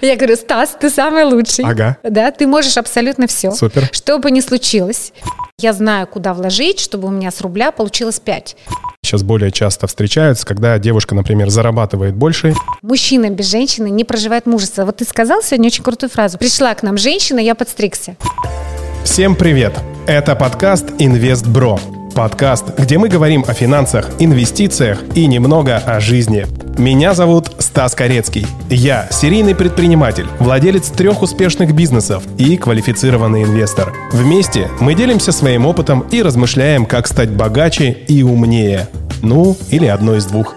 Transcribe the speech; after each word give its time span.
Я 0.00 0.16
говорю, 0.16 0.36
Стас, 0.36 0.76
ты 0.80 0.90
самый 0.90 1.24
лучший. 1.24 1.64
Ага. 1.64 1.96
Да, 2.02 2.30
ты 2.30 2.46
можешь 2.46 2.76
абсолютно 2.76 3.26
все. 3.26 3.52
Супер. 3.52 3.88
Что 3.92 4.18
бы 4.18 4.30
ни 4.30 4.40
случилось, 4.40 5.12
я 5.58 5.72
знаю, 5.72 6.06
куда 6.06 6.34
вложить, 6.34 6.80
чтобы 6.80 7.08
у 7.08 7.10
меня 7.10 7.30
с 7.30 7.40
рубля 7.40 7.70
получилось 7.70 8.20
5. 8.20 8.56
Сейчас 9.02 9.22
более 9.22 9.52
часто 9.52 9.86
встречаются, 9.86 10.44
когда 10.44 10.78
девушка, 10.78 11.14
например, 11.14 11.48
зарабатывает 11.48 12.14
больше. 12.14 12.54
Мужчина 12.82 13.30
без 13.30 13.46
женщины 13.46 13.88
не 13.88 14.04
проживает 14.04 14.46
мужество. 14.46 14.84
Вот 14.84 14.96
ты 14.96 15.04
сказал 15.04 15.42
сегодня 15.42 15.68
очень 15.68 15.84
крутую 15.84 16.10
фразу. 16.10 16.38
Пришла 16.38 16.74
к 16.74 16.82
нам 16.82 16.98
женщина, 16.98 17.38
я 17.38 17.54
подстригся. 17.54 18.16
Всем 19.04 19.36
привет! 19.36 19.72
Это 20.08 20.34
подкаст 20.34 20.86
«Инвест 20.98 21.46
Бро». 21.46 21.78
Подкаст, 22.16 22.78
где 22.78 22.96
мы 22.96 23.10
говорим 23.10 23.44
о 23.46 23.52
финансах, 23.52 24.08
инвестициях 24.18 25.02
и 25.14 25.26
немного 25.26 25.76
о 25.76 26.00
жизни. 26.00 26.46
Меня 26.78 27.12
зовут 27.12 27.50
Стас 27.58 27.94
Корецкий. 27.94 28.46
Я 28.70 29.06
серийный 29.10 29.54
предприниматель, 29.54 30.26
владелец 30.38 30.88
трех 30.88 31.20
успешных 31.20 31.74
бизнесов 31.74 32.24
и 32.38 32.56
квалифицированный 32.56 33.42
инвестор. 33.42 33.92
Вместе 34.12 34.70
мы 34.80 34.94
делимся 34.94 35.30
своим 35.30 35.66
опытом 35.66 36.06
и 36.10 36.22
размышляем, 36.22 36.86
как 36.86 37.06
стать 37.06 37.28
богаче 37.28 37.90
и 37.90 38.22
умнее. 38.22 38.88
Ну, 39.20 39.54
или 39.70 39.84
одно 39.84 40.16
из 40.16 40.24
двух. 40.24 40.54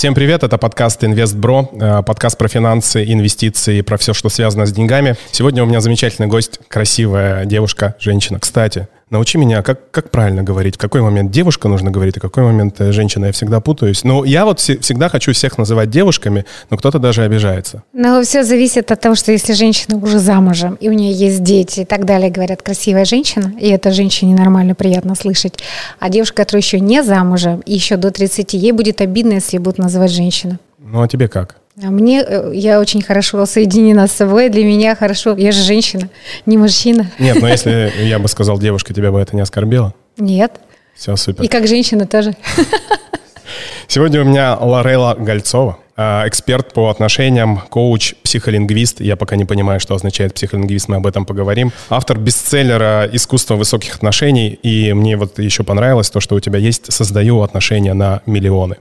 Всем 0.00 0.14
привет, 0.14 0.42
это 0.42 0.56
подкаст 0.56 1.04
«Инвестбро», 1.04 1.68
э, 1.72 2.02
подкаст 2.02 2.38
про 2.38 2.48
финансы, 2.48 3.04
инвестиции, 3.04 3.82
про 3.82 3.98
все, 3.98 4.14
что 4.14 4.30
связано 4.30 4.64
с 4.64 4.72
деньгами. 4.72 5.14
Сегодня 5.30 5.62
у 5.62 5.66
меня 5.66 5.82
замечательный 5.82 6.26
гость, 6.26 6.58
красивая 6.68 7.44
девушка, 7.44 7.96
женщина. 7.98 8.40
Кстати, 8.40 8.88
Научи 9.10 9.38
меня, 9.38 9.62
как, 9.62 9.90
как 9.90 10.10
правильно 10.10 10.44
говорить, 10.44 10.76
в 10.76 10.78
какой 10.78 11.02
момент 11.02 11.32
девушка 11.32 11.66
нужно 11.66 11.90
говорить, 11.90 12.16
а 12.16 12.20
в 12.20 12.22
какой 12.22 12.44
момент 12.44 12.80
э, 12.80 12.92
женщина. 12.92 13.26
Я 13.26 13.32
всегда 13.32 13.60
путаюсь. 13.60 14.04
Но 14.04 14.24
я 14.24 14.44
вот 14.44 14.60
всегда 14.60 15.08
хочу 15.08 15.32
всех 15.32 15.58
называть 15.58 15.90
девушками, 15.90 16.44
но 16.70 16.76
кто-то 16.76 17.00
даже 17.00 17.24
обижается. 17.24 17.82
Ну, 17.92 18.22
все 18.22 18.44
зависит 18.44 18.92
от 18.92 19.00
того, 19.00 19.16
что 19.16 19.32
если 19.32 19.52
женщина 19.52 19.96
уже 19.96 20.20
замужем, 20.20 20.74
и 20.74 20.88
у 20.88 20.92
нее 20.92 21.12
есть 21.12 21.42
дети 21.42 21.80
и 21.80 21.84
так 21.84 22.04
далее, 22.04 22.30
говорят, 22.30 22.62
красивая 22.62 23.04
женщина, 23.04 23.52
и 23.60 23.68
это 23.68 23.90
женщине 23.90 24.36
нормально, 24.36 24.76
приятно 24.76 25.16
слышать. 25.16 25.58
А 25.98 26.08
девушка, 26.08 26.44
которая 26.44 26.62
еще 26.62 26.78
не 26.78 27.02
замужем, 27.02 27.60
и 27.66 27.74
еще 27.74 27.96
до 27.96 28.12
30, 28.12 28.54
ей 28.54 28.70
будет 28.70 29.00
обидно, 29.00 29.34
если 29.34 29.58
будут 29.58 29.78
называть 29.78 30.12
женщину. 30.12 30.58
Ну, 30.78 31.02
а 31.02 31.08
тебе 31.08 31.26
как? 31.26 31.59
А 31.82 31.90
мне, 31.90 32.22
э, 32.22 32.50
я 32.54 32.78
очень 32.78 33.00
хорошо 33.00 33.46
соединена 33.46 34.06
с 34.06 34.12
собой, 34.12 34.50
для 34.50 34.64
меня 34.64 34.94
хорошо, 34.94 35.34
я 35.36 35.50
же 35.50 35.62
женщина, 35.62 36.10
не 36.44 36.58
мужчина. 36.58 37.10
Нет, 37.18 37.40
но 37.40 37.48
если 37.48 37.90
я 38.02 38.18
бы 38.18 38.28
сказал 38.28 38.58
девушка, 38.58 38.92
тебя 38.92 39.10
бы 39.10 39.18
это 39.18 39.34
не 39.34 39.40
оскорбило? 39.40 39.94
Нет. 40.18 40.60
Все, 40.94 41.16
супер. 41.16 41.42
И 41.42 41.48
как 41.48 41.66
женщина 41.66 42.06
тоже. 42.06 42.34
Сегодня 43.88 44.20
у 44.20 44.24
меня 44.24 44.56
Лорейла 44.60 45.16
Гольцова, 45.18 45.78
а, 45.96 46.24
эксперт 46.26 46.74
по 46.74 46.90
отношениям, 46.90 47.62
коуч, 47.70 48.14
психолингвист. 48.24 49.00
Я 49.00 49.16
пока 49.16 49.36
не 49.36 49.46
понимаю, 49.46 49.80
что 49.80 49.94
означает 49.94 50.34
психолингвист, 50.34 50.88
мы 50.88 50.96
об 50.96 51.06
этом 51.06 51.24
поговорим. 51.24 51.72
Автор 51.88 52.18
бестселлера 52.18 53.08
«Искусство 53.10 53.54
высоких 53.54 53.94
отношений». 53.94 54.50
И 54.62 54.92
мне 54.92 55.16
вот 55.16 55.38
еще 55.38 55.64
понравилось 55.64 56.10
то, 56.10 56.20
что 56.20 56.34
у 56.34 56.40
тебя 56.40 56.58
есть 56.58 56.92
«Создаю 56.92 57.40
отношения 57.40 57.94
на 57.94 58.20
миллионы». 58.26 58.76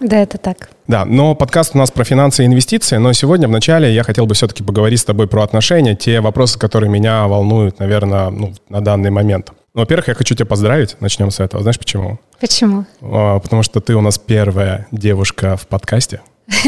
Да, 0.00 0.18
это 0.18 0.38
так. 0.38 0.70
Да, 0.86 1.04
но 1.04 1.34
подкаст 1.34 1.74
у 1.74 1.78
нас 1.78 1.90
про 1.90 2.04
финансы 2.04 2.42
и 2.42 2.46
инвестиции, 2.46 2.96
но 2.98 3.12
сегодня 3.12 3.48
вначале 3.48 3.92
я 3.94 4.02
хотел 4.02 4.26
бы 4.26 4.34
все-таки 4.34 4.62
поговорить 4.62 5.00
с 5.00 5.04
тобой 5.04 5.26
про 5.26 5.42
отношения, 5.42 5.94
те 5.94 6.20
вопросы, 6.20 6.58
которые 6.58 6.90
меня 6.90 7.26
волнуют, 7.26 7.78
наверное, 7.78 8.30
ну, 8.30 8.52
на 8.68 8.80
данный 8.80 9.10
момент. 9.10 9.52
Ну, 9.74 9.80
во-первых, 9.80 10.08
я 10.08 10.14
хочу 10.14 10.34
тебя 10.34 10.46
поздравить, 10.46 10.96
начнем 11.00 11.30
с 11.30 11.40
этого. 11.40 11.62
Знаешь 11.62 11.78
почему? 11.78 12.18
Почему? 12.40 12.84
А, 13.00 13.38
потому 13.40 13.62
что 13.62 13.80
ты 13.80 13.94
у 13.94 14.00
нас 14.00 14.18
первая 14.18 14.86
девушка 14.92 15.56
в 15.56 15.66
подкасте. 15.66 16.20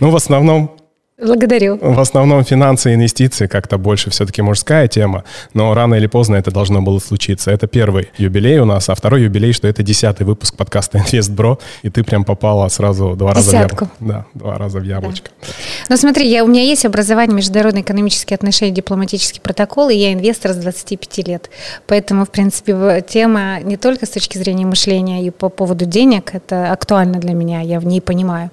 Ну, 0.00 0.10
в 0.10 0.16
основном 0.16 0.76
Благодарю. 1.22 1.78
В 1.80 2.00
основном 2.00 2.44
финансы 2.44 2.90
и 2.90 2.94
инвестиции 2.94 3.46
как-то 3.46 3.78
больше 3.78 4.10
все-таки 4.10 4.42
мужская 4.42 4.88
тема, 4.88 5.24
но 5.54 5.72
рано 5.74 5.94
или 5.94 6.06
поздно 6.06 6.36
это 6.36 6.50
должно 6.50 6.82
было 6.82 6.98
случиться. 6.98 7.50
Это 7.50 7.66
первый 7.66 8.10
юбилей 8.18 8.58
у 8.58 8.64
нас, 8.64 8.88
а 8.88 8.94
второй 8.94 9.22
юбилей, 9.22 9.52
что 9.52 9.68
это 9.68 9.82
десятый 9.82 10.26
выпуск 10.26 10.56
подкаста 10.56 10.98
«Инвестбро», 10.98 11.58
и 11.82 11.90
ты 11.90 12.02
прям 12.02 12.24
попала 12.24 12.68
сразу 12.68 13.14
два 13.16 13.34
раза 13.34 13.50
Десятку. 13.50 13.84
в 13.84 13.88
яблочко. 13.88 13.96
Да, 14.00 14.26
два 14.34 14.58
раза 14.58 14.78
в 14.78 14.82
яблочко. 14.82 15.30
Да. 15.40 15.46
Ну 15.90 15.96
смотри, 15.96 16.28
я, 16.28 16.44
у 16.44 16.48
меня 16.48 16.62
есть 16.62 16.84
образование 16.84 17.36
международные 17.36 17.82
экономические 17.82 18.34
отношения, 18.34 18.72
дипломатический 18.72 19.40
протокол, 19.40 19.88
и 19.90 19.94
я 19.94 20.12
инвестор 20.12 20.52
с 20.52 20.56
25 20.56 21.28
лет. 21.28 21.50
Поэтому, 21.86 22.24
в 22.24 22.30
принципе, 22.30 23.04
тема 23.06 23.60
не 23.60 23.76
только 23.76 24.06
с 24.06 24.10
точки 24.10 24.38
зрения 24.38 24.66
мышления 24.66 25.24
и 25.24 25.30
по 25.30 25.48
поводу 25.48 25.84
денег, 25.84 26.34
это 26.34 26.72
актуально 26.72 27.18
для 27.18 27.34
меня, 27.34 27.60
я 27.60 27.80
в 27.80 27.86
ней 27.86 28.00
понимаю. 28.00 28.50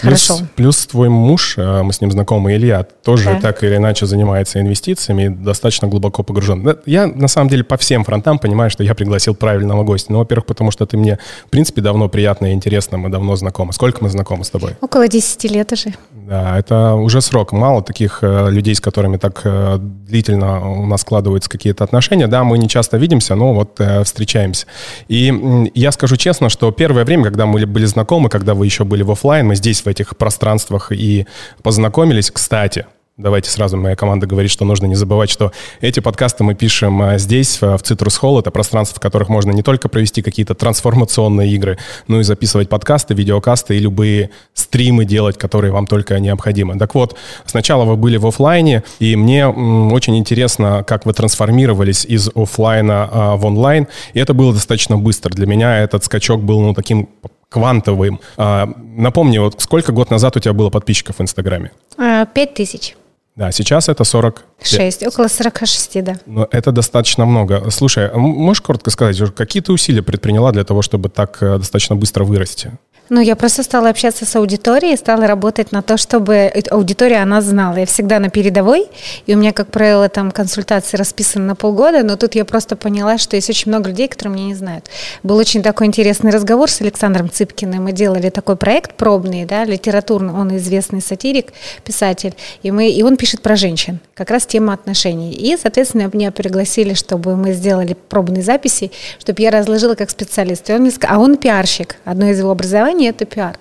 Хорошо. 0.00 0.38
Плюс, 0.38 0.48
плюс 0.56 0.86
твой 0.86 1.08
муж, 1.08 1.54
э, 1.56 1.82
мы 1.82 1.92
с 1.92 2.00
ним 2.00 2.10
знакомы, 2.10 2.54
Илья, 2.54 2.82
тоже 2.82 3.24
да. 3.24 3.40
так 3.40 3.62
или 3.62 3.76
иначе 3.76 4.06
занимается 4.06 4.60
инвестициями 4.60 5.24
и 5.24 5.28
достаточно 5.28 5.88
глубоко 5.88 6.22
погружен. 6.22 6.76
Я, 6.86 7.06
на 7.06 7.28
самом 7.28 7.48
деле, 7.48 7.64
по 7.64 7.76
всем 7.76 8.04
фронтам 8.04 8.38
понимаю, 8.38 8.70
что 8.70 8.82
я 8.82 8.94
пригласил 8.94 9.34
правильного 9.34 9.84
гостя. 9.84 10.12
Ну, 10.12 10.18
во-первых, 10.18 10.46
потому 10.46 10.70
что 10.70 10.86
ты 10.86 10.96
мне, 10.96 11.18
в 11.46 11.50
принципе, 11.50 11.80
давно 11.80 12.08
приятно 12.08 12.46
и 12.46 12.52
интересно, 12.52 12.98
мы 12.98 13.10
давно 13.10 13.36
знакомы. 13.36 13.72
Сколько 13.72 14.02
мы 14.02 14.08
знакомы 14.08 14.44
с 14.44 14.50
тобой? 14.50 14.72
Около 14.80 15.08
10 15.08 15.44
лет 15.44 15.72
уже. 15.72 15.94
Да, 16.10 16.58
это 16.58 16.94
уже 16.94 17.20
срок. 17.20 17.52
Мало 17.52 17.82
таких 17.82 18.20
э, 18.22 18.50
людей, 18.50 18.74
с 18.74 18.80
которыми 18.80 19.18
так 19.18 19.42
э, 19.44 19.78
длительно 19.78 20.68
у 20.68 20.86
нас 20.86 21.02
складываются 21.02 21.50
какие-то 21.50 21.84
отношения. 21.84 22.26
Да, 22.26 22.44
мы 22.44 22.58
не 22.58 22.68
часто 22.68 22.96
видимся, 22.96 23.34
но 23.34 23.52
вот 23.52 23.80
встречаемся. 24.04 24.66
И 25.08 25.70
я 25.74 25.92
скажу 25.92 26.16
честно, 26.16 26.48
что 26.48 26.70
первое 26.70 27.04
время, 27.04 27.24
когда 27.24 27.46
мы 27.46 27.66
были 27.66 27.84
знакомы, 27.84 28.28
когда 28.28 28.54
вы 28.54 28.66
еще 28.66 28.84
были 28.84 29.02
в 29.02 29.10
офлайн, 29.10 29.46
мы 29.46 29.56
здесь 29.56 29.81
в 29.84 29.88
этих 29.88 30.16
пространствах 30.16 30.92
и 30.92 31.26
познакомились. 31.62 32.30
Кстати, 32.30 32.86
Давайте 33.18 33.50
сразу 33.50 33.76
моя 33.76 33.94
команда 33.94 34.26
говорит, 34.26 34.50
что 34.50 34.64
нужно 34.64 34.86
не 34.86 34.94
забывать, 34.94 35.28
что 35.28 35.52
эти 35.82 36.00
подкасты 36.00 36.44
мы 36.44 36.54
пишем 36.54 37.02
а, 37.02 37.18
здесь, 37.18 37.60
в 37.60 37.64
Citrus 37.64 38.18
Hall. 38.22 38.40
Это 38.40 38.50
пространство, 38.50 38.96
в 38.96 39.00
которых 39.00 39.28
можно 39.28 39.50
не 39.50 39.62
только 39.62 39.90
провести 39.90 40.22
какие-то 40.22 40.54
трансформационные 40.54 41.50
игры, 41.52 41.76
но 42.08 42.20
и 42.20 42.22
записывать 42.22 42.70
подкасты, 42.70 43.12
видеокасты 43.12 43.76
и 43.76 43.80
любые 43.80 44.30
стримы 44.54 45.04
делать, 45.04 45.36
которые 45.36 45.72
вам 45.72 45.86
только 45.86 46.18
необходимы. 46.20 46.78
Так 46.78 46.94
вот, 46.94 47.14
сначала 47.44 47.84
вы 47.84 47.96
были 47.96 48.16
в 48.16 48.26
офлайне, 48.26 48.82
и 48.98 49.14
мне 49.14 49.46
очень 49.46 50.16
интересно, 50.16 50.82
как 50.82 51.04
вы 51.04 51.12
трансформировались 51.12 52.06
из 52.06 52.30
офлайна 52.34 53.10
а, 53.12 53.36
в 53.36 53.44
онлайн. 53.44 53.88
И 54.14 54.20
это 54.20 54.32
было 54.32 54.54
достаточно 54.54 54.96
быстро. 54.96 55.30
Для 55.34 55.46
меня 55.46 55.80
этот 55.80 56.02
скачок 56.02 56.42
был 56.42 56.62
ну, 56.62 56.72
таким 56.72 57.10
квантовым. 57.52 58.20
А, 58.36 58.68
напомни, 58.76 59.38
вот 59.38 59.60
сколько 59.60 59.92
год 59.92 60.10
назад 60.10 60.36
у 60.36 60.40
тебя 60.40 60.52
было 60.52 60.70
подписчиков 60.70 61.18
в 61.18 61.22
Инстаграме? 61.22 61.70
А, 61.98 62.26
пять 62.26 62.54
тысяч. 62.54 62.96
Да, 63.34 63.50
сейчас 63.50 63.88
это 63.88 64.04
40... 64.04 64.44
6, 64.62 65.06
около 65.06 65.28
46, 65.28 66.04
да. 66.04 66.16
Но 66.26 66.46
это 66.50 66.70
достаточно 66.70 67.24
много. 67.24 67.70
Слушай, 67.70 68.10
можешь 68.14 68.60
коротко 68.60 68.90
сказать, 68.90 69.18
какие 69.34 69.62
ты 69.62 69.72
усилия 69.72 70.02
предприняла 70.02 70.52
для 70.52 70.64
того, 70.64 70.82
чтобы 70.82 71.08
так 71.08 71.38
э, 71.40 71.56
достаточно 71.56 71.96
быстро 71.96 72.24
вырасти? 72.24 72.72
Ну, 73.14 73.20
я 73.20 73.36
просто 73.36 73.62
стала 73.62 73.90
общаться 73.90 74.24
с 74.24 74.36
аудиторией, 74.36 74.96
стала 74.96 75.26
работать 75.26 75.70
на 75.70 75.82
то, 75.82 75.98
чтобы 75.98 76.50
аудитория, 76.70 77.18
она 77.18 77.42
знала. 77.42 77.76
Я 77.76 77.84
всегда 77.84 78.18
на 78.18 78.30
передовой, 78.30 78.86
и 79.26 79.34
у 79.34 79.38
меня, 79.38 79.52
как 79.52 79.70
правило, 79.70 80.08
там 80.08 80.30
консультации 80.30 80.96
расписаны 80.96 81.44
на 81.44 81.54
полгода, 81.54 82.04
но 82.04 82.16
тут 82.16 82.36
я 82.36 82.46
просто 82.46 82.74
поняла, 82.74 83.18
что 83.18 83.36
есть 83.36 83.50
очень 83.50 83.70
много 83.70 83.90
людей, 83.90 84.08
которые 84.08 84.36
меня 84.36 84.46
не 84.46 84.54
знают. 84.54 84.88
Был 85.22 85.36
очень 85.36 85.62
такой 85.62 85.88
интересный 85.88 86.30
разговор 86.30 86.70
с 86.70 86.80
Александром 86.80 87.30
Цыпкиным. 87.30 87.84
Мы 87.84 87.92
делали 87.92 88.30
такой 88.30 88.56
проект 88.56 88.94
пробный, 88.94 89.44
да, 89.44 89.66
литературный, 89.66 90.32
он 90.32 90.56
известный 90.56 91.02
сатирик, 91.02 91.52
писатель, 91.84 92.32
и, 92.62 92.70
мы, 92.70 92.88
и 92.88 93.02
он 93.02 93.18
пишет 93.18 93.42
про 93.42 93.56
женщин, 93.56 94.00
как 94.14 94.30
раз 94.30 94.46
тема 94.46 94.72
отношений. 94.72 95.34
И, 95.34 95.54
соответственно, 95.58 96.08
меня 96.10 96.30
пригласили, 96.30 96.94
чтобы 96.94 97.36
мы 97.36 97.52
сделали 97.52 97.94
пробные 98.08 98.42
записи, 98.42 98.90
чтобы 99.18 99.42
я 99.42 99.50
разложила 99.50 99.96
как 99.96 100.08
специалист. 100.08 100.70
И 100.70 100.72
он 100.72 100.80
мне 100.80 100.90
сказал, 100.90 101.18
а 101.18 101.22
он 101.22 101.36
пиарщик, 101.36 101.96
одно 102.06 102.30
из 102.30 102.38
его 102.38 102.50
образований 102.50 103.01
образование– 103.02 103.10
это 103.10 103.24
пиар. 103.24 103.58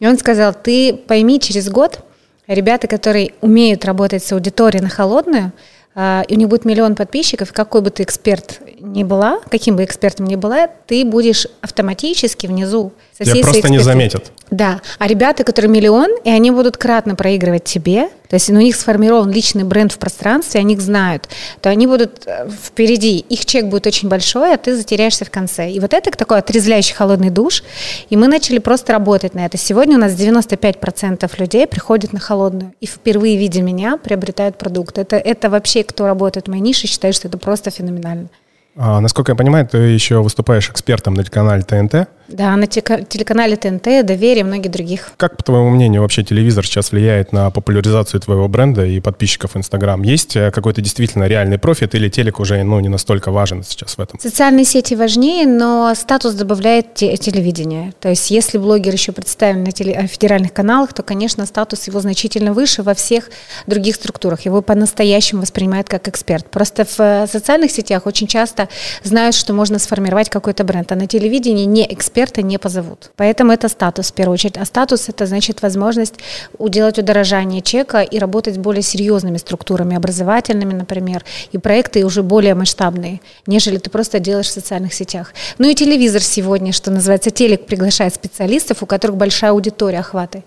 И 0.00 0.06
он 0.06 0.18
сказал, 0.18 0.54
ты 0.54 0.94
пойми, 0.94 1.40
через 1.40 1.68
год 1.68 2.00
ребята, 2.46 2.86
которые 2.86 3.32
умеют 3.40 3.84
работать 3.84 4.22
с 4.22 4.32
аудиторией 4.32 4.82
на 4.82 4.90
холодную, 4.90 5.52
а, 5.94 6.24
и 6.28 6.34
у 6.34 6.38
них 6.38 6.48
будет 6.48 6.64
миллион 6.64 6.94
подписчиков, 6.94 7.52
какой 7.52 7.82
бы 7.82 7.90
ты 7.90 8.02
эксперт 8.02 8.60
ни 8.80 9.04
была, 9.04 9.40
каким 9.50 9.76
бы 9.76 9.84
экспертом 9.84 10.26
ни 10.26 10.36
была, 10.36 10.68
ты 10.86 11.04
будешь 11.04 11.46
автоматически 11.60 12.46
внизу 12.46 12.92
со 13.16 13.24
всей 13.24 13.42
просто 13.42 13.70
не 13.70 13.78
заметят. 13.78 14.32
Да, 14.52 14.82
а 14.98 15.06
ребята, 15.06 15.44
которые 15.44 15.70
миллион, 15.70 16.10
и 16.24 16.28
они 16.28 16.50
будут 16.50 16.76
кратно 16.76 17.14
проигрывать 17.14 17.64
тебе, 17.64 18.10
то 18.28 18.34
есть 18.34 18.50
ну, 18.50 18.58
у 18.58 18.62
них 18.62 18.76
сформирован 18.76 19.30
личный 19.30 19.64
бренд 19.64 19.92
в 19.92 19.98
пространстве, 19.98 20.60
они 20.60 20.74
их 20.74 20.82
знают, 20.82 21.26
то 21.62 21.70
они 21.70 21.86
будут 21.86 22.24
э, 22.26 22.50
впереди, 22.50 23.20
их 23.20 23.46
чек 23.46 23.64
будет 23.64 23.86
очень 23.86 24.10
большой, 24.10 24.52
а 24.52 24.58
ты 24.58 24.76
затеряешься 24.76 25.24
в 25.24 25.30
конце. 25.30 25.70
И 25.70 25.80
вот 25.80 25.94
это 25.94 26.10
такой 26.10 26.38
отрезвляющий 26.38 26.94
холодный 26.94 27.30
душ, 27.30 27.64
и 28.10 28.16
мы 28.18 28.28
начали 28.28 28.58
просто 28.58 28.92
работать 28.92 29.34
на 29.34 29.46
это. 29.46 29.56
Сегодня 29.56 29.96
у 29.96 30.00
нас 30.00 30.12
95% 30.12 31.30
людей 31.38 31.66
приходят 31.66 32.12
на 32.12 32.20
холодную, 32.20 32.74
и 32.78 32.84
впервые, 32.84 33.38
видя 33.38 33.62
меня, 33.62 33.96
приобретают 33.96 34.58
продукт. 34.58 34.98
Это, 34.98 35.16
это 35.16 35.48
вообще, 35.48 35.82
кто 35.82 36.04
работает 36.04 36.48
в 36.48 36.50
моей 36.50 36.62
нише, 36.62 36.86
считает, 36.86 37.14
что 37.14 37.28
это 37.28 37.38
просто 37.38 37.70
феноменально. 37.70 38.28
А, 38.76 39.00
насколько 39.00 39.32
я 39.32 39.36
понимаю, 39.36 39.66
ты 39.66 39.78
еще 39.78 40.22
выступаешь 40.22 40.70
экспертом 40.70 41.14
на 41.14 41.22
телеканале 41.22 41.62
ТНТ. 41.62 42.08
Да, 42.28 42.56
на 42.56 42.66
телеканале 42.66 43.56
ТНТ, 43.56 44.06
Доверие 44.06 44.44
многих 44.44 44.70
других. 44.70 45.12
Как, 45.18 45.36
по 45.36 45.42
твоему 45.42 45.68
мнению, 45.70 46.00
вообще 46.00 46.22
телевизор 46.22 46.64
сейчас 46.64 46.92
влияет 46.92 47.32
на 47.32 47.50
популяризацию 47.50 48.20
твоего 48.20 48.48
бренда 48.48 48.86
и 48.86 49.00
подписчиков 49.00 49.56
Инстаграм? 49.56 50.02
Есть 50.02 50.36
э, 50.36 50.50
какой-то 50.50 50.80
действительно 50.80 51.24
реальный 51.24 51.58
профит 51.58 51.94
или 51.94 52.08
телек 52.08 52.40
уже 52.40 52.62
ну, 52.62 52.80
не 52.80 52.88
настолько 52.88 53.30
важен 53.30 53.62
сейчас 53.62 53.98
в 53.98 54.00
этом? 54.00 54.18
Социальные 54.18 54.64
сети 54.64 54.94
важнее, 54.94 55.46
но 55.46 55.92
статус 55.94 56.32
добавляет 56.32 56.94
те- 56.94 57.16
телевидение. 57.18 57.92
То 58.00 58.08
есть 58.08 58.30
если 58.30 58.56
блогер 58.56 58.94
еще 58.94 59.12
представлен 59.12 59.64
на 59.64 59.72
теле- 59.72 60.06
федеральных 60.06 60.54
каналах, 60.54 60.94
то, 60.94 61.02
конечно, 61.02 61.44
статус 61.44 61.86
его 61.86 62.00
значительно 62.00 62.54
выше 62.54 62.82
во 62.82 62.94
всех 62.94 63.28
других 63.66 63.96
структурах. 63.96 64.42
Его 64.42 64.62
по-настоящему 64.62 65.42
воспринимают 65.42 65.88
как 65.88 66.08
эксперт. 66.08 66.46
Просто 66.46 66.86
в 66.86 66.98
э, 66.98 67.26
социальных 67.26 67.70
сетях 67.72 68.06
очень 68.06 68.26
часто 68.26 68.61
знают, 69.02 69.34
что 69.34 69.52
можно 69.52 69.78
сформировать 69.78 70.30
какой-то 70.30 70.64
бренд, 70.64 70.90
а 70.92 70.96
на 70.96 71.06
телевидении 71.06 71.64
не 71.64 71.86
эксперта 71.92 72.42
не 72.42 72.58
позовут. 72.58 73.10
Поэтому 73.16 73.52
это 73.52 73.68
статус 73.68 74.10
в 74.10 74.14
первую 74.14 74.34
очередь. 74.34 74.56
А 74.56 74.64
статус 74.64 75.08
это 75.08 75.26
значит 75.26 75.62
возможность 75.62 76.14
уделать 76.58 76.98
удорожание 76.98 77.62
чека 77.62 78.02
и 78.02 78.18
работать 78.18 78.54
с 78.54 78.58
более 78.58 78.82
серьезными 78.82 79.36
структурами, 79.36 79.96
образовательными, 79.96 80.74
например, 80.74 81.24
и 81.52 81.58
проекты 81.58 82.04
уже 82.04 82.22
более 82.22 82.54
масштабные, 82.54 83.20
нежели 83.46 83.78
ты 83.78 83.90
просто 83.90 84.18
делаешь 84.18 84.46
в 84.46 84.52
социальных 84.52 84.94
сетях. 84.94 85.34
Ну 85.58 85.68
и 85.68 85.74
телевизор 85.74 86.22
сегодня, 86.22 86.72
что 86.72 86.90
называется, 86.90 87.30
телек 87.30 87.66
приглашает 87.66 88.14
специалистов, 88.14 88.82
у 88.82 88.86
которых 88.86 89.16
большая 89.16 89.52
аудитория 89.52 90.00
охваты. 90.00 90.44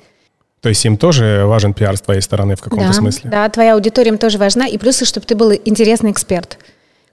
То 0.65 0.69
есть 0.69 0.83
им 0.83 0.97
тоже 0.97 1.43
важен 1.45 1.75
пиар 1.75 1.95
с 1.95 2.01
твоей 2.01 2.21
стороны 2.21 2.55
в 2.55 2.59
каком-то 2.59 2.87
да, 2.87 2.93
смысле? 2.93 3.29
Да, 3.29 3.47
твоя 3.49 3.75
аудитория 3.75 4.09
им 4.09 4.17
тоже 4.17 4.39
важна. 4.39 4.65
И 4.67 4.79
плюсы, 4.79 5.05
чтобы 5.05 5.27
ты 5.27 5.35
был 5.35 5.51
интересный 5.53 6.09
эксперт. 6.09 6.57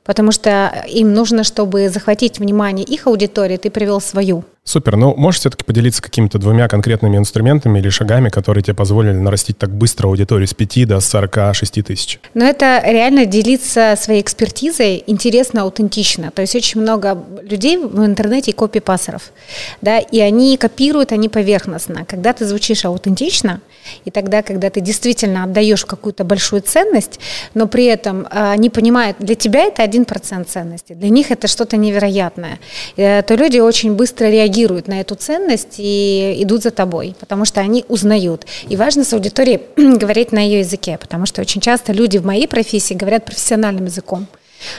Потому 0.04 0.32
что 0.32 0.84
им 0.88 1.14
нужно, 1.14 1.44
чтобы 1.44 1.88
захватить 1.88 2.38
внимание 2.38 2.84
их 2.84 3.06
аудитории, 3.06 3.56
ты 3.56 3.70
привел 3.70 4.00
свою. 4.00 4.44
Супер. 4.64 4.96
Ну, 4.96 5.12
можешь 5.16 5.40
все-таки 5.40 5.64
поделиться 5.64 6.00
какими-то 6.00 6.38
двумя 6.38 6.68
конкретными 6.68 7.16
инструментами 7.16 7.80
или 7.80 7.88
шагами, 7.88 8.28
которые 8.28 8.62
тебе 8.62 8.74
позволили 8.74 9.12
нарастить 9.12 9.58
так 9.58 9.70
быстро 9.70 10.06
аудиторию 10.06 10.46
с 10.46 10.54
5 10.54 10.86
до 10.86 11.00
46 11.00 11.84
тысяч? 11.84 12.20
Но 12.34 12.44
это 12.44 12.80
реально 12.84 13.26
делиться 13.26 13.96
своей 14.00 14.22
экспертизой 14.22 15.02
интересно, 15.08 15.62
аутентично. 15.62 16.30
То 16.30 16.42
есть 16.42 16.54
очень 16.54 16.80
много 16.80 17.24
людей 17.42 17.76
в 17.76 18.06
интернете 18.06 18.52
копипасеров, 18.52 19.32
да, 19.80 19.98
и 19.98 20.20
они 20.20 20.56
копируют, 20.56 21.10
они 21.10 21.28
поверхностно. 21.28 22.04
Когда 22.04 22.32
ты 22.32 22.46
звучишь 22.46 22.84
аутентично, 22.84 23.60
и 24.04 24.12
тогда, 24.12 24.42
когда 24.42 24.70
ты 24.70 24.80
действительно 24.80 25.42
отдаешь 25.42 25.84
какую-то 25.84 26.22
большую 26.22 26.62
ценность, 26.62 27.18
но 27.54 27.66
при 27.66 27.86
этом 27.86 28.28
э, 28.30 28.52
они 28.52 28.70
понимают, 28.70 29.16
для 29.18 29.34
тебя 29.34 29.64
это 29.64 29.82
1% 29.82 30.44
ценности, 30.44 30.92
для 30.92 31.08
них 31.08 31.32
это 31.32 31.48
что-то 31.48 31.76
невероятное, 31.76 32.60
э, 32.96 33.22
то 33.22 33.34
люди 33.34 33.58
очень 33.58 33.94
быстро 33.94 34.26
реагируют 34.26 34.51
реагируют 34.52 34.88
на 34.88 35.00
эту 35.00 35.14
ценность 35.14 35.76
и 35.78 36.36
идут 36.40 36.62
за 36.62 36.70
тобой, 36.70 37.14
потому 37.18 37.44
что 37.44 37.60
они 37.60 37.84
узнают. 37.88 38.46
И 38.68 38.76
важно 38.76 39.04
с 39.04 39.12
аудиторией 39.12 39.60
говорить 39.76 40.32
на 40.32 40.40
ее 40.40 40.60
языке, 40.60 40.98
потому 41.00 41.26
что 41.26 41.40
очень 41.40 41.60
часто 41.60 41.92
люди 41.92 42.18
в 42.18 42.26
моей 42.26 42.46
профессии 42.46 42.94
говорят 42.94 43.24
профессиональным 43.24 43.86
языком. 43.86 44.26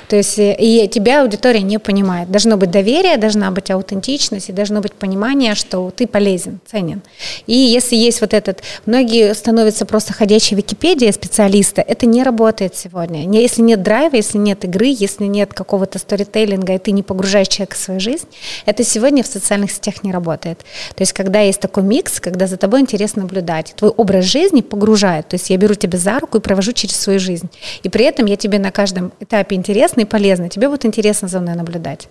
То 0.07 0.15
есть 0.15 0.39
э, 0.39 0.55
и 0.57 0.87
тебя 0.87 1.21
аудитория 1.21 1.61
не 1.61 1.77
понимает. 1.77 2.31
Должно 2.31 2.57
быть 2.57 2.71
доверие, 2.71 3.17
должна 3.17 3.51
быть 3.51 3.71
аутентичность 3.71 4.49
и 4.49 4.53
должно 4.53 4.81
быть 4.81 4.93
понимание, 4.93 5.55
что 5.55 5.91
ты 5.91 6.07
полезен, 6.07 6.59
ценен. 6.65 7.01
И 7.47 7.53
если 7.53 7.95
есть 7.95 8.21
вот 8.21 8.33
этот, 8.33 8.63
многие 8.85 9.33
становятся 9.33 9.85
просто 9.85 10.13
ходячей 10.13 10.55
Википедией 10.55 11.11
специалиста, 11.11 11.81
это 11.81 12.05
не 12.05 12.23
работает 12.23 12.75
сегодня. 12.75 13.29
Если 13.29 13.61
нет 13.61 13.83
драйва, 13.83 14.15
если 14.15 14.37
нет 14.37 14.63
игры, 14.65 14.87
если 14.87 15.25
нет 15.25 15.53
какого-то 15.53 15.99
сторителлинга, 15.99 16.75
и 16.75 16.77
ты 16.77 16.91
не 16.91 17.03
погружаешь 17.03 17.47
человека 17.47 17.75
в 17.75 17.79
свою 17.79 17.99
жизнь, 17.99 18.27
это 18.65 18.83
сегодня 18.83 19.23
в 19.23 19.27
социальных 19.27 19.71
сетях 19.71 20.03
не 20.03 20.11
работает. 20.11 20.59
То 20.95 21.01
есть 21.01 21.13
когда 21.13 21.39
есть 21.39 21.59
такой 21.59 21.83
микс, 21.83 22.19
когда 22.19 22.47
за 22.47 22.57
тобой 22.57 22.81
интересно 22.81 23.23
наблюдать, 23.23 23.73
твой 23.75 23.91
образ 23.91 24.25
жизни 24.25 24.61
погружает, 24.61 25.27
то 25.27 25.35
есть 25.35 25.49
я 25.49 25.57
беру 25.57 25.75
тебя 25.75 25.97
за 25.97 26.19
руку 26.19 26.37
и 26.37 26.41
провожу 26.41 26.71
через 26.71 26.95
свою 26.95 27.19
жизнь. 27.19 27.49
И 27.83 27.89
при 27.89 28.05
этом 28.05 28.25
я 28.25 28.37
тебе 28.37 28.59
на 28.59 28.71
каждом 28.71 29.11
этапе 29.19 29.55
интересно 29.55 29.72
интересно 29.73 30.01
и 30.01 30.05
полезно. 30.05 30.49
Тебе 30.49 30.69
будет 30.69 30.85
интересно 30.85 31.27
за 31.27 31.39
мной 31.39 31.55
наблюдать. 31.55 32.07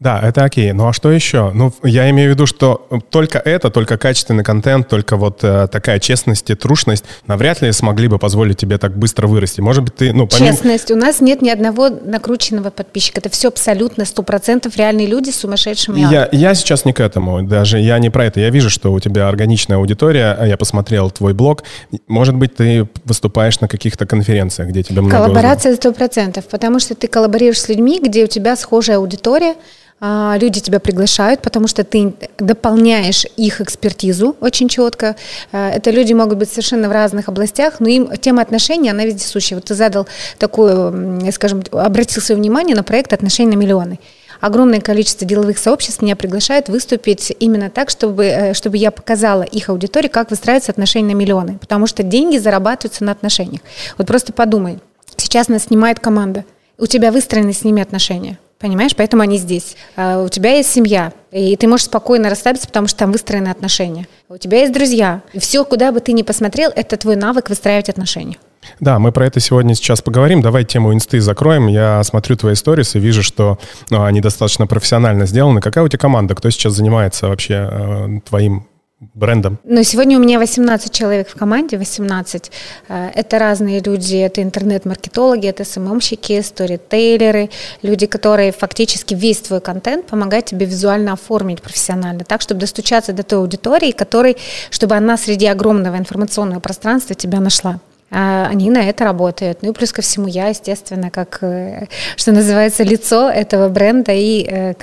Да, 0.00 0.20
это 0.22 0.44
окей. 0.44 0.72
Ну 0.72 0.88
а 0.88 0.92
что 0.92 1.10
еще? 1.10 1.50
Ну, 1.54 1.72
я 1.82 2.08
имею 2.10 2.30
в 2.30 2.34
виду, 2.34 2.46
что 2.46 2.86
только 3.10 3.38
это, 3.38 3.70
только 3.70 3.98
качественный 3.98 4.44
контент, 4.44 4.88
только 4.88 5.16
вот 5.16 5.42
э, 5.42 5.68
такая 5.70 5.98
честность 5.98 6.50
и 6.50 6.54
трушность 6.54 7.04
навряд 7.26 7.62
ли 7.62 7.72
смогли 7.72 8.08
бы 8.08 8.18
позволить 8.18 8.58
тебе 8.58 8.78
так 8.78 8.96
быстро 8.96 9.26
вырасти. 9.26 9.60
Может 9.60 9.84
быть, 9.84 9.96
ты, 9.96 10.12
ну, 10.12 10.26
помимо... 10.26 10.50
Честность. 10.50 10.90
У 10.90 10.96
нас 10.96 11.20
нет 11.20 11.42
ни 11.42 11.50
одного 11.50 11.88
накрученного 11.88 12.70
подписчика. 12.70 13.20
Это 13.20 13.30
все 13.30 13.48
абсолютно 13.48 14.04
сто 14.04 14.22
процентов 14.22 14.76
реальные 14.76 15.06
люди 15.06 15.30
с 15.30 15.36
сумасшедшими 15.36 16.04
я, 16.10 16.28
я 16.32 16.54
сейчас 16.54 16.84
не 16.84 16.92
к 16.92 17.00
этому. 17.00 17.42
Даже 17.42 17.78
я 17.78 17.98
не 17.98 18.10
про 18.10 18.26
это. 18.26 18.40
Я 18.40 18.50
вижу, 18.50 18.70
что 18.70 18.92
у 18.92 19.00
тебя 19.00 19.28
органичная 19.28 19.78
аудитория. 19.78 20.38
Я 20.44 20.56
посмотрел 20.56 21.10
твой 21.10 21.34
блог. 21.34 21.64
Может 22.08 22.34
быть, 22.34 22.56
ты 22.56 22.88
выступаешь 23.04 23.60
на 23.60 23.68
каких-то 23.68 24.06
конференциях, 24.06 24.68
где 24.68 24.82
тебя 24.82 25.02
много... 25.02 25.16
Коллаборация 25.16 25.74
сто 25.76 25.92
процентов. 25.92 26.46
Потому 26.46 26.78
что 26.78 26.94
ты 26.94 27.06
коллаборируешь 27.08 27.60
с 27.60 27.68
людьми, 27.68 28.00
где 28.00 28.24
у 28.24 28.26
тебя 28.26 28.56
схожая 28.56 28.98
аудитория, 28.98 29.54
а, 29.54 29.93
люди 30.38 30.60
тебя 30.60 30.80
приглашают, 30.80 31.42
потому 31.42 31.68
что 31.68 31.84
ты 31.84 32.14
дополняешь 32.38 33.26
их 33.36 33.60
экспертизу 33.60 34.36
очень 34.40 34.68
четко. 34.68 35.16
А, 35.52 35.70
это 35.70 35.90
люди 35.90 36.12
могут 36.12 36.38
быть 36.38 36.50
совершенно 36.50 36.88
в 36.88 36.92
разных 36.92 37.28
областях, 37.28 37.80
но 37.80 37.88
им 37.88 38.16
тема 38.16 38.42
отношений, 38.42 38.90
она 38.90 39.04
вездесущая. 39.04 39.56
Вот 39.58 39.66
ты 39.66 39.74
задал 39.74 40.06
такую, 40.38 41.20
скажем, 41.32 41.62
обратил 41.72 42.22
свое 42.22 42.40
внимание 42.40 42.76
на 42.76 42.82
проект 42.82 43.12
«Отношения 43.12 43.56
на 43.56 43.60
миллионы» 43.60 43.98
огромное 44.40 44.80
количество 44.80 45.26
деловых 45.26 45.56
сообществ 45.56 46.02
меня 46.02 46.16
приглашают 46.16 46.68
выступить 46.68 47.34
именно 47.40 47.70
так, 47.70 47.88
чтобы, 47.88 48.26
э, 48.26 48.52
чтобы 48.52 48.76
я 48.76 48.90
показала 48.90 49.42
их 49.42 49.70
аудитории, 49.70 50.08
как 50.08 50.28
выстраиваются 50.30 50.70
отношения 50.70 51.14
на 51.14 51.18
миллионы. 51.18 51.56
Потому 51.58 51.86
что 51.86 52.02
деньги 52.02 52.36
зарабатываются 52.36 53.04
на 53.04 53.12
отношениях. 53.12 53.62
Вот 53.96 54.06
просто 54.06 54.34
подумай, 54.34 54.80
сейчас 55.16 55.48
нас 55.48 55.64
снимает 55.64 55.98
команда, 55.98 56.44
у 56.76 56.86
тебя 56.86 57.10
выстроены 57.10 57.54
с 57.54 57.64
ними 57.64 57.80
отношения. 57.80 58.38
Понимаешь, 58.64 58.96
поэтому 58.96 59.22
они 59.22 59.36
здесь. 59.36 59.76
А 59.94 60.22
у 60.22 60.28
тебя 60.30 60.54
есть 60.54 60.72
семья, 60.72 61.12
и 61.30 61.54
ты 61.54 61.68
можешь 61.68 61.84
спокойно 61.84 62.30
расслабиться, 62.30 62.66
потому 62.66 62.88
что 62.88 63.00
там 63.00 63.12
выстроены 63.12 63.48
отношения. 63.48 64.08
У 64.30 64.38
тебя 64.38 64.60
есть 64.60 64.72
друзья. 64.72 65.20
И 65.34 65.38
все, 65.38 65.66
куда 65.66 65.92
бы 65.92 66.00
ты 66.00 66.14
ни 66.14 66.22
посмотрел, 66.22 66.72
это 66.74 66.96
твой 66.96 67.16
навык 67.16 67.50
выстраивать 67.50 67.90
отношения. 67.90 68.38
Да, 68.80 68.98
мы 68.98 69.12
про 69.12 69.26
это 69.26 69.38
сегодня 69.38 69.74
сейчас 69.74 70.00
поговорим. 70.00 70.40
Давай 70.40 70.64
тему 70.64 70.94
инсты 70.94 71.20
закроем. 71.20 71.66
Я 71.66 72.02
смотрю 72.04 72.36
твои 72.36 72.54
сторис 72.54 72.94
и 72.94 72.98
вижу, 72.98 73.22
что 73.22 73.58
ну, 73.90 74.02
они 74.02 74.22
достаточно 74.22 74.66
профессионально 74.66 75.26
сделаны. 75.26 75.60
Какая 75.60 75.84
у 75.84 75.88
тебя 75.88 75.98
команда? 75.98 76.34
Кто 76.34 76.48
сейчас 76.48 76.72
занимается 76.72 77.28
вообще 77.28 77.68
э, 77.70 78.20
твоим 78.26 78.66
брендом? 79.14 79.58
Ну, 79.64 79.82
сегодня 79.82 80.18
у 80.18 80.20
меня 80.20 80.38
18 80.38 80.92
человек 80.92 81.28
в 81.28 81.34
команде, 81.34 81.76
18. 81.76 82.50
Э, 82.88 83.10
это 83.14 83.38
разные 83.38 83.80
люди, 83.80 84.16
это 84.16 84.42
интернет-маркетологи, 84.42 85.46
это 85.48 85.64
СММщики, 85.64 86.40
сторитейлеры, 86.42 87.50
люди, 87.82 88.06
которые 88.06 88.52
фактически 88.52 89.14
весь 89.14 89.40
твой 89.40 89.60
контент 89.60 90.06
помогают 90.06 90.46
тебе 90.46 90.66
визуально 90.66 91.12
оформить 91.12 91.62
профессионально, 91.62 92.24
так, 92.24 92.40
чтобы 92.40 92.60
достучаться 92.60 93.12
до 93.12 93.22
той 93.22 93.38
аудитории, 93.38 93.92
которой, 93.92 94.36
чтобы 94.70 94.94
она 94.94 95.16
среди 95.16 95.46
огромного 95.46 95.96
информационного 95.96 96.60
пространства 96.60 97.14
тебя 97.14 97.40
нашла 97.40 97.80
а 98.14 98.46
они 98.48 98.70
на 98.70 98.88
это 98.88 99.04
работают. 99.04 99.58
Ну 99.62 99.70
и 99.70 99.74
плюс 99.74 99.92
ко 99.92 100.00
всему 100.00 100.28
я, 100.28 100.48
естественно, 100.48 101.10
как, 101.10 101.38
э, 101.42 101.88
что 102.16 102.30
называется, 102.30 102.84
лицо 102.84 103.28
этого 103.28 103.68
бренда 103.68 104.12
и 104.12 104.46
э, 104.48 104.74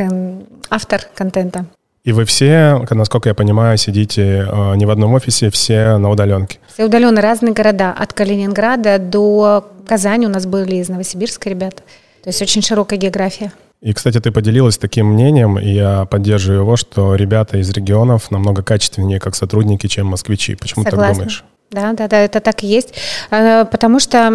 автор 0.69 1.01
контента. 1.15 1.65
И 2.03 2.13
вы 2.13 2.25
все, 2.25 2.83
насколько 2.89 3.29
я 3.29 3.35
понимаю, 3.35 3.77
сидите 3.77 4.47
э, 4.47 4.75
не 4.75 4.87
в 4.87 4.89
одном 4.89 5.13
офисе, 5.13 5.51
все 5.51 5.97
на 5.97 6.09
удаленке. 6.09 6.57
Все 6.73 6.85
удаленно, 6.85 7.21
разные 7.21 7.53
города. 7.53 7.91
От 7.91 8.13
Калининграда 8.13 8.97
до 8.97 9.71
Казани 9.87 10.25
у 10.25 10.29
нас 10.29 10.47
были 10.47 10.77
из 10.77 10.89
Новосибирска 10.89 11.49
ребята. 11.49 11.83
То 12.23 12.29
есть 12.29 12.41
очень 12.41 12.63
широкая 12.63 12.97
география. 12.97 13.51
И, 13.81 13.93
кстати, 13.93 14.19
ты 14.19 14.31
поделилась 14.31 14.77
таким 14.77 15.07
мнением, 15.07 15.57
и 15.59 15.69
я 15.69 16.05
поддерживаю 16.05 16.61
его, 16.61 16.75
что 16.75 17.15
ребята 17.15 17.57
из 17.57 17.69
регионов 17.71 18.29
намного 18.31 18.63
качественнее 18.63 19.19
как 19.19 19.35
сотрудники, 19.35 19.87
чем 19.87 20.07
москвичи. 20.07 20.55
Почему 20.55 20.83
Согласна. 20.83 21.07
так 21.07 21.15
думаешь? 21.15 21.43
Да, 21.71 21.93
да, 21.93 22.07
да, 22.07 22.19
это 22.19 22.41
так 22.41 22.63
и 22.63 22.67
есть. 22.67 22.93
А, 23.31 23.65
потому 23.65 23.99
что 23.99 24.29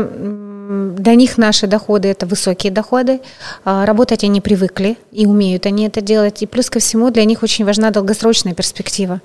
для 0.68 1.14
них 1.14 1.38
наши 1.38 1.66
доходы– 1.66 2.08
это 2.10 2.26
высокие 2.26 2.72
доходы. 2.72 3.20
А, 3.64 3.86
работать 3.86 4.24
они 4.24 4.40
привыкли 4.40 4.96
и 5.12 5.26
умеют 5.26 5.66
они 5.66 5.86
это 5.86 6.00
делать. 6.00 6.42
И 6.42 6.46
плюс 6.46 6.70
ко 6.70 6.80
всему 6.80 7.10
для 7.10 7.24
них 7.24 7.42
очень 7.42 7.64
важна 7.64 7.90
долгосрочная 7.90 8.54
перспектива. 8.54 9.20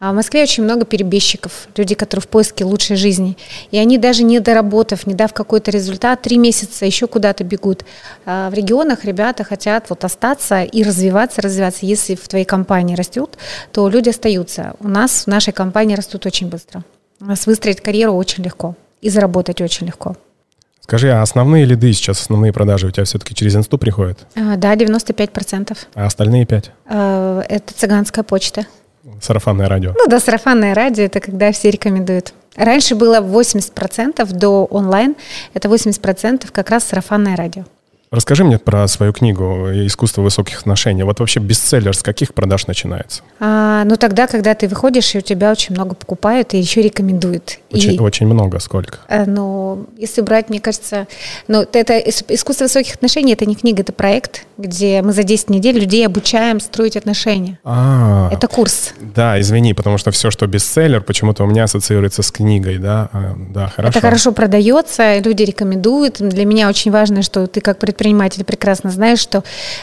А 0.00 0.12
в 0.12 0.14
Москве 0.14 0.42
очень 0.42 0.64
много 0.64 0.86
перебежчиков, 0.86 1.68
людей, 1.76 1.94
которые 1.94 2.22
в 2.22 2.28
поиске 2.28 2.64
лучшей 2.64 2.96
жизни. 2.96 3.36
И 3.70 3.76
они 3.76 3.98
даже 3.98 4.22
не 4.22 4.40
доработав, 4.40 5.06
не 5.06 5.12
дав 5.12 5.32
какой-то 5.34 5.70
результат, 5.70 6.22
три 6.22 6.38
месяца 6.38 6.86
еще 6.86 7.06
куда-то 7.06 7.44
бегут. 7.44 7.84
А 8.24 8.48
в 8.48 8.54
регионах 8.54 9.04
ребята 9.04 9.44
хотят 9.44 9.90
вот 9.90 10.02
остаться 10.02 10.62
и 10.62 10.82
развиваться, 10.82 11.42
развиваться. 11.42 11.84
Если 11.84 12.14
в 12.14 12.26
твоей 12.28 12.46
компании 12.46 12.96
растет, 12.96 13.36
то 13.72 13.86
люди 13.90 14.08
остаются. 14.08 14.74
У 14.80 14.88
нас 14.88 15.24
в 15.24 15.26
нашей 15.26 15.52
компании 15.52 15.94
растут 15.94 16.24
очень 16.24 16.48
быстро. 16.48 16.82
У 17.20 17.26
нас 17.26 17.46
выстроить 17.46 17.82
карьеру 17.82 18.14
очень 18.14 18.42
легко 18.42 18.76
и 19.02 19.10
заработать 19.10 19.60
очень 19.60 19.86
легко. 19.86 20.16
Скажи, 20.90 21.12
а 21.12 21.22
основные 21.22 21.66
лиды 21.66 21.92
сейчас, 21.92 22.20
основные 22.20 22.52
продажи 22.52 22.88
у 22.88 22.90
тебя 22.90 23.04
все-таки 23.04 23.32
через 23.32 23.54
инсту 23.54 23.78
приходят? 23.78 24.26
А, 24.34 24.56
да, 24.56 24.74
95%. 24.74 25.78
А 25.94 26.04
остальные 26.04 26.46
5%? 26.46 26.64
А, 26.88 27.42
это 27.48 27.72
цыганская 27.72 28.24
почта. 28.24 28.66
Сарафанное 29.20 29.68
радио. 29.68 29.94
Ну 29.96 30.08
да, 30.08 30.18
сарафанное 30.18 30.74
радио, 30.74 31.04
это 31.04 31.20
когда 31.20 31.52
все 31.52 31.70
рекомендуют. 31.70 32.34
Раньше 32.56 32.96
было 32.96 33.20
80% 33.20 34.32
до 34.32 34.64
онлайн, 34.64 35.14
это 35.54 35.68
80% 35.68 36.48
как 36.50 36.70
раз 36.70 36.82
сарафанное 36.82 37.36
радио. 37.36 37.66
Расскажи 38.10 38.42
мне 38.42 38.58
про 38.58 38.88
свою 38.88 39.12
книгу 39.12 39.68
«Искусство 39.86 40.22
высоких 40.22 40.62
отношений». 40.62 41.04
Вот 41.04 41.20
вообще 41.20 41.38
бестселлер 41.38 41.94
с 41.94 42.02
каких 42.02 42.34
продаж 42.34 42.66
начинается? 42.66 43.22
А, 43.38 43.84
ну, 43.84 43.94
тогда, 43.94 44.26
когда 44.26 44.56
ты 44.56 44.66
выходишь, 44.66 45.14
и 45.14 45.18
у 45.18 45.20
тебя 45.20 45.52
очень 45.52 45.76
много 45.76 45.94
покупают, 45.94 46.52
и 46.52 46.58
еще 46.58 46.82
рекомендуют. 46.82 47.60
Очень, 47.70 47.94
и, 47.94 48.00
очень 48.00 48.26
много. 48.26 48.58
Сколько? 48.58 48.98
А, 49.06 49.26
ну, 49.26 49.86
если 49.96 50.22
брать, 50.22 50.48
мне 50.48 50.60
кажется... 50.60 51.06
Ну, 51.46 51.64
это 51.72 51.98
«Искусство 51.98 52.64
высоких 52.64 52.96
отношений»— 52.96 53.32
это 53.34 53.46
не 53.46 53.54
книга, 53.54 53.82
это 53.82 53.92
проект, 53.92 54.44
где 54.60 55.02
мы 55.02 55.12
за 55.12 55.22
10 55.22 55.50
недель 55.50 55.78
людей 55.78 56.06
обучаем 56.06 56.60
строить 56.60 56.96
отношения. 56.96 57.58
А, 57.64 58.28
это 58.32 58.46
курс. 58.48 58.94
Да, 59.00 59.40
извини, 59.40 59.74
потому 59.74 59.98
что 59.98 60.10
все, 60.10 60.30
что 60.30 60.46
бестселлер, 60.46 61.02
почему-то 61.02 61.44
у 61.44 61.46
меня 61.46 61.64
ассоциируется 61.64 62.22
с 62.22 62.30
книгой, 62.30 62.78
да? 62.78 63.08
А, 63.12 63.34
да, 63.36 63.68
хорошо. 63.68 63.90
Это 63.90 64.00
хорошо 64.00 64.32
продается, 64.32 65.18
люди 65.18 65.42
рекомендуют. 65.42 66.20
Для 66.20 66.44
меня 66.44 66.68
очень 66.68 66.90
важно, 66.90 67.22
что 67.22 67.46
ты 67.46 67.60
как 67.60 67.78
предприниматель 67.78 68.44
прекрасно 68.44 68.90
знаешь, 68.90 69.18
что 69.18 69.42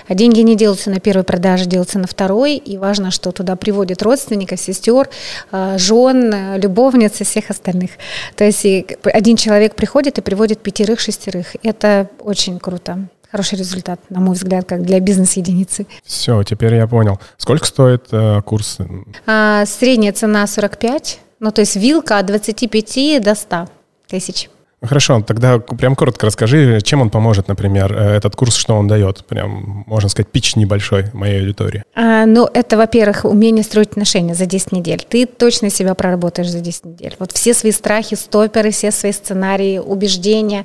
деньги 0.10 0.40
не 0.42 0.56
делаются 0.56 0.90
на 0.90 1.00
первой 1.00 1.24
продаже, 1.24 1.66
делаются 1.66 2.00
на 2.00 2.08
второй, 2.08 2.56
и 2.56 2.78
важно, 2.78 3.12
что 3.12 3.32
туда 3.32 3.56
приводят 3.56 4.02
родственников, 4.02 4.60
сестер, 4.60 5.10
а, 5.52 5.78
жен, 5.78 6.58
любовниц 6.58 7.22
и 7.22 7.24
всех 7.24 7.50
остальных. 7.50 7.92
То 8.36 8.44
есть 8.44 8.66
один 9.04 9.38
человек 9.38 9.76
приходит 9.76 10.18
и 10.18 10.22
приводит 10.22 10.62
пятерых-шестерых. 10.62 11.56
Это 11.64 12.10
очень 12.20 12.60
круто. 12.60 13.08
Хороший 13.32 13.58
результат, 13.58 14.00
на 14.10 14.20
мой 14.20 14.36
взгляд, 14.36 14.66
как 14.68 14.84
для 14.84 15.00
бизнес-единицы. 15.00 15.86
Все, 16.04 16.44
теперь 16.44 16.76
я 16.76 16.88
понял. 16.88 17.20
Сколько 17.38 17.66
стоит 17.66 18.08
э, 18.12 18.42
курс? 18.44 18.78
А, 19.26 19.66
средняя 19.66 20.14
цена 20.14 20.48
45, 20.48 21.20
ну 21.40 21.52
то 21.52 21.62
есть 21.62 21.76
вилка 21.76 22.20
от 22.20 22.26
25 22.26 23.22
до 23.22 23.36
100 23.36 23.70
тысяч. 24.08 24.50
Хорошо, 24.84 25.24
тогда 25.26 25.58
прям 25.58 25.96
коротко 25.96 26.28
расскажи, 26.28 26.82
чем 26.84 27.02
он 27.02 27.10
поможет, 27.10 27.48
например, 27.48 27.92
э, 27.98 28.16
этот 28.18 28.36
курс, 28.36 28.56
что 28.56 28.76
он 28.76 28.88
дает? 28.88 29.26
Прям, 29.26 29.84
можно 29.88 30.08
сказать, 30.08 30.32
пич 30.32 30.56
небольшой 30.56 31.06
моей 31.14 31.40
аудитории. 31.40 31.84
А, 31.96 32.28
ну, 32.28 32.48
это, 32.54 32.78
во-первых, 32.78 33.26
умение 33.26 33.64
строить 33.64 33.90
отношения 33.90 34.36
за 34.36 34.46
10 34.46 34.74
недель. 34.74 35.04
Ты 35.10 35.26
точно 35.26 35.72
себя 35.72 35.96
проработаешь 35.96 36.52
за 36.52 36.60
10 36.60 36.86
недель. 36.86 37.16
Вот 37.18 37.32
все 37.32 37.56
свои 37.56 37.72
страхи, 37.72 38.16
стоперы, 38.16 38.70
все 38.70 38.92
свои 38.92 39.14
сценарии, 39.14 39.80
убеждения, 39.80 40.64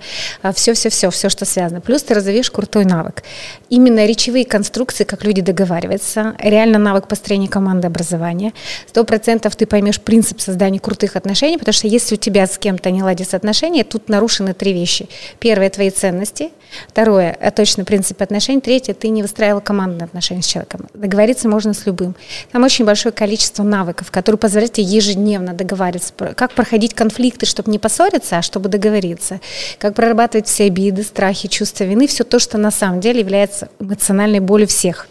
все-все-все, 0.55 1.09
все, 1.09 1.31
что 1.31 1.47
связано. 1.47 1.81
Плюс 1.81 2.03
ты 2.03 2.13
разовьешь 2.13 2.51
крутой 2.51 2.85
навык. 2.85 3.23
Именно 3.71 4.05
речевые 4.05 4.45
конструкции, 4.45 5.05
как 5.05 5.25
люди 5.25 5.41
договариваются, 5.41 6.35
реально 6.39 6.79
навык 6.79 7.09
построения 7.09 7.49
команды 7.49 7.87
образования. 7.87 8.53
Сто 8.87 9.05
процентов 9.05 9.57
ты 9.57 9.65
поймешь 9.65 10.03
принцип 10.03 10.43
создания 10.43 10.81
крутых 10.81 11.17
отношений, 11.17 11.57
потому 11.57 11.73
что 11.73 11.89
если 11.89 12.17
у 12.17 12.19
тебя 12.19 12.47
с 12.47 12.59
кем-то 12.59 12.91
не 12.91 13.03
ладятся 13.03 13.39
отношения, 13.39 13.85
тут 13.85 14.02
нарушены 14.09 14.55
три 14.55 14.73
вещи. 14.73 15.09
Первое– 15.39 15.71
твои 15.71 15.91
ценности. 15.91 16.51
Второе– 16.89 17.37
точно 17.57 17.85
принцип 17.85 18.21
отношений. 18.23 18.61
Третье– 18.61 18.95
ты 18.95 19.09
не 19.09 19.23
выстраивал 19.23 19.61
командные 19.61 20.05
отношения 20.05 20.43
с 20.43 20.47
человеком. 20.47 20.87
Договориться 20.95 21.49
можно 21.49 21.75
с 21.75 21.87
любым. 21.87 22.15
Там 22.51 22.65
очень 22.65 22.85
большое 22.85 23.13
количество 23.13 23.63
навыков, 23.63 24.11
которые 24.11 24.39
позволяют 24.39 24.73
тебе 24.75 24.87
ежедневно 24.87 25.53
договариваться. 25.53 26.13
Как 26.35 26.53
проходить 26.53 26.95
конфликты, 26.95 27.47
чтобы 27.47 27.71
не 27.71 27.79
поссориться, 27.79 28.39
а 28.39 28.43
чтобы 28.43 28.69
договориться. 28.69 29.41
Как 29.79 29.95
прорабатывать 29.95 30.49
все 30.49 30.65
обиды, 30.65 31.03
страхи, 31.03 31.49
чувства 31.49 31.85
вины. 31.85 32.07
Все 32.07 32.25
то, 32.25 32.39
что 32.39 32.59
на 32.59 32.71
самом 32.71 33.01
деле 33.01 33.21
является 33.21 33.69
эмоциональной 33.79 34.41
болью 34.41 34.69
всех. 34.69 35.09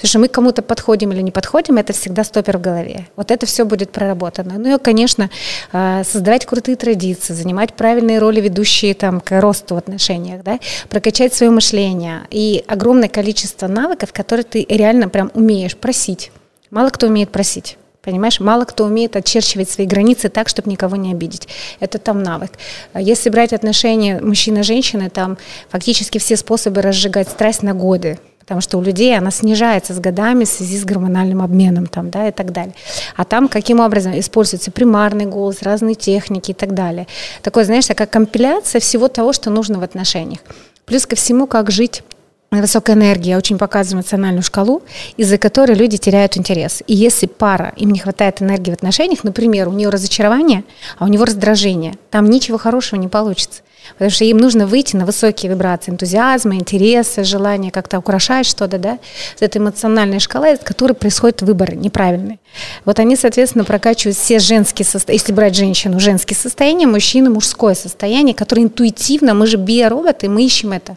Потому 0.00 0.22
мы 0.22 0.28
кому-то 0.28 0.62
подходим 0.62 1.12
или 1.12 1.20
не 1.20 1.30
подходим, 1.30 1.76
это 1.76 1.92
всегда 1.92 2.24
стопер 2.24 2.58
в 2.58 2.60
голове. 2.60 3.08
Вот 3.16 3.30
это 3.30 3.46
все 3.46 3.64
будет 3.64 3.90
проработано. 3.90 4.54
Ну 4.58 4.76
и, 4.76 4.78
конечно, 4.78 5.30
а, 5.72 6.04
создавать 6.04 6.46
крутые 6.46 6.76
традиции, 6.76 7.32
занимать 7.32 7.74
правильные 7.74 8.18
роли, 8.18 8.40
ведущие 8.40 8.94
там, 8.94 9.20
к 9.20 9.40
росту 9.40 9.74
в 9.74 9.78
отношениях, 9.78 10.42
да? 10.42 10.58
прокачать 10.88 11.34
свое 11.34 11.50
мышление 11.50 12.22
и 12.30 12.64
огромное 12.66 13.08
количество 13.08 13.66
навыков, 13.66 14.12
которые 14.12 14.44
ты 14.44 14.66
реально 14.68 15.08
прям 15.08 15.30
умеешь 15.34 15.76
просить. 15.76 16.30
Мало 16.70 16.90
кто 16.90 17.06
умеет 17.06 17.30
просить. 17.30 17.76
Понимаешь, 18.02 18.40
мало 18.40 18.64
кто 18.64 18.84
умеет 18.84 19.14
очерчивать 19.14 19.70
свои 19.70 19.86
границы 19.86 20.28
так, 20.28 20.48
чтобы 20.48 20.70
никого 20.70 20.96
не 20.96 21.12
обидеть. 21.12 21.46
Это 21.78 21.98
там 21.98 22.22
навык. 22.22 22.50
Если 22.98 23.30
брать 23.30 23.52
отношения 23.52 24.20
мужчина-женщина, 24.20 25.08
там 25.08 25.38
фактически 25.70 26.18
все 26.18 26.36
способы 26.36 26.82
разжигать 26.82 27.28
страсть 27.28 27.62
на 27.62 27.74
годы 27.74 28.18
потому 28.42 28.60
что 28.60 28.78
у 28.78 28.82
людей 28.82 29.16
она 29.16 29.30
снижается 29.30 29.94
с 29.94 29.98
годами 29.98 30.44
в 30.44 30.48
связи 30.48 30.78
с 30.78 30.84
гормональным 30.84 31.42
обменом 31.42 31.86
там, 31.86 32.10
да, 32.10 32.28
и 32.28 32.32
так 32.32 32.52
далее. 32.52 32.74
А 33.16 33.24
там 33.24 33.48
каким 33.48 33.80
образом 33.80 34.18
используется 34.18 34.70
примарный 34.70 35.26
голос, 35.26 35.62
разные 35.62 35.94
техники 35.94 36.50
и 36.50 36.54
так 36.54 36.74
далее. 36.74 37.06
Такое, 37.42 37.64
знаешь, 37.64 37.86
такая 37.86 38.06
компиляция 38.06 38.80
всего 38.80 39.08
того, 39.08 39.32
что 39.32 39.50
нужно 39.50 39.78
в 39.78 39.82
отношениях. 39.82 40.40
Плюс 40.84 41.06
ко 41.06 41.16
всему, 41.16 41.46
как 41.46 41.70
жить 41.70 42.02
высокая 42.50 42.96
энергия 42.96 43.38
очень 43.38 43.56
показывает 43.56 44.04
эмоциональную 44.04 44.42
шкалу, 44.42 44.82
из-за 45.16 45.38
которой 45.38 45.74
люди 45.74 45.96
теряют 45.96 46.36
интерес. 46.36 46.82
И 46.86 46.94
если 46.94 47.26
пара, 47.26 47.72
им 47.76 47.90
не 47.90 47.98
хватает 47.98 48.42
энергии 48.42 48.72
в 48.72 48.74
отношениях, 48.74 49.24
например, 49.24 49.68
у 49.68 49.72
нее 49.72 49.88
разочарование, 49.88 50.64
а 50.98 51.04
у 51.04 51.08
него 51.08 51.24
раздражение, 51.24 51.94
там 52.10 52.28
ничего 52.28 52.58
хорошего 52.58 53.00
не 53.00 53.08
получится. 53.08 53.62
Потому 53.92 54.10
что 54.10 54.24
им 54.24 54.38
нужно 54.38 54.66
выйти 54.66 54.96
на 54.96 55.06
высокие 55.06 55.50
вибрации 55.50 55.92
энтузиазма, 55.92 56.54
интереса, 56.54 57.24
желания 57.24 57.70
как-то 57.70 57.98
украшать 57.98 58.46
что-то, 58.46 58.78
да. 58.78 58.98
Это 59.40 59.58
эмоциональная 59.58 60.18
шкала, 60.18 60.50
из 60.50 60.58
которой 60.60 60.94
происходят 60.94 61.42
выборы 61.42 61.76
неправильные. 61.76 62.38
Вот 62.84 62.98
они, 62.98 63.16
соответственно, 63.16 63.64
прокачивают 63.64 64.16
все 64.16 64.38
женские 64.38 64.86
состояния, 64.86 65.18
если 65.18 65.32
брать 65.32 65.56
женщину, 65.56 66.00
женские 66.00 66.36
состояния, 66.36 66.86
мужчину, 66.86 67.32
мужское 67.32 67.74
состояние, 67.74 68.34
которое 68.34 68.62
интуитивно, 68.62 69.34
мы 69.34 69.46
же 69.46 69.56
биороботы, 69.56 70.28
мы 70.28 70.44
ищем 70.44 70.72
это. 70.72 70.96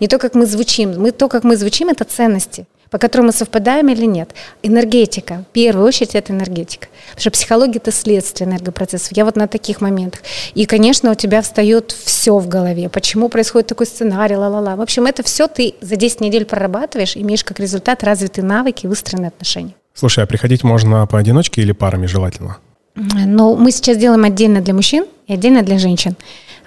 Не 0.00 0.08
то, 0.08 0.18
как 0.18 0.34
мы 0.34 0.46
звучим, 0.46 1.00
мы, 1.00 1.12
то, 1.12 1.28
как 1.28 1.44
мы 1.44 1.56
звучим, 1.56 1.88
это 1.88 2.04
ценности– 2.04 2.66
по 2.90 2.98
которым 2.98 3.26
мы 3.26 3.32
совпадаем 3.32 3.88
или 3.88 4.04
нет. 4.04 4.30
Энергетика. 4.62 5.44
В 5.50 5.52
первую 5.52 5.86
очередь 5.86 6.14
это 6.14 6.32
энергетика. 6.32 6.88
Потому 7.08 7.20
что 7.20 7.30
психология– 7.30 7.78
это 7.82 7.92
следствие 7.92 8.48
энергопроцессов. 8.48 9.16
Я 9.16 9.24
вот 9.24 9.36
на 9.36 9.46
таких 9.46 9.80
моментах. 9.80 10.20
И, 10.54 10.66
конечно, 10.66 11.10
у 11.10 11.14
тебя 11.14 11.42
встает 11.42 11.92
все 11.92 12.38
в 12.38 12.48
голове. 12.48 12.88
Почему 12.88 13.28
происходит 13.28 13.68
такой 13.68 13.86
сценарий, 13.86 14.36
ла-ла-ла. 14.36 14.76
В 14.76 14.80
общем, 14.80 15.06
это 15.06 15.22
все 15.22 15.48
ты 15.48 15.74
за 15.80 15.96
10 15.96 16.20
недель 16.20 16.44
прорабатываешь, 16.44 17.16
имеешь 17.16 17.44
как 17.44 17.60
результат 17.60 18.04
развитые 18.04 18.44
навыки 18.44 18.86
и 18.86 18.88
выстроенные 18.88 19.28
отношения. 19.28 19.74
Слушай, 19.94 20.24
а 20.24 20.26
приходить 20.26 20.62
можно 20.62 21.06
поодиночке 21.06 21.62
или 21.62 21.72
парами 21.72 22.06
желательно? 22.06 22.58
Ну, 22.94 23.56
мы 23.56 23.70
сейчас 23.70 23.96
делаем 23.96 24.24
отдельно 24.24 24.60
для 24.60 24.74
мужчин 24.74 25.06
и 25.26 25.34
отдельно 25.34 25.62
для 25.62 25.78
женщин. 25.78 26.16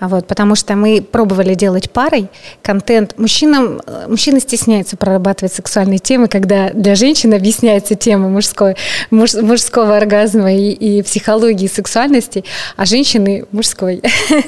А 0.01 0.07
вот, 0.07 0.25
потому 0.25 0.55
что 0.55 0.75
мы 0.75 0.99
пробовали 0.99 1.53
делать 1.53 1.91
парой 1.91 2.27
контент. 2.63 3.19
Мужчинам, 3.19 3.79
э, 3.85 4.07
мужчины 4.07 4.39
стесняются 4.39 4.97
прорабатывать 4.97 5.53
сексуальные 5.53 5.99
темы, 5.99 6.27
когда 6.27 6.71
для 6.71 6.95
женщин 6.95 7.35
объясняется 7.35 7.93
тема 7.93 8.27
мужской, 8.27 8.75
муж, 9.11 9.35
мужского 9.35 9.95
оргазма 9.95 10.53
и, 10.53 10.71
и 10.71 11.03
психологии, 11.03 11.67
сексуальности, 11.67 12.43
а 12.77 12.85
женщины 12.85 13.45
мужской. 13.51 14.01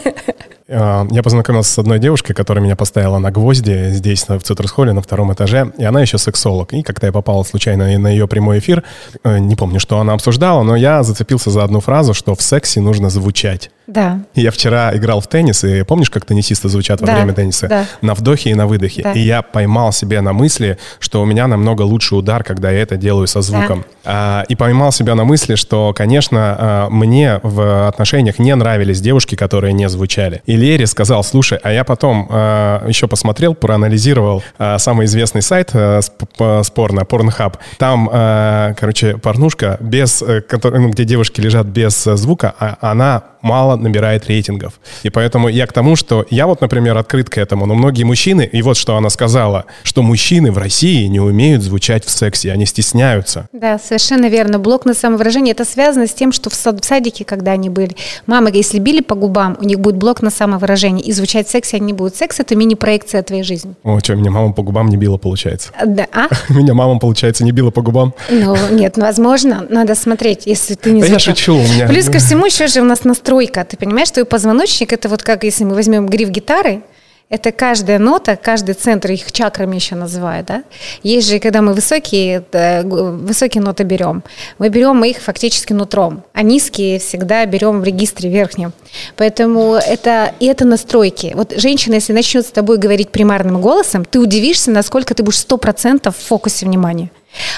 А, 0.69 1.05
я 1.09 1.23
познакомился 1.23 1.73
с 1.73 1.79
одной 1.79 1.99
девушкой, 1.99 2.33
которая 2.33 2.63
меня 2.63 2.75
поставила 2.75 3.17
на 3.17 3.31
гвозди 3.31 3.89
здесь, 3.89 4.27
в 4.27 4.39
Цитрус-холле, 4.39 4.93
на 4.93 5.01
втором 5.01 5.33
этаже, 5.33 5.71
и 5.77 5.83
она 5.83 6.01
еще 6.01 6.17
сексолог. 6.17 6.73
И 6.73 6.83
когда 6.83 7.07
я 7.07 7.13
попал 7.13 7.43
случайно 7.45 7.97
на 7.97 8.07
ее 8.07 8.27
прямой 8.27 8.59
эфир, 8.59 8.83
э, 9.23 9.37
не 9.39 9.55
помню, 9.55 9.79
что 9.79 9.99
она 9.99 10.13
обсуждала, 10.13 10.63
но 10.63 10.75
я 10.75 11.03
зацепился 11.03 11.49
за 11.49 11.63
одну 11.63 11.79
фразу, 11.79 12.13
что 12.13 12.35
в 12.35 12.41
сексе 12.41 12.81
нужно 12.81 13.09
звучать. 13.09 13.69
Да. 13.87 14.21
Я 14.33 14.51
вчера 14.51 14.95
играл 14.95 15.19
в 15.19 15.27
теннис, 15.27 15.63
и 15.63 15.83
помнишь, 15.83 16.09
как 16.09 16.25
теннисисты 16.25 16.69
звучат 16.69 17.01
во 17.01 17.07
да, 17.07 17.15
время 17.15 17.33
тенниса? 17.33 17.67
Да. 17.67 17.85
На 18.01 18.13
вдохе 18.13 18.51
и 18.51 18.53
на 18.53 18.65
выдохе. 18.65 19.03
Да. 19.03 19.11
И 19.13 19.19
я 19.19 19.41
поймал 19.41 19.91
себя 19.91 20.21
на 20.21 20.31
мысли, 20.31 20.77
что 20.99 21.21
у 21.21 21.25
меня 21.25 21.47
намного 21.47 21.81
лучший 21.81 22.17
удар, 22.17 22.43
когда 22.43 22.71
я 22.71 22.81
это 22.81 22.95
делаю 22.95 23.27
со 23.27 23.41
звуком. 23.41 23.85
Да. 24.05 24.43
А, 24.43 24.43
и 24.47 24.55
поймал 24.55 24.91
себя 24.91 25.15
на 25.15 25.25
мысли, 25.25 25.55
что, 25.55 25.93
конечно, 25.93 26.55
а, 26.57 26.89
мне 26.89 27.39
в 27.43 27.87
отношениях 27.87 28.39
не 28.39 28.55
нравились 28.55 29.01
девушки, 29.01 29.35
которые 29.35 29.73
не 29.73 29.89
звучали. 29.89 30.41
И 30.45 30.52
Лере 30.55 30.87
сказал, 30.87 31.23
слушай, 31.23 31.59
а 31.61 31.71
я 31.71 31.83
потом 31.83 32.27
э, 32.29 32.85
еще 32.87 33.07
посмотрел, 33.07 33.55
проанализировал 33.55 34.43
э, 34.57 34.77
самый 34.77 35.05
известный 35.05 35.41
сайт 35.41 35.71
э, 35.73 36.01
спорно, 36.01 37.01
Pornhub. 37.01 37.55
Там, 37.77 38.09
э, 38.11 38.73
короче, 38.79 39.17
порнушка, 39.17 39.77
без, 39.79 40.21
э, 40.21 40.41
который, 40.41 40.79
ну, 40.79 40.89
где 40.89 41.05
девушки 41.05 41.41
лежат 41.41 41.67
без 41.67 42.03
звука, 42.03 42.53
а, 42.59 42.77
она 42.81 43.23
мало 43.43 43.75
набирает 43.75 44.27
рейтингов. 44.27 44.79
И 45.03 45.09
поэтому 45.09 45.49
я 45.49 45.67
к 45.67 45.73
тому, 45.73 45.95
что 45.95 46.25
я 46.29 46.47
вот, 46.47 46.61
например, 46.61 46.97
открыт 46.97 47.29
к 47.29 47.37
этому, 47.37 47.65
но 47.67 47.75
многие 47.75 48.03
мужчины, 48.03 48.49
и 48.51 48.61
вот 48.63 48.77
что 48.77 48.97
она 48.97 49.09
сказала, 49.09 49.65
что 49.83 50.01
мужчины 50.01 50.51
в 50.51 50.57
России 50.57 51.05
не 51.05 51.19
умеют 51.19 51.61
звучать 51.61 52.05
в 52.05 52.09
сексе, 52.09 52.51
они 52.51 52.65
стесняются. 52.65 53.47
Да, 53.53 53.77
совершенно 53.77 54.27
верно. 54.27 54.57
Блок 54.57 54.85
на 54.85 54.93
самовыражение, 54.93 55.51
это 55.51 55.65
связано 55.65 56.07
с 56.07 56.13
тем, 56.13 56.31
что 56.31 56.49
в, 56.49 56.55
сад, 56.55 56.83
в 56.83 56.87
садике, 56.87 57.25
когда 57.25 57.51
они 57.51 57.69
были, 57.69 57.95
мамы, 58.25 58.49
если 58.53 58.79
били 58.79 59.01
по 59.01 59.15
губам, 59.15 59.57
у 59.59 59.65
них 59.65 59.79
будет 59.79 59.97
блок 59.97 60.21
на 60.21 60.29
самовыражение, 60.29 61.05
и 61.05 61.11
звучать 61.11 61.47
в 61.47 61.51
сексе 61.51 61.77
они 61.77 61.87
не 61.87 61.93
будут. 61.93 62.15
Секс– 62.15 62.39
это 62.39 62.55
мини-проекция 62.55 63.21
твоей 63.23 63.43
жизни. 63.43 63.73
О, 63.83 63.99
что, 63.99 64.15
меня 64.15 64.31
мама 64.31 64.53
по 64.53 64.63
губам 64.63 64.87
не 64.87 64.97
била, 64.97 65.17
получается? 65.17 65.71
Да, 65.85 66.07
а? 66.13 66.27
Меня 66.49 66.73
мама, 66.73 66.99
получается, 66.99 67.43
не 67.43 67.51
била 67.51 67.71
по 67.71 67.81
губам? 67.81 68.13
Ну, 68.29 68.55
нет, 68.71 68.97
возможно, 68.97 69.65
надо 69.69 69.95
смотреть, 69.95 70.45
если 70.45 70.75
ты 70.75 70.91
не 70.91 71.01
Да 71.01 71.07
я 71.07 71.19
шучу, 71.19 71.55
у 71.55 71.63
меня... 71.63 71.87
Плюс 71.87 72.05
ко 72.05 72.17
всему 72.19 72.45
еще 72.45 72.67
же 72.67 72.81
у 72.81 72.85
нас 72.85 73.03
настройка. 73.33 73.65
Ты 73.65 73.77
понимаешь, 73.77 74.09
что 74.09 74.25
позвоночник– 74.25 74.93
это 74.93 75.09
вот 75.09 75.23
как 75.23 75.43
если 75.43 75.63
мы 75.63 75.75
возьмем 75.75 76.05
гриф 76.05 76.29
гитары, 76.29 76.81
это 77.29 77.51
каждая 77.51 77.97
нота, 77.97 78.35
каждый 78.35 78.75
центр, 78.75 79.11
их 79.11 79.31
чакрами 79.31 79.75
еще 79.75 79.95
называют, 79.95 80.45
да? 80.45 80.63
Есть 81.01 81.29
же, 81.29 81.39
когда 81.39 81.61
мы 81.61 81.73
высокие, 81.73 82.43
высокие 82.53 83.63
ноты 83.63 83.83
берем, 83.83 84.21
мы 84.59 84.69
берем 84.69 85.03
их 85.03 85.17
фактически 85.17 85.73
нутром, 85.73 86.23
а 86.33 86.43
низкие 86.43 86.99
всегда 86.99 87.43
берем 87.45 87.81
в 87.81 87.83
регистре 87.83 88.29
верхнем. 88.29 88.71
Поэтому 89.15 89.73
это, 89.73 90.31
и 90.39 90.45
это 90.45 90.65
настройки. 90.65 91.31
Вот 91.33 91.53
женщина, 91.57 91.95
если 91.95 92.13
начнет 92.13 92.45
с 92.45 92.51
тобой 92.51 92.77
говорить 92.77 93.09
примарным 93.09 93.61
голосом, 93.61 94.05
ты 94.05 94.19
удивишься, 94.19 94.69
насколько 94.69 95.15
ты 95.15 95.23
будешь 95.23 95.43
100% 95.43 96.11
в 96.11 96.15
фокусе 96.15 96.67
внимания. 96.67 97.09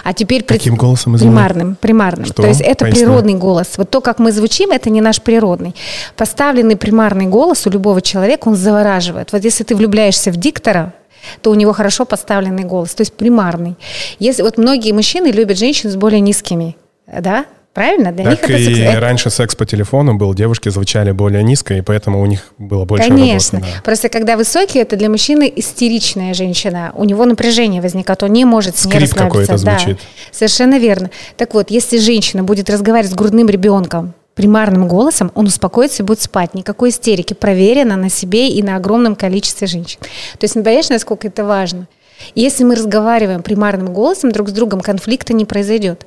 А 0.03 0.13
теперь 0.13 0.43
Каким 0.43 0.75
голосом 0.75 1.17
Примарным, 1.17 1.75
примарным. 1.75 2.25
Что? 2.25 2.43
То 2.43 2.47
есть 2.47 2.61
это 2.61 2.85
Поясни. 2.85 3.03
природный 3.03 3.33
голос. 3.33 3.73
Вот 3.77 3.89
то, 3.89 4.01
как 4.01 4.19
мы 4.19 4.31
звучим, 4.31 4.71
это 4.71 4.89
не 4.89 5.01
наш 5.01 5.21
природный. 5.21 5.75
Поставленный 6.15 6.77
примарный 6.77 7.25
голос 7.25 7.65
у 7.67 7.69
любого 7.69 8.01
человека, 8.01 8.47
он 8.47 8.55
завораживает. 8.55 9.31
Вот 9.31 9.43
если 9.43 9.63
ты 9.63 9.75
влюбляешься 9.75 10.31
в 10.31 10.37
диктора, 10.37 10.93
то 11.41 11.51
у 11.51 11.55
него 11.55 11.73
хорошо 11.73 12.05
поставленный 12.05 12.63
голос, 12.63 12.93
то 12.93 13.01
есть 13.01 13.13
примарный. 13.13 13.75
Если 14.19 14.43
вот 14.43 14.57
многие 14.57 14.91
мужчины 14.91 15.27
любят 15.27 15.57
женщин 15.57 15.89
с 15.89 15.95
более 15.95 16.19
низкими, 16.19 16.75
да, 17.07 17.45
Правильно? 17.75 18.13
Для 18.13 18.23
так 18.23 18.49
них 18.49 18.57
и 18.57 18.79
это... 18.79 19.01
раньше 19.01 19.29
секс 19.29 19.53
по 19.53 19.65
телефону 19.65 20.15
был, 20.15 20.33
девушки 20.33 20.69
звучали 20.69 21.11
более 21.11 21.43
низко, 21.43 21.73
и 21.73 21.81
поэтому 21.81 22.21
у 22.21 22.25
них 22.25 22.53
было 22.57 22.85
больше 22.85 23.09
Конечно. 23.09 23.59
работы. 23.59 23.75
Да. 23.75 23.81
Просто 23.83 24.07
когда 24.07 24.37
высокий, 24.37 24.79
это 24.79 24.95
для 24.95 25.09
мужчины 25.09 25.51
истеричная 25.53 26.33
женщина. 26.33 26.93
У 26.95 27.03
него 27.03 27.25
напряжение 27.25 27.81
возникает, 27.81 28.23
он 28.23 28.31
не 28.31 28.45
может 28.45 28.77
с 28.77 28.85
ней 28.85 28.93
Скрип 28.93 29.13
какой-то 29.13 29.57
звучит. 29.57 29.97
Да, 29.97 30.03
совершенно 30.31 30.79
верно. 30.79 31.11
Так 31.35 31.53
вот, 31.53 31.69
если 31.69 31.97
женщина 31.97 32.43
будет 32.43 32.69
разговаривать 32.69 33.11
с 33.11 33.13
грудным 33.13 33.49
ребенком, 33.49 34.13
примарным 34.35 34.87
голосом, 34.87 35.33
он 35.35 35.47
успокоится 35.47 36.01
и 36.01 36.05
будет 36.05 36.21
спать. 36.21 36.53
Никакой 36.53 36.91
истерики. 36.91 37.33
Проверено 37.33 37.97
на 37.97 38.09
себе 38.09 38.47
и 38.47 38.63
на 38.63 38.77
огромном 38.77 39.17
количестве 39.17 39.67
женщин. 39.67 39.99
То 40.39 40.45
есть, 40.45 40.53
понимаешь, 40.53 40.87
насколько 40.87 41.27
это 41.27 41.43
важно? 41.43 41.87
Если 42.35 42.63
мы 42.63 42.75
разговариваем 42.75 43.43
примарным 43.43 43.93
голосом 43.93 44.31
друг 44.31 44.47
с 44.47 44.53
другом, 44.53 44.79
конфликта 44.79 45.33
не 45.33 45.43
произойдет 45.43 46.05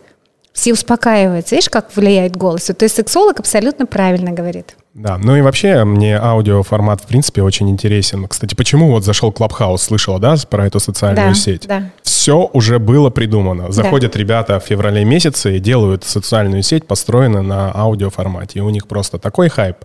все 0.58 0.72
успокаиваются. 0.72 1.54
Видишь, 1.54 1.70
как 1.70 1.94
влияет 1.94 2.36
голос? 2.36 2.64
То 2.64 2.82
есть 2.82 2.96
сексолог 2.96 3.38
абсолютно 3.38 3.86
правильно 3.86 4.32
говорит. 4.32 4.74
Да, 4.94 5.16
ну 5.18 5.36
и 5.36 5.42
вообще 5.42 5.84
мне 5.84 6.18
аудиоформат 6.18 7.00
в 7.02 7.06
принципе 7.06 7.42
очень 7.42 7.70
интересен. 7.70 8.26
Кстати, 8.26 8.54
почему 8.54 8.90
вот 8.90 9.04
зашел 9.04 9.30
Clubhouse, 9.30 9.78
слышала, 9.78 10.18
да, 10.18 10.34
про 10.50 10.66
эту 10.66 10.80
социальную 10.80 11.28
да, 11.28 11.34
сеть? 11.34 11.66
Да. 11.68 11.90
Все 12.02 12.50
уже 12.52 12.78
было 12.78 13.08
придумано. 13.08 13.70
Заходят 13.70 14.12
да. 14.12 14.18
ребята 14.18 14.58
в 14.58 14.64
феврале 14.64 15.04
месяце 15.04 15.56
и 15.56 15.60
делают 15.60 16.04
социальную 16.04 16.62
сеть, 16.62 16.86
построенную 16.86 17.44
на 17.44 17.70
аудиоформате. 17.72 18.58
И 18.58 18.62
у 18.62 18.70
них 18.70 18.88
просто 18.88 19.18
такой 19.18 19.48
хайп. 19.48 19.76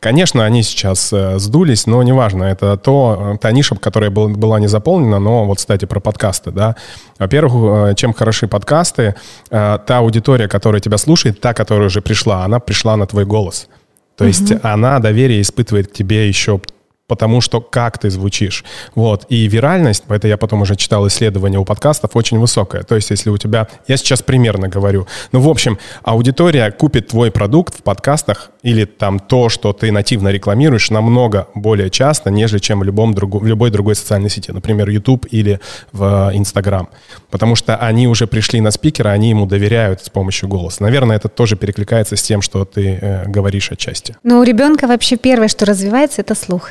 Конечно, 0.00 0.44
они 0.44 0.62
сейчас 0.62 1.12
э, 1.12 1.38
сдулись, 1.38 1.86
но 1.86 2.02
неважно. 2.02 2.44
Это 2.44 2.76
то, 2.76 3.34
э, 3.34 3.38
та 3.38 3.52
ниша, 3.52 3.76
которая 3.76 4.10
был, 4.10 4.30
была 4.30 4.58
не 4.58 4.66
заполнена. 4.66 5.20
Но 5.20 5.44
вот, 5.44 5.58
кстати, 5.58 5.84
про 5.84 6.00
подкасты, 6.00 6.50
да. 6.50 6.76
Во-первых, 7.18 7.90
э, 7.90 7.94
чем 7.94 8.12
хороши 8.12 8.48
подкасты, 8.48 9.14
та 9.48 9.82
аудитория, 9.88 10.48
которая 10.48 10.80
тебя 10.80 10.98
слушает, 10.98 11.40
та, 11.40 11.54
которая 11.54 11.86
уже 11.86 12.00
пришла, 12.00 12.44
она 12.44 12.58
пришла 12.58 12.96
на 12.96 13.06
твой 13.06 13.24
голос. 13.24 13.68
То 14.16 14.24
угу. 14.24 14.28
есть 14.28 14.52
она 14.62 14.98
доверие 14.98 15.40
испытывает 15.40 15.88
к 15.88 15.92
тебе 15.92 16.26
еще 16.28 16.60
потому 17.06 17.40
что 17.40 17.60
как 17.60 17.98
ты 17.98 18.10
звучишь. 18.10 18.64
Вот. 18.94 19.26
И 19.28 19.46
виральность, 19.46 20.04
это 20.08 20.28
я 20.28 20.36
потом 20.36 20.62
уже 20.62 20.76
читал 20.76 21.06
исследования 21.06 21.58
у 21.58 21.64
подкастов, 21.64 22.16
очень 22.16 22.38
высокая. 22.38 22.82
То 22.82 22.96
есть 22.96 23.10
если 23.10 23.30
у 23.30 23.38
тебя... 23.38 23.68
Я 23.86 23.96
сейчас 23.96 24.22
примерно 24.22 24.68
говорю. 24.68 25.06
Ну, 25.32 25.40
в 25.40 25.48
общем, 25.48 25.78
аудитория 26.02 26.70
купит 26.70 27.08
твой 27.08 27.30
продукт 27.30 27.78
в 27.78 27.82
подкастах 27.82 28.50
или 28.62 28.84
там 28.84 29.20
то, 29.20 29.48
что 29.48 29.72
ты 29.72 29.92
нативно 29.92 30.28
рекламируешь, 30.28 30.90
намного 30.90 31.48
более 31.54 31.90
часто, 31.90 32.30
нежели 32.30 32.58
чем 32.58 32.80
в, 32.80 32.84
любом 32.84 33.14
другу, 33.14 33.38
в 33.38 33.46
любой 33.46 33.70
другой 33.70 33.94
социальной 33.94 34.30
сети. 34.30 34.50
Например, 34.50 34.88
YouTube 34.88 35.26
или 35.30 35.60
в 35.92 36.32
Instagram. 36.34 36.88
Потому 37.30 37.54
что 37.54 37.76
они 37.76 38.08
уже 38.08 38.26
пришли 38.26 38.60
на 38.60 38.72
спикера, 38.72 39.10
они 39.10 39.30
ему 39.30 39.46
доверяют 39.46 40.04
с 40.04 40.10
помощью 40.10 40.48
голоса. 40.48 40.82
Наверное, 40.82 41.16
это 41.16 41.28
тоже 41.28 41.56
перекликается 41.56 42.16
с 42.16 42.22
тем, 42.22 42.42
что 42.42 42.64
ты 42.64 42.98
э, 43.00 43.24
говоришь 43.26 43.70
отчасти. 43.70 44.16
Но 44.24 44.40
у 44.40 44.42
ребенка 44.42 44.88
вообще 44.88 45.16
первое, 45.16 45.48
что 45.48 45.64
развивается, 45.64 46.22
это 46.22 46.34
слух. 46.34 46.70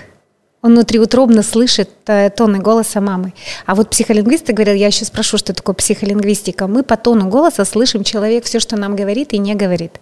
Он 0.66 0.72
внутриутробно 0.72 1.44
слышит 1.44 1.92
э, 2.08 2.32
тоны 2.32 2.58
голоса 2.58 3.00
мамы. 3.00 3.34
А 3.68 3.76
вот 3.76 3.92
психолингвисты 3.92 4.52
говорят, 4.52 4.76
я 4.76 4.88
еще 4.88 5.06
спрошу, 5.06 5.38
что 5.38 5.54
такое 5.54 5.76
психолингвистика. 5.76 6.66
Мы 6.66 6.82
по 6.82 6.98
тону 6.98 7.30
голоса 7.30 7.66
слышим 7.66 8.04
человек 8.04 8.46
все, 8.46 8.60
что 8.60 8.76
нам 8.76 8.96
говорит 8.96 9.34
и 9.34 9.38
не 9.38 9.54
говорит. 9.54 10.00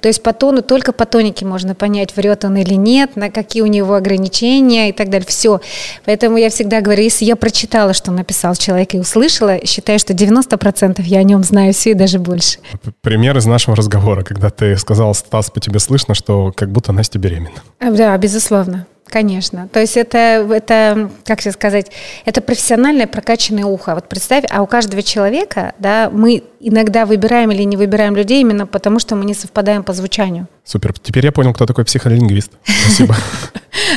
То 0.00 0.06
есть 0.06 0.22
по 0.22 0.32
тону, 0.32 0.62
только 0.62 0.92
по 0.92 1.04
тонике 1.04 1.44
можно 1.44 1.74
понять, 1.74 2.16
врет 2.16 2.44
он 2.44 2.56
или 2.56 2.74
нет, 2.74 3.16
на 3.16 3.28
какие 3.28 3.62
у 3.62 3.66
него 3.66 3.94
ограничения 3.94 4.90
и 4.90 4.92
так 4.92 5.10
далее. 5.10 5.26
Все. 5.26 5.60
Поэтому 6.04 6.36
я 6.36 6.50
всегда 6.50 6.80
говорю, 6.80 7.02
если 7.02 7.24
я 7.24 7.34
прочитала, 7.34 7.92
что 7.92 8.12
написал 8.12 8.54
человек 8.54 8.94
и 8.94 9.00
услышала, 9.00 9.66
считаю, 9.66 9.98
что 9.98 10.12
90% 10.12 11.02
я 11.02 11.18
о 11.18 11.22
нем 11.24 11.42
знаю 11.42 11.74
все 11.74 11.90
и 11.90 11.94
даже 11.94 12.20
больше. 12.20 12.60
Пример 13.00 13.36
из 13.36 13.46
нашего 13.46 13.74
разговора, 13.74 14.22
когда 14.22 14.50
ты 14.50 14.76
сказал, 14.76 15.12
Стас, 15.12 15.50
по 15.50 15.58
тебе 15.58 15.80
слышно, 15.80 16.14
что 16.14 16.52
как 16.54 16.70
будто 16.70 16.92
Настя 16.92 17.18
беременна. 17.18 17.62
Да, 17.80 18.16
безусловно. 18.16 18.86
Конечно. 19.10 19.68
То 19.68 19.80
есть 19.80 19.96
это, 19.96 20.46
это, 20.50 21.10
как 21.24 21.40
тебе 21.40 21.52
сказать, 21.52 21.90
это 22.24 22.40
профессиональное 22.40 23.06
прокачанное 23.06 23.64
ухо. 23.64 23.94
Вот 23.94 24.08
представь, 24.08 24.44
а 24.50 24.62
у 24.62 24.66
каждого 24.66 25.02
человека, 25.02 25.74
да, 25.78 26.10
мы 26.12 26.44
иногда 26.60 27.06
выбираем 27.06 27.50
или 27.50 27.62
не 27.62 27.76
выбираем 27.76 28.16
людей 28.16 28.40
именно 28.40 28.66
потому, 28.66 28.98
что 28.98 29.16
мы 29.16 29.24
не 29.24 29.34
совпадаем 29.34 29.82
по 29.82 29.92
звучанию. 29.92 30.46
Супер. 30.64 30.92
Теперь 31.02 31.24
я 31.24 31.32
понял, 31.32 31.54
кто 31.54 31.66
такой 31.66 31.84
психолингвист. 31.84 32.52
Спасибо. 32.64 33.16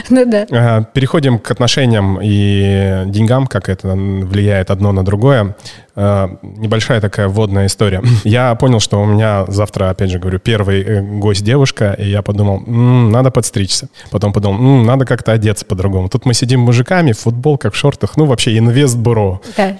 Ну 0.10 0.26
да. 0.26 0.46
А, 0.52 0.84
переходим 0.84 1.40
к 1.40 1.50
отношениям 1.50 2.20
и 2.22 3.04
деньгам, 3.08 3.48
как 3.48 3.70
это 3.70 3.90
влияет 3.90 4.70
одно 4.70 4.92
на 4.92 5.04
другое. 5.04 5.56
А, 5.96 6.38
небольшая 6.42 7.02
такая 7.02 7.28
вводная 7.28 7.66
история. 7.66 8.02
Я 8.24 8.56
понял, 8.56 8.80
что 8.80 9.02
у 9.02 9.06
меня 9.06 9.46
завтра, 9.48 9.90
опять 9.90 10.10
же 10.10 10.20
говорю, 10.20 10.40
первый 10.40 10.82
э, 10.82 11.02
гость 11.02 11.44
девушка, 11.44 11.94
и 11.98 12.10
я 12.10 12.22
подумал, 12.22 12.58
м-м, 12.66 13.12
надо 13.12 13.32
подстричься. 13.32 13.90
Потом 14.10 14.32
подумал, 14.32 14.60
м-м, 14.60 14.86
надо 14.86 15.06
как-то 15.06 15.34
одеться 15.34 15.66
по-другому. 15.66 16.08
Тут 16.10 16.26
мы 16.26 16.34
сидим 16.34 16.62
мужиками 16.62 17.12
в 17.12 17.20
футболках, 17.20 17.74
в 17.74 17.76
шортах, 17.76 18.16
ну 18.16 18.26
вообще 18.26 18.58
инвест-буро 18.58 19.42
да. 19.58 19.76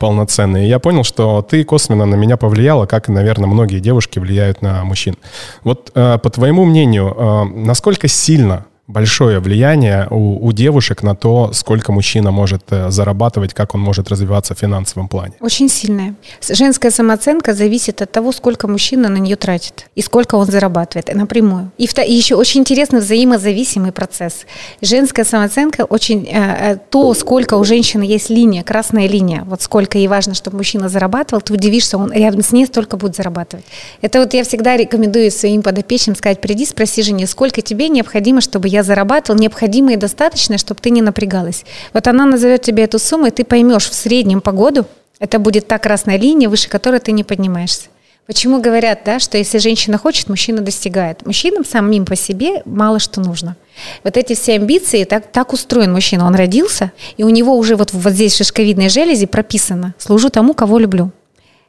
И 0.60 0.68
я 0.68 0.80
понял, 0.80 1.04
что 1.04 1.42
ты 1.42 1.64
косвенно 1.64 2.06
на 2.06 2.16
меня 2.16 2.38
повлияла, 2.72 2.86
как, 2.86 3.10
наверное, 3.10 3.48
многие 3.48 3.80
девушки 3.80 4.20
влияют 4.20 4.62
на 4.62 4.84
мужчин. 4.84 5.16
Вот 5.64 5.92
э, 5.94 6.18
по 6.18 6.30
твоему 6.30 6.66
мнению, 6.66 7.14
э, 7.18 7.44
насколько 7.44 8.08
сильно 8.08 8.66
большое 8.92 9.40
влияние 9.40 10.08
у, 10.10 10.46
у 10.46 10.52
девушек 10.52 11.04
на 11.04 11.16
то, 11.16 11.52
сколько 11.54 11.92
мужчина 11.92 12.32
может 12.32 12.64
э, 12.70 12.92
зарабатывать, 12.92 13.54
как 13.54 13.76
он 13.76 13.82
может 13.82 14.10
развиваться 14.10 14.54
в 14.54 14.60
финансовом 14.60 15.08
плане? 15.08 15.34
Очень 15.40 15.70
сильное. 15.70 16.16
Женская 16.48 16.92
самооценка 16.92 17.54
зависит 17.54 18.02
от 18.02 18.12
того, 18.12 18.32
сколько 18.32 18.68
мужчина 18.68 19.10
на 19.10 19.18
нее 19.18 19.36
тратит 19.36 19.86
и 19.96 20.02
сколько 20.02 20.36
он 20.36 20.46
зарабатывает 20.46 21.14
напрямую. 21.16 21.72
И, 21.78 21.86
и 21.86 22.14
еще 22.14 22.36
очень 22.36 22.62
интересный 22.62 23.00
взаимозависимый 23.00 23.92
процесс. 23.92 24.46
Женская 24.82 25.24
самооценка 25.24 25.86
очень 25.86 26.28
э, 26.28 26.74
э, 26.74 26.78
то, 26.90 27.14
сколько 27.14 27.56
у 27.56 27.64
женщины 27.64 28.04
есть 28.04 28.30
линия, 28.30 28.64
красная 28.64 29.08
линия, 29.08 29.44
вот 29.46 29.62
сколько 29.62 29.98
ей 29.98 30.08
важно, 30.08 30.34
чтобы 30.34 30.58
мужчина 30.58 30.90
зарабатывал, 30.90 31.42
ты 31.42 31.54
удивишься, 31.54 31.98
он 31.98 32.12
рядом 32.12 32.42
с 32.42 32.52
ней 32.52 32.66
столько 32.66 32.98
будет 32.98 33.16
зарабатывать. 33.16 33.66
Это 34.02 34.20
вот 34.20 34.34
я 34.34 34.44
всегда 34.44 34.78
рекомендую 34.78 35.32
своим 35.32 35.62
подопечным 35.62 36.16
сказать, 36.16 36.42
приди, 36.42 36.66
спроси 36.66 37.02
жене, 37.04 37.28
сколько 37.28 37.62
тебе 37.62 37.90
необходимо, 37.90 38.42
чтобы 38.42 38.68
я 38.68 38.81
зарабатывал 38.84 39.40
необходимое 39.40 39.96
и 39.96 39.98
достаточное, 39.98 40.58
чтобы 40.58 40.82
ты 40.82 40.90
не 40.90 41.02
напрягалась. 41.02 41.66
Вот 41.94 42.08
она 42.08 42.26
назовет 42.26 42.62
тебе 42.62 42.84
эту 42.84 43.00
сумму, 43.00 43.28
и 43.28 43.32
ты 43.32 43.44
поймешь 43.44 43.90
в 43.90 43.94
среднем 43.94 44.42
по 44.42 44.52
году, 44.52 44.86
это 45.20 45.38
будет 45.38 45.68
та 45.68 45.78
красная 45.78 46.18
линия, 46.18 46.50
выше 46.50 46.68
которой 46.68 47.00
ты 47.00 47.12
не 47.12 47.24
поднимаешься. 47.24 47.90
Почему 48.28 48.62
говорят, 48.62 49.02
да, 49.04 49.20
что 49.20 49.38
если 49.38 49.58
женщина 49.58 49.98
хочет, 49.98 50.30
мужчина 50.30 50.62
достигает. 50.62 51.26
Мужчинам 51.26 51.66
самим 51.66 52.06
по 52.06 52.16
себе 52.16 52.62
мало 52.66 53.00
что 53.00 53.20
нужно. 53.20 53.58
Вот 54.04 54.16
эти 54.16 54.36
все 54.36 54.54
амбиции, 54.54 55.04
так, 55.04 55.32
так 55.32 55.54
устроен 55.54 55.92
мужчина. 55.92 56.26
Он 56.26 56.36
родился, 56.36 56.92
и 57.18 57.24
у 57.24 57.30
него 57.30 57.58
уже 57.58 57.76
вот, 57.76 57.94
вот 57.94 58.14
здесь 58.14 58.34
в 58.34 58.38
шишковидной 58.38 58.90
железе 58.90 59.28
прописано 59.28 59.96
«служу 59.98 60.30
тому, 60.30 60.54
кого 60.54 60.80
люблю». 60.80 61.12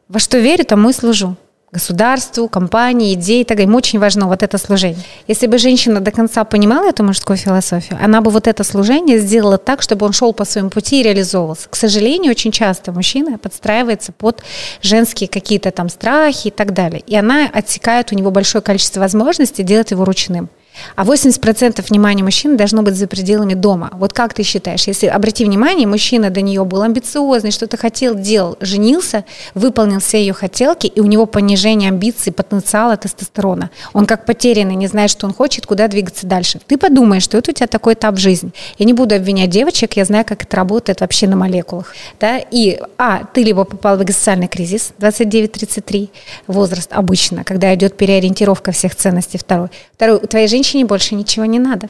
Во 0.08 0.18
что 0.18 0.38
верю, 0.38 0.64
тому 0.64 0.90
и 0.90 0.92
служу. 0.92 1.36
Государству, 1.72 2.48
компании, 2.48 3.14
идеи 3.14 3.40
и 3.40 3.44
так 3.44 3.56
далее. 3.56 3.70
Им 3.70 3.74
очень 3.74 3.98
важно 3.98 4.26
вот 4.28 4.42
это 4.42 4.58
служение. 4.58 5.02
Если 5.26 5.46
бы 5.46 5.56
женщина 5.56 6.00
до 6.00 6.10
конца 6.10 6.44
понимала 6.44 6.90
эту 6.90 7.02
мужскую 7.02 7.38
философию, 7.38 7.98
она 8.02 8.20
бы 8.20 8.30
вот 8.30 8.46
это 8.46 8.62
служение 8.62 9.18
сделала 9.18 9.56
так, 9.56 9.80
чтобы 9.80 10.04
он 10.04 10.12
шел 10.12 10.34
по 10.34 10.44
своему 10.44 10.68
пути 10.68 11.00
и 11.00 11.02
реализовывался. 11.02 11.70
К 11.70 11.76
сожалению, 11.76 12.32
очень 12.32 12.52
часто 12.52 12.92
мужчина 12.92 13.38
подстраивается 13.38 14.12
под 14.12 14.42
женские 14.82 15.28
какие-то 15.28 15.70
там 15.70 15.88
страхи 15.88 16.48
и 16.48 16.50
так 16.50 16.74
далее. 16.74 17.00
И 17.06 17.16
она 17.16 17.48
отсекает 17.50 18.12
у 18.12 18.16
него 18.16 18.30
большое 18.30 18.62
количество 18.62 19.00
возможностей 19.00 19.62
делать 19.62 19.92
его 19.92 20.04
ручным. 20.04 20.50
А 20.96 21.04
80% 21.04 21.84
внимания 21.88 22.22
мужчины 22.22 22.56
должно 22.56 22.82
быть 22.82 22.94
за 22.94 23.06
пределами 23.06 23.54
дома. 23.54 23.90
Вот 23.92 24.12
как 24.12 24.34
ты 24.34 24.42
считаешь, 24.42 24.86
если, 24.86 25.06
обрати 25.06 25.44
внимание, 25.44 25.86
мужчина 25.86 26.30
до 26.30 26.40
нее 26.40 26.64
был 26.64 26.82
амбициозный, 26.82 27.50
что-то 27.50 27.76
хотел, 27.76 28.14
делал, 28.14 28.56
женился, 28.60 29.24
выполнил 29.54 30.00
все 30.00 30.18
ее 30.18 30.32
хотелки, 30.32 30.86
и 30.86 31.00
у 31.00 31.06
него 31.06 31.26
понижение 31.26 31.88
амбиций, 31.88 32.32
потенциала 32.32 32.96
тестостерона. 32.96 33.70
Он 33.92 34.06
как 34.06 34.26
потерянный, 34.26 34.74
не 34.74 34.86
знает, 34.86 35.10
что 35.10 35.26
он 35.26 35.34
хочет, 35.34 35.66
куда 35.66 35.88
двигаться 35.88 36.26
дальше. 36.26 36.60
Ты 36.66 36.78
подумаешь, 36.78 37.22
что 37.22 37.38
это 37.38 37.50
у 37.50 37.54
тебя 37.54 37.66
такой 37.66 37.94
этап 37.94 38.18
жизни. 38.18 38.52
Я 38.78 38.86
не 38.86 38.92
буду 38.92 39.14
обвинять 39.14 39.50
девочек, 39.50 39.96
я 39.96 40.04
знаю, 40.04 40.24
как 40.24 40.42
это 40.42 40.56
работает 40.56 41.00
вообще 41.00 41.26
на 41.28 41.36
молекулах. 41.36 41.94
Да? 42.20 42.38
И, 42.38 42.80
а, 42.98 43.22
ты 43.32 43.42
либо 43.42 43.64
попал 43.64 43.96
в 43.96 44.02
экзистенциальный 44.02 44.48
кризис, 44.48 44.92
29-33, 44.98 46.08
возраст 46.46 46.90
обычно, 46.92 47.44
когда 47.44 47.74
идет 47.74 47.96
переориентировка 47.96 48.72
всех 48.72 48.94
ценностей. 48.94 49.38
Второй. 49.38 49.68
Второй, 49.94 50.16
у 50.16 50.26
твоей 50.26 50.48
женщины 50.48 50.61
женщине 50.62 50.84
больше 50.84 51.16
ничего 51.16 51.44
не 51.44 51.58
надо. 51.58 51.88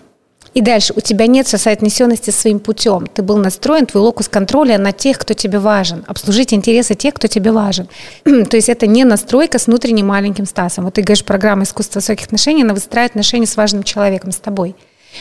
И 0.54 0.60
дальше 0.60 0.94
у 0.96 1.00
тебя 1.00 1.26
нет 1.26 1.46
соотнесенности 1.46 2.30
своим 2.30 2.58
путем. 2.58 3.06
Ты 3.06 3.22
был 3.22 3.36
настроен, 3.36 3.86
твой 3.86 4.02
локус 4.02 4.28
контроля 4.28 4.78
на 4.78 4.92
тех, 4.92 5.18
кто 5.18 5.34
тебе 5.34 5.58
важен. 5.58 6.04
Обслужить 6.06 6.54
интересы 6.54 6.94
тех, 6.94 7.14
кто 7.14 7.26
тебе 7.26 7.52
важен. 7.52 7.88
То 8.24 8.56
есть 8.56 8.68
это 8.68 8.86
не 8.86 9.04
настройка 9.04 9.58
с 9.58 9.66
внутренним 9.66 10.06
маленьким 10.06 10.46
Стасом. 10.46 10.84
Вот 10.84 10.94
ты 10.94 11.02
говоришь, 11.02 11.24
программа 11.24 11.62
искусства 11.64 12.00
высоких 12.00 12.26
отношений, 12.26 12.62
она 12.62 12.74
выстраивает 12.74 13.12
отношения 13.12 13.46
с 13.46 13.56
важным 13.56 13.82
человеком, 13.82 14.32
с 14.32 14.36
тобой. 14.36 14.74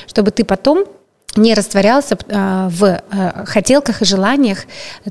Чтобы 0.08 0.32
ты 0.32 0.46
потом 0.46 0.86
не 1.36 1.54
растворялся 1.54 2.16
э, 2.16 2.68
в 2.70 2.84
э, 2.84 3.46
хотелках 3.46 4.02
и 4.02 4.06
желаниях 4.06 4.60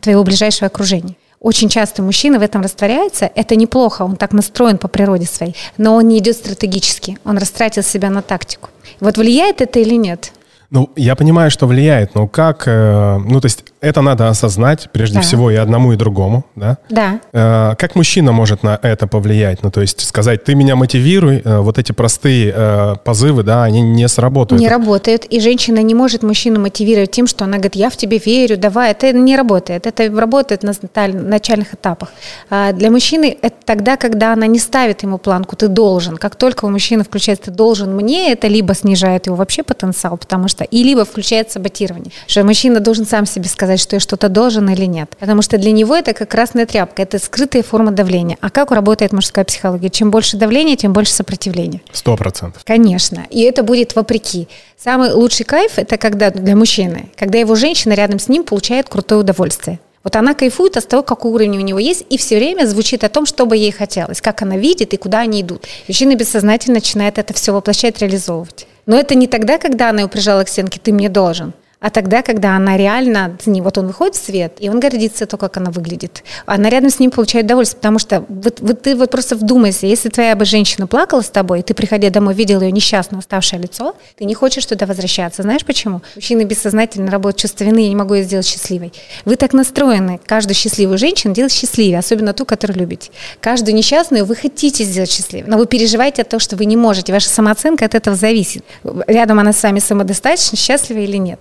твоего 0.01 0.23
ближайшего 0.23 0.67
окружения. 0.67 1.15
Очень 1.41 1.71
часто 1.71 2.03
мужчина 2.03 2.39
в 2.39 2.43
этом 2.43 2.61
растворяется. 2.61 3.31
Это 3.35 3.57
неплохо, 3.57 4.03
он 4.03 4.17
так 4.17 4.33
настроен 4.33 4.77
по 4.77 4.89
природе 4.89 5.25
своей. 5.25 5.57
Но 5.79 5.95
он 5.95 6.07
не 6.07 6.19
идет 6.19 6.37
стратегически. 6.37 7.19
Он 7.25 7.39
растратил 7.39 7.83
себя 7.83 8.11
на 8.11 8.21
тактику. 8.21 8.69
Вот 9.01 9.17
влияет 9.17 9.63
это 9.63 9.79
или 9.79 9.95
нет? 9.95 10.33
Ну, 10.69 10.91
я 10.97 11.17
понимаю, 11.17 11.51
что 11.51 11.67
влияет, 11.67 12.15
но 12.15 12.29
как... 12.29 12.65
Э, 12.67 13.17
ну, 13.17 13.41
то 13.41 13.47
есть 13.47 13.65
это 13.81 14.03
надо 14.03 14.29
осознать, 14.29 14.89
прежде 14.93 15.17
да. 15.17 15.21
всего, 15.23 15.51
и 15.51 15.57
одному, 15.57 15.93
и 15.93 15.97
другому, 15.97 16.45
да? 16.55 16.79
Да. 16.91 17.21
Э, 17.33 17.75
как 17.79 17.95
мужчина 17.95 18.33
может 18.33 18.63
на 18.63 18.79
это 18.83 19.07
повлиять? 19.07 19.63
Ну, 19.63 19.71
то 19.71 19.81
есть 19.81 20.07
сказать, 20.07 20.45
ты 20.45 20.55
меня 20.55 20.77
мотивируй, 20.77 21.43
э, 21.45 21.59
вот 21.61 21.79
эти 21.79 21.93
простые 21.93 22.53
э, 22.55 22.95
позывы, 23.05 23.43
да, 23.43 23.65
они 23.65 23.81
не 23.81 24.07
сработают. 24.09 24.61
Не 24.61 24.69
работают, 24.69 25.25
и 25.25 25.41
женщина 25.41 25.83
не 25.83 25.95
может 25.95 26.23
мужчину 26.23 26.61
мотивировать 26.61 27.11
тем, 27.11 27.27
что 27.27 27.45
она 27.45 27.57
говорит, 27.57 27.77
я 27.77 27.91
в 27.91 27.97
тебе 27.97 28.19
верю, 28.19 28.59
давай. 28.59 28.91
Это 28.91 29.13
не 29.13 29.37
работает, 29.37 29.87
это 29.87 30.11
работает 30.15 30.63
на 30.63 30.73
начальных 31.13 31.75
этапах. 31.75 32.13
А 32.51 32.73
для 32.73 32.91
мужчины 32.91 33.37
это 33.41 33.57
тогда, 33.65 33.97
когда 33.97 34.35
она 34.35 34.47
не 34.47 34.59
ставит 34.59 35.03
ему 35.03 35.19
планку, 35.19 35.57
ты 35.57 35.69
должен. 35.69 36.17
Как 36.17 36.37
только 36.37 36.67
у 36.67 36.71
мужчины 36.71 37.05
включается 37.05 37.47
«ты 37.47 37.51
должен 37.51 37.95
мне», 37.95 38.33
это 38.33 38.47
либо 38.49 38.75
снижает 38.75 39.27
его 39.27 39.37
вообще 39.37 39.63
потенциал, 39.63 40.19
потому 40.19 40.49
что 40.49 40.65
и 40.65 40.83
либо 40.83 41.05
включает 41.05 41.51
саботирование, 41.51 42.13
что 42.27 42.45
мужчина 42.45 42.81
должен 42.81 43.07
сам 43.07 43.25
себе 43.25 43.49
сказать, 43.49 43.70
сказать, 43.71 43.81
что 43.81 43.97
я 43.97 44.01
что-то 44.01 44.29
должен 44.29 44.69
или 44.69 44.87
нет. 44.87 45.17
Потому 45.19 45.43
что 45.43 45.59
для 45.59 45.73
него 45.73 45.95
это 45.95 46.13
как 46.13 46.29
красная 46.29 46.67
тряпка, 46.67 47.03
это 47.03 47.19
скрытая 47.19 47.63
форма 47.63 47.93
давления. 47.93 48.37
А 48.41 48.51
как 48.51 48.73
работает 48.73 49.13
мужская 49.13 49.45
психология? 49.45 49.91
Чем 49.91 50.11
больше 50.11 50.37
давления, 50.37 50.77
тем 50.77 50.93
больше 50.93 51.13
сопротивления. 51.13 51.81
Сто 51.93 52.17
процентов. 52.17 52.63
Конечно. 52.65 53.27
И 53.31 53.43
это 53.43 53.63
будет 53.63 53.95
вопреки. 53.95 54.49
Самый 54.77 55.13
лучший 55.13 55.45
кайф– 55.45 55.73
это 55.77 55.99
когда 55.99 56.31
для 56.31 56.57
мужчины, 56.57 57.11
когда 57.17 57.39
его 57.39 57.55
женщина 57.55 57.93
рядом 57.93 58.19
с 58.19 58.29
ним 58.29 58.45
получает 58.45 58.89
крутое 58.89 59.21
удовольствие. 59.21 59.79
Вот 60.03 60.17
она 60.17 60.33
кайфует 60.33 60.79
от 60.79 60.89
того, 60.89 61.03
какой 61.03 61.31
уровень 61.31 61.59
у 61.59 61.61
него 61.61 61.79
есть, 61.79 62.07
и 62.09 62.17
все 62.17 62.39
время 62.39 62.67
звучит 62.67 63.05
о 63.05 63.11
том, 63.11 63.27
что 63.27 63.45
бы 63.45 63.57
ей 63.57 63.71
хотелось, 63.71 64.23
как 64.23 64.41
она 64.41 64.57
видит 64.57 64.95
и 64.95 64.97
куда 64.97 65.21
они 65.21 65.43
идут. 65.43 65.67
Мужчина 65.87 66.15
бессознательно 66.15 66.77
начинает 66.77 67.19
это 67.19 67.35
все 67.35 67.53
воплощать, 67.53 68.01
реализовывать. 68.01 68.67
Но 68.87 68.99
это 68.99 69.15
не 69.15 69.27
тогда, 69.27 69.59
когда 69.59 69.91
она 69.91 70.01
его 70.01 70.09
прижала 70.09 70.43
к 70.43 70.49
стенке, 70.49 70.81
ты 70.83 70.93
мне 70.93 71.11
должен 71.11 71.53
а 71.81 71.89
тогда, 71.89 72.23
когда 72.23 72.57
она 72.57 72.77
реально, 72.77 73.37
вот 73.47 73.79
он 73.79 73.87
выходит 73.87 74.15
в 74.15 74.23
свет, 74.25 74.57
и 74.61 74.69
он 74.69 74.81
гордится 74.81 75.27
то, 75.27 75.39
как 75.39 75.57
она 75.57 75.71
выглядит. 75.71 76.23
Она 76.45 76.69
рядом 76.69 76.91
с 76.91 76.99
ним 76.99 77.11
получает 77.11 77.47
удовольствие, 77.47 77.79
потому 77.79 77.99
что 77.99 78.25
вот, 78.29 78.61
вот 78.61 78.83
ты 78.83 78.95
вот 78.95 79.11
просто 79.11 79.35
вдумайся, 79.35 79.87
если 79.87 80.11
твоя 80.11 80.37
бы 80.37 80.45
женщина 80.45 80.87
плакала 80.87 81.23
с 81.23 81.31
тобой, 81.31 81.61
и 81.61 81.63
ты, 81.63 81.73
приходя 81.73 82.11
домой, 82.11 82.35
видел 82.35 82.61
ее 82.61 82.71
несчастное, 82.71 83.19
уставшее 83.19 83.63
лицо, 83.63 83.97
ты 84.17 84.25
не 84.27 84.35
хочешь 84.35 84.67
туда 84.67 84.85
возвращаться. 84.85 85.43
Знаешь 85.43 85.65
почему? 85.65 86.03
Мужчины 86.17 86.43
бессознательно 86.43 87.11
работают 87.11 87.41
чувство 87.41 87.65
вины, 87.65 87.79
я 87.79 87.89
не 87.89 87.97
могу 87.97 88.13
ее 88.13 88.25
сделать 88.25 88.47
счастливой. 88.47 88.93
Вы 89.25 89.37
так 89.37 89.55
настроены, 89.55 90.21
каждую 90.27 90.57
счастливую 90.57 90.99
женщину 90.99 91.33
делать 91.33 91.53
счастливее, 91.53 91.99
особенно 91.99 92.35
ту, 92.35 92.45
которую 92.45 92.79
любите. 92.79 93.11
Каждую 93.41 93.75
несчастную 93.75 94.27
вы 94.27 94.37
хотите 94.37 94.85
сделать 94.85 95.11
счастливой, 95.11 95.49
но 95.49 95.57
вы 95.57 95.67
переживаете 95.67 96.23
от 96.23 96.29
того, 96.29 96.41
что 96.41 96.57
вы 96.57 96.67
не 96.67 96.77
можете. 96.77 97.13
Ваша 97.13 97.31
самооценка 97.31 97.87
от 97.87 97.95
этого 97.95 98.17
зависит. 98.17 98.65
Рядом 99.07 99.41
она 99.41 99.55
с 99.55 99.63
вами 99.63 99.79
самодостаточно, 99.79 100.59
счастлива 100.59 100.99
или 100.99 101.17
нет. 101.17 101.41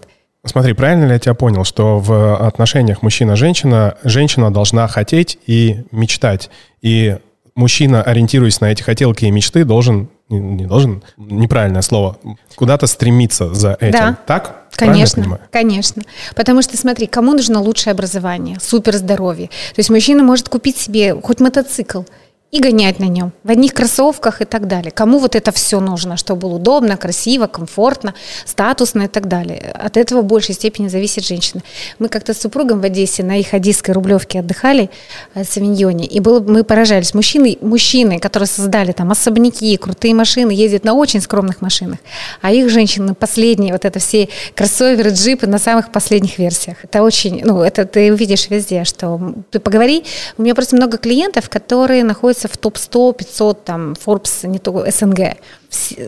Смотри, 0.50 0.74
правильно 0.74 1.06
ли 1.06 1.14
я 1.14 1.20
тебя 1.20 1.36
понял, 1.36 1.64
что 1.64 2.00
в 2.00 2.36
отношениях 2.36 3.04
мужчина-женщина 3.04 3.98
женщина 4.04 4.52
должна 4.52 4.88
хотеть 4.88 5.38
и 5.46 5.84
мечтать, 5.92 6.50
и 6.82 7.18
мужчина, 7.54 8.02
ориентируясь 8.02 8.60
на 8.60 8.72
эти 8.72 8.82
хотелки 8.82 9.26
и 9.26 9.32
мечты, 9.32 9.64
должен 9.64 10.10
не, 10.30 10.40
не 10.40 10.66
должен, 10.66 11.04
неправильное 11.18 11.84
слово, 11.84 12.18
куда-то 12.56 12.88
стремиться 12.88 13.54
за 13.54 13.78
этим. 13.80 14.00
Да. 14.00 14.18
Так? 14.26 14.70
Конечно, 14.72 15.40
конечно. 15.52 16.02
Потому 16.36 16.62
что, 16.64 16.78
смотри, 16.78 17.06
кому 17.06 17.34
нужно 17.34 17.60
лучшее 17.60 17.92
образование, 17.92 18.58
супер 18.60 18.96
здоровье. 18.96 19.48
То 19.48 19.80
есть 19.80 19.90
мужчина 19.90 20.24
может 20.24 20.50
купить 20.50 20.78
себе 20.78 21.20
хоть 21.22 21.40
мотоцикл, 21.40 22.04
и 22.52 22.60
гонять 22.60 23.00
на 23.00 23.06
нем 23.06 23.32
в 23.44 23.52
одних 23.52 23.74
кроссовках 23.74 24.42
и 24.42 24.46
так 24.46 24.68
далее. 24.68 24.92
Кому 24.92 25.20
вот 25.20 25.36
это 25.36 25.52
все 25.52 25.80
нужно, 25.80 26.18
чтобы 26.18 26.42
было 26.42 26.56
удобно, 26.56 26.98
красиво, 26.98 27.46
комфортно, 27.46 28.16
статусно 28.46 29.04
и 29.04 29.08
так 29.08 29.28
далее. 29.28 29.72
От 29.78 29.98
этого 29.98 30.22
в 30.22 30.26
большей 30.26 30.56
степени 30.56 30.88
зависит 30.88 31.24
женщина. 31.24 31.62
Мы 32.00 32.10
как-то 32.10 32.34
с 32.34 32.42
супругом 32.42 32.82
в 32.82 32.84
Одессе 32.84 33.24
на 33.24 33.40
их 33.40 33.54
одесской 33.54 33.94
рублевке 33.94 34.40
отдыхали 34.40 34.90
э, 35.36 35.44
в 35.44 35.48
Савиньоне, 35.48 36.06
и 36.06 36.20
было, 36.20 36.40
мы 36.40 36.64
поражались. 36.64 37.14
Мужчины, 37.14 37.58
мужчины, 37.62 38.20
которые 38.20 38.48
создали 38.48 38.94
там 38.94 39.12
особняки, 39.12 39.78
крутые 39.78 40.16
машины, 40.16 40.52
ездят 40.52 40.84
на 40.84 40.96
очень 40.96 41.22
скромных 41.22 41.62
машинах, 41.62 42.00
а 42.42 42.52
их 42.52 42.70
женщины 42.70 43.14
последние, 43.14 43.74
вот 43.74 43.86
это 43.86 44.00
все 44.00 44.28
кроссоверы, 44.56 45.12
джипы 45.12 45.46
на 45.46 45.60
самых 45.60 45.92
последних 45.92 46.40
версиях. 46.40 46.78
Это 46.84 47.04
очень, 47.04 47.42
ну, 47.44 47.62
это 47.62 47.86
ты 47.86 48.12
увидишь 48.12 48.50
везде, 48.50 48.86
что 48.86 49.36
ты 49.52 49.60
поговори. 49.60 50.04
У 50.38 50.42
меня 50.42 50.56
просто 50.56 50.76
много 50.76 50.98
клиентов, 50.98 51.50
которые 51.50 52.04
находятся 52.04 52.38
находится 52.39 52.47
в 52.47 52.58
топ-100, 52.58 53.13
500, 53.13 53.63
там, 53.65 53.93
Forbes, 53.93 54.47
не 54.47 54.60
только 54.60 54.91
СНГ. 54.91 55.38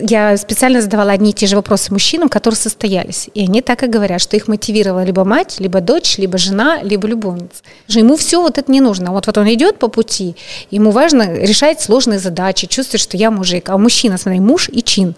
Я 0.10 0.38
специально 0.38 0.82
задавала 0.82 1.12
одни 1.12 1.30
и 1.30 1.34
те 1.34 1.48
же 1.48 1.56
вопросы 1.56 1.92
мужчинам, 1.92 2.30
которые 2.30 2.58
состоялись. 2.58 3.30
И 3.36 3.44
они 3.44 3.62
так 3.62 3.84
и 3.84 3.88
говорят, 3.88 4.22
что 4.22 4.36
их 4.36 4.48
мотивировала 4.48 5.04
либо 5.04 5.24
мать, 5.24 5.60
либо 5.60 5.82
дочь, 5.82 6.18
либо 6.18 6.38
жена, 6.38 6.82
либо 6.84 7.08
любовница. 7.08 7.64
Ему 7.88 8.16
все 8.16 8.42
вот 8.42 8.58
это 8.58 8.72
не 8.72 8.82
нужно. 8.82 9.12
Вот, 9.12 9.28
вот 9.28 9.38
он 9.38 9.48
идет 9.48 9.78
по 9.78 9.88
пути, 9.88 10.36
ему 10.72 10.92
важно 10.92 11.24
решать 11.34 11.82
сложные 11.82 12.20
задачи, 12.20 12.68
чувствовать, 12.68 13.02
что 13.02 13.18
я 13.18 13.30
мужик. 13.32 13.70
А 13.70 13.78
мужчина, 13.78 14.18
смотри, 14.18 14.40
муж 14.40 14.70
и 14.70 14.82
чин. 14.82 15.16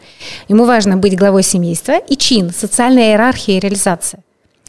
Ему 0.50 0.66
важно 0.66 0.98
быть 0.98 1.18
главой 1.18 1.44
семейства 1.44 1.98
и 2.10 2.16
чин, 2.16 2.52
социальная 2.52 3.12
иерархия 3.12 3.58
и 3.58 3.60
реализация. 3.60 4.20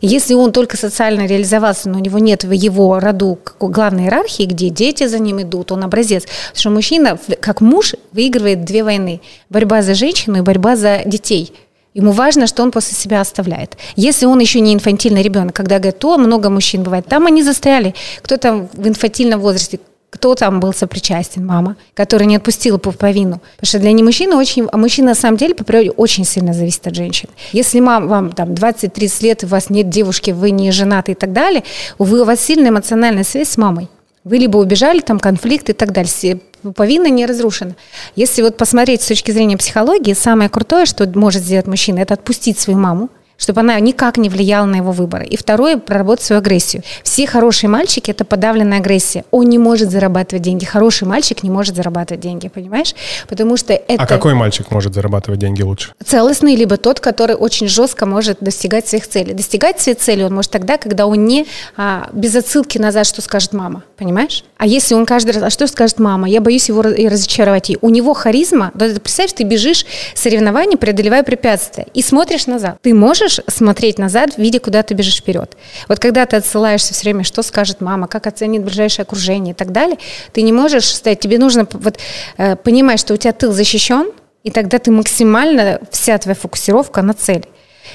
Если 0.06 0.34
он 0.34 0.52
только 0.52 0.76
социально 0.76 1.24
реализовался, 1.24 1.88
но 1.88 1.96
у 1.96 2.00
него 2.00 2.18
нет 2.18 2.44
в 2.44 2.50
его 2.50 3.00
роду 3.00 3.38
главной 3.58 4.04
иерархии, 4.04 4.44
где 4.44 4.68
дети 4.68 5.06
за 5.06 5.18
ним 5.18 5.40
идут, 5.40 5.72
он 5.72 5.82
образец. 5.82 6.24
Потому 6.24 6.60
что 6.60 6.70
мужчина, 6.70 7.18
как 7.40 7.62
муж, 7.62 7.94
выигрывает 8.12 8.66
две 8.66 8.84
войны. 8.84 9.22
Борьба 9.48 9.80
за 9.80 9.94
женщину 9.94 10.36
и 10.36 10.42
борьба 10.42 10.76
за 10.76 11.00
детей. 11.06 11.54
Ему 11.94 12.10
важно, 12.10 12.46
что 12.46 12.62
он 12.62 12.70
после 12.70 12.94
себя 12.94 13.22
оставляет. 13.22 13.78
Если 13.96 14.26
он 14.26 14.40
еще 14.40 14.60
не 14.60 14.74
инфантильный 14.74 15.22
ребенок, 15.22 15.56
когда 15.56 15.78
говорят, 15.78 15.98
то 16.00 16.18
много 16.18 16.50
мужчин 16.50 16.82
бывает, 16.82 17.06
там 17.06 17.26
они 17.26 17.42
застряли. 17.42 17.94
Кто-то 18.20 18.68
в 18.74 18.86
инфантильном 18.86 19.40
возрасте, 19.40 19.80
кто 20.14 20.36
там 20.36 20.60
был 20.60 20.72
сопричастен, 20.72 21.44
мама, 21.44 21.74
которая 21.92 22.28
не 22.28 22.36
отпустила 22.36 22.78
пуповину. 22.78 23.40
Потому 23.56 23.68
что 23.68 23.80
для 23.80 23.90
не 23.90 24.04
мужчины 24.04 24.36
очень, 24.36 24.68
а 24.70 24.76
мужчина 24.76 25.08
на 25.08 25.14
самом 25.16 25.36
деле 25.36 25.56
по 25.56 25.64
природе 25.64 25.90
очень 25.90 26.24
сильно 26.24 26.54
зависит 26.54 26.86
от 26.86 26.94
женщины. 26.94 27.32
Если 27.50 27.80
мам, 27.80 28.06
вам 28.06 28.30
там 28.30 28.50
20-30 28.50 29.24
лет, 29.24 29.42
у 29.42 29.48
вас 29.48 29.70
нет 29.70 29.88
девушки, 29.88 30.30
вы 30.30 30.52
не 30.52 30.70
женаты 30.70 31.12
и 31.12 31.14
так 31.16 31.32
далее, 31.32 31.64
вы, 31.98 32.20
у 32.20 32.24
вас 32.24 32.40
сильная 32.40 32.70
эмоциональная 32.70 33.24
связь 33.24 33.48
с 33.48 33.56
мамой. 33.56 33.88
Вы 34.22 34.36
либо 34.36 34.56
убежали, 34.56 35.00
там 35.00 35.18
конфликт 35.18 35.68
и 35.70 35.72
так 35.72 35.90
далее. 35.90 36.40
Пуповина 36.62 37.08
не 37.08 37.26
разрушена. 37.26 37.74
Если 38.14 38.40
вот 38.42 38.56
посмотреть 38.56 39.02
с 39.02 39.08
точки 39.08 39.32
зрения 39.32 39.56
психологии, 39.56 40.14
самое 40.14 40.48
крутое, 40.48 40.86
что 40.86 41.10
может 41.18 41.42
сделать 41.42 41.66
мужчина, 41.66 41.98
это 41.98 42.14
отпустить 42.14 42.60
свою 42.60 42.78
маму, 42.78 43.08
чтобы 43.36 43.60
она 43.60 43.78
никак 43.80 44.16
не 44.16 44.28
влияла 44.28 44.66
на 44.66 44.76
его 44.76 44.92
выборы. 44.92 45.26
И 45.26 45.36
второе, 45.36 45.76
проработать 45.76 46.24
свою 46.24 46.40
агрессию. 46.40 46.82
Все 47.02 47.26
хорошие 47.26 47.68
мальчики– 47.68 48.10
это 48.12 48.24
подавленная 48.24 48.78
агрессия. 48.78 49.24
Он 49.30 49.48
не 49.48 49.58
может 49.58 49.90
зарабатывать 49.90 50.42
деньги. 50.42 50.64
Хороший 50.64 51.06
мальчик 51.06 51.42
не 51.42 51.50
может 51.50 51.76
зарабатывать 51.76 52.20
деньги, 52.20 52.48
понимаешь? 52.48 52.94
Потому 53.28 53.56
что 53.56 53.72
это... 53.72 54.02
А 54.02 54.06
какой 54.06 54.34
мальчик 54.34 54.70
может 54.70 54.94
зарабатывать 54.94 55.40
деньги 55.40 55.62
лучше? 55.62 55.92
Целостный, 56.04 56.54
либо 56.54 56.76
тот, 56.76 57.00
который 57.00 57.36
очень 57.36 57.68
жестко 57.68 58.06
может 58.06 58.38
достигать 58.40 58.88
своих 58.88 59.08
целей. 59.08 59.32
Достигать 59.34 59.80
своих 59.80 59.98
целей 59.98 60.24
он 60.24 60.34
может 60.34 60.50
тогда, 60.50 60.78
когда 60.78 61.06
он 61.06 61.24
не 61.24 61.46
а, 61.76 62.08
без 62.12 62.34
отсылки 62.36 62.78
назад, 62.78 63.06
что 63.06 63.20
скажет 63.22 63.52
мама, 63.52 63.82
понимаешь? 63.96 64.44
А 64.56 64.66
если 64.66 64.94
он 64.94 65.06
каждый 65.06 65.32
раз, 65.32 65.42
а 65.42 65.50
что 65.50 65.66
скажет 65.66 65.98
мама? 65.98 66.28
Я 66.28 66.40
боюсь 66.40 66.68
его 66.68 66.82
разочаровать. 66.82 67.70
И 67.70 67.78
у 67.80 67.90
него 67.90 68.14
харизма, 68.14 68.70
представь, 68.74 69.32
ты 69.32 69.44
бежишь 69.44 69.84
соревнования, 70.14 70.76
преодолевая 70.76 71.22
препятствия, 71.22 71.86
и 71.94 72.02
смотришь 72.02 72.46
назад. 72.46 72.78
Ты 72.82 72.94
можешь 72.94 73.23
смотреть 73.28 73.98
назад, 73.98 74.36
видя, 74.36 74.60
куда 74.60 74.82
ты 74.82 74.94
бежишь 74.94 75.18
вперед. 75.18 75.56
Вот 75.88 75.98
когда 75.98 76.26
ты 76.26 76.36
отсылаешься 76.36 76.94
все 76.94 77.04
время, 77.04 77.24
что 77.24 77.42
скажет 77.42 77.80
мама, 77.80 78.08
как 78.08 78.26
оценит 78.26 78.62
ближайшее 78.62 79.04
окружение 79.04 79.52
и 79.52 79.56
так 79.56 79.72
далее, 79.72 79.98
ты 80.32 80.42
не 80.42 80.52
можешь 80.52 80.86
стоять. 80.86 81.20
Тебе 81.20 81.38
нужно 81.38 81.66
вот, 81.72 81.98
э, 82.36 82.56
понимать, 82.56 83.00
что 83.00 83.14
у 83.14 83.16
тебя 83.16 83.32
тыл 83.32 83.52
защищен, 83.52 84.10
и 84.42 84.50
тогда 84.50 84.78
ты 84.78 84.90
максимально, 84.90 85.80
вся 85.90 86.18
твоя 86.18 86.34
фокусировка 86.34 87.02
на 87.02 87.14
цель. 87.14 87.46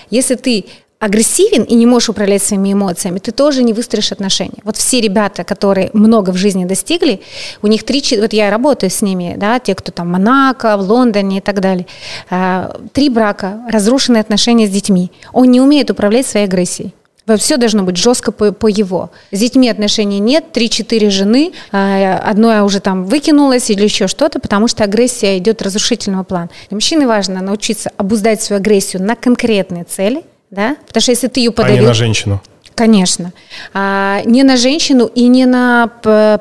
Если 0.10 0.36
ты 0.36 0.66
агрессивен 1.00 1.64
и 1.64 1.76
не 1.76 1.86
можешь 1.86 2.10
управлять 2.10 2.44
своими 2.44 2.74
эмоциями, 2.74 3.20
ты 3.20 3.32
тоже 3.32 3.64
не 3.64 3.74
выстроишь 3.74 4.12
отношения. 4.12 4.60
Вот 4.64 4.76
все 4.76 5.00
ребята, 5.00 5.46
которые 5.46 5.90
много 5.94 6.32
в 6.32 6.36
жизни 6.36 6.66
достигли, 6.66 7.22
у 7.62 7.68
них 7.68 7.84
три, 7.84 8.04
вот 8.20 8.34
я 8.34 8.50
работаю 8.50 8.90
с 8.90 9.02
ними, 9.02 9.36
да, 9.38 9.60
те, 9.60 9.76
кто 9.76 9.92
там 9.92 10.08
в 10.08 10.12
Монако, 10.12 10.76
в 10.76 10.82
Лондоне 10.82 11.38
и 11.38 11.42
так 11.42 11.62
далее, 11.62 11.88
а, 12.30 12.78
три 12.92 13.10
брака, 13.10 13.62
разрушенные 13.70 14.22
отношения 14.22 14.68
с 14.68 14.70
детьми. 14.70 15.12
Он 15.32 15.50
не 15.50 15.62
умеет 15.62 15.90
управлять 15.90 16.28
своей 16.28 16.46
агрессией. 16.46 16.94
Все 17.38 17.58
должно 17.58 17.84
быть 17.84 17.96
жестко 17.96 18.32
по, 18.32 18.52
по 18.52 18.68
его. 18.68 19.12
С 19.32 19.40
детьми 19.40 19.70
отношений 19.70 20.20
нет, 20.20 20.52
три-четыре 20.52 21.12
жены, 21.12 21.54
а, 21.72 22.18
одно 22.26 22.66
уже 22.66 22.82
там 22.82 23.06
выкинулось 23.06 23.70
или 23.70 23.84
еще 23.84 24.08
что-то, 24.08 24.40
потому 24.40 24.68
что 24.68 24.84
агрессия 24.84 25.38
идет 25.38 25.62
разрушительного 25.62 26.24
плана. 26.24 26.50
Для 26.70 26.76
мужчины 26.76 27.08
важно 27.08 27.42
научиться 27.42 27.90
обуздать 27.96 28.42
свою 28.42 28.60
агрессию 28.60 29.02
на 29.02 29.16
конкретные 29.16 29.86
цели– 29.86 30.24
да? 30.52 30.76
Потому 30.88 31.02
что 31.02 31.12
если 31.12 31.28
ты 31.28 31.42
ее 31.42 31.52
подавил... 31.52 31.78
А 31.78 31.82
не 31.82 31.88
на 31.88 31.94
женщину. 31.94 32.42
Конечно. 32.76 33.34
А, 33.74 34.22
не 34.26 34.44
на 34.44 34.58
женщину 34.58 35.06
и 35.06 35.28
не 35.28 35.46
на 35.46 35.88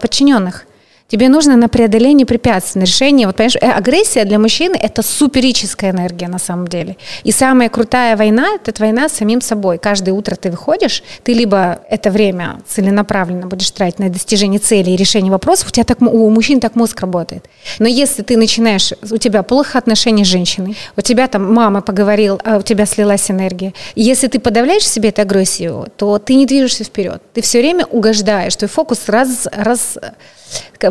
подчиненных. 0.00 0.66
Тебе 1.08 1.30
нужно 1.30 1.56
на 1.56 1.68
преодоление 1.68 2.26
препятствий, 2.26 2.80
на 2.80 2.84
решение. 2.84 3.26
Вот, 3.26 3.36
понимаешь, 3.36 3.56
э, 3.56 3.70
агрессия 3.70 4.26
для 4.26 4.38
мужчины– 4.38 4.76
это 4.82 5.02
суперическая 5.02 5.90
энергия 5.90 6.28
на 6.28 6.38
самом 6.38 6.68
деле. 6.68 6.98
И 7.24 7.32
самая 7.32 7.70
крутая 7.70 8.14
война– 8.14 8.46
это 8.66 8.82
война 8.82 9.08
с 9.08 9.12
самим 9.12 9.40
собой. 9.40 9.78
Каждое 9.78 10.12
утро 10.12 10.36
ты 10.36 10.50
выходишь, 10.50 11.02
ты 11.24 11.32
либо 11.32 11.80
это 11.88 12.10
время 12.10 12.60
целенаправленно 12.68 13.46
будешь 13.46 13.70
тратить 13.70 14.00
на 14.00 14.10
достижение 14.10 14.60
цели 14.60 14.90
и 14.90 14.96
решение 14.96 15.32
вопросов, 15.32 15.68
у 15.68 15.70
тебя 15.70 15.84
так, 15.84 16.02
у 16.02 16.28
мужчин 16.28 16.60
так 16.60 16.74
мозг 16.74 17.00
работает. 17.00 17.46
Но 17.78 17.88
если 17.88 18.22
ты 18.22 18.36
начинаешь, 18.36 18.92
у 19.10 19.16
тебя 19.16 19.42
плохо 19.42 19.78
отношения 19.78 20.26
с 20.26 20.28
женщиной, 20.28 20.76
у 20.94 21.00
тебя 21.00 21.26
там 21.28 21.54
мама 21.54 21.80
поговорил, 21.80 22.38
а 22.44 22.58
у 22.58 22.62
тебя 22.62 22.84
слилась 22.84 23.30
энергия. 23.30 23.72
И 23.94 24.02
если 24.02 24.26
ты 24.26 24.38
подавляешь 24.40 24.82
в 24.82 24.88
себе 24.88 25.08
эту 25.08 25.22
агрессию, 25.22 25.86
то 25.96 26.18
ты 26.18 26.34
не 26.34 26.44
движешься 26.44 26.84
вперед. 26.84 27.22
Ты 27.32 27.40
все 27.40 27.60
время 27.60 27.86
угождаешь, 27.86 28.54
твой 28.56 28.68
фокус 28.68 29.08
раз, 29.08 29.48
раз 29.50 29.96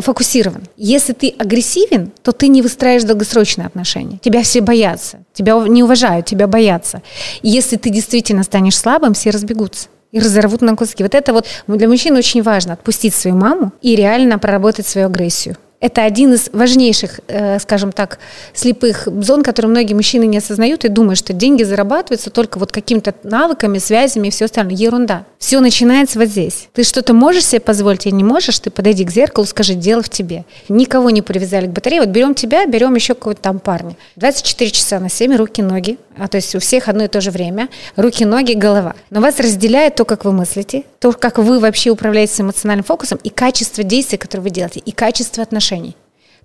фокусирован. 0.08 0.62
Если 0.78 1.12
ты 1.12 1.34
агрессивен, 1.38 2.10
то 2.22 2.32
ты 2.32 2.48
не 2.48 2.62
выстраиваешь 2.62 3.04
долгосрочные 3.04 3.66
отношения. 3.66 4.18
Тебя 4.22 4.42
все 4.42 4.62
боятся, 4.62 5.18
тебя 5.34 5.52
не 5.68 5.82
уважают, 5.82 6.24
тебя 6.24 6.46
боятся. 6.46 7.02
И 7.42 7.50
если 7.50 7.76
ты 7.76 7.90
действительно 7.90 8.42
станешь 8.42 8.78
слабым, 8.78 9.12
все 9.12 9.28
разбегутся 9.28 9.88
и 10.10 10.18
разорвут 10.18 10.62
на 10.62 10.76
куски. 10.76 11.02
Вот 11.02 11.14
это 11.14 11.34
вот 11.34 11.44
для 11.66 11.88
мужчин 11.88 12.16
очень 12.16 12.42
важно, 12.42 12.72
отпустить 12.72 13.14
свою 13.14 13.36
маму 13.36 13.72
и 13.82 13.94
реально 13.96 14.38
проработать 14.38 14.86
свою 14.86 15.08
агрессию. 15.08 15.56
Это 15.80 16.02
один 16.02 16.34
из 16.34 16.50
важнейших, 16.52 17.20
э, 17.28 17.60
скажем 17.60 17.92
так, 17.92 18.18
слепых 18.52 19.06
зон, 19.06 19.44
которые 19.44 19.70
многие 19.70 19.94
мужчины 19.94 20.24
не 20.24 20.38
осознают 20.38 20.84
и 20.84 20.88
думают, 20.88 21.18
что 21.18 21.32
деньги 21.32 21.62
зарабатываются 21.62 22.30
только 22.30 22.58
вот 22.58 22.72
какими-то 22.72 23.14
навыками, 23.22 23.78
связями 23.78 24.26
и 24.28 24.30
все 24.30 24.46
остальное. 24.46 24.74
Ерунда. 24.74 25.24
Все 25.38 25.60
начинается 25.60 26.18
вот 26.18 26.28
здесь. 26.28 26.68
Ты 26.72 26.82
что-то 26.82 27.14
можешь 27.14 27.46
себе 27.46 27.60
позволить 27.60 28.06
или 28.06 28.14
не 28.14 28.24
можешь, 28.24 28.58
ты 28.58 28.70
подойди 28.70 29.04
к 29.04 29.10
зеркалу, 29.10 29.46
скажи, 29.46 29.74
дело 29.74 30.02
в 30.02 30.08
тебе. 30.08 30.44
Никого 30.68 31.10
не 31.10 31.22
привязали 31.22 31.66
к 31.66 31.70
батарее. 31.70 32.00
Вот 32.00 32.10
берем 32.10 32.34
тебя, 32.34 32.66
берем 32.66 32.96
еще 32.96 33.14
какого-то 33.14 33.40
там 33.40 33.60
парня. 33.60 33.96
24 34.16 34.70
часа 34.72 34.98
на 34.98 35.08
7, 35.08 35.36
руки, 35.36 35.62
ноги. 35.62 35.96
А 36.18 36.26
то 36.26 36.36
есть 36.36 36.56
у 36.56 36.58
всех 36.58 36.88
одно 36.88 37.04
и 37.04 37.08
то 37.08 37.20
же 37.20 37.30
время. 37.30 37.68
Руки, 37.94 38.24
ноги, 38.24 38.54
голова. 38.54 38.96
Но 39.10 39.20
вас 39.20 39.38
разделяет 39.38 39.94
то, 39.94 40.04
как 40.04 40.24
вы 40.24 40.32
мыслите, 40.32 40.82
то, 40.98 41.12
как 41.12 41.38
вы 41.38 41.60
вообще 41.60 41.90
управляете 41.90 42.42
эмоциональным 42.42 42.84
фокусом 42.84 43.20
и 43.22 43.30
качество 43.30 43.84
действий, 43.84 44.18
которые 44.18 44.42
вы 44.42 44.50
делаете, 44.50 44.80
и 44.80 44.90
качество 44.90 45.44
отношений. 45.44 45.67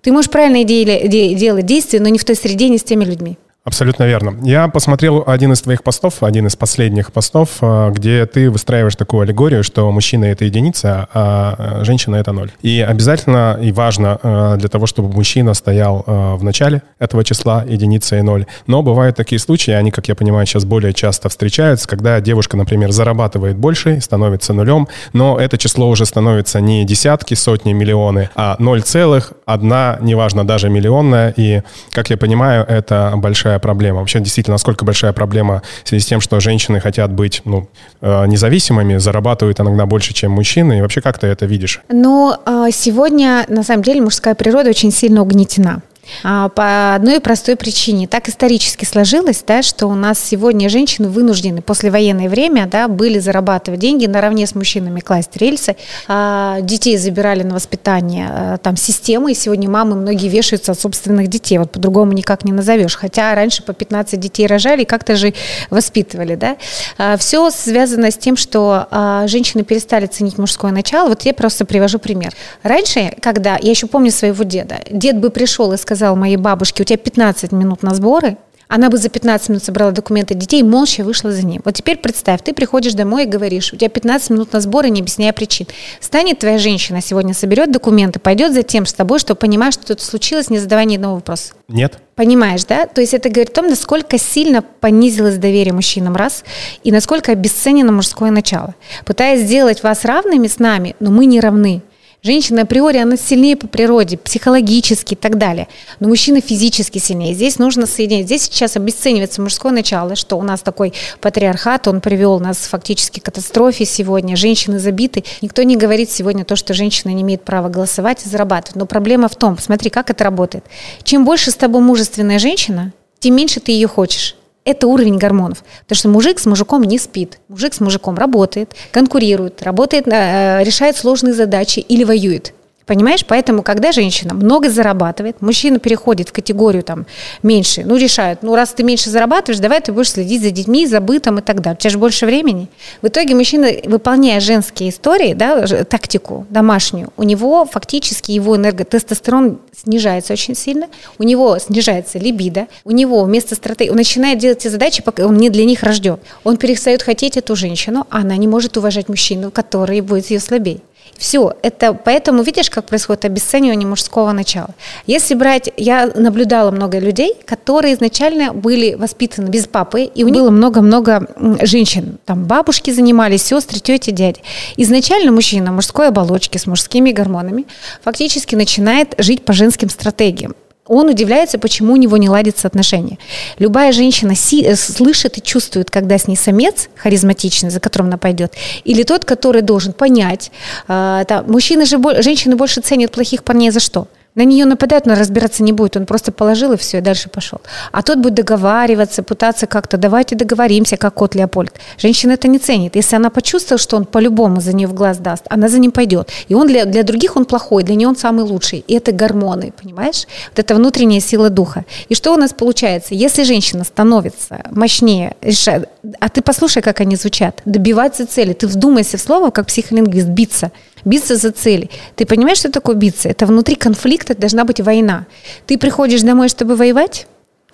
Ты 0.00 0.12
можешь 0.12 0.30
правильно 0.30 0.64
делать 0.64 1.66
действия, 1.66 2.00
но 2.00 2.08
не 2.08 2.18
в 2.18 2.24
той 2.24 2.36
среде, 2.36 2.68
не 2.68 2.78
с 2.78 2.84
теми 2.84 3.04
людьми. 3.04 3.38
Абсолютно 3.64 4.04
верно. 4.04 4.36
Я 4.42 4.68
посмотрел 4.68 5.24
один 5.26 5.54
из 5.54 5.62
твоих 5.62 5.82
постов, 5.82 6.22
один 6.22 6.46
из 6.46 6.54
последних 6.54 7.10
постов, 7.12 7.48
э, 7.62 7.92
где 7.94 8.26
ты 8.26 8.50
выстраиваешь 8.50 8.94
такую 8.94 9.22
аллегорию, 9.22 9.64
что 9.64 9.90
мужчина— 9.90 10.24
это 10.26 10.44
единица, 10.44 11.08
а 11.14 11.78
э, 11.80 11.84
женщина— 11.84 12.16
это 12.16 12.32
ноль. 12.32 12.50
И 12.60 12.82
обязательно 12.82 13.58
и 13.58 13.72
важно 13.72 14.18
э, 14.22 14.56
для 14.58 14.68
того, 14.68 14.84
чтобы 14.84 15.10
мужчина 15.14 15.54
стоял 15.54 16.04
в 16.06 16.44
начале 16.44 16.82
этого 16.98 17.24
числа, 17.24 17.64
единица 17.66 18.18
и 18.18 18.22
ноль. 18.22 18.44
Но 18.66 18.82
бывают 18.82 19.16
такие 19.16 19.38
случаи, 19.38 19.70
они, 19.70 19.90
как 19.90 20.08
я 20.08 20.14
понимаю, 20.14 20.44
сейчас 20.44 20.66
более 20.66 20.92
часто 20.92 21.30
встречаются, 21.30 21.88
когда 21.88 22.20
девушка, 22.20 22.58
например, 22.58 22.92
зарабатывает 22.92 23.56
больше, 23.56 23.98
становится 24.02 24.52
нулем, 24.52 24.88
но 25.14 25.38
это 25.38 25.56
число 25.56 25.88
уже 25.88 26.04
становится 26.04 26.60
не 26.60 26.84
десятки, 26.84 27.32
сотни, 27.32 27.72
миллионы, 27.72 28.28
а 28.34 28.56
ноль 28.58 28.82
целых, 28.82 29.32
одна, 29.46 29.96
неважно, 30.02 30.46
даже 30.46 30.68
миллионная. 30.68 31.32
И, 31.36 31.62
как 31.92 32.10
я 32.10 32.18
понимаю, 32.18 32.66
это 32.68 33.12
большая 33.16 33.53
большая 33.54 33.58
проблема? 33.58 34.00
Вообще, 34.00 34.20
действительно, 34.20 34.54
насколько 34.54 34.84
большая 34.84 35.12
проблема 35.12 35.62
в 35.84 35.88
связи 35.88 36.02
с 36.02 36.06
тем, 36.06 36.20
что 36.20 36.40
женщины 36.40 36.80
хотят 36.80 37.12
быть 37.12 37.42
ну, 37.44 37.68
э, 38.00 38.26
независимыми, 38.26 38.98
зарабатывают 38.98 39.60
иногда 39.60 39.86
больше, 39.86 40.14
чем 40.14 40.32
мужчины? 40.32 40.78
И 40.78 40.80
вообще, 40.80 41.00
как 41.00 41.18
ты 41.18 41.26
это 41.26 41.46
видишь? 41.46 41.80
Ну, 41.90 42.34
а, 42.44 42.70
сегодня, 42.70 43.44
на 43.48 43.62
самом 43.62 43.82
деле, 43.82 44.00
мужская 44.00 44.34
природа 44.34 44.70
очень 44.70 44.92
сильно 44.92 45.22
угнетена. 45.22 45.82
А, 46.22 46.48
по 46.48 46.94
одной 46.94 47.20
простой 47.20 47.56
причине. 47.56 48.06
Так 48.06 48.28
исторически 48.28 48.84
сложилось, 48.84 49.42
да, 49.46 49.62
что 49.62 49.86
у 49.86 49.94
нас 49.94 50.18
сегодня 50.18 50.68
женщины 50.68 51.08
вынуждены 51.08 51.62
после 51.62 51.90
военное 51.90 52.28
время 52.28 52.66
да, 52.66 52.88
были 52.88 53.18
зарабатывать 53.18 53.80
деньги 53.80 54.06
наравне 54.06 54.46
с 54.46 54.54
мужчинами, 54.54 55.00
класть 55.00 55.36
рельсы. 55.36 55.76
А 56.08 56.60
детей 56.60 56.96
забирали 56.96 57.42
на 57.42 57.54
воспитание 57.54 58.28
а, 58.30 58.56
там 58.58 58.76
системы, 58.76 59.32
и 59.32 59.34
сегодня 59.34 59.68
мамы 59.68 59.96
многие 59.96 60.28
вешаются 60.28 60.72
от 60.72 60.80
собственных 60.80 61.28
детей. 61.28 61.58
Вот 61.58 61.72
по-другому 61.72 62.12
никак 62.12 62.44
не 62.44 62.52
назовешь. 62.52 62.96
Хотя 62.96 63.34
раньше 63.34 63.62
по 63.62 63.72
15 63.72 64.18
детей 64.18 64.46
рожали 64.46 64.84
как-то 64.84 65.16
же 65.16 65.34
воспитывали. 65.70 66.34
Да? 66.34 66.56
А, 66.98 67.16
все 67.16 67.50
связано 67.50 68.10
с 68.10 68.16
тем, 68.16 68.36
что 68.36 68.86
женщины 69.26 69.64
перестали 69.64 70.06
ценить 70.06 70.38
мужское 70.38 70.72
начало. 70.72 71.08
Вот 71.08 71.22
я 71.22 71.34
просто 71.34 71.64
привожу 71.64 71.98
пример. 71.98 72.32
Раньше, 72.62 73.12
когда, 73.20 73.58
я 73.60 73.70
еще 73.70 73.86
помню 73.86 74.10
своего 74.10 74.44
деда, 74.44 74.76
дед 74.90 75.18
бы 75.18 75.30
пришел 75.30 75.72
и 75.72 75.76
сказал, 75.76 75.93
сказал 75.94 76.16
моей 76.16 76.36
бабушке, 76.36 76.82
у 76.82 76.86
тебя 76.86 76.96
15 76.96 77.52
минут 77.52 77.84
на 77.84 77.94
сборы, 77.94 78.36
она 78.66 78.90
бы 78.90 78.96
за 78.96 79.08
15 79.08 79.50
минут 79.50 79.62
собрала 79.62 79.92
документы 79.92 80.34
детей 80.34 80.60
и 80.60 80.64
молча 80.64 81.04
вышла 81.04 81.30
за 81.30 81.46
ним. 81.46 81.62
Вот 81.64 81.74
теперь 81.74 81.98
представь, 81.98 82.42
ты 82.42 82.52
приходишь 82.52 82.94
домой 82.94 83.24
и 83.24 83.26
говоришь, 83.26 83.72
у 83.72 83.76
тебя 83.76 83.88
15 83.88 84.30
минут 84.30 84.52
на 84.52 84.60
сборы, 84.60 84.90
не 84.90 85.00
объясняя 85.00 85.32
причин. 85.32 85.68
Станет 86.00 86.40
твоя 86.40 86.58
женщина 86.58 87.00
сегодня, 87.00 87.32
соберет 87.32 87.70
документы, 87.70 88.18
пойдет 88.18 88.54
за 88.54 88.64
тем 88.64 88.86
с 88.86 88.92
тобой, 88.92 89.20
что 89.20 89.36
понимаешь, 89.36 89.74
что 89.74 89.92
это 89.92 90.04
случилось, 90.04 90.50
не 90.50 90.58
задавая 90.58 90.86
ни 90.86 90.96
одного 90.96 91.16
вопроса? 91.16 91.52
Нет. 91.68 91.98
Понимаешь, 92.16 92.64
да? 92.64 92.86
То 92.86 93.00
есть 93.00 93.14
это 93.14 93.28
говорит 93.28 93.50
о 93.50 93.54
том, 93.54 93.68
насколько 93.68 94.18
сильно 94.18 94.62
понизилось 94.62 95.36
доверие 95.36 95.74
мужчинам, 95.74 96.16
раз, 96.16 96.42
и 96.82 96.90
насколько 96.90 97.30
обесценено 97.30 97.92
мужское 97.92 98.32
начало. 98.32 98.74
Пытаясь 99.04 99.42
сделать 99.42 99.84
вас 99.84 100.04
равными 100.04 100.48
с 100.48 100.58
нами, 100.58 100.96
но 100.98 101.12
мы 101.12 101.26
не 101.26 101.38
равны. 101.38 101.82
Женщина 102.24 102.62
априори, 102.62 102.96
она 102.96 103.18
сильнее 103.18 103.54
по 103.54 103.66
природе, 103.66 104.16
психологически 104.16 105.12
и 105.12 105.16
так 105.16 105.36
далее. 105.36 105.68
Но 106.00 106.08
мужчина 106.08 106.40
физически 106.40 106.96
сильнее. 106.96 107.34
Здесь 107.34 107.58
нужно 107.58 107.86
соединять. 107.86 108.24
Здесь 108.24 108.44
сейчас 108.44 108.76
обесценивается 108.76 109.42
мужское 109.42 109.72
начало, 109.72 110.16
что 110.16 110.38
у 110.38 110.42
нас 110.42 110.62
такой 110.62 110.94
патриархат, 111.20 111.86
он 111.86 112.00
привел 112.00 112.40
нас 112.40 112.56
фактически 112.56 113.20
к 113.20 113.24
катастрофе 113.24 113.84
сегодня. 113.84 114.36
Женщины 114.36 114.78
забиты. 114.78 115.22
Никто 115.42 115.62
не 115.64 115.76
говорит 115.76 116.10
сегодня 116.10 116.46
то, 116.46 116.56
что 116.56 116.72
женщина 116.72 117.10
не 117.10 117.20
имеет 117.20 117.42
права 117.42 117.68
голосовать 117.68 118.24
и 118.24 118.28
зарабатывать. 118.30 118.76
Но 118.76 118.86
проблема 118.86 119.28
в 119.28 119.36
том, 119.36 119.58
смотри, 119.58 119.90
как 119.90 120.08
это 120.08 120.24
работает. 120.24 120.64
Чем 121.02 121.26
больше 121.26 121.50
с 121.50 121.56
тобой 121.56 121.82
мужественная 121.82 122.38
женщина, 122.38 122.94
тем 123.18 123.36
меньше 123.36 123.60
ты 123.60 123.72
ее 123.72 123.86
хочешь 123.86 124.34
это 124.64 124.86
уровень 124.86 125.18
гормонов. 125.18 125.62
Потому 125.82 125.96
что 125.96 126.08
мужик 126.08 126.38
с 126.38 126.46
мужиком 126.46 126.82
не 126.82 126.98
спит. 126.98 127.38
Мужик 127.48 127.74
с 127.74 127.80
мужиком 127.80 128.16
работает, 128.16 128.74
конкурирует, 128.90 129.62
работает, 129.62 130.06
э, 130.08 130.62
решает 130.62 130.96
сложные 130.96 131.34
задачи 131.34 131.80
или 131.80 132.04
воюет. 132.04 132.54
Понимаешь? 132.86 133.24
Поэтому, 133.26 133.62
когда 133.62 133.92
женщина 133.92 134.34
много 134.34 134.68
зарабатывает, 134.68 135.40
мужчина 135.40 135.78
переходит 135.78 136.28
в 136.28 136.32
категорию 136.32 136.82
там 136.82 137.06
меньше, 137.42 137.82
ну, 137.84 137.96
решают, 137.96 138.42
ну, 138.42 138.54
раз 138.54 138.74
ты 138.74 138.82
меньше 138.82 139.08
зарабатываешь, 139.10 139.60
давай 139.60 139.80
ты 139.80 139.92
будешь 139.92 140.10
следить 140.10 140.42
за 140.42 140.50
детьми, 140.50 140.86
за 140.86 141.00
бытом 141.00 141.38
и 141.38 141.42
так 141.42 141.60
далее. 141.60 141.76
У 141.78 141.80
тебя 141.80 141.90
же 141.90 141.98
больше 141.98 142.26
времени. 142.26 142.68
В 143.00 143.08
итоге 143.08 143.34
мужчина, 143.34 143.68
выполняя 143.84 144.40
женские 144.40 144.90
истории, 144.90 145.34
да, 145.34 145.66
тактику 145.84 146.46
домашнюю, 146.50 147.10
у 147.16 147.22
него 147.22 147.64
фактически 147.64 148.32
его 148.32 148.56
энерготестостерон 148.56 149.60
снижается 149.74 150.34
очень 150.34 150.54
сильно, 150.54 150.88
у 151.18 151.22
него 151.22 151.58
снижается 151.58 152.18
либидо, 152.18 152.66
у 152.84 152.90
него 152.90 153.24
вместо 153.24 153.54
стратегии, 153.54 153.90
он 153.90 153.96
начинает 153.96 154.38
делать 154.38 154.58
те 154.58 154.70
задачи, 154.70 155.02
пока 155.02 155.26
он 155.26 155.36
не 155.36 155.48
для 155.48 155.64
них 155.64 155.82
рожден. 155.82 156.18
Он 156.44 156.56
перестает 156.58 157.02
хотеть 157.02 157.36
эту 157.36 157.56
женщину, 157.56 158.06
а 158.10 158.18
она 158.18 158.36
не 158.36 158.46
может 158.46 158.76
уважать 158.76 159.08
мужчину, 159.08 159.50
который 159.50 160.00
будет 160.00 160.30
ее 160.30 160.40
слабее. 160.40 160.80
Все, 161.18 161.54
это 161.62 161.94
поэтому 161.94 162.42
видишь, 162.42 162.70
как 162.70 162.86
происходит 162.86 163.24
обесценивание 163.24 163.86
мужского 163.86 164.32
начала. 164.32 164.70
Если 165.06 165.34
брать, 165.34 165.70
я 165.76 166.10
наблюдала 166.14 166.70
много 166.70 166.98
людей, 166.98 167.34
которые 167.44 167.94
изначально 167.94 168.52
были 168.52 168.94
воспитаны 168.94 169.48
без 169.48 169.66
папы, 169.66 170.02
и 170.02 170.24
у 170.24 170.28
них 170.28 170.42
было 170.42 170.50
много-много 170.50 171.28
женщин, 171.62 172.18
там 172.24 172.44
бабушки 172.44 172.90
занимались, 172.90 173.42
сестры, 173.42 173.80
тети, 173.80 174.10
дяди. 174.10 174.40
Изначально 174.76 175.32
мужчина 175.32 175.72
мужской 175.72 176.08
оболочки 176.08 176.58
с 176.58 176.66
мужскими 176.66 177.12
гормонами 177.12 177.66
фактически 178.02 178.54
начинает 178.54 179.14
жить 179.18 179.44
по 179.44 179.52
женским 179.52 179.88
стратегиям 179.88 180.54
он 180.86 181.08
удивляется, 181.08 181.58
почему 181.58 181.94
у 181.94 181.96
него 181.96 182.16
не 182.16 182.28
ладятся 182.28 182.68
отношения. 182.68 183.18
Любая 183.58 183.92
женщина 183.92 184.34
си- 184.34 184.64
э, 184.64 184.76
слышит 184.76 185.38
и 185.38 185.42
чувствует, 185.42 185.90
когда 185.90 186.18
с 186.18 186.28
ней 186.28 186.36
самец 186.36 186.88
харизматичный, 186.96 187.70
за 187.70 187.80
которым 187.80 188.08
она 188.08 188.18
пойдет, 188.18 188.52
или 188.84 189.02
тот, 189.02 189.24
который 189.24 189.62
должен 189.62 189.92
понять. 189.92 190.50
Э, 190.88 191.20
это, 191.22 191.42
мужчины 191.46 191.86
же, 191.86 191.98
женщины 192.22 192.56
больше 192.56 192.80
ценят 192.80 193.10
плохих 193.12 193.44
парней 193.44 193.70
за 193.70 193.80
что? 193.80 194.08
На 194.34 194.44
нее 194.44 194.64
нападают, 194.64 195.06
но 195.06 195.14
разбираться 195.14 195.62
не 195.62 195.72
будет. 195.72 195.96
Он 195.96 196.06
просто 196.06 196.32
положил 196.32 196.72
и 196.72 196.76
все, 196.76 196.98
и 196.98 197.00
дальше 197.00 197.28
пошел. 197.28 197.60
А 197.92 198.02
тот 198.02 198.18
будет 198.18 198.34
договариваться, 198.34 199.22
пытаться 199.22 199.66
как-то, 199.66 199.96
давайте 199.96 200.34
договоримся, 200.34 200.96
как 200.96 201.14
кот 201.14 201.36
Леопольд. 201.36 201.74
Женщина 201.98 202.32
это 202.32 202.48
не 202.48 202.58
ценит. 202.58 202.96
Если 202.96 203.14
она 203.14 203.30
почувствовала, 203.30 203.78
что 203.78 203.96
он 203.96 204.06
по-любому 204.06 204.60
за 204.60 204.72
нее 204.72 204.88
в 204.88 204.94
глаз 204.94 205.18
даст, 205.18 205.44
она 205.50 205.68
за 205.68 205.78
ним 205.78 205.92
пойдет. 205.92 206.30
И 206.48 206.54
он 206.54 206.66
для, 206.66 206.84
для 206.84 207.04
других 207.04 207.36
он 207.36 207.44
плохой, 207.44 207.84
для 207.84 207.94
нее 207.94 208.08
он 208.08 208.16
самый 208.16 208.44
лучший. 208.44 208.84
И 208.88 208.94
это 208.94 209.12
гормоны, 209.12 209.72
понимаешь? 209.80 210.26
Вот 210.50 210.58
это 210.58 210.74
внутренняя 210.74 211.20
сила 211.20 211.48
духа. 211.48 211.84
И 212.08 212.16
что 212.16 212.34
у 212.34 212.36
нас 212.36 212.52
получается? 212.52 213.14
Если 213.14 213.44
женщина 213.44 213.84
становится 213.84 214.64
мощнее, 214.70 215.36
решает, 215.42 215.88
а 216.18 216.28
ты 216.28 216.42
послушай, 216.42 216.82
как 216.82 217.00
они 217.00 217.14
звучат, 217.14 217.62
добиваться 217.64 218.26
цели. 218.26 218.52
Ты 218.52 218.66
вдумайся 218.66 219.16
в 219.16 219.20
слово, 219.20 219.50
как 219.50 219.68
психолингвист, 219.68 220.26
биться 220.26 220.72
биться 221.04 221.36
за 221.36 221.50
цели. 221.50 221.90
Ты 222.16 222.26
понимаешь, 222.26 222.58
что 222.58 222.70
такое 222.70 222.96
биться? 222.96 223.28
Это 223.28 223.46
внутри 223.46 223.74
конфликта 223.74 224.34
должна 224.34 224.64
быть 224.64 224.80
война. 224.80 225.26
Ты 225.66 225.78
приходишь 225.78 226.22
домой, 226.22 226.48
чтобы 226.48 226.76
воевать, 226.76 227.26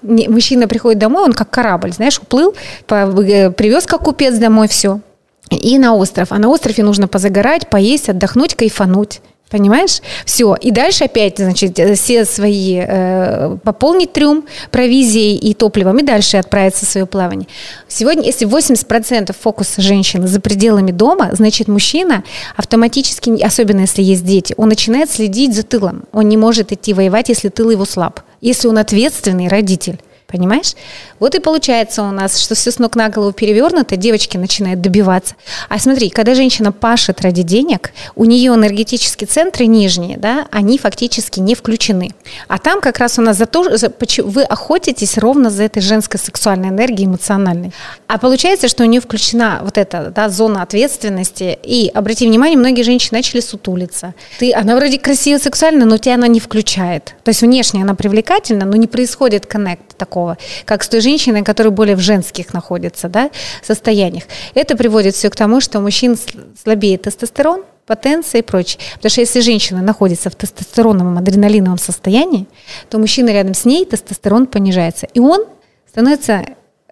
мужчина 0.03 0.69
приходит 0.69 0.99
домой, 0.99 1.25
он 1.25 1.33
как 1.33 1.51
корабль, 1.51 1.93
знаешь, 1.93 2.19
уплыл, 2.19 2.55
э, 2.89 3.51
привез 3.51 3.87
как 3.87 4.03
купец 4.03 4.37
домой 4.39 4.69
все. 4.69 5.01
И 5.51 5.79
на 5.79 5.95
остров. 5.95 6.29
А 6.31 6.39
на 6.39 6.49
острове 6.49 6.85
нужно 6.85 7.09
позагорать, 7.09 7.69
поесть, 7.69 8.09
отдохнуть, 8.09 8.55
кайфануть. 8.55 9.21
Понимаешь? 9.51 10.01
Все. 10.25 10.55
И 10.55 10.71
дальше 10.71 11.05
опять, 11.05 11.39
значит, 11.39 11.79
все 11.99 12.25
свои, 12.25 12.81
э, 12.87 13.57
пополнить 13.65 14.13
трюм 14.13 14.45
провизией 14.71 15.37
и 15.37 15.55
топливом, 15.55 15.99
и 15.99 16.03
дальше 16.03 16.37
отправиться 16.37 16.87
в 16.87 16.89
свое 16.89 17.05
плавание. 17.05 17.49
Сегодня, 17.89 18.27
если 18.27 18.47
80% 18.47 19.35
фокуса 19.39 19.83
женщины 19.83 20.29
за 20.29 20.41
пределами 20.41 20.93
дома, 20.93 21.31
значит, 21.33 21.67
мужчина 21.67 22.23
автоматически, 22.57 23.43
особенно 23.43 23.81
если 23.81 24.03
есть 24.03 24.25
дети, 24.25 24.55
он 24.57 24.69
начинает 24.69 25.11
следить 25.11 25.55
за 25.55 25.65
тылом. 25.65 26.05
Он 26.13 26.29
не 26.29 26.37
может 26.37 26.71
идти 26.71 26.95
воевать, 26.95 27.29
если 27.29 27.49
тыл 27.49 27.71
его 27.71 27.85
слаб. 27.85 28.21
Если 28.41 28.69
он 28.69 28.79
ответственный 28.79 29.49
родитель. 29.49 29.99
Понимаешь? 30.31 30.75
Вот 31.19 31.35
и 31.35 31.41
получается 31.41 32.03
у 32.03 32.11
нас, 32.11 32.39
что 32.39 32.55
все 32.55 32.71
с 32.71 32.79
ног 32.79 32.95
на 32.97 33.09
голову 33.09 33.33
перевернуто, 33.33 33.97
девочки 33.97 34.37
начинают 34.37 34.81
добиваться. 34.81 35.35
А 35.69 35.79
смотри, 35.79 36.11
когда 36.11 36.35
женщина 36.35 36.73
пашет 36.73 37.21
ради 37.21 37.43
денег, 37.43 37.93
у 38.15 38.25
нее 38.25 38.55
энергетические 38.55 39.27
центры 39.27 39.67
нижние, 39.67 40.17
да, 40.19 40.47
они 40.51 40.79
фактически 40.79 41.41
не 41.41 41.55
включены. 41.55 42.11
А 42.49 42.59
там 42.59 42.81
как 42.81 42.99
раз 42.99 43.19
у 43.19 43.23
нас 43.23 43.37
за 43.37 43.47
то, 43.47 43.77
за, 43.77 43.93
вы 44.25 44.43
охотитесь 44.43 45.19
ровно 45.19 45.51
за 45.51 45.65
этой 45.65 45.83
женской 45.83 46.21
сексуальной 46.21 46.69
энергией 46.69 47.07
эмоциональной. 47.07 47.73
А 48.07 48.19
получается, 48.19 48.69
что 48.69 48.85
у 48.85 48.87
нее 48.87 49.01
включена 49.01 49.61
вот 49.63 49.79
эта 49.79 50.13
да, 50.15 50.29
зона 50.29 50.63
ответственности. 50.63 51.59
И 51.63 51.91
обрати 51.93 52.27
внимание, 52.27 52.59
многие 52.59 52.83
женщины 52.83 53.19
начали 53.19 53.41
сутулиться. 53.41 54.15
Ты, 54.39 54.53
она 54.53 54.77
вроде 54.77 54.99
красивая, 54.99 55.41
сексуальная, 55.41 55.87
но 55.87 55.99
тебя 55.99 56.15
она 56.15 56.29
не 56.29 56.41
включает. 56.41 57.15
То 57.25 57.31
есть 57.31 57.43
внешне 57.43 57.83
она 57.83 57.95
привлекательна, 57.95 58.65
но 58.65 58.77
не 58.77 58.87
происходит 58.87 59.47
коннект 59.47 59.97
такого 59.97 60.20
такого, 60.21 60.37
как 60.65 60.83
с 60.83 60.89
той 60.89 61.01
женщиной, 61.01 61.43
которая 61.43 61.71
более 61.71 61.97
в 61.97 62.01
женских 62.01 62.53
находится 62.53 63.09
да, 63.09 63.31
состояниях. 63.63 64.25
Это 64.55 64.77
приводит 64.77 65.15
все 65.15 65.31
к 65.31 65.37
тому, 65.37 65.61
что 65.61 65.79
у 65.79 65.83
мужчин 65.83 66.17
слабее 66.63 66.99
тестостерон, 66.99 67.63
потенция 67.87 68.41
и 68.41 68.43
прочее. 68.43 68.81
Потому 68.95 69.11
что 69.11 69.21
если 69.21 69.41
женщина 69.41 69.83
находится 69.83 70.31
в 70.31 70.35
тестостероновом, 70.35 71.19
адреналиновом 71.19 71.79
состоянии, 71.79 72.47
то 72.89 72.99
мужчина 72.99 73.31
рядом 73.31 73.55
с 73.55 73.65
ней, 73.65 73.85
тестостерон 73.85 74.47
понижается. 74.47 75.07
И 75.15 75.21
он 75.21 75.45
становится 75.89 76.45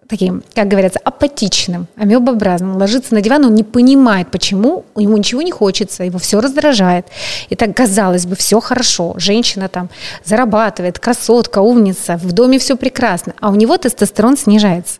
таким, 0.09 0.43
как 0.55 0.67
говорится, 0.67 0.99
апатичным, 1.03 1.87
амебообразным, 1.95 2.77
ложится 2.77 3.13
на 3.13 3.21
диван, 3.21 3.45
он 3.45 3.53
не 3.53 3.63
понимает, 3.63 4.31
почему, 4.31 4.83
ему 4.97 5.15
ничего 5.15 5.43
не 5.43 5.51
хочется, 5.51 6.03
его 6.03 6.17
все 6.17 6.41
раздражает. 6.41 7.05
И 7.49 7.55
так, 7.55 7.75
казалось 7.77 8.25
бы, 8.25 8.35
все 8.35 8.59
хорошо, 8.59 9.13
женщина 9.17 9.69
там 9.69 9.89
зарабатывает, 10.25 10.97
красотка, 10.97 11.59
умница, 11.59 12.17
в 12.17 12.31
доме 12.31 12.57
все 12.57 12.75
прекрасно, 12.75 13.33
а 13.39 13.49
у 13.49 13.55
него 13.55 13.77
тестостерон 13.77 14.35
снижается. 14.35 14.99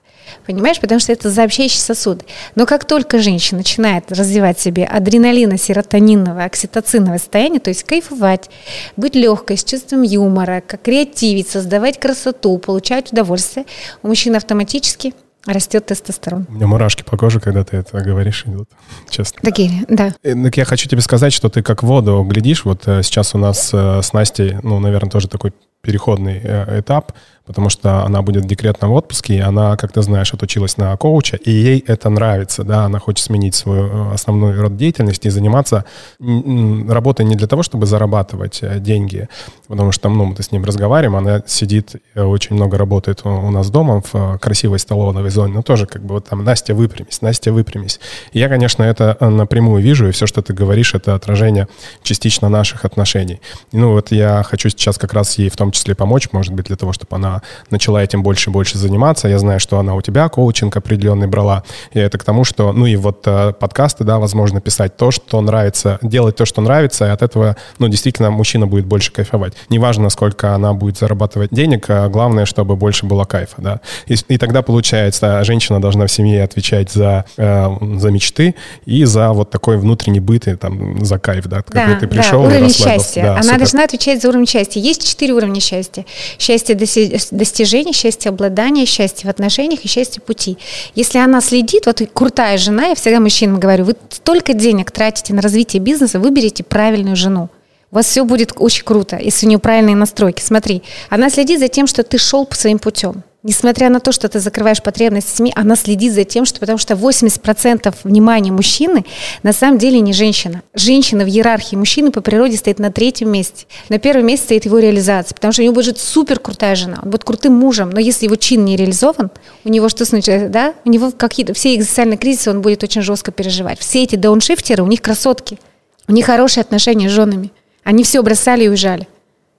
Понимаешь? 0.50 0.80
Потому 0.80 1.00
что 1.00 1.12
это 1.12 1.32
сообщающий 1.32 1.78
сосуд. 1.78 2.24
Но 2.56 2.66
как 2.66 2.84
только 2.86 3.20
женщина 3.20 3.60
начинает 3.60 4.12
развивать 4.12 4.60
себе 4.60 4.84
адреналина, 4.84 5.60
серотониновое, 5.60 6.46
окситоциновое 6.46 7.20
состояние, 7.20 7.60
то 7.60 7.70
есть 7.70 7.84
кайфовать, 7.84 8.50
быть 8.98 9.14
легкой, 9.14 9.60
с 9.60 9.64
чувством 9.64 10.02
юмора, 10.02 10.64
как 10.66 10.82
креативить, 10.82 11.50
создавать 11.50 12.00
красоту, 12.00 12.58
получать 12.58 13.12
удовольствие, 13.12 13.68
у 14.02 14.08
мужчины 14.08 14.38
автоматически 14.38 15.14
растет 15.46 15.86
тестостерон. 15.86 16.48
У 16.50 16.54
меня 16.54 16.66
мурашки 16.66 17.04
по 17.04 17.16
коже, 17.16 17.40
когда 17.40 17.64
ты 17.64 17.78
это 17.78 18.02
говоришь, 18.02 18.44
идут, 18.48 18.70
честно. 19.12 19.40
Такие, 19.44 19.86
да. 19.88 20.16
И, 20.24 20.34
так 20.34 20.58
я 20.58 20.66
хочу 20.66 20.90
тебе 20.90 21.02
сказать, 21.02 21.32
что 21.32 21.50
ты 21.50 21.62
как 21.62 21.84
воду 21.84 22.24
глядишь. 22.24 22.66
Вот 22.66 22.88
э, 22.88 23.04
сейчас 23.04 23.36
у 23.36 23.38
нас 23.38 23.70
э, 23.72 24.02
с 24.02 24.14
Настей, 24.14 24.58
ну, 24.64 24.80
наверное, 24.80 25.12
тоже 25.12 25.28
такой 25.28 25.54
переходный 25.82 26.40
э, 26.44 26.80
этап 26.80 27.14
потому 27.50 27.70
что 27.70 28.06
она 28.06 28.22
будет 28.22 28.44
в 28.44 28.48
декретном 28.48 28.92
отпуске, 28.92 29.38
и 29.38 29.40
она, 29.40 29.76
как 29.76 29.92
ты 29.92 30.04
знаешь, 30.04 30.32
отучилась 30.36 30.78
на 30.78 30.96
коуча, 30.98 31.36
и 31.36 31.50
ей 31.50 31.84
это 31.88 32.08
нравится, 32.12 32.64
да, 32.64 32.86
она 32.86 33.00
хочет 33.00 33.26
сменить 33.26 33.56
свой 33.56 33.80
э, 33.80 34.14
основной 34.14 34.54
род 34.54 34.78
деятельности 34.78 35.26
и 35.26 35.32
заниматься 35.32 35.84
работой 36.20 37.26
не 37.26 37.36
для 37.36 37.48
того, 37.48 37.64
чтобы 37.64 37.88
зарабатывать 37.88 38.60
э, 38.62 38.80
деньги, 38.80 39.30
потому 39.68 39.92
что 39.92 40.10
ну, 40.10 40.26
мы 40.26 40.36
с 40.40 40.52
ним 40.52 40.64
разговариваем, 40.64 41.16
она 41.16 41.42
сидит, 41.48 41.96
очень 42.14 42.56
много 42.56 42.78
работает 42.78 43.22
у 43.24 43.50
нас 43.50 43.72
дома 43.72 44.04
в 44.14 44.38
красивой 44.38 44.78
столовой 44.78 45.28
зоне, 45.32 45.56
но 45.56 45.64
тоже 45.64 45.88
как 45.88 46.04
бы 46.04 46.14
вот 46.14 46.30
там 46.30 46.44
Настя 46.44 46.76
выпрямись, 46.76 47.24
Настя 47.24 47.52
выпрямись. 47.52 48.00
И 48.32 48.38
я, 48.38 48.48
конечно, 48.48 48.84
это 48.84 49.18
напрямую 49.22 49.82
вижу, 49.82 50.08
и 50.08 50.12
все, 50.12 50.28
что 50.28 50.44
ты 50.44 50.54
говоришь, 50.54 50.94
это 50.94 51.16
отражение 51.16 51.68
частично 52.04 52.48
наших 52.48 52.86
отношений. 52.86 53.42
Ну 53.72 53.94
вот 53.94 54.12
я 54.12 54.44
хочу 54.44 54.70
сейчас 54.70 55.00
как 55.00 55.14
раз 55.14 55.40
ей 55.40 55.50
в 55.50 55.58
том 55.58 55.69
числе 55.72 55.96
помочь, 55.96 56.30
может 56.32 56.54
быть, 56.54 56.68
для 56.68 56.76
того, 56.76 56.94
чтобы 56.94 57.16
она 57.16 57.42
начала 57.70 58.04
этим 58.04 58.24
больше 58.24 58.50
и 58.50 58.54
больше 58.54 58.78
заниматься. 58.78 59.28
Я 59.28 59.40
знаю, 59.40 59.60
что 59.60 59.80
она 59.80 59.96
у 59.96 60.02
тебя 60.02 60.28
коучинг 60.30 60.76
определенный 60.76 61.28
брала. 61.28 61.64
И 61.94 62.00
это 62.00 62.18
к 62.18 62.24
тому, 62.24 62.44
что, 62.44 62.72
ну 62.72 62.86
и 62.86 62.96
вот 62.96 63.24
э, 63.26 63.54
подкасты, 63.60 64.04
да, 64.04 64.20
возможно, 64.20 64.62
писать 64.62 64.98
то, 64.98 65.12
что 65.12 65.42
нравится, 65.42 66.00
делать 66.02 66.36
то, 66.36 66.46
что 66.46 66.62
нравится, 66.62 67.06
и 67.06 67.10
от 67.10 67.22
этого, 67.22 67.56
ну, 67.78 67.88
действительно, 67.88 68.32
мужчина 68.32 68.68
будет 68.68 68.86
больше 68.86 69.12
кайфовать. 69.12 69.54
Неважно, 69.70 70.10
сколько 70.10 70.54
она 70.56 70.74
будет 70.74 70.98
зарабатывать 70.98 71.52
денег, 71.52 71.86
а 71.90 72.08
главное, 72.10 72.46
чтобы 72.46 72.76
больше 72.76 73.06
было 73.06 73.26
кайфа, 73.26 73.62
да. 73.62 73.82
И, 74.08 74.16
и 74.28 74.38
тогда, 74.38 74.62
получается, 74.62 75.44
женщина 75.44 75.82
должна 75.82 76.08
в 76.08 76.12
семье 76.12 76.44
отвечать 76.44 76.92
за, 76.92 77.26
э, 77.38 77.68
за 77.98 78.12
мечты 78.12 78.56
и 78.86 79.04
за 79.06 79.32
вот 79.32 79.50
такой 79.50 79.78
внутренний 79.78 80.20
быт, 80.20 80.48
и, 80.48 80.56
там, 80.56 81.04
за 81.04 81.20
кайф, 81.20 81.48
да, 81.48 81.62
когда 81.62 81.88
да, 81.88 82.00
ты 82.00 82.08
пришел 82.08 82.44
да, 82.44 82.48
уровень 82.48 82.70
счастья. 82.70 83.24
Да, 83.24 83.34
Она 83.34 83.44
супер. 83.44 83.58
должна 83.58 83.84
отвечать 83.84 84.22
за 84.22 84.30
уровень 84.30 84.48
счастья. 84.48 84.80
Есть 84.80 85.08
четыре 85.08 85.34
уровня 85.34 85.59
счастья. 85.60 86.06
Счастье 86.38 86.76
достижение, 86.76 87.94
счастье 87.94 88.30
обладания, 88.30 88.86
счастье 88.86 89.28
в 89.28 89.30
отношениях 89.30 89.86
и 89.86 89.88
счастье 89.88 90.22
пути. 90.22 90.58
Если 90.96 91.18
она 91.20 91.42
следит, 91.42 91.86
вот 91.86 92.02
крутая 92.14 92.58
жена, 92.58 92.88
я 92.88 92.96
всегда 92.96 93.20
мужчинам 93.20 93.60
говорю, 93.60 93.86
вы 93.86 93.96
столько 94.10 94.54
денег 94.54 94.92
тратите 94.92 95.34
на 95.34 95.42
развитие 95.42 95.82
бизнеса, 95.82 96.20
выберите 96.20 96.64
правильную 96.64 97.16
жену. 97.16 97.50
У 97.92 97.96
вас 97.96 98.06
все 98.06 98.24
будет 98.24 98.54
очень 98.56 98.84
круто, 98.84 99.18
если 99.18 99.48
у 99.48 99.50
нее 99.50 99.60
правильные 99.60 99.96
настройки. 99.96 100.42
Смотри, 100.42 100.84
она 101.10 101.30
следит 101.30 101.60
за 101.60 101.70
тем, 101.70 101.88
что 101.88 102.04
ты 102.04 102.18
шел 102.18 102.46
по 102.46 102.56
своим 102.56 102.78
путем. 102.78 103.24
Несмотря 103.44 103.90
на 103.90 104.00
то, 104.00 104.12
что 104.12 104.28
ты 104.28 104.40
закрываешь 104.40 104.82
потребности 104.82 105.38
семьи, 105.38 105.54
она 105.56 105.76
следит 105.76 106.14
за 106.14 106.24
тем, 106.24 106.46
что 106.46 106.60
потому 106.60 106.78
что 106.78 106.96
80% 106.96 107.96
внимания 108.04 108.52
мужчины 108.52 109.06
на 109.44 109.54
самом 109.54 109.78
деле 109.78 110.00
не 110.02 110.14
женщина. 110.14 110.62
Женщина 110.74 111.24
в 111.24 111.28
иерархии 111.28 111.76
мужчины 111.76 112.12
по 112.12 112.22
природе 112.22 112.58
стоит 112.58 112.80
на 112.80 112.92
третьем 112.92 113.32
месте. 113.32 113.66
На 113.90 114.00
первом 114.00 114.26
месте 114.26 114.46
стоит 114.46 114.66
его 114.66 114.80
реализация, 114.80 115.36
потому 115.36 115.54
что 115.54 115.62
у 115.62 115.66
него 115.66 115.76
будет 115.76 115.98
супер 115.98 116.40
крутая 116.40 116.76
жена, 116.76 117.00
он 117.04 117.10
будет 117.10 117.24
крутым 117.24 117.54
мужем, 117.54 117.90
но 117.90 118.00
если 118.00 118.26
его 118.26 118.36
чин 118.36 118.66
не 118.66 118.76
реализован, 118.76 119.32
у 119.64 119.70
него 119.70 119.90
что 119.90 120.06
случается, 120.06 120.50
да? 120.50 120.74
У 120.86 120.90
него 120.90 121.12
какие-то 121.12 121.54
все 121.54 121.76
экзистенциальные 121.76 122.18
кризисы 122.18 122.50
он 122.50 122.62
будет 122.62 122.84
очень 122.84 123.02
жестко 123.02 123.32
переживать. 123.32 123.80
Все 123.80 124.04
эти 124.04 124.16
дауншифтеры, 124.16 124.84
у 124.84 124.88
них 124.88 125.02
красотки, 125.02 125.60
у 126.08 126.12
них 126.12 126.26
хорошие 126.26 126.62
отношения 126.62 127.10
с 127.10 127.12
женами. 127.12 127.52
Они 127.84 128.04
все 128.04 128.22
бросали 128.22 128.66
и 128.66 128.70
уезжали 128.70 129.08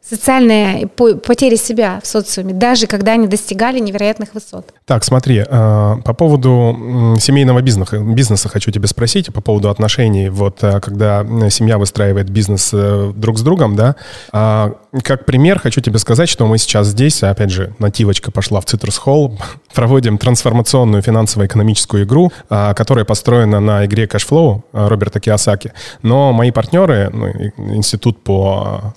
социальная 0.03 0.87
потеря 0.87 1.57
себя 1.57 2.01
в 2.03 2.07
социуме, 2.07 2.53
даже 2.55 2.87
когда 2.87 3.13
они 3.13 3.27
достигали 3.27 3.79
невероятных 3.79 4.35
высот. 4.35 4.73
Так, 4.87 5.05
смотри, 5.05 5.45
э, 5.47 5.97
по 6.05 6.15
поводу 6.15 7.17
семейного 7.21 7.61
бизнеса, 7.61 7.99
бизнеса 7.99 8.49
хочу 8.49 8.71
тебя 8.71 8.87
спросить, 8.89 9.33
по 9.33 9.41
поводу 9.41 9.69
отношений, 9.69 10.29
вот 10.31 10.65
э, 10.65 10.81
когда 10.81 11.25
семья 11.51 11.79
выстраивает 11.79 12.31
бизнес 12.31 12.71
э, 12.73 13.13
друг 13.15 13.39
с 13.39 13.43
другом, 13.43 13.77
да, 13.77 13.97
а, 14.33 14.75
как 15.05 15.25
пример 15.25 15.59
хочу 15.59 15.81
тебе 15.81 15.99
сказать, 15.99 16.29
что 16.29 16.47
мы 16.47 16.59
сейчас 16.59 16.89
здесь, 16.89 17.23
опять 17.23 17.51
же, 17.51 17.75
нативочка 17.79 18.31
пошла 18.31 18.61
в 18.61 18.65
Citrus 18.65 19.01
Hall, 19.05 19.39
проводим 19.75 20.19
трансформационную 20.19 21.03
финансово-экономическую 21.03 22.05
игру, 22.05 22.33
а, 22.49 22.75
которая 22.75 23.05
построена 23.05 23.61
на 23.61 23.87
игре 23.87 24.05
Cashflow 24.05 24.63
Роберта 24.73 25.21
Киосаки, 25.21 25.73
но 26.03 26.33
мои 26.33 26.51
партнеры, 26.51 27.11
ну, 27.13 27.29
институт 27.75 28.23
по 28.23 28.95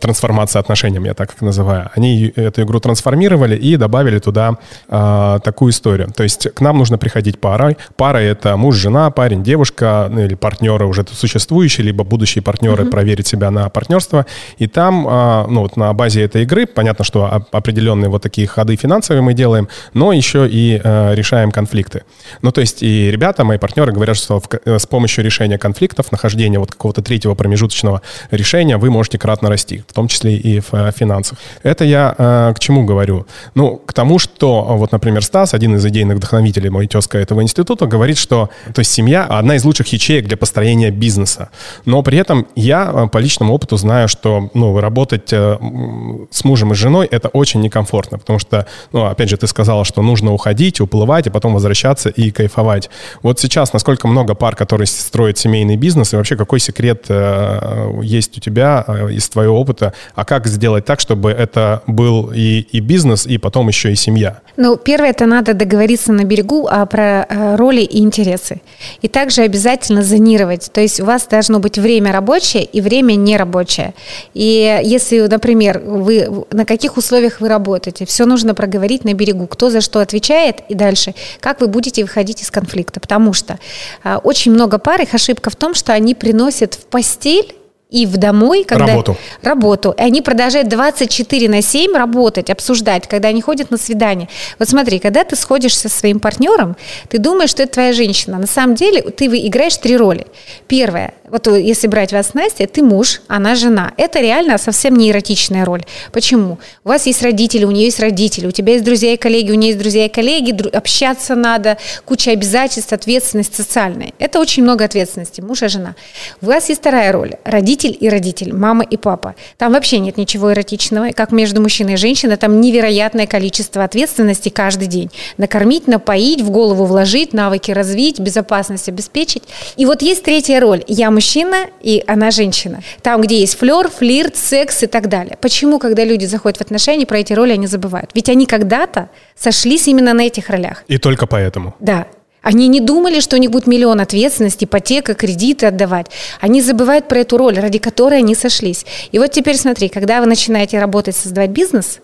трансформации 0.00 0.58
отношениям, 0.58 1.04
я 1.04 1.14
так 1.14 1.34
их 1.34 1.40
называю, 1.40 1.90
они 1.94 2.32
эту 2.36 2.62
игру 2.62 2.80
трансформировали 2.80 3.56
и 3.56 3.76
добавили 3.76 4.18
туда 4.18 4.58
э, 4.88 5.38
такую 5.42 5.70
историю. 5.72 6.12
То 6.14 6.22
есть 6.22 6.48
к 6.54 6.60
нам 6.60 6.78
нужно 6.78 6.98
приходить 6.98 7.40
парой. 7.40 7.76
Пара— 7.96 8.18
это 8.18 8.56
муж, 8.56 8.76
жена, 8.76 9.10
парень, 9.10 9.42
девушка, 9.42 10.08
ну, 10.10 10.20
или 10.20 10.34
партнеры 10.34 10.86
уже 10.86 11.04
существующие, 11.10 11.86
либо 11.86 12.04
будущие 12.04 12.42
партнеры, 12.42 12.84
mm-hmm. 12.84 12.90
проверить 12.90 13.26
себя 13.26 13.50
на 13.50 13.68
партнерство. 13.68 14.26
И 14.58 14.66
там, 14.66 15.06
э, 15.08 15.31
ну 15.48 15.62
вот 15.62 15.76
на 15.76 15.92
базе 15.92 16.22
этой 16.22 16.42
игры, 16.42 16.66
понятно, 16.66 17.04
что 17.04 17.46
определенные 17.50 18.08
вот 18.08 18.22
такие 18.22 18.46
ходы 18.46 18.76
финансовые 18.76 19.22
мы 19.22 19.34
делаем, 19.34 19.68
но 19.94 20.12
еще 20.12 20.48
и 20.48 20.80
э, 20.82 21.14
решаем 21.14 21.50
конфликты. 21.50 22.02
Ну 22.42 22.52
то 22.52 22.60
есть 22.60 22.82
и 22.82 23.10
ребята, 23.10 23.44
мои 23.44 23.58
партнеры 23.58 23.92
говорят, 23.92 24.16
что 24.16 24.40
в, 24.40 24.48
э, 24.64 24.78
с 24.78 24.86
помощью 24.86 25.24
решения 25.24 25.58
конфликтов, 25.58 26.12
нахождения 26.12 26.58
вот 26.58 26.72
какого-то 26.72 27.02
третьего 27.02 27.34
промежуточного 27.34 28.02
решения 28.30 28.76
вы 28.76 28.90
можете 28.90 29.18
кратно 29.18 29.48
расти, 29.48 29.84
в 29.88 29.92
том 29.92 30.08
числе 30.08 30.36
и 30.36 30.60
в 30.60 30.72
э, 30.72 30.92
финансах. 30.96 31.38
Это 31.62 31.84
я 31.84 32.14
э, 32.16 32.52
к 32.54 32.58
чему 32.58 32.84
говорю? 32.84 33.26
Ну, 33.54 33.76
к 33.76 33.92
тому, 33.92 34.18
что 34.18 34.62
вот, 34.62 34.92
например, 34.92 35.24
Стас, 35.24 35.54
один 35.54 35.76
из 35.76 35.86
идейных 35.86 36.16
вдохновителей, 36.16 36.70
мой 36.70 36.86
тезка 36.86 37.18
этого 37.18 37.42
института, 37.42 37.86
говорит, 37.86 38.18
что 38.18 38.50
то 38.74 38.80
есть 38.80 38.92
семья 38.92 39.24
одна 39.24 39.56
из 39.56 39.64
лучших 39.64 39.88
ячеек 39.88 40.26
для 40.26 40.36
построения 40.36 40.90
бизнеса. 40.90 41.50
Но 41.84 42.02
при 42.02 42.18
этом 42.18 42.46
я 42.56 42.90
э, 42.92 43.08
по 43.08 43.18
личному 43.18 43.54
опыту 43.54 43.76
знаю, 43.76 44.08
что 44.08 44.50
ну, 44.54 44.78
работать 44.80 45.21
с 45.30 46.44
мужем 46.44 46.72
и 46.72 46.74
женой 46.74 47.06
это 47.10 47.28
очень 47.28 47.60
некомфортно, 47.60 48.18
потому 48.18 48.38
что, 48.38 48.66
ну, 48.92 49.04
опять 49.04 49.28
же, 49.28 49.36
ты 49.36 49.46
сказала, 49.46 49.84
что 49.84 50.02
нужно 50.02 50.32
уходить, 50.32 50.80
уплывать, 50.80 51.26
и 51.26 51.30
потом 51.30 51.54
возвращаться 51.54 52.08
и 52.08 52.30
кайфовать. 52.30 52.90
Вот 53.22 53.40
сейчас 53.40 53.72
насколько 53.72 54.08
много 54.08 54.34
пар, 54.34 54.56
которые 54.56 54.86
строят 54.86 55.38
семейный 55.38 55.76
бизнес, 55.76 56.12
и 56.12 56.16
вообще 56.16 56.36
какой 56.36 56.60
секрет 56.60 57.06
э, 57.08 58.00
есть 58.02 58.36
у 58.38 58.40
тебя 58.40 58.84
э, 58.86 59.12
из 59.12 59.28
твоего 59.28 59.60
опыта, 59.60 59.92
а 60.14 60.24
как 60.24 60.46
сделать 60.46 60.84
так, 60.84 61.00
чтобы 61.00 61.30
это 61.30 61.82
был 61.86 62.32
и, 62.34 62.60
и 62.60 62.80
бизнес, 62.80 63.26
и 63.26 63.38
потом 63.38 63.68
еще 63.68 63.92
и 63.92 63.96
семья? 63.96 64.40
Ну, 64.56 64.76
первое, 64.76 65.10
это 65.10 65.26
надо 65.26 65.54
договориться 65.54 66.12
на 66.12 66.24
берегу 66.24 66.68
а, 66.70 66.84
про 66.86 67.22
а, 67.22 67.56
роли 67.56 67.80
и 67.80 68.00
интересы. 68.00 68.60
И 69.00 69.08
также 69.08 69.42
обязательно 69.42 70.02
зонировать. 70.02 70.70
То 70.72 70.80
есть 70.80 71.00
у 71.00 71.04
вас 71.04 71.26
должно 71.26 71.58
быть 71.58 71.78
время 71.78 72.12
рабочее 72.12 72.64
и 72.64 72.80
время 72.80 73.14
нерабочее. 73.14 73.94
И 74.34 74.80
если, 74.84 75.11
например, 75.20 75.80
вы 75.80 76.28
на 76.50 76.64
каких 76.64 76.96
условиях 76.96 77.40
вы 77.40 77.48
работаете, 77.48 78.06
все 78.06 78.26
нужно 78.26 78.54
проговорить 78.54 79.04
на 79.04 79.14
берегу, 79.14 79.46
кто 79.46 79.70
за 79.70 79.80
что 79.80 80.00
отвечает? 80.00 80.60
И 80.68 80.74
дальше, 80.74 81.14
как 81.40 81.60
вы 81.60 81.66
будете 81.66 82.02
выходить 82.02 82.42
из 82.42 82.50
конфликта. 82.50 83.00
Потому 83.00 83.32
что 83.32 83.58
а, 84.02 84.18
очень 84.18 84.52
много 84.52 84.78
пар, 84.78 85.00
их 85.02 85.14
ошибка 85.14 85.50
в 85.50 85.56
том, 85.56 85.74
что 85.74 85.92
они 85.92 86.14
приносят 86.14 86.74
в 86.74 86.84
постель 86.86 87.54
и 87.92 88.06
в 88.06 88.16
домой, 88.16 88.64
когда... 88.64 88.86
Работу. 88.86 89.16
Работу. 89.42 89.94
И 89.98 90.00
они 90.00 90.22
продолжают 90.22 90.68
24 90.68 91.48
на 91.48 91.60
7 91.60 91.94
работать, 91.94 92.48
обсуждать, 92.48 93.06
когда 93.06 93.28
они 93.28 93.42
ходят 93.42 93.70
на 93.70 93.76
свидание. 93.76 94.28
Вот 94.58 94.68
смотри, 94.68 94.98
когда 94.98 95.24
ты 95.24 95.36
сходишь 95.36 95.76
со 95.76 95.90
своим 95.90 96.18
партнером, 96.18 96.76
ты 97.10 97.18
думаешь, 97.18 97.50
что 97.50 97.62
это 97.62 97.74
твоя 97.74 97.92
женщина. 97.92 98.38
На 98.38 98.46
самом 98.46 98.76
деле 98.76 99.02
ты 99.02 99.26
играешь 99.26 99.76
три 99.76 99.96
роли. 99.96 100.26
Первое, 100.68 101.12
вот 101.28 101.46
если 101.46 101.86
брать 101.86 102.12
вас 102.12 102.28
с 102.28 102.34
Настей, 102.34 102.66
ты 102.66 102.82
муж, 102.82 103.20
она 103.28 103.54
жена. 103.54 103.92
Это 103.98 104.20
реально 104.20 104.56
совсем 104.56 104.96
не 104.96 105.10
эротичная 105.10 105.66
роль. 105.66 105.84
Почему? 106.12 106.58
У 106.84 106.88
вас 106.88 107.06
есть 107.06 107.22
родители, 107.22 107.64
у 107.64 107.70
нее 107.70 107.86
есть 107.86 108.00
родители, 108.00 108.46
у 108.46 108.52
тебя 108.52 108.72
есть 108.72 108.84
друзья 108.84 109.12
и 109.12 109.16
коллеги, 109.18 109.50
у 109.50 109.54
нее 109.54 109.68
есть 109.68 109.78
друзья 109.78 110.06
и 110.06 110.08
коллеги, 110.08 110.68
общаться 110.74 111.34
надо, 111.34 111.76
куча 112.06 112.30
обязательств, 112.30 112.92
ответственность 112.92 113.54
социальная. 113.54 114.12
Это 114.18 114.40
очень 114.40 114.62
много 114.62 114.84
ответственности, 114.84 115.42
муж 115.42 115.62
и 115.62 115.68
жена. 115.68 115.94
У 116.40 116.46
вас 116.46 116.70
есть 116.70 116.80
вторая 116.80 117.12
роль, 117.12 117.34
родитель 117.44 117.81
родитель 117.82 117.96
и 118.00 118.08
родитель, 118.08 118.54
мама 118.54 118.84
и 118.84 118.96
папа. 118.96 119.34
Там 119.58 119.72
вообще 119.72 119.98
нет 119.98 120.16
ничего 120.16 120.52
эротичного, 120.52 121.10
как 121.12 121.32
между 121.32 121.60
мужчиной 121.60 121.94
и 121.94 121.96
женщиной, 121.96 122.36
там 122.36 122.60
невероятное 122.60 123.26
количество 123.26 123.84
ответственности 123.84 124.48
каждый 124.48 124.88
день. 124.88 125.10
Накормить, 125.38 125.86
напоить, 125.86 126.40
в 126.40 126.50
голову 126.50 126.84
вложить, 126.84 127.32
навыки 127.32 127.72
развить, 127.72 128.20
безопасность 128.20 128.88
обеспечить. 128.88 129.42
И 129.76 129.86
вот 129.86 130.02
есть 130.02 130.22
третья 130.22 130.60
роль. 130.60 130.84
Я 130.86 131.10
мужчина, 131.10 131.66
и 131.80 132.02
она 132.06 132.30
женщина. 132.30 132.82
Там, 133.02 133.20
где 133.20 133.40
есть 133.40 133.58
флер, 133.58 133.88
флирт, 133.88 134.36
секс 134.36 134.82
и 134.82 134.86
так 134.86 135.08
далее. 135.08 135.36
Почему, 135.40 135.78
когда 135.78 136.04
люди 136.04 136.26
заходят 136.26 136.58
в 136.58 136.60
отношения, 136.60 137.06
про 137.06 137.18
эти 137.18 137.32
роли 137.32 137.52
они 137.52 137.66
забывают? 137.66 138.10
Ведь 138.14 138.28
они 138.28 138.46
когда-то 138.46 139.08
сошлись 139.36 139.88
именно 139.88 140.14
на 140.14 140.22
этих 140.26 140.50
ролях. 140.50 140.84
И 140.88 140.98
только 140.98 141.26
поэтому. 141.26 141.74
Да. 141.80 142.06
Они 142.42 142.66
не 142.66 142.80
думали, 142.80 143.20
что 143.20 143.36
у 143.36 143.38
них 143.38 143.50
будет 143.50 143.66
миллион 143.66 144.00
ответственностей, 144.00 144.66
ипотека, 144.66 145.14
кредиты 145.14 145.66
отдавать. 145.66 146.08
Они 146.40 146.60
забывают 146.60 147.08
про 147.08 147.20
эту 147.20 147.36
роль, 147.36 147.58
ради 147.58 147.78
которой 147.78 148.18
они 148.18 148.34
сошлись. 148.34 148.84
И 149.12 149.18
вот 149.18 149.30
теперь 149.30 149.56
смотри, 149.56 149.88
когда 149.88 150.20
вы 150.20 150.26
начинаете 150.26 150.80
работать, 150.80 151.16
создавать 151.16 151.50
бизнес, 151.50 152.00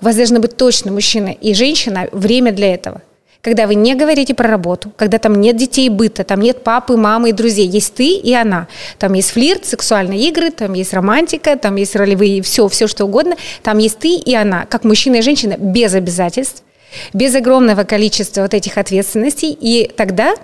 у 0.00 0.04
вас 0.04 0.16
должны 0.16 0.40
быть 0.40 0.56
точно 0.56 0.90
мужчина 0.90 1.28
и 1.28 1.54
женщина 1.54 2.08
время 2.10 2.50
для 2.50 2.74
этого. 2.74 3.02
Когда 3.46 3.68
вы 3.68 3.76
не 3.76 3.94
говорите 3.94 4.34
про 4.34 4.48
работу, 4.48 4.90
когда 4.96 5.18
там 5.18 5.40
нет 5.40 5.56
детей 5.56 5.88
быта, 5.88 6.24
там 6.24 6.40
нет 6.40 6.64
папы, 6.64 6.96
мамы 6.96 7.28
и 7.28 7.32
друзей, 7.32 7.68
есть 7.68 7.94
ты 7.94 8.16
и 8.16 8.34
она. 8.34 8.66
Там 8.98 9.12
есть 9.12 9.30
флирт, 9.30 9.64
сексуальные 9.64 10.28
игры, 10.30 10.50
там 10.50 10.72
есть 10.72 10.92
романтика, 10.92 11.56
там 11.56 11.76
есть 11.76 11.94
ролевые, 11.94 12.42
все, 12.42 12.66
все 12.66 12.88
что 12.88 13.04
угодно. 13.04 13.36
Там 13.62 13.78
есть 13.78 14.00
ты 14.00 14.16
и 14.16 14.34
она, 14.34 14.66
как 14.66 14.82
мужчина 14.82 15.16
и 15.16 15.22
женщина, 15.22 15.54
без 15.56 15.94
обязательств, 15.94 16.64
без 17.12 17.34
огромного 17.34 17.84
количества 17.84 18.42
вот 18.42 18.54
этих 18.54 18.78
ответственностей, 18.78 19.56
и 19.58 19.90
тогда 19.96 20.34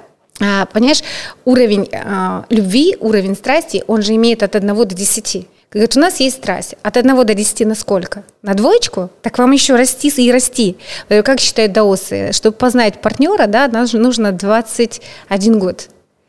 а, 0.40 0.66
Понимаешь, 0.66 1.03
уровень 1.44 1.88
а, 1.92 2.44
любви, 2.48 2.96
уровень 3.00 3.36
страсти, 3.36 3.84
он 3.86 4.03
же 4.03 4.14
имеет 4.14 4.42
от 4.42 4.57
1 4.57 4.74
до 4.74 4.84
10. 4.86 5.46
Говорит, 5.70 5.96
у 5.96 6.00
нас 6.00 6.20
есть 6.20 6.36
страсть. 6.36 6.74
От 6.82 6.96
1 6.96 7.26
до 7.26 7.34
10 7.34 7.66
на 7.66 7.74
сколько? 7.74 8.24
На 8.42 8.55
двоечку? 8.55 9.11
Так 9.22 9.38
вам 9.38 9.53
еще 9.53 9.76
расти 9.76 10.09
и 10.09 10.32
расти. 10.32 10.76
Как 11.09 11.40
считают 11.40 11.72
даосы? 11.72 12.32
Чтобы 12.32 12.57
познать 12.57 13.00
партнера, 13.00 13.46
да, 13.46 13.68
нужно 13.68 14.32
21 14.32 15.59
год. 15.59 15.88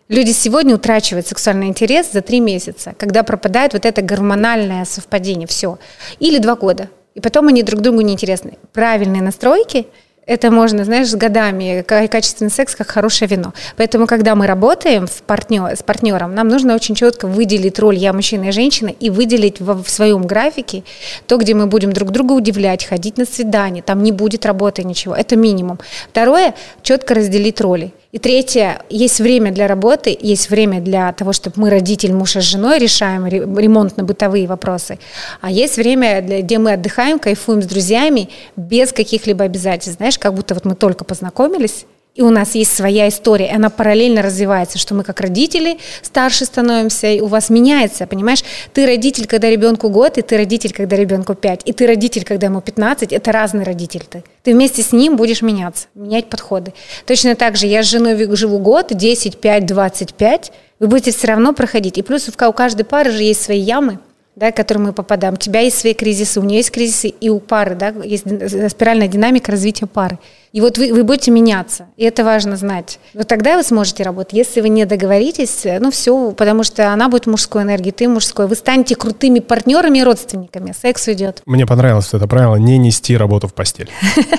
Люди 0.10 0.32
сегодня 0.32 0.76
утрачивают 0.76 1.28
сексуальный 1.28 1.68
интерес 1.68 2.12
за 2.12 2.22
3 2.22 2.40
месяца, 2.40 2.94
когда 2.98 3.24
пропадает 3.24 3.74
вот 3.74 3.86
это 3.86 4.02
гормональное 4.02 4.86
совпадение, 4.86 5.48
все. 5.48 5.80
Или 6.20 6.38
2 6.38 6.56
года. 6.56 6.90
И 7.16 7.20
потом 7.20 7.48
они 7.48 7.64
друг 7.64 7.82
другу 7.82 8.02
неинтересны. 8.02 8.58
Правильные 8.74 9.22
настройки– 9.22 9.88
это 10.26 10.52
можно, 10.52 10.86
знаешь, 10.86 11.10
с 11.10 11.16
годами, 11.16 11.82
качественный 11.82 12.52
секс 12.52 12.76
как 12.76 12.88
хорошее 12.88 13.30
вино. 13.30 13.54
Поэтому, 13.76 14.08
когда 14.08 14.36
мы 14.36 14.48
работаем 14.48 15.08
в 15.08 15.22
партнер, 15.24 15.76
с 15.76 15.84
партнером, 15.84 16.34
нам 16.34 16.48
нужно 16.48 16.76
очень 16.76 16.96
четко 16.96 17.28
выделить 17.28 17.80
роль 17.80 17.98
«я 17.98 18.14
мужчина 18.14 18.46
и 18.46 18.52
женщина» 18.52 18.90
и 18.90 19.10
выделить 19.10 19.60
в, 19.60 19.84
в 19.84 19.90
своем 19.90 20.26
графике 20.26 20.84
то, 21.28 21.38
где 21.38 21.54
мы 21.54 21.68
будем 21.68 21.92
друг 21.92 22.12
друга 22.12 22.34
удивлять, 22.34 22.86
ходить 22.86 23.18
на 23.18 23.26
свидание, 23.26 23.84
там 23.84 24.02
не 24.04 24.12
будет 24.12 24.46
работы 24.46 24.84
ничего. 24.84 25.16
Это 25.16 25.36
минимум. 25.36 25.80
Второе, 26.10 26.56
четко 26.82 27.14
разделить 27.14 27.60
роли. 27.60 27.94
И 28.14 28.20
третье, 28.20 28.84
есть 28.92 29.20
время 29.20 29.52
для 29.52 29.68
работы, 29.68 30.16
есть 30.22 30.52
время 30.52 30.80
для 30.80 31.12
того, 31.14 31.34
чтобы 31.34 31.60
мы, 31.60 31.72
родитель, 31.72 32.14
муж 32.14 32.36
с 32.36 32.42
женой, 32.42 32.78
решаем 32.78 33.26
ремонтно-бытовые 33.26 34.46
вопросы. 34.46 35.00
А 35.42 35.50
есть 35.50 35.78
время, 35.78 36.22
где 36.22 36.60
мы 36.60 36.74
отдыхаем, 36.74 37.18
кайфуем 37.18 37.64
с 37.64 37.66
друзьями 37.66 38.30
без 38.56 38.94
каких-либо 38.94 39.46
обязательств. 39.46 39.98
Знаешь, 39.98 40.20
как 40.20 40.36
будто 40.36 40.54
вот 40.54 40.64
мы 40.64 40.76
только 40.76 41.04
познакомились, 41.04 41.88
И 42.16 42.22
у 42.22 42.30
нас 42.30 42.54
есть 42.54 42.76
своя 42.76 43.10
история, 43.10 43.50
она 43.50 43.72
параллельно 43.72 44.22
развивается, 44.22 44.78
что 44.78 44.94
мы 44.94 45.04
как 45.04 45.20
родители 45.20 45.80
старше 46.04 46.46
становимся, 46.46 47.08
и 47.08 47.22
у 47.22 47.26
вас 47.26 47.50
меняется, 47.50 48.06
понимаешь? 48.06 48.44
Ты 48.72 48.86
родитель, 48.86 49.26
когда 49.26 49.50
ребенку 49.50 49.90
год, 49.90 50.20
и 50.20 50.22
ты 50.22 50.38
родитель, 50.38 50.74
когда 50.74 50.96
ребенку 50.96 51.34
5, 51.34 51.62
и 51.66 51.74
ты 51.74 51.88
родитель, 51.88 52.24
когда 52.24 52.48
ему 52.48 52.62
15, 52.62 53.12
это 53.12 53.32
разный 53.32 53.64
родитель 53.64 54.04
ты. 54.08 54.24
Ты 54.44 54.54
вместе 54.54 54.84
с 54.84 54.92
ним 54.92 55.16
будешь 55.16 55.42
меняться, 55.42 55.88
менять 55.96 56.30
подходы. 56.30 56.76
Точно 57.08 57.34
так 57.36 57.56
же 57.56 57.66
я 57.66 57.82
с 57.82 57.88
женой 57.88 58.36
живу 58.36 58.60
год, 58.60 58.90
10, 58.92 59.40
5, 59.40 59.66
25, 59.66 60.52
вы 60.82 60.88
будете 60.88 61.12
все 61.12 61.28
равно 61.28 61.54
проходить. 61.54 61.98
И 61.98 62.04
плюс 62.04 62.30
у 62.30 62.54
каждой 62.54 62.84
пары 62.84 63.10
же 63.10 63.24
есть 63.24 63.42
свои 63.42 63.60
ямы, 63.60 63.98
да, 64.36 64.52
в 64.52 64.56
которые 64.56 64.86
мы 64.86 64.94
попадаем. 64.94 65.34
У 65.34 65.38
тебя 65.38 65.62
есть 65.62 65.80
свои 65.80 65.96
кризисы, 65.96 66.40
у 66.40 66.44
нее 66.44 66.58
есть 66.58 66.70
кризисы, 66.70 67.08
и 67.08 67.30
у 67.30 67.40
пары, 67.40 67.74
да, 67.74 67.92
есть 68.04 68.26
спиральная 68.70 69.08
динамика 69.08 69.52
развития 69.52 69.88
пары. 69.88 70.20
И 70.54 70.62
вот 70.62 70.78
вы, 70.78 70.94
вы 70.94 71.04
будете 71.04 71.32
меняться, 71.32 71.88
и 71.98 72.06
это 72.06 72.24
важно 72.24 72.56
знать. 72.58 73.00
Вот 73.16 73.28
тогда 73.28 73.58
вы 73.58 73.64
сможете 73.64 74.04
работать. 74.04 74.34
Если 74.34 74.62
вы 74.62 74.70
не 74.70 74.86
договоритесь, 74.86 75.66
ну 75.80 75.90
все, 75.90 76.32
потому 76.32 76.64
что 76.64 76.94
она 76.94 77.10
будет 77.10 77.26
мужской 77.26 77.64
энергией, 77.64 77.92
ты 77.92 78.08
мужской. 78.08 78.46
Вы 78.46 78.56
станете 78.56 78.96
крутыми 78.96 79.40
партнерами 79.40 79.98
и 79.98 80.04
родственниками. 80.04 80.72
Секс 80.80 81.08
уйдет. 81.08 81.42
Мне 81.48 81.66
понравилось 81.66 82.14
это 82.14 82.28
правило 82.28 82.56
не 82.58 82.78
нести 82.78 83.18
работу 83.18 83.48
в 83.48 83.54
постель. 83.54 83.90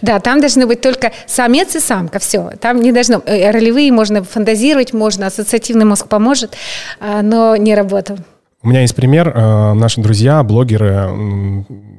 Да, 0.00 0.18
там 0.18 0.40
должны 0.40 0.66
быть 0.66 0.80
только 0.80 1.12
самец 1.26 1.76
и 1.76 1.80
самка, 1.80 2.18
все. 2.18 2.52
Там 2.60 2.80
не 2.82 2.90
должно... 2.90 3.22
Э, 3.24 3.52
ролевые 3.52 3.92
можно 3.92 4.24
фантазировать, 4.24 4.92
можно, 4.92 5.26
ассоциативный 5.26 5.84
мозг 5.84 6.08
поможет, 6.08 6.56
а, 6.98 7.22
но 7.22 7.54
не 7.54 7.74
работа. 7.76 8.18
У 8.64 8.68
меня 8.68 8.82
есть 8.82 8.94
пример. 8.94 9.32
Э, 9.34 9.72
наши 9.72 10.00
друзья, 10.00 10.40
блогеры, 10.44 11.10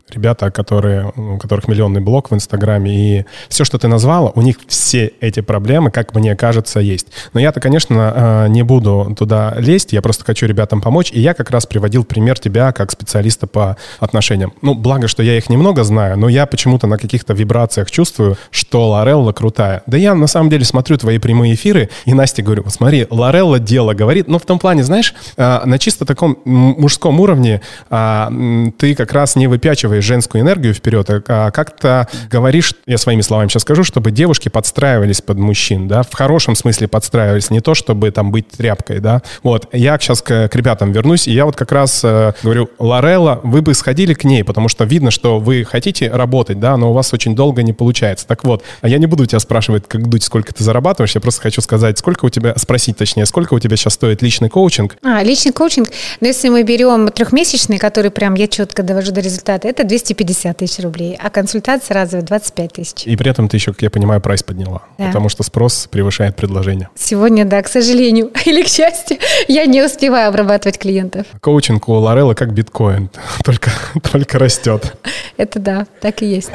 ребята, 0.10 0.50
которые, 0.50 1.12
у 1.16 1.38
которых 1.38 1.68
миллионный 1.68 2.00
блог 2.00 2.32
в 2.32 2.34
Инстаграме, 2.34 3.20
и 3.20 3.26
все, 3.50 3.66
что 3.66 3.78
ты 3.78 3.88
назвала, 3.88 4.32
у 4.36 4.42
них 4.42 4.58
все 4.68 5.12
эти 5.20 5.42
проблемы, 5.42 5.92
как 5.92 6.16
мне 6.16 6.36
кажется, 6.36 6.80
есть. 6.80 7.08
Но 7.34 7.40
я-то, 7.40 7.60
конечно, 7.60 8.14
э, 8.16 8.48
не 8.50 8.64
буду 8.64 9.14
туда 9.18 9.56
лезть, 9.58 9.92
я 9.92 10.02
просто 10.02 10.24
хочу 10.24 10.46
ребятам 10.46 10.80
помочь, 10.82 11.12
и 11.12 11.20
я 11.20 11.34
как 11.34 11.52
раз 11.52 11.66
приводил 11.66 12.06
пример 12.06 12.40
тебя 12.40 12.72
как 12.72 12.92
специалиста 12.92 13.46
по 13.48 13.76
отношениям. 14.00 14.54
Ну, 14.62 14.74
благо, 14.74 15.08
что 15.08 15.22
я 15.22 15.38
их 15.38 15.50
немного 15.50 15.84
знаю, 15.84 16.18
но 16.18 16.30
я 16.30 16.46
почему-то 16.46 16.88
на 16.88 16.98
каких-то 16.98 17.34
вибрациях 17.34 17.92
чувствую, 17.92 18.38
что 18.52 18.90
Лорелла 18.90 19.34
крутая. 19.34 19.84
Да 19.86 19.98
я 19.98 20.16
на 20.16 20.28
самом 20.28 20.50
деле 20.50 20.64
смотрю 20.64 20.98
твои 20.98 21.18
прямые 21.18 21.56
эфиры, 21.56 21.90
и 22.06 22.14
Насте 22.14 22.42
говорю, 22.42 22.64
смотри, 22.70 23.08
Лорелла 23.10 23.60
дело 23.60 23.94
говорит, 23.94 24.28
но 24.28 24.40
в 24.40 24.46
том 24.46 24.60
плане, 24.60 24.84
знаешь, 24.84 25.14
э, 25.36 25.62
на 25.66 25.78
чисто 25.78 26.06
таком 26.06 26.38
мужском 26.54 27.20
уровне 27.20 27.62
а, 27.90 28.32
ты 28.78 28.96
как 28.96 29.12
раз 29.14 29.36
не 29.36 29.48
выпячиваешь 29.48 30.04
женскую 30.04 30.42
энергию 30.42 30.74
вперед, 30.74 31.10
а, 31.10 31.22
а 31.28 31.52
как-то 31.52 32.08
говоришь, 32.30 32.74
я 32.86 32.98
своими 32.98 33.22
словами 33.22 33.50
сейчас 33.50 33.64
скажу, 33.64 33.84
чтобы 33.84 34.12
девушки 34.12 34.50
подстраивались 34.50 35.22
под 35.22 35.38
мужчин, 35.38 35.88
да, 35.88 36.04
в 36.04 36.14
хорошем 36.14 36.56
смысле 36.56 36.88
подстраивались, 36.88 37.50
не 37.50 37.60
то, 37.60 37.74
чтобы 37.74 38.12
там 38.12 38.32
быть 38.32 38.48
тряпкой, 38.50 39.00
да. 39.00 39.22
Вот, 39.42 39.68
я 39.74 39.98
сейчас 39.98 40.22
к, 40.22 40.48
к 40.48 40.56
ребятам 40.56 40.92
вернусь, 40.92 41.28
и 41.28 41.32
я 41.32 41.46
вот 41.46 41.56
как 41.56 41.72
раз 41.72 42.02
э, 42.04 42.34
говорю, 42.44 42.70
Лорелла, 42.80 43.40
вы 43.44 43.62
бы 43.62 43.74
сходили 43.74 44.14
к 44.14 44.24
ней, 44.24 44.44
потому 44.44 44.70
что 44.70 44.84
видно, 44.86 45.12
что 45.12 45.40
вы 45.40 45.64
хотите 45.64 46.10
работать, 46.10 46.60
да, 46.60 46.78
но 46.78 46.92
у 46.92 46.94
вас 46.94 47.14
очень 47.14 47.36
долго 47.36 47.64
не 47.64 47.74
получается. 47.74 48.28
Так 48.28 48.44
вот, 48.44 48.64
а 48.82 48.88
я 48.88 48.98
не 48.98 49.06
буду 49.06 49.26
тебя 49.26 49.40
спрашивать, 49.40 49.88
как 49.88 50.08
дуть, 50.08 50.24
сколько 50.24 50.54
ты 50.54 50.64
зарабатываешь, 50.64 51.16
я 51.16 51.22
просто 51.22 51.42
хочу 51.42 51.62
сказать, 51.62 51.98
сколько 51.98 52.26
у 52.26 52.30
тебя, 52.30 52.54
спросить 52.58 52.98
точнее, 52.98 53.26
сколько 53.26 53.54
у 53.54 53.60
тебя 53.60 53.76
сейчас 53.76 53.94
стоит 53.94 54.22
личный 54.22 54.50
коучинг? 54.50 54.98
А, 55.04 55.24
личный 55.24 55.52
коучинг, 55.52 55.90
ну, 56.22 56.28
если 56.28 56.43
мы 56.50 56.64
берем 56.64 57.08
трехмесячный, 57.10 57.78
который 57.78 58.12
прям 58.12 58.34
я 58.36 58.48
четко 58.48 58.84
довожу 58.84 59.12
до 59.12 59.22
результата, 59.22 59.68
это 59.68 59.84
250 59.84 60.58
тысяч 60.58 60.84
рублей, 60.84 61.18
а 61.22 61.30
консультация 61.30 61.96
разовая 61.96 62.26
25 62.26 62.74
тысяч. 62.74 63.04
И 63.06 63.16
при 63.16 63.30
этом 63.32 63.48
ты 63.48 63.58
еще, 63.58 63.72
как 63.72 63.82
я 63.82 63.90
понимаю, 63.90 64.22
прайс 64.22 64.44
подняла, 64.44 64.84
да. 64.98 65.08
потому 65.08 65.30
что 65.30 65.44
спрос 65.44 65.88
превышает 65.90 66.36
предложение. 66.36 66.90
Сегодня, 66.96 67.46
да, 67.46 67.62
к 67.62 67.68
сожалению, 67.68 68.32
или 68.46 68.64
к 68.64 68.68
счастью, 68.68 69.18
я 69.48 69.66
не 69.66 69.84
успеваю 69.84 70.30
обрабатывать 70.30 70.78
клиентов. 70.78 71.26
Коучинг 71.42 71.88
у 71.90 71.94
Лорелла 71.94 72.34
как 72.34 72.54
биткоин, 72.54 73.10
только, 73.44 73.72
только 74.12 74.40
растет. 74.40 74.96
Это 75.38 75.60
да, 75.60 75.88
так 76.02 76.22
и 76.22 76.26
есть. 76.26 76.52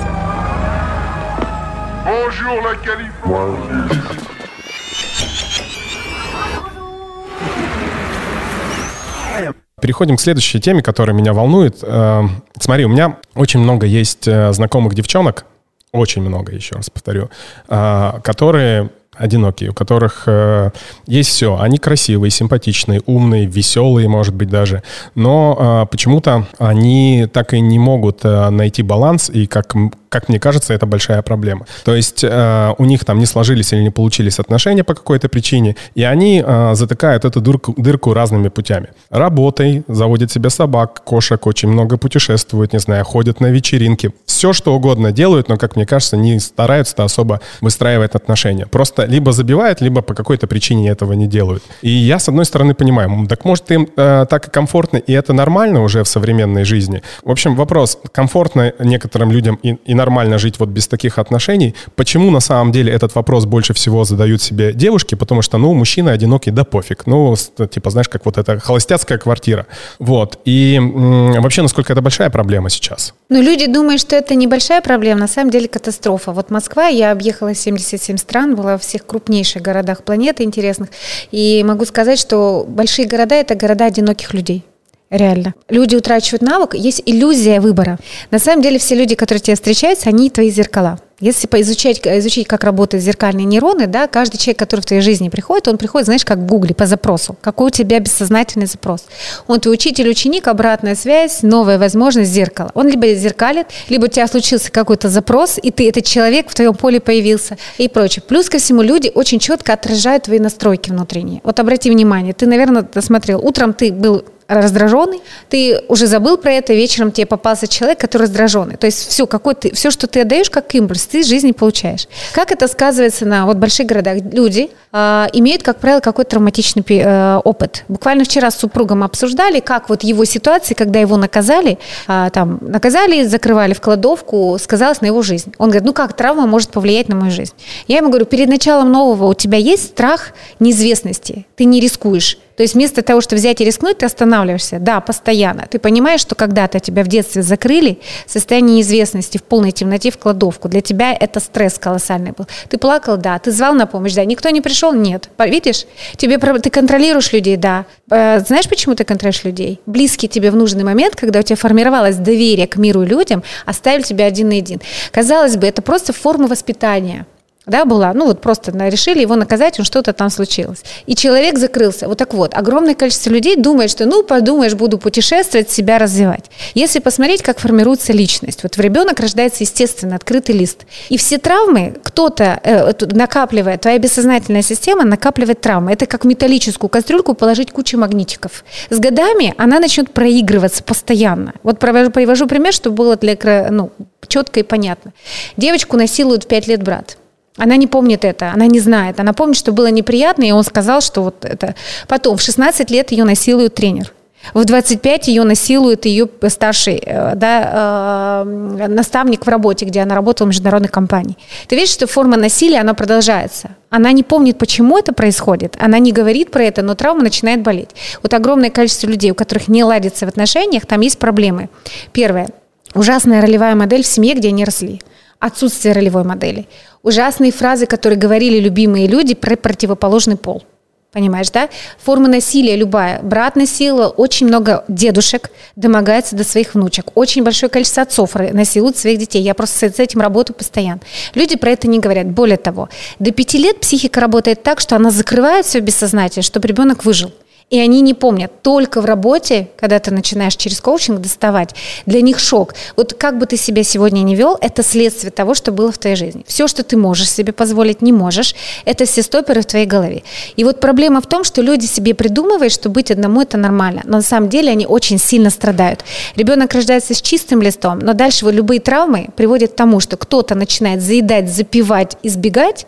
Переходим 9.80 10.16
к 10.16 10.20
следующей 10.20 10.60
теме, 10.60 10.82
которая 10.82 11.14
меня 11.14 11.32
волнует. 11.32 11.78
Э, 11.82 12.24
смотри, 12.58 12.84
у 12.84 12.88
меня 12.88 13.16
очень 13.34 13.60
много 13.60 13.86
есть 13.86 14.26
э, 14.26 14.52
знакомых 14.52 14.94
девчонок, 14.94 15.44
очень 15.92 16.22
много, 16.22 16.52
еще 16.52 16.74
раз 16.76 16.90
повторю, 16.90 17.30
э, 17.68 18.12
которые 18.22 18.90
одинокие, 19.18 19.70
у 19.70 19.74
которых 19.74 20.24
э, 20.26 20.70
есть 21.06 21.30
все. 21.30 21.58
Они 21.58 21.78
красивые, 21.78 22.30
симпатичные, 22.30 23.02
умные, 23.06 23.46
веселые, 23.46 24.08
может 24.08 24.34
быть, 24.34 24.48
даже. 24.48 24.82
Но 25.14 25.56
э, 25.58 25.86
почему-то 25.90 26.46
они 26.58 27.26
так 27.32 27.54
и 27.54 27.60
не 27.60 27.78
могут 27.78 28.20
э, 28.24 28.50
найти 28.50 28.82
баланс, 28.82 29.30
и, 29.30 29.46
как, 29.46 29.74
как 30.08 30.28
мне 30.28 30.38
кажется, 30.38 30.72
это 30.72 30.86
большая 30.86 31.22
проблема. 31.22 31.66
То 31.84 31.94
есть 31.94 32.24
э, 32.24 32.74
у 32.78 32.84
них 32.84 33.04
там 33.04 33.18
не 33.18 33.26
сложились 33.26 33.72
или 33.72 33.82
не 33.82 33.90
получились 33.90 34.38
отношения 34.38 34.84
по 34.84 34.94
какой-то 34.94 35.28
причине, 35.28 35.76
и 35.94 36.02
они 36.02 36.42
э, 36.44 36.74
затыкают 36.74 37.24
эту 37.24 37.40
дырку, 37.40 37.74
дырку 37.76 38.14
разными 38.14 38.48
путями. 38.48 38.88
Работой, 39.10 39.82
заводят 39.88 40.30
себе 40.30 40.50
собак, 40.50 41.02
кошек, 41.04 41.46
очень 41.46 41.68
много 41.68 41.96
путешествуют, 41.96 42.72
не 42.72 42.78
знаю, 42.78 43.04
ходят 43.04 43.40
на 43.40 43.46
вечеринки. 43.46 44.12
Все, 44.26 44.52
что 44.52 44.74
угодно 44.74 45.12
делают, 45.12 45.48
но, 45.48 45.56
как 45.56 45.76
мне 45.76 45.86
кажется, 45.86 46.16
не 46.16 46.38
стараются 46.40 47.04
особо 47.04 47.40
выстраивать 47.60 48.14
отношения. 48.14 48.66
Просто 48.66 49.06
либо 49.08 49.32
забивают, 49.32 49.80
либо 49.80 50.02
по 50.02 50.14
какой-то 50.14 50.46
причине 50.46 50.90
этого 50.90 51.12
не 51.14 51.26
делают. 51.26 51.62
И 51.82 51.90
я, 51.90 52.18
с 52.18 52.28
одной 52.28 52.44
стороны, 52.44 52.74
понимаю, 52.74 53.26
так 53.28 53.44
может 53.44 53.70
им 53.70 53.88
э, 53.96 54.26
так 54.28 54.48
и 54.48 54.50
комфортно, 54.50 54.98
и 54.98 55.12
это 55.12 55.32
нормально 55.32 55.82
уже 55.82 56.02
в 56.02 56.08
современной 56.08 56.64
жизни. 56.64 57.02
В 57.24 57.30
общем, 57.30 57.56
вопрос, 57.56 57.98
комфортно 58.12 58.72
некоторым 58.78 59.32
людям 59.32 59.58
и, 59.62 59.76
и 59.84 59.94
нормально 59.94 60.38
жить 60.38 60.58
вот 60.58 60.68
без 60.68 60.88
таких 60.88 61.18
отношений, 61.18 61.74
почему 61.96 62.30
на 62.30 62.40
самом 62.40 62.72
деле 62.72 62.92
этот 62.92 63.14
вопрос 63.14 63.44
больше 63.44 63.74
всего 63.74 64.04
задают 64.04 64.42
себе 64.42 64.72
девушки, 64.72 65.14
потому 65.14 65.42
что, 65.42 65.58
ну, 65.58 65.74
мужчина 65.74 66.12
одинокий, 66.12 66.50
да 66.50 66.64
пофиг. 66.64 67.06
Ну, 67.06 67.34
типа, 67.70 67.90
знаешь, 67.90 68.08
как 68.08 68.24
вот 68.26 68.38
эта 68.38 68.58
холостяцкая 68.58 69.18
квартира. 69.18 69.66
Вот. 69.98 70.38
И 70.44 70.76
м- 70.76 71.40
вообще, 71.42 71.62
насколько 71.62 71.92
это 71.92 72.02
большая 72.02 72.30
проблема 72.30 72.70
сейчас? 72.70 73.14
Ну, 73.28 73.42
люди 73.42 73.66
думают, 73.66 74.00
что 74.00 74.16
это 74.16 74.34
небольшая 74.34 74.82
проблема, 74.82 75.20
на 75.20 75.28
самом 75.28 75.50
деле 75.50 75.68
катастрофа. 75.68 76.32
Вот 76.32 76.50
Москва, 76.50 76.86
я 76.86 77.12
объехала 77.12 77.54
77 77.54 78.16
стран, 78.16 78.54
была 78.54 78.72
во 78.72 78.78
всех 78.78 78.97
крупнейших 79.06 79.62
городах 79.62 80.04
планеты 80.04 80.42
интересных, 80.42 80.90
и 81.30 81.62
могу 81.64 81.84
сказать, 81.84 82.18
что 82.18 82.64
большие 82.68 83.06
города– 83.06 83.34
это 83.36 83.54
города 83.54 83.86
одиноких 83.86 84.34
людей. 84.34 84.64
Реально. 85.10 85.54
Люди 85.68 85.96
утрачивают 85.96 86.42
навык, 86.42 86.74
есть 86.74 87.02
иллюзия 87.06 87.60
выбора. 87.60 87.98
На 88.30 88.38
самом 88.38 88.62
деле 88.62 88.78
все 88.78 88.94
люди, 88.94 89.14
которые 89.14 89.40
тебе 89.40 89.54
встречаются, 89.54 90.10
они 90.10 90.28
твои 90.28 90.50
зеркала. 90.50 91.00
Если 91.20 91.48
поизучать, 91.48 92.00
изучить, 92.06 92.46
как 92.46 92.62
работают 92.62 93.04
зеркальные 93.04 93.44
нейроны, 93.44 93.88
да, 93.88 94.06
каждый 94.06 94.38
человек, 94.38 94.58
который 94.60 94.80
в 94.82 94.86
твоей 94.86 95.02
жизни 95.02 95.28
приходит, 95.28 95.66
он 95.66 95.76
приходит, 95.76 96.06
знаешь, 96.06 96.24
как 96.24 96.38
в 96.38 96.46
Гугле 96.46 96.76
по 96.76 96.86
запросу. 96.86 97.36
Какой 97.40 97.68
у 97.68 97.70
тебя 97.70 97.98
бессознательный 97.98 98.66
запрос? 98.66 99.04
Он 99.48 99.58
твой 99.58 99.74
учитель, 99.74 100.08
ученик, 100.08 100.46
обратная 100.46 100.94
связь, 100.94 101.42
новая 101.42 101.76
возможность, 101.76 102.30
зеркало. 102.30 102.70
Он 102.74 102.86
либо 102.86 103.12
зеркалит, 103.14 103.66
либо 103.88 104.04
у 104.04 104.08
тебя 104.08 104.28
случился 104.28 104.70
какой-то 104.70 105.08
запрос, 105.08 105.58
и 105.60 105.72
ты, 105.72 105.88
этот 105.88 106.04
человек 106.04 106.50
в 106.50 106.54
твоем 106.54 106.74
поле 106.74 107.00
появился 107.00 107.58
и 107.78 107.88
прочее. 107.88 108.22
Плюс 108.26 108.48
ко 108.48 108.58
всему, 108.58 108.82
люди 108.82 109.10
очень 109.12 109.40
четко 109.40 109.72
отражают 109.72 110.24
твои 110.24 110.38
настройки 110.38 110.90
внутренние. 110.90 111.40
Вот 111.42 111.58
обрати 111.58 111.90
внимание, 111.90 112.32
ты, 112.32 112.46
наверное, 112.46 112.88
смотрел, 113.00 113.44
утром 113.44 113.72
ты 113.72 113.90
был 113.90 114.24
раздраженный, 114.48 115.20
ты 115.50 115.82
уже 115.88 116.06
забыл 116.06 116.38
про 116.38 116.52
это, 116.52 116.72
вечером 116.72 117.12
тебе 117.12 117.26
попался 117.26 117.68
человек, 117.68 118.00
который 118.00 118.22
раздраженный. 118.22 118.76
То 118.76 118.86
есть 118.86 119.08
все, 119.08 119.26
какой 119.26 119.54
ты, 119.54 119.74
все, 119.74 119.90
что 119.90 120.06
ты 120.06 120.22
отдаешь 120.22 120.48
как 120.48 120.74
импульс, 120.74 121.06
ты 121.06 121.20
из 121.20 121.26
жизни 121.26 121.52
получаешь. 121.52 122.08
Как 122.32 122.50
это 122.50 122.66
сказывается 122.66 123.26
на 123.26 123.44
вот 123.44 123.58
больших 123.58 123.86
городах? 123.86 124.16
Люди 124.32 124.70
э, 124.92 125.26
имеют, 125.34 125.62
как 125.62 125.78
правило, 125.78 126.00
какой-то 126.00 126.30
травматичный 126.30 126.82
э, 126.88 127.40
опыт. 127.44 127.84
Буквально 127.88 128.24
вчера 128.24 128.50
с 128.50 128.56
супругом 128.56 129.04
обсуждали, 129.04 129.60
как 129.60 129.90
вот 129.90 130.02
его 130.02 130.24
ситуации, 130.24 130.72
когда 130.72 130.98
его 130.98 131.18
наказали, 131.18 131.78
э, 132.08 132.30
там, 132.32 132.58
наказали, 132.62 133.24
закрывали 133.24 133.74
в 133.74 133.82
кладовку, 133.82 134.56
сказалось 134.58 135.02
на 135.02 135.06
его 135.06 135.20
жизнь. 135.20 135.52
Он 135.58 135.68
говорит, 135.68 135.86
ну 135.86 135.92
как 135.92 136.14
травма 136.14 136.46
может 136.46 136.70
повлиять 136.70 137.08
на 137.08 137.16
мою 137.16 137.30
жизнь? 137.30 137.52
Я 137.86 137.98
ему 137.98 138.08
говорю, 138.08 138.24
перед 138.24 138.48
началом 138.48 138.90
нового 138.90 139.26
у 139.26 139.34
тебя 139.34 139.58
есть 139.58 139.88
страх 139.88 140.32
неизвестности, 140.58 141.46
ты 141.54 141.66
не 141.66 141.80
рискуешь. 141.80 142.38
То 142.58 142.62
есть 142.62 142.74
вместо 142.74 143.02
того, 143.02 143.20
чтобы 143.20 143.38
взять 143.38 143.60
и 143.60 143.64
рискнуть, 143.64 143.98
ты 143.98 144.06
останавливаешься. 144.06 144.80
Да, 144.80 145.00
постоянно. 145.00 145.68
Ты 145.70 145.78
понимаешь, 145.78 146.20
что 146.20 146.34
когда-то 146.34 146.80
тебя 146.80 147.04
в 147.04 147.06
детстве 147.06 147.42
закрыли, 147.42 148.00
состояние 148.26 148.78
неизвестности 148.78 149.38
в 149.38 149.44
полной 149.44 149.70
темноте 149.70 150.10
в 150.10 150.18
кладовку. 150.18 150.68
Для 150.68 150.80
тебя 150.80 151.12
это 151.12 151.38
стресс 151.38 151.78
колоссальный 151.78 152.32
был. 152.32 152.48
Ты 152.68 152.76
плакал, 152.76 153.16
да. 153.16 153.38
Ты 153.38 153.52
звал 153.52 153.74
на 153.74 153.86
помощь, 153.86 154.14
да. 154.14 154.24
Никто 154.24 154.50
не 154.50 154.60
пришел, 154.60 154.92
нет. 154.92 155.30
Видишь? 155.38 155.86
Тебе, 156.16 156.36
ты 156.36 156.68
контролируешь 156.68 157.32
людей, 157.32 157.56
да. 157.56 157.86
Э, 158.10 158.40
знаешь, 158.40 158.68
почему 158.68 158.96
ты 158.96 159.04
контролируешь 159.04 159.44
людей? 159.44 159.80
Близкие 159.86 160.28
тебе 160.28 160.50
в 160.50 160.56
нужный 160.56 160.82
момент, 160.82 161.14
когда 161.14 161.38
у 161.38 161.42
тебя 161.42 161.54
формировалось 161.54 162.16
доверие 162.16 162.66
к 162.66 162.76
миру 162.76 163.02
и 163.02 163.06
людям, 163.06 163.44
оставили 163.66 164.02
тебя 164.02 164.24
один 164.24 164.48
на 164.48 164.56
один. 164.56 164.80
Казалось 165.12 165.56
бы, 165.56 165.64
это 165.68 165.80
просто 165.80 166.12
форма 166.12 166.48
воспитания. 166.48 167.24
Да, 167.68 167.84
была, 167.84 168.12
ну 168.14 168.26
вот 168.26 168.40
просто 168.40 168.72
решили 168.88 169.20
его 169.20 169.36
наказать, 169.36 169.78
он 169.78 169.84
что-то 169.84 170.12
там 170.12 170.30
случилось. 170.30 170.82
И 171.06 171.14
человек 171.14 171.58
закрылся. 171.58 172.08
Вот 172.08 172.18
так 172.18 172.34
вот, 172.34 172.54
огромное 172.54 172.94
количество 172.94 173.30
людей 173.30 173.56
думает, 173.56 173.90
что 173.90 174.06
ну 174.06 174.22
подумаешь, 174.22 174.74
буду 174.74 174.98
путешествовать, 174.98 175.70
себя 175.70 175.98
развивать. 175.98 176.46
Если 176.74 176.98
посмотреть, 176.98 177.42
как 177.42 177.58
формируется 177.58 178.12
личность, 178.12 178.62
вот 178.62 178.76
в 178.76 178.80
ребенок 178.80 179.20
рождается 179.20 179.64
естественно 179.64 180.16
открытый 180.16 180.56
лист. 180.56 180.86
И 181.08 181.16
все 181.18 181.38
травмы 181.38 181.94
кто-то 182.02 182.60
э, 182.62 182.92
накапливает, 183.12 183.82
твоя 183.82 183.98
бессознательная 183.98 184.62
система 184.62 185.04
накапливает 185.04 185.60
травмы. 185.60 185.92
Это 185.92 186.06
как 186.06 186.24
металлическую 186.24 186.88
кастрюльку 186.88 187.34
положить 187.34 187.72
кучу 187.72 187.98
магнитиков. 187.98 188.64
С 188.90 188.98
годами 188.98 189.54
она 189.58 189.78
начнет 189.78 190.10
проигрываться 190.12 190.82
постоянно. 190.82 191.54
Вот 191.62 191.78
привожу, 191.78 192.10
привожу 192.10 192.46
пример, 192.46 192.72
чтобы 192.72 192.96
было 192.96 193.16
для 193.16 193.36
ну, 193.70 193.90
четко 194.26 194.60
и 194.60 194.62
понятно. 194.62 195.12
Девочку 195.56 195.96
насилует 195.96 196.44
в 196.44 196.46
5 196.46 196.66
лет 196.68 196.82
брат. 196.82 197.18
Она 197.58 197.76
не 197.76 197.86
помнит 197.86 198.24
это, 198.24 198.52
она 198.52 198.66
не 198.66 198.80
знает. 198.80 199.20
Она 199.20 199.32
помнит, 199.32 199.56
что 199.56 199.72
было 199.72 199.90
неприятно, 199.90 200.44
и 200.44 200.52
он 200.52 200.64
сказал, 200.64 201.00
что 201.00 201.22
вот 201.22 201.44
это. 201.44 201.74
Потом, 202.06 202.36
в 202.36 202.40
16 202.40 202.90
лет 202.90 203.10
ее 203.10 203.24
насилует 203.24 203.74
тренер. 203.74 204.12
В 204.54 204.64
25 204.64 205.28
ее 205.28 205.42
насилует 205.42 206.06
ее 206.06 206.28
старший 206.48 207.02
э, 207.04 207.34
да, 207.34 208.44
э, 208.46 208.86
наставник 208.88 209.44
в 209.44 209.48
работе, 209.48 209.84
где 209.84 210.00
она 210.00 210.14
работала 210.14 210.46
в 210.46 210.50
международной 210.50 210.88
компании. 210.88 211.36
Ты 211.66 211.74
видишь, 211.76 211.92
что 211.92 212.06
форма 212.06 212.36
насилия, 212.36 212.80
она 212.80 212.94
продолжается. 212.94 213.70
Она 213.90 214.12
не 214.12 214.22
помнит, 214.22 214.56
почему 214.56 214.96
это 214.96 215.12
происходит, 215.12 215.76
она 215.80 215.98
не 215.98 216.12
говорит 216.12 216.50
про 216.50 216.62
это, 216.62 216.82
но 216.82 216.94
травма 216.94 217.22
начинает 217.22 217.62
болеть. 217.62 217.90
Вот 218.22 218.32
огромное 218.32 218.70
количество 218.70 219.08
людей, 219.08 219.32
у 219.32 219.34
которых 219.34 219.68
не 219.68 219.82
ладится 219.82 220.24
в 220.24 220.28
отношениях, 220.28 220.86
там 220.86 221.00
есть 221.00 221.18
проблемы. 221.18 221.68
Первое. 222.12 222.48
Ужасная 222.94 223.42
ролевая 223.42 223.74
модель 223.74 224.02
в 224.02 224.06
семье, 224.06 224.34
где 224.34 224.48
они 224.48 224.64
росли 224.64 225.02
отсутствие 225.38 225.94
ролевой 225.94 226.24
модели. 226.24 226.66
Ужасные 227.02 227.52
фразы, 227.52 227.86
которые 227.86 228.18
говорили 228.18 228.58
любимые 228.58 229.06
люди 229.06 229.34
про 229.34 229.56
противоположный 229.56 230.36
пол. 230.36 230.64
Понимаешь, 231.10 231.50
да? 231.50 231.70
Форма 231.98 232.28
насилия 232.28 232.76
любая. 232.76 233.22
Брат 233.22 233.56
насиловал, 233.56 234.12
очень 234.18 234.46
много 234.46 234.84
дедушек 234.88 235.50
домогается 235.74 236.36
до 236.36 236.44
своих 236.44 236.74
внучек. 236.74 237.06
Очень 237.14 237.44
большое 237.44 237.70
количество 237.70 238.02
отцов 238.02 238.34
насилуют 238.34 238.98
своих 238.98 239.18
детей. 239.18 239.40
Я 239.40 239.54
просто 239.54 239.88
с 239.88 239.98
этим 239.98 240.20
работаю 240.20 240.54
постоянно. 240.54 241.00
Люди 241.34 241.56
про 241.56 241.70
это 241.70 241.88
не 241.88 241.98
говорят. 241.98 242.26
Более 242.26 242.58
того, 242.58 242.90
до 243.18 243.30
пяти 243.30 243.56
лет 243.56 243.80
психика 243.80 244.20
работает 244.20 244.62
так, 244.62 244.80
что 244.80 244.96
она 244.96 245.10
закрывает 245.10 245.64
все 245.64 245.80
бессознательно, 245.80 246.42
чтобы 246.42 246.68
ребенок 246.68 247.06
выжил 247.06 247.32
и 247.70 247.78
они 247.78 248.00
не 248.00 248.14
помнят. 248.14 248.62
Только 248.62 249.00
в 249.00 249.04
работе, 249.04 249.68
когда 249.76 249.98
ты 249.98 250.10
начинаешь 250.10 250.56
через 250.56 250.80
коучинг 250.80 251.20
доставать, 251.20 251.74
для 252.06 252.22
них 252.22 252.38
шок. 252.38 252.74
Вот 252.96 253.14
как 253.14 253.38
бы 253.38 253.46
ты 253.46 253.56
себя 253.56 253.82
сегодня 253.82 254.20
не 254.20 254.34
вел, 254.34 254.56
это 254.60 254.82
следствие 254.82 255.30
того, 255.30 255.54
что 255.54 255.70
было 255.70 255.92
в 255.92 255.98
твоей 255.98 256.16
жизни. 256.16 256.44
Все, 256.46 256.66
что 256.66 256.82
ты 256.82 256.96
можешь 256.96 257.30
себе 257.30 257.52
позволить, 257.52 258.00
не 258.00 258.12
можешь, 258.12 258.54
это 258.84 259.04
все 259.04 259.22
стоперы 259.22 259.60
в 259.60 259.66
твоей 259.66 259.86
голове. 259.86 260.22
И 260.56 260.64
вот 260.64 260.80
проблема 260.80 261.20
в 261.20 261.26
том, 261.26 261.44
что 261.44 261.60
люди 261.60 261.84
себе 261.84 262.14
придумывают, 262.14 262.72
что 262.72 262.88
быть 262.88 263.10
одному 263.10 263.42
это 263.42 263.58
нормально, 263.58 264.02
но 264.04 264.18
на 264.18 264.22
самом 264.22 264.48
деле 264.48 264.70
они 264.70 264.86
очень 264.86 265.18
сильно 265.18 265.50
страдают. 265.50 266.04
Ребенок 266.36 266.72
рождается 266.72 267.14
с 267.14 267.20
чистым 267.20 267.60
листом, 267.60 267.98
но 267.98 268.14
дальше 268.14 268.44
вот 268.44 268.54
любые 268.54 268.80
травмы 268.80 269.28
приводят 269.36 269.72
к 269.72 269.76
тому, 269.76 270.00
что 270.00 270.16
кто-то 270.16 270.54
начинает 270.54 271.02
заедать, 271.02 271.50
запивать, 271.50 272.16
избегать, 272.22 272.86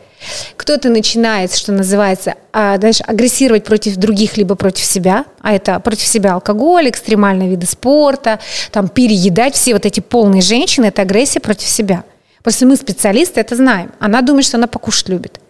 кто-то 0.56 0.88
начинает, 0.88 1.54
что 1.54 1.72
называется, 1.72 2.34
а, 2.52 2.78
дальше 2.78 3.02
агрессировать 3.06 3.64
против 3.64 3.96
других, 3.96 4.36
либо 4.36 4.54
против 4.54 4.84
себя, 4.84 5.24
а 5.40 5.54
это 5.54 5.80
против 5.80 6.06
себя 6.06 6.34
алкоголь, 6.34 6.88
экстремальные 6.88 7.50
виды 7.50 7.66
спорта, 7.66 8.40
там 8.70 8.88
переедать, 8.88 9.54
все 9.54 9.72
вот 9.72 9.86
эти 9.86 10.00
полные 10.00 10.42
женщины, 10.42 10.86
это 10.86 11.02
агрессия 11.02 11.40
против 11.40 11.68
себя. 11.68 12.04
Просто 12.42 12.66
мы 12.66 12.76
специалисты 12.76 13.40
это 13.40 13.56
знаем. 13.56 13.92
Она 13.98 14.22
думает, 14.22 14.46
что 14.46 14.56
она 14.56 14.66
покушать 14.66 15.08
любит. 15.08 15.40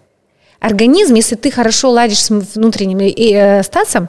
Организм, 0.60 1.14
если 1.14 1.36
ты 1.36 1.50
хорошо 1.50 1.90
ладишь 1.90 2.22
с 2.22 2.30
внутренним 2.30 2.98
э, 2.98 3.62
статсом, 3.62 4.08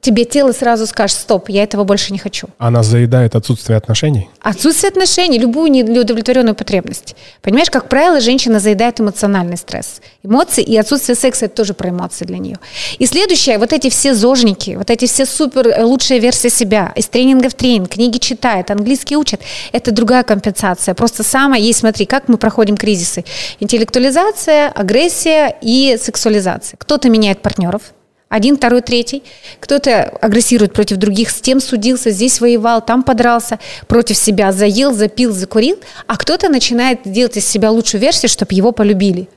тебе 0.00 0.24
тело 0.24 0.52
сразу 0.52 0.86
скажет, 0.86 1.16
стоп, 1.16 1.48
я 1.48 1.62
этого 1.62 1.84
больше 1.84 2.12
не 2.12 2.18
хочу. 2.18 2.48
Она 2.58 2.82
заедает 2.82 3.34
отсутствие 3.34 3.76
отношений? 3.76 4.28
Отсутствие 4.40 4.90
отношений, 4.90 5.38
любую 5.38 5.70
неудовлетворенную 5.70 6.54
потребность. 6.54 7.14
Понимаешь, 7.42 7.70
как 7.70 7.88
правило, 7.88 8.20
женщина 8.20 8.60
заедает 8.60 9.00
эмоциональный 9.00 9.56
стресс. 9.56 10.00
Эмоции 10.22 10.62
и 10.62 10.76
отсутствие 10.76 11.16
секса– 11.16 11.44
это 11.46 11.56
тоже 11.56 11.74
про 11.74 11.90
эмоции 11.90 12.24
для 12.24 12.38
нее. 12.38 12.58
И 12.98 13.06
следующее, 13.06 13.58
вот 13.58 13.72
эти 13.72 13.90
все 13.90 14.14
зожники, 14.14 14.76
вот 14.76 14.90
эти 14.90 15.06
все 15.06 15.26
супер 15.26 15.68
э, 15.68 15.84
лучшая 15.84 16.18
версия 16.18 16.50
себя, 16.50 16.92
из 16.96 17.06
тренинга 17.06 17.48
в 17.48 17.54
тренинг, 17.54 17.90
книги 17.90 18.18
читает, 18.18 18.70
английский 18.70 19.16
учат, 19.16 19.40
это 19.72 19.92
другая 19.92 20.22
компенсация. 20.22 20.94
Просто 20.94 21.22
самое 21.22 21.64
есть, 21.64 21.80
смотри, 21.80 22.06
как 22.06 22.28
мы 22.28 22.38
проходим 22.38 22.76
кризисы. 22.76 23.24
Интеллектуализация, 23.60 24.68
агрессия 24.68 25.56
и 25.60 25.98
сексуализация. 26.00 26.76
Кто-то 26.78 27.08
меняет 27.08 27.42
партнеров, 27.42 27.82
один, 28.30 28.56
второй, 28.56 28.80
третий. 28.80 29.24
Кто-то 29.58 30.04
агрессирует 30.04 30.72
против 30.72 30.98
других, 30.98 31.30
с 31.30 31.40
тем 31.40 31.58
судился, 31.60 32.10
здесь 32.10 32.40
воевал, 32.40 32.80
там 32.80 33.02
подрался, 33.02 33.58
против 33.88 34.16
себя 34.16 34.52
заел, 34.52 34.94
запил, 34.94 35.32
закурил. 35.32 35.80
А 36.06 36.16
кто-то 36.16 36.48
начинает 36.48 37.00
делать 37.04 37.36
из 37.36 37.46
себя 37.46 37.72
лучшую 37.72 38.00
версию, 38.00 38.28
чтобы 38.28 38.54
его 38.54 38.70
полюбили. 38.70 39.28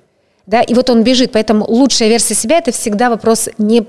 Да, 0.45 0.61
и 0.61 0.75
вот 0.75 0.91
он 0.91 1.03
бежит, 1.03 1.31
поэтому 1.31 1.65
лучшая 1.65 2.07
версия 2.07 2.35
себя– 2.35 2.57
это 2.59 2.71
всегда 2.71 3.09
вопрос 3.09 3.49
не 3.57 3.83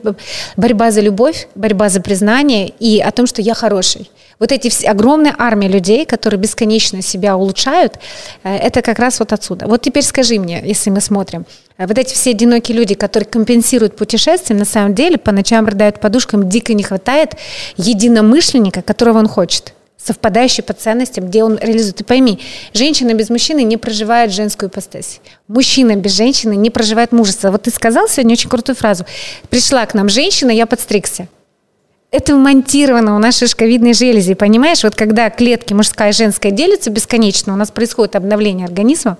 борьба 0.56 0.90
за 0.90 1.02
любовь, 1.02 1.48
борьба 1.54 1.90
за 1.90 2.00
признание 2.00 2.72
и 2.78 2.98
о 3.00 3.10
том, 3.10 3.26
что 3.26 3.42
я 3.42 3.52
хороший. 3.52 4.08
Вот 4.38 4.52
эти 4.52 4.68
все, 4.68 4.88
огромная 4.88 5.34
армия 5.38 5.68
людей, 5.68 6.06
которые 6.06 6.40
бесконечно 6.40 7.02
себя 7.02 7.36
улучшают, 7.36 7.98
э, 8.42 8.56
это 8.56 8.82
как 8.82 8.98
раз 8.98 9.20
вот 9.20 9.32
отсюда. 9.32 9.66
Вот 9.66 9.82
теперь 9.82 10.02
скажи 10.02 10.38
мне, 10.38 10.62
если 10.64 10.90
мы 10.90 11.00
смотрим, 11.00 11.46
э, 11.78 11.86
вот 11.86 11.98
эти 11.98 12.14
все 12.14 12.30
одинокие 12.30 12.76
люди, 12.76 12.94
которые 12.94 13.28
компенсируют 13.28 13.96
путешествия, 13.96 14.56
на 14.56 14.64
самом 14.64 14.94
деле 14.94 15.18
по 15.18 15.32
ночам 15.32 15.66
рыдают 15.66 16.00
подушкам, 16.00 16.48
дико 16.48 16.74
не 16.74 16.82
хватает 16.82 17.36
единомышленника, 17.76 18.82
которого 18.82 19.18
он 19.18 19.28
хочет 19.28 19.74
совпадающий 20.04 20.62
по 20.62 20.74
ценностям, 20.74 21.26
где 21.26 21.42
он 21.42 21.58
реализует. 21.58 21.96
Ты 21.96 22.04
пойми, 22.04 22.38
женщина 22.74 23.14
без 23.14 23.30
мужчины 23.30 23.62
не 23.62 23.76
проживает 23.76 24.32
женскую 24.32 24.68
ипостась. 24.68 25.20
Мужчина 25.48 25.96
без 25.96 26.12
женщины 26.12 26.54
не 26.56 26.70
проживает 26.70 27.12
мужество. 27.12 27.50
Вот 27.50 27.62
ты 27.62 27.70
сказал 27.70 28.06
сегодня 28.08 28.34
очень 28.34 28.50
крутую 28.50 28.76
фразу. 28.76 29.06
Пришла 29.48 29.86
к 29.86 29.94
нам 29.94 30.08
женщина, 30.08 30.50
я 30.50 30.66
подстригся. 30.66 31.28
Это 32.10 32.34
вмонтировано 32.36 33.16
у 33.16 33.18
нашей 33.18 33.40
шишковидной 33.40 33.92
железы. 33.92 34.34
Понимаешь, 34.34 34.84
вот 34.84 34.94
когда 34.94 35.30
клетки 35.30 35.74
мужская 35.74 36.10
и 36.10 36.12
женская 36.12 36.52
делятся 36.52 36.90
бесконечно, 36.90 37.52
у 37.52 37.56
нас 37.56 37.70
происходит 37.70 38.14
обновление 38.14 38.66
организма, 38.66 39.18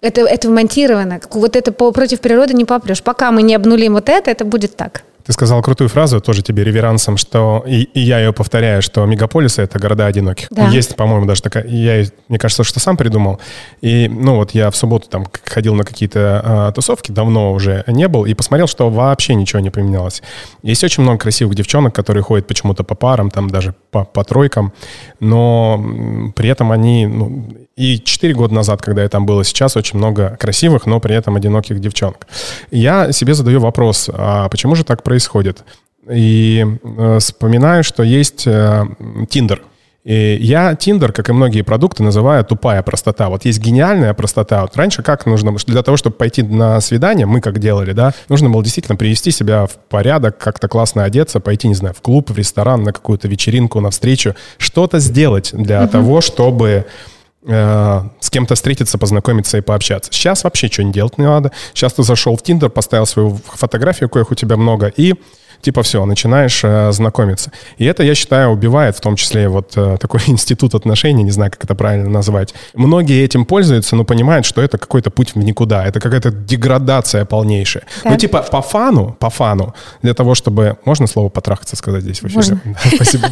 это, 0.00 0.22
это 0.22 0.48
вмонтировано. 0.48 1.20
Вот 1.30 1.56
это 1.56 1.72
против 1.72 2.20
природы 2.20 2.54
не 2.54 2.64
попрешь. 2.64 3.02
Пока 3.02 3.32
мы 3.32 3.42
не 3.42 3.54
обнулим 3.54 3.94
вот 3.94 4.08
это, 4.08 4.30
это 4.30 4.44
будет 4.44 4.76
так. 4.76 5.02
Ты 5.24 5.32
сказал 5.32 5.62
крутую 5.62 5.88
фразу, 5.88 6.20
тоже 6.20 6.42
тебе 6.42 6.64
реверансом, 6.64 7.16
что, 7.16 7.64
и, 7.66 7.82
и 7.82 8.00
я 8.00 8.18
ее 8.18 8.32
повторяю, 8.32 8.82
что 8.82 9.04
мегаполисы— 9.06 9.62
это 9.62 9.78
города 9.78 10.06
одиноких. 10.06 10.48
Да. 10.50 10.68
Есть, 10.68 10.96
по-моему, 10.96 11.26
даже 11.26 11.42
такая, 11.42 11.66
я, 11.66 12.04
мне 12.28 12.38
кажется, 12.38 12.64
что 12.64 12.80
сам 12.80 12.96
придумал. 12.96 13.40
И, 13.80 14.08
ну, 14.08 14.36
вот 14.36 14.52
я 14.52 14.70
в 14.70 14.76
субботу 14.76 15.08
там 15.08 15.26
ходил 15.44 15.74
на 15.74 15.84
какие-то 15.84 16.40
а, 16.44 16.72
тусовки, 16.72 17.12
давно 17.12 17.52
уже 17.52 17.84
не 17.86 18.08
был, 18.08 18.24
и 18.24 18.34
посмотрел, 18.34 18.66
что 18.66 18.90
вообще 18.90 19.34
ничего 19.34 19.60
не 19.60 19.70
поменялось. 19.70 20.22
Есть 20.62 20.84
очень 20.84 21.02
много 21.02 21.18
красивых 21.18 21.54
девчонок, 21.54 21.94
которые 21.94 22.22
ходят 22.22 22.46
почему-то 22.46 22.84
по 22.84 22.94
парам, 22.94 23.30
там 23.30 23.50
даже 23.50 23.74
по, 23.90 24.04
по 24.04 24.24
тройкам, 24.24 24.72
но 25.20 26.32
при 26.34 26.48
этом 26.48 26.72
они, 26.72 27.06
ну, 27.06 27.46
и 27.80 27.98
4 27.98 28.34
года 28.34 28.54
назад, 28.54 28.82
когда 28.82 29.02
я 29.02 29.08
там 29.08 29.24
был, 29.24 29.40
и 29.40 29.44
сейчас 29.44 29.74
очень 29.74 29.96
много 29.96 30.36
красивых, 30.38 30.84
но 30.84 31.00
при 31.00 31.14
этом 31.14 31.36
одиноких 31.36 31.80
девчонок. 31.80 32.26
Я 32.70 33.10
себе 33.12 33.32
задаю 33.32 33.58
вопрос, 33.60 34.10
а 34.12 34.50
почему 34.50 34.74
же 34.74 34.84
так 34.84 35.02
происходит? 35.02 35.64
И 36.10 36.62
э, 36.62 37.18
вспоминаю, 37.18 37.82
что 37.82 38.02
есть 38.02 38.46
э, 38.46 38.84
Tinder. 39.30 39.60
И 40.04 40.38
я 40.42 40.72
Tinder, 40.72 41.10
как 41.10 41.30
и 41.30 41.32
многие 41.32 41.62
продукты, 41.62 42.02
называю 42.02 42.44
тупая 42.44 42.82
простота. 42.82 43.30
Вот 43.30 43.46
есть 43.46 43.60
гениальная 43.60 44.12
простота. 44.12 44.60
Вот 44.62 44.76
раньше 44.76 45.02
как 45.02 45.24
нужно, 45.24 45.56
для 45.66 45.82
того, 45.82 45.96
чтобы 45.96 46.16
пойти 46.16 46.42
на 46.42 46.82
свидание, 46.82 47.24
мы 47.24 47.40
как 47.40 47.60
делали, 47.60 47.92
да, 47.92 48.12
нужно 48.28 48.50
было 48.50 48.62
действительно 48.62 48.96
привести 48.96 49.30
себя 49.30 49.66
в 49.66 49.76
порядок, 49.88 50.36
как-то 50.36 50.68
классно 50.68 51.04
одеться, 51.04 51.40
пойти, 51.40 51.66
не 51.66 51.74
знаю, 51.74 51.94
в 51.94 52.02
клуб, 52.02 52.30
в 52.30 52.36
ресторан, 52.36 52.82
на 52.82 52.92
какую-то 52.92 53.26
вечеринку, 53.26 53.80
на 53.80 53.88
встречу, 53.88 54.34
что-то 54.58 54.98
сделать 54.98 55.50
для 55.54 55.84
угу. 55.84 55.92
того, 55.92 56.20
чтобы 56.20 56.84
Э, 56.84 56.84
с 57.42 58.30
кем-то 58.30 58.54
встретиться, 58.54 58.98
познакомиться 58.98 59.56
и 59.56 59.60
пообщаться. 59.62 60.12
Сейчас 60.12 60.44
вообще 60.44 60.68
что 60.68 60.84
не 60.84 60.92
делать 60.92 61.16
не 61.16 61.24
надо. 61.24 61.52
Сейчас 61.72 61.94
ты 61.94 62.02
зашел 62.02 62.36
в 62.36 62.42
Тиндер, 62.42 62.68
поставил 62.68 63.06
свою 63.06 63.40
фотографию, 63.54 64.10
коих 64.10 64.30
у 64.30 64.34
тебя 64.34 64.56
много, 64.56 64.88
и 64.88 65.14
типа 65.60 65.82
все, 65.82 66.04
начинаешь 66.04 66.60
э, 66.64 66.92
знакомиться. 66.92 67.52
И 67.78 67.84
это, 67.84 68.02
я 68.02 68.14
считаю, 68.14 68.50
убивает 68.50 68.96
в 68.96 69.00
том 69.00 69.16
числе 69.16 69.48
вот 69.48 69.72
э, 69.76 69.96
такой 70.00 70.20
институт 70.26 70.74
отношений, 70.74 71.22
не 71.22 71.30
знаю, 71.30 71.50
как 71.50 71.64
это 71.64 71.74
правильно 71.74 72.08
назвать. 72.08 72.54
Многие 72.74 73.24
этим 73.24 73.44
пользуются, 73.44 73.96
но 73.96 74.04
понимают, 74.04 74.46
что 74.46 74.62
это 74.62 74.78
какой-то 74.78 75.10
путь 75.10 75.34
в 75.34 75.38
никуда, 75.38 75.86
это 75.86 76.00
какая-то 76.00 76.30
деградация 76.30 77.24
полнейшая. 77.24 77.84
Так. 78.02 78.12
Ну 78.12 78.18
типа 78.18 78.42
по 78.42 78.62
фану, 78.62 79.16
по 79.18 79.30
фану, 79.30 79.74
для 80.02 80.14
того, 80.14 80.34
чтобы... 80.34 80.78
Можно 80.84 81.06
слово 81.06 81.28
потрахаться 81.28 81.76
сказать 81.76 82.02
здесь. 82.02 82.18
Спасибо, 82.94 83.28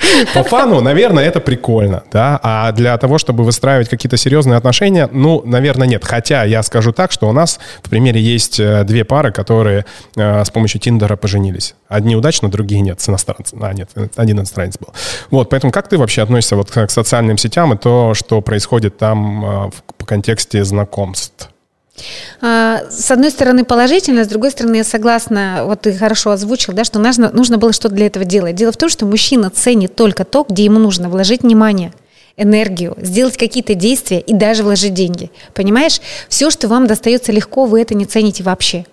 По 0.34 0.42
фану, 0.42 0.80
наверное, 0.80 1.24
это 1.24 1.40
прикольно, 1.40 2.02
да, 2.12 2.38
а 2.42 2.72
для 2.72 2.96
того, 2.98 3.18
чтобы 3.18 3.44
выстраивать 3.44 3.88
какие-то 3.88 4.16
серьезные 4.16 4.56
отношения, 4.56 5.08
ну, 5.12 5.42
наверное, 5.44 5.86
нет. 5.86 6.04
Хотя 6.04 6.44
я 6.44 6.62
скажу 6.62 6.92
так, 6.92 7.12
что 7.12 7.28
у 7.28 7.32
нас, 7.32 7.58
в 7.82 7.90
примере, 7.90 8.20
есть 8.20 8.60
э, 8.60 8.84
две 8.84 9.04
пары, 9.04 9.32
которые 9.32 9.84
э, 10.16 10.44
с 10.44 10.50
помощью 10.50 10.80
Тиндера 10.80 11.16
поженились. 11.16 11.74
Одни 11.88 12.16
удачно, 12.16 12.50
другие 12.50 12.80
нет, 12.80 13.00
с 13.00 13.08
иностранцем. 13.08 13.62
А, 13.62 13.72
нет, 13.72 13.90
один 14.16 14.38
иностранец 14.38 14.78
был. 14.78 14.92
Вот, 15.30 15.50
поэтому 15.50 15.72
как 15.72 15.88
ты 15.88 15.98
вообще 15.98 16.22
относишься 16.22 16.56
вот 16.56 16.70
к 16.70 16.88
социальным 16.88 17.36
сетям 17.36 17.72
и 17.74 17.76
то, 17.76 18.14
что 18.14 18.40
происходит 18.40 18.98
там 18.98 19.44
э, 19.44 19.70
в 19.98 20.04
контексте 20.04 20.64
знакомств? 20.64 21.49
А, 22.40 22.82
с 22.90 23.10
одной 23.10 23.30
стороны 23.30 23.64
положительно, 23.64 24.24
с 24.24 24.28
другой 24.28 24.50
стороны 24.50 24.76
я 24.76 24.84
согласна, 24.84 25.62
вот 25.64 25.82
ты 25.82 25.92
хорошо 25.92 26.30
озвучил, 26.30 26.72
да, 26.72 26.84
что 26.84 26.98
нужно, 26.98 27.30
нужно 27.30 27.58
было 27.58 27.72
что-то 27.72 27.94
для 27.94 28.06
этого 28.06 28.24
делать. 28.24 28.54
Дело 28.54 28.72
в 28.72 28.76
том, 28.76 28.88
что 28.88 29.06
мужчина 29.06 29.50
ценит 29.50 29.94
только 29.94 30.24
то, 30.24 30.44
где 30.48 30.64
ему 30.64 30.78
нужно 30.78 31.08
вложить 31.08 31.42
внимание 31.42 31.92
энергию, 32.36 32.96
сделать 33.00 33.36
какие-то 33.36 33.74
действия 33.74 34.20
и 34.20 34.32
даже 34.32 34.62
вложить 34.62 34.94
деньги. 34.94 35.30
Понимаешь? 35.52 36.00
Все, 36.28 36.50
что 36.50 36.68
вам 36.68 36.86
достается 36.86 37.32
легко, 37.32 37.66
вы 37.66 37.82
это 37.82 37.94
не 37.94 38.06
цените 38.06 38.42
вообще. 38.42 38.86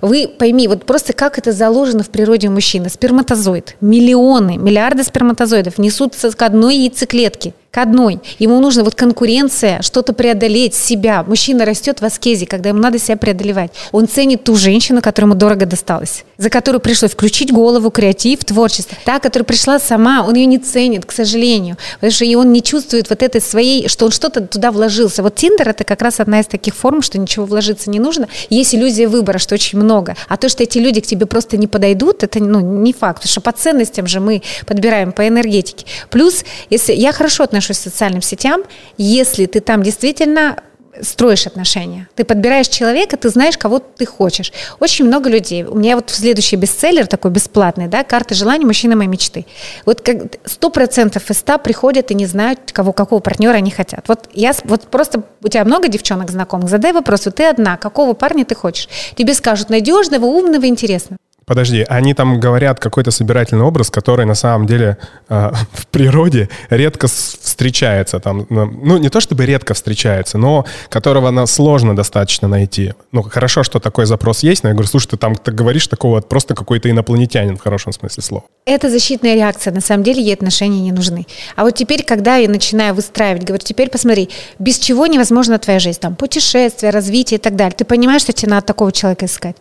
Вы 0.00 0.28
пойми, 0.28 0.68
вот 0.68 0.84
просто 0.84 1.12
как 1.12 1.38
это 1.38 1.50
заложено 1.50 2.04
в 2.04 2.10
природе 2.10 2.48
мужчины. 2.48 2.88
Сперматозоид. 2.88 3.76
Миллионы, 3.80 4.56
миллиарды 4.56 5.02
сперматозоидов 5.02 5.78
несутся 5.78 6.30
к 6.30 6.42
одной 6.42 6.76
яйцеклетке 6.76 7.54
к 7.72 7.78
одной. 7.78 8.20
Ему 8.38 8.60
нужно 8.60 8.84
вот 8.84 8.94
конкуренция, 8.94 9.80
что-то 9.80 10.12
преодолеть, 10.12 10.74
себя. 10.74 11.24
Мужчина 11.26 11.64
растет 11.64 12.02
в 12.02 12.04
аскезе, 12.04 12.44
когда 12.44 12.68
ему 12.68 12.80
надо 12.80 12.98
себя 12.98 13.16
преодолевать. 13.16 13.70
Он 13.92 14.06
ценит 14.06 14.44
ту 14.44 14.56
женщину, 14.56 15.00
которая 15.00 15.30
ему 15.30 15.38
дорого 15.38 15.64
досталась, 15.64 16.24
за 16.36 16.50
которую 16.50 16.82
пришлось 16.82 17.12
включить 17.12 17.50
голову, 17.50 17.90
креатив, 17.90 18.44
творчество. 18.44 18.94
Та, 19.06 19.20
которая 19.20 19.46
пришла 19.46 19.78
сама, 19.78 20.22
он 20.22 20.34
ее 20.34 20.44
не 20.44 20.58
ценит, 20.58 21.06
к 21.06 21.12
сожалению, 21.12 21.78
потому 21.94 22.12
что 22.12 22.26
и 22.26 22.34
он 22.34 22.52
не 22.52 22.62
чувствует 22.62 23.08
вот 23.08 23.22
этой 23.22 23.40
своей, 23.40 23.88
что 23.88 24.04
он 24.04 24.10
что-то 24.10 24.42
туда 24.42 24.70
вложился. 24.70 25.22
Вот 25.22 25.36
Тиндер 25.36 25.70
это 25.70 25.84
как 25.84 26.02
раз 26.02 26.20
одна 26.20 26.40
из 26.40 26.46
таких 26.46 26.74
форм, 26.74 27.00
что 27.00 27.18
ничего 27.18 27.46
вложиться 27.46 27.88
не 27.88 28.00
нужно. 28.00 28.28
Есть 28.50 28.74
иллюзия 28.74 29.08
выбора, 29.08 29.38
что 29.38 29.54
очень 29.54 29.78
много. 29.78 30.14
А 30.28 30.36
то, 30.36 30.50
что 30.50 30.62
эти 30.62 30.76
люди 30.76 31.00
к 31.00 31.06
тебе 31.06 31.24
просто 31.24 31.56
не 31.56 31.68
подойдут, 31.68 32.22
это 32.22 32.38
ну, 32.38 32.60
не 32.60 32.92
факт, 32.92 33.20
потому 33.20 33.30
что 33.30 33.40
по 33.40 33.52
ценностям 33.52 34.06
же 34.06 34.20
мы 34.20 34.42
подбираем 34.66 35.12
по 35.12 35.26
энергетике. 35.26 35.86
Плюс, 36.10 36.44
если 36.68 36.92
я 36.92 37.12
хорошо 37.12 37.44
отношусь 37.44 37.61
отношусь 37.62 37.78
к 37.78 37.82
социальным 37.82 38.22
сетям, 38.22 38.62
если 38.98 39.46
ты 39.46 39.60
там 39.60 39.82
действительно 39.82 40.56
строишь 41.00 41.46
отношения. 41.46 42.06
Ты 42.16 42.24
подбираешь 42.24 42.68
человека, 42.68 43.16
ты 43.16 43.30
знаешь, 43.30 43.56
кого 43.56 43.78
ты 43.78 44.04
хочешь. 44.04 44.52
Очень 44.78 45.06
много 45.06 45.30
людей. 45.30 45.64
У 45.64 45.76
меня 45.76 45.96
вот 45.96 46.10
следующий 46.10 46.56
бестселлер 46.56 47.06
такой 47.06 47.30
бесплатный, 47.30 47.88
да, 47.88 48.04
«Карта 48.04 48.34
желаний. 48.34 48.66
Мужчина 48.66 48.94
моей 48.94 49.08
мечты». 49.08 49.46
Вот 49.86 50.06
сто 50.44 50.68
процентов 50.68 51.30
из 51.30 51.38
ста 51.38 51.56
приходят 51.56 52.10
и 52.10 52.14
не 52.14 52.26
знают, 52.26 52.72
кого, 52.72 52.92
какого 52.92 53.20
партнера 53.20 53.54
они 53.54 53.70
хотят. 53.70 54.06
Вот 54.06 54.28
я, 54.34 54.52
вот 54.64 54.82
просто 54.82 55.22
у 55.42 55.48
тебя 55.48 55.64
много 55.64 55.88
девчонок 55.88 56.30
знакомых, 56.30 56.68
задай 56.68 56.92
вопрос, 56.92 57.24
вот 57.24 57.36
ты 57.36 57.44
одна, 57.44 57.78
какого 57.78 58.12
парня 58.12 58.44
ты 58.44 58.54
хочешь? 58.54 58.88
Тебе 59.16 59.32
скажут 59.32 59.70
надежного, 59.70 60.26
умного, 60.26 60.66
интересного. 60.66 61.16
Подожди, 61.44 61.84
они 61.88 62.14
там 62.14 62.40
говорят 62.40 62.78
какой-то 62.78 63.10
собирательный 63.10 63.64
образ, 63.64 63.90
который 63.90 64.26
на 64.26 64.34
самом 64.34 64.66
деле 64.66 64.96
э, 65.28 65.52
в 65.72 65.86
природе 65.86 66.48
редко 66.70 67.08
встречается. 67.08 68.20
Там, 68.20 68.46
ну, 68.48 68.98
не 68.98 69.08
то 69.08 69.20
чтобы 69.20 69.46
редко 69.46 69.74
встречается, 69.74 70.38
но 70.38 70.64
которого 70.88 71.30
на, 71.30 71.46
сложно 71.46 71.96
достаточно 71.96 72.48
найти. 72.48 72.94
Ну, 73.12 73.22
хорошо, 73.22 73.62
что 73.62 73.80
такой 73.80 74.06
запрос 74.06 74.42
есть, 74.42 74.62
но 74.62 74.68
я 74.68 74.74
говорю, 74.74 74.88
слушай, 74.88 75.08
ты 75.08 75.16
там 75.16 75.34
ты 75.34 75.52
говоришь 75.52 75.86
такого, 75.88 76.20
просто 76.20 76.54
какой-то 76.54 76.88
инопланетянин 76.88 77.56
в 77.56 77.60
хорошем 77.60 77.92
смысле 77.92 78.22
слова. 78.22 78.44
Это 78.64 78.88
защитная 78.88 79.34
реакция. 79.34 79.72
На 79.72 79.80
самом 79.80 80.04
деле 80.04 80.22
ей 80.22 80.34
отношения 80.34 80.80
не 80.80 80.92
нужны. 80.92 81.26
А 81.56 81.64
вот 81.64 81.74
теперь, 81.74 82.04
когда 82.04 82.36
я 82.36 82.48
начинаю 82.48 82.94
выстраивать, 82.94 83.44
говорю, 83.44 83.64
теперь 83.64 83.90
посмотри, 83.90 84.30
без 84.58 84.78
чего 84.78 85.06
невозможна 85.06 85.58
твоя 85.58 85.80
жизнь, 85.80 85.98
там, 86.00 86.14
путешествия, 86.14 86.90
развитие 86.90 87.38
и 87.38 87.40
так 87.40 87.56
далее. 87.56 87.74
Ты 87.76 87.84
понимаешь, 87.84 88.22
что 88.22 88.32
тебе 88.32 88.50
надо 88.50 88.66
такого 88.66 88.92
человека 88.92 89.26
искать? 89.26 89.56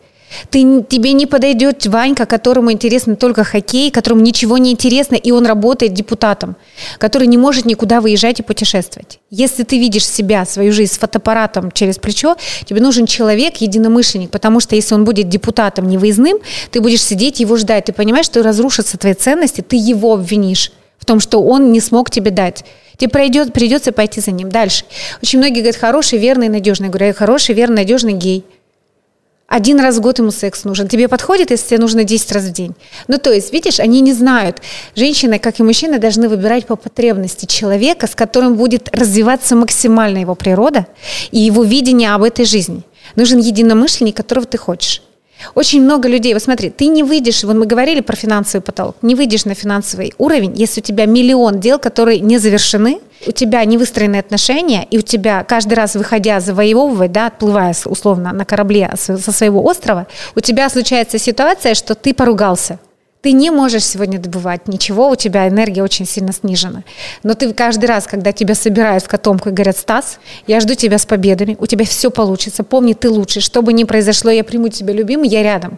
Ты, 0.49 0.83
тебе 0.83 1.13
не 1.13 1.25
подойдет 1.25 1.85
Ванька, 1.85 2.25
которому 2.25 2.71
интересно 2.71 3.15
только 3.15 3.43
хоккей, 3.43 3.91
которому 3.91 4.21
ничего 4.21 4.57
не 4.57 4.71
интересно, 4.71 5.15
и 5.15 5.31
он 5.31 5.45
работает 5.45 5.93
депутатом, 5.93 6.55
который 6.97 7.27
не 7.27 7.37
может 7.37 7.65
никуда 7.65 8.01
выезжать 8.01 8.39
и 8.39 8.43
путешествовать. 8.43 9.19
Если 9.29 9.63
ты 9.63 9.77
видишь 9.77 10.07
себя, 10.07 10.45
свою 10.45 10.71
жизнь 10.71 10.93
с 10.93 10.97
фотоаппаратом 10.97 11.71
через 11.71 11.97
плечо, 11.97 12.35
тебе 12.65 12.81
нужен 12.81 13.05
человек, 13.05 13.57
единомышленник, 13.57 14.31
потому 14.31 14.59
что 14.59 14.75
если 14.75 14.95
он 14.95 15.03
будет 15.03 15.29
депутатом 15.29 15.87
невыездным, 15.87 16.37
ты 16.71 16.81
будешь 16.81 17.03
сидеть 17.03 17.39
его 17.39 17.57
ждать, 17.57 17.85
ты 17.85 17.93
понимаешь, 17.93 18.25
что 18.25 18.43
разрушатся 18.43 18.97
твои 18.97 19.13
ценности, 19.13 19.61
ты 19.61 19.75
его 19.75 20.13
обвинишь 20.13 20.71
в 20.97 21.05
том, 21.05 21.19
что 21.19 21.41
он 21.41 21.71
не 21.71 21.79
смог 21.79 22.09
тебе 22.09 22.31
дать. 22.31 22.63
Тебе 22.97 23.09
придет, 23.09 23.53
придется 23.53 23.91
пойти 23.91 24.21
за 24.21 24.29
ним 24.29 24.49
дальше. 24.49 24.85
Очень 25.23 25.39
многие 25.39 25.61
говорят, 25.61 25.75
хороший, 25.75 26.19
верный, 26.19 26.49
надежный. 26.49 26.87
Я 26.87 26.91
говорю, 26.91 27.13
хороший, 27.15 27.55
верный, 27.55 27.77
надежный 27.77 28.13
гей. 28.13 28.45
Один 29.51 29.81
раз 29.81 29.97
в 29.97 29.99
год 29.99 30.17
ему 30.17 30.31
секс 30.31 30.63
нужен. 30.63 30.87
Тебе 30.87 31.09
подходит, 31.09 31.51
если 31.51 31.67
тебе 31.67 31.79
нужно 31.79 32.05
10 32.05 32.31
раз 32.31 32.45
в 32.45 32.51
день. 32.53 32.73
Ну, 33.09 33.17
то 33.17 33.33
есть, 33.33 33.51
видишь, 33.51 33.81
они 33.81 33.99
не 33.99 34.13
знают. 34.13 34.61
Женщины, 34.95 35.39
как 35.39 35.59
и 35.59 35.63
мужчины, 35.63 35.99
должны 35.99 36.29
выбирать 36.29 36.65
по 36.65 36.77
потребности 36.77 37.45
человека, 37.45 38.07
с 38.07 38.15
которым 38.15 38.55
будет 38.55 38.87
развиваться 38.95 39.57
максимально 39.57 40.19
его 40.19 40.35
природа 40.35 40.87
и 41.31 41.39
его 41.39 41.63
видение 41.63 42.13
об 42.13 42.23
этой 42.23 42.45
жизни. 42.45 42.83
Нужен 43.17 43.39
единомышленник, 43.39 44.15
которого 44.15 44.45
ты 44.45 44.57
хочешь. 44.57 45.01
Очень 45.55 45.81
много 45.81 46.07
людей, 46.07 46.33
вот 46.33 46.43
смотри, 46.43 46.69
ты 46.69 46.87
не 46.87 47.03
выйдешь, 47.03 47.43
вот 47.43 47.55
мы 47.55 47.65
говорили 47.65 48.01
про 48.01 48.15
финансовый 48.15 48.61
потолок, 48.61 48.95
не 49.01 49.15
выйдешь 49.15 49.45
на 49.45 49.55
финансовый 49.55 50.13
уровень, 50.17 50.53
если 50.55 50.81
у 50.81 50.83
тебя 50.83 51.05
миллион 51.05 51.59
дел, 51.59 51.79
которые 51.79 52.19
не 52.19 52.37
завершены, 52.37 52.99
у 53.27 53.31
тебя 53.31 53.63
не 53.65 53.77
выстроены 53.77 54.17
отношения, 54.17 54.87
и 54.89 54.97
у 54.97 55.01
тебя 55.01 55.43
каждый 55.43 55.73
раз, 55.75 55.95
выходя 55.95 56.39
завоевывать, 56.39 57.11
да, 57.11 57.27
отплывая 57.27 57.75
условно 57.85 58.33
на 58.33 58.45
корабле 58.45 58.91
со 58.97 59.17
своего 59.17 59.63
острова, 59.63 60.07
у 60.35 60.39
тебя 60.39 60.69
случается 60.69 61.17
ситуация, 61.17 61.73
что 61.73 61.95
ты 61.95 62.13
поругался– 62.13 62.79
ты 63.21 63.33
не 63.33 63.51
можешь 63.51 63.83
сегодня 63.85 64.17
добывать 64.19 64.67
ничего, 64.67 65.09
у 65.09 65.15
тебя 65.15 65.47
энергия 65.47 65.83
очень 65.83 66.07
сильно 66.07 66.33
снижена. 66.33 66.83
Но 67.23 67.35
ты 67.35 67.53
каждый 67.53 67.85
раз, 67.85 68.07
когда 68.07 68.31
тебя 68.31 68.55
собирают 68.55 69.03
в 69.03 69.07
котомку 69.07 69.49
и 69.49 69.51
говорят, 69.51 69.77
Стас, 69.77 70.19
я 70.47 70.59
жду 70.59 70.73
тебя 70.73 70.97
с 70.97 71.05
победами, 71.05 71.55
у 71.59 71.67
тебя 71.67 71.85
все 71.85 72.09
получится, 72.09 72.63
помни, 72.63 72.93
ты 72.93 73.09
лучший, 73.09 73.41
что 73.43 73.61
бы 73.61 73.73
ни 73.73 73.83
произошло, 73.83 74.31
я 74.31 74.43
приму 74.43 74.69
тебя 74.69 74.93
любимый, 74.93 75.29
я 75.29 75.43
рядом. 75.43 75.77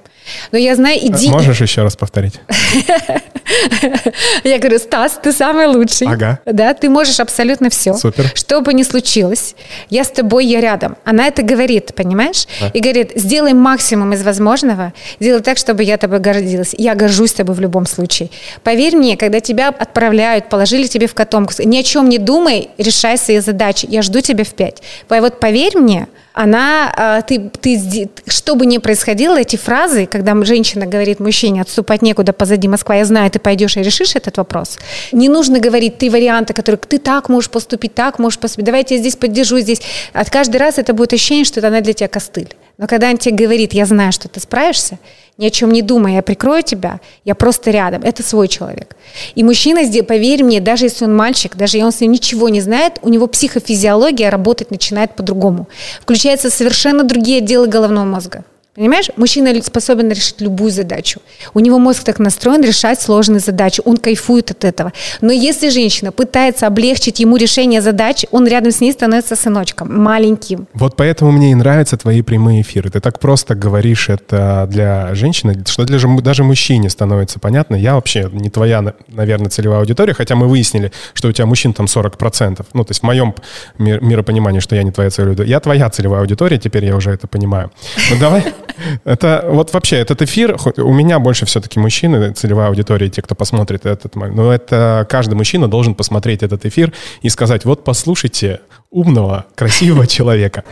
Но 0.51 0.57
я 0.57 0.75
знаю, 0.75 0.97
иди... 1.01 1.29
Можешь 1.29 1.59
еще 1.59 1.83
раз 1.83 1.97
повторить? 1.97 2.39
Я 4.43 4.57
говорю, 4.57 4.79
Стас, 4.79 5.19
ты 5.21 5.31
самый 5.31 5.67
лучший. 5.67 6.07
Ага. 6.07 6.39
Да, 6.45 6.73
ты 6.73 6.89
можешь 6.89 7.19
абсолютно 7.19 7.69
все. 7.69 7.93
Супер. 7.93 8.31
Что 8.33 8.61
бы 8.61 8.73
ни 8.73 8.83
случилось, 8.83 9.55
я 9.89 10.03
с 10.03 10.09
тобой, 10.09 10.45
я 10.45 10.61
рядом. 10.61 10.97
Она 11.03 11.27
это 11.27 11.43
говорит, 11.43 11.93
понимаешь? 11.93 12.47
И 12.73 12.79
говорит, 12.79 13.11
сделай 13.15 13.53
максимум 13.53 14.13
из 14.13 14.23
возможного, 14.23 14.93
сделай 15.19 15.41
так, 15.41 15.57
чтобы 15.57 15.83
я 15.83 15.97
тобой 15.97 16.19
гордилась. 16.19 16.73
Я 16.77 16.95
горжусь 16.95 17.32
с 17.33 17.35
тобой 17.35 17.55
в 17.55 17.59
любом 17.59 17.85
случае. 17.85 18.29
Поверь 18.63 18.95
мне, 18.95 19.17
когда 19.17 19.39
тебя 19.39 19.69
отправляют, 19.69 20.49
положили 20.49 20.87
тебе 20.87 21.07
в 21.07 21.13
котомку, 21.13 21.53
ни 21.63 21.77
о 21.77 21.83
чем 21.83 22.09
не 22.09 22.17
думай, 22.17 22.69
решай 22.77 23.17
свои 23.17 23.39
задачи. 23.39 23.87
Я 23.89 24.01
жду 24.01 24.21
тебя 24.21 24.43
в 24.43 24.53
пять. 24.53 24.81
Вот 25.09 25.39
поверь 25.39 25.77
мне, 25.77 26.07
она, 26.33 26.91
а, 26.95 27.21
ты, 27.21 27.51
ты, 27.61 28.09
что 28.25 28.55
бы 28.55 28.65
ни 28.65 28.79
происходило, 28.79 29.39
эти 29.39 29.55
фразы, 29.55 30.07
когда 30.07 30.35
женщина 30.43 30.87
говорит 30.87 31.19
мужчине, 31.19 31.61
отступать 31.61 32.01
некуда, 32.01 32.33
позади 32.33 32.67
Москва, 32.67 32.95
я 32.95 33.05
знаю, 33.05 33.29
ты 33.29 33.39
пойдешь 33.39 33.77
и 33.77 33.83
решишь 33.83 34.15
этот 34.15 34.37
вопрос. 34.37 34.79
Не 35.11 35.29
нужно 35.29 35.59
говорить 35.59 35.99
ты 35.99 36.09
варианты, 36.09 36.53
которые 36.53 36.79
ты 36.79 36.97
так 36.97 37.29
можешь 37.29 37.51
поступить, 37.51 37.93
так 37.93 38.17
можешь 38.17 38.39
поступить, 38.39 38.65
давайте 38.65 38.95
я 38.95 39.01
здесь 39.01 39.15
поддержу, 39.15 39.59
здесь. 39.59 39.81
От 40.13 40.31
каждый 40.31 40.57
раз 40.57 40.79
это 40.79 40.93
будет 40.93 41.13
ощущение, 41.13 41.45
что 41.45 41.59
это 41.59 41.67
она 41.67 41.81
для 41.81 41.93
тебя 41.93 42.07
костыль. 42.07 42.55
Но 42.77 42.87
когда 42.87 43.09
он 43.09 43.17
тебе 43.17 43.45
говорит, 43.45 43.73
я 43.73 43.85
знаю, 43.85 44.11
что 44.11 44.27
ты 44.27 44.39
справишься, 44.39 44.97
ни 45.37 45.47
о 45.47 45.49
чем 45.49 45.71
не 45.71 45.81
думай, 45.81 46.15
я 46.15 46.21
прикрою 46.21 46.63
тебя, 46.63 46.99
я 47.25 47.35
просто 47.35 47.71
рядом, 47.71 48.03
это 48.03 48.23
свой 48.23 48.47
человек. 48.47 48.95
И 49.35 49.43
мужчина, 49.43 49.81
поверь 50.03 50.43
мне, 50.43 50.61
даже 50.61 50.85
если 50.85 51.05
он 51.05 51.15
мальчик, 51.15 51.55
даже 51.55 51.77
если 51.77 52.05
он 52.05 52.11
ничего 52.11 52.49
не 52.49 52.61
знает, 52.61 52.99
у 53.01 53.09
него 53.09 53.27
психофизиология 53.27 54.29
работать 54.29 54.71
начинает 54.71 55.15
по-другому. 55.15 55.67
Включаются 56.01 56.49
совершенно 56.49 57.03
другие 57.03 57.39
отделы 57.39 57.67
головного 57.67 58.05
мозга. 58.05 58.43
Понимаешь, 58.75 59.11
мужчина 59.17 59.53
способен 59.61 60.09
решить 60.09 60.41
любую 60.41 60.71
задачу. 60.71 61.21
У 61.53 61.59
него 61.59 61.77
мозг 61.77 62.03
так 62.03 62.17
настроен 62.17 62.63
решать 62.63 62.99
сложные 62.99 63.39
задачи. 63.39 63.83
Он 63.85 63.97
кайфует 63.97 64.49
от 64.49 64.65
этого. 64.65 64.93
Но 65.21 65.31
если 65.31 65.69
женщина 65.69 66.11
пытается 66.11 66.65
облегчить 66.65 67.19
ему 67.19 67.37
решение 67.37 67.81
задач, 67.81 68.25
он 68.31 68.47
рядом 68.47 68.71
с 68.71 68.81
ней 68.81 68.91
становится 68.91 69.35
сыночком, 69.35 69.95
маленьким. 70.01 70.67
Вот 70.73 70.95
поэтому 70.95 71.31
мне 71.31 71.51
и 71.51 71.55
нравятся 71.55 71.97
твои 71.97 72.23
прямые 72.23 72.63
эфиры. 72.63 72.89
Ты 72.89 72.99
так 72.99 73.19
просто 73.19 73.53
говоришь 73.53 74.09
это 74.09 74.67
для 74.67 75.13
женщины, 75.13 75.63
что 75.67 75.85
для 75.85 75.99
даже 76.21 76.43
мужчине 76.43 76.89
становится 76.89 77.39
понятно. 77.39 77.75
Я 77.75 77.93
вообще 77.93 78.27
не 78.31 78.49
твоя, 78.49 78.93
наверное, 79.07 79.51
целевая 79.51 79.81
аудитория, 79.81 80.15
хотя 80.15 80.35
мы 80.35 80.47
выяснили, 80.47 80.91
что 81.13 81.27
у 81.27 81.31
тебя 81.31 81.45
мужчин 81.45 81.73
там 81.73 81.85
40%. 81.85 82.65
Ну, 82.73 82.83
то 82.83 82.89
есть 82.89 83.01
в 83.01 83.03
моем 83.03 83.35
миропонимании, 83.77 84.61
что 84.61 84.75
я 84.75 84.81
не 84.81 84.91
твоя 84.91 85.11
целевая 85.11 85.33
аудитория. 85.33 85.51
Я 85.51 85.59
твоя 85.59 85.89
целевая 85.91 86.21
аудитория, 86.21 86.57
теперь 86.57 86.85
я 86.85 86.95
уже 86.95 87.11
это 87.11 87.27
понимаю. 87.27 87.71
Ну, 88.09 88.17
давай 88.19 88.43
Это 89.03 89.45
вот 89.47 89.73
вообще 89.73 89.97
этот 89.97 90.21
эфир, 90.21 90.57
у 90.77 90.93
меня 90.93 91.19
больше 91.19 91.45
все-таки 91.45 91.79
мужчины, 91.79 92.31
целевая 92.33 92.67
аудитория, 92.67 93.09
те, 93.09 93.21
кто 93.21 93.35
посмотрит 93.35 93.85
этот, 93.85 94.15
но 94.15 94.51
это 94.51 95.05
каждый 95.09 95.35
мужчина 95.35 95.67
должен 95.67 95.95
посмотреть 95.95 96.43
этот 96.43 96.65
эфир 96.65 96.93
и 97.21 97.29
сказать, 97.29 97.65
вот 97.65 97.83
послушайте 97.83 98.61
умного, 98.91 99.45
красивого 99.55 100.07
человека. 100.07 100.63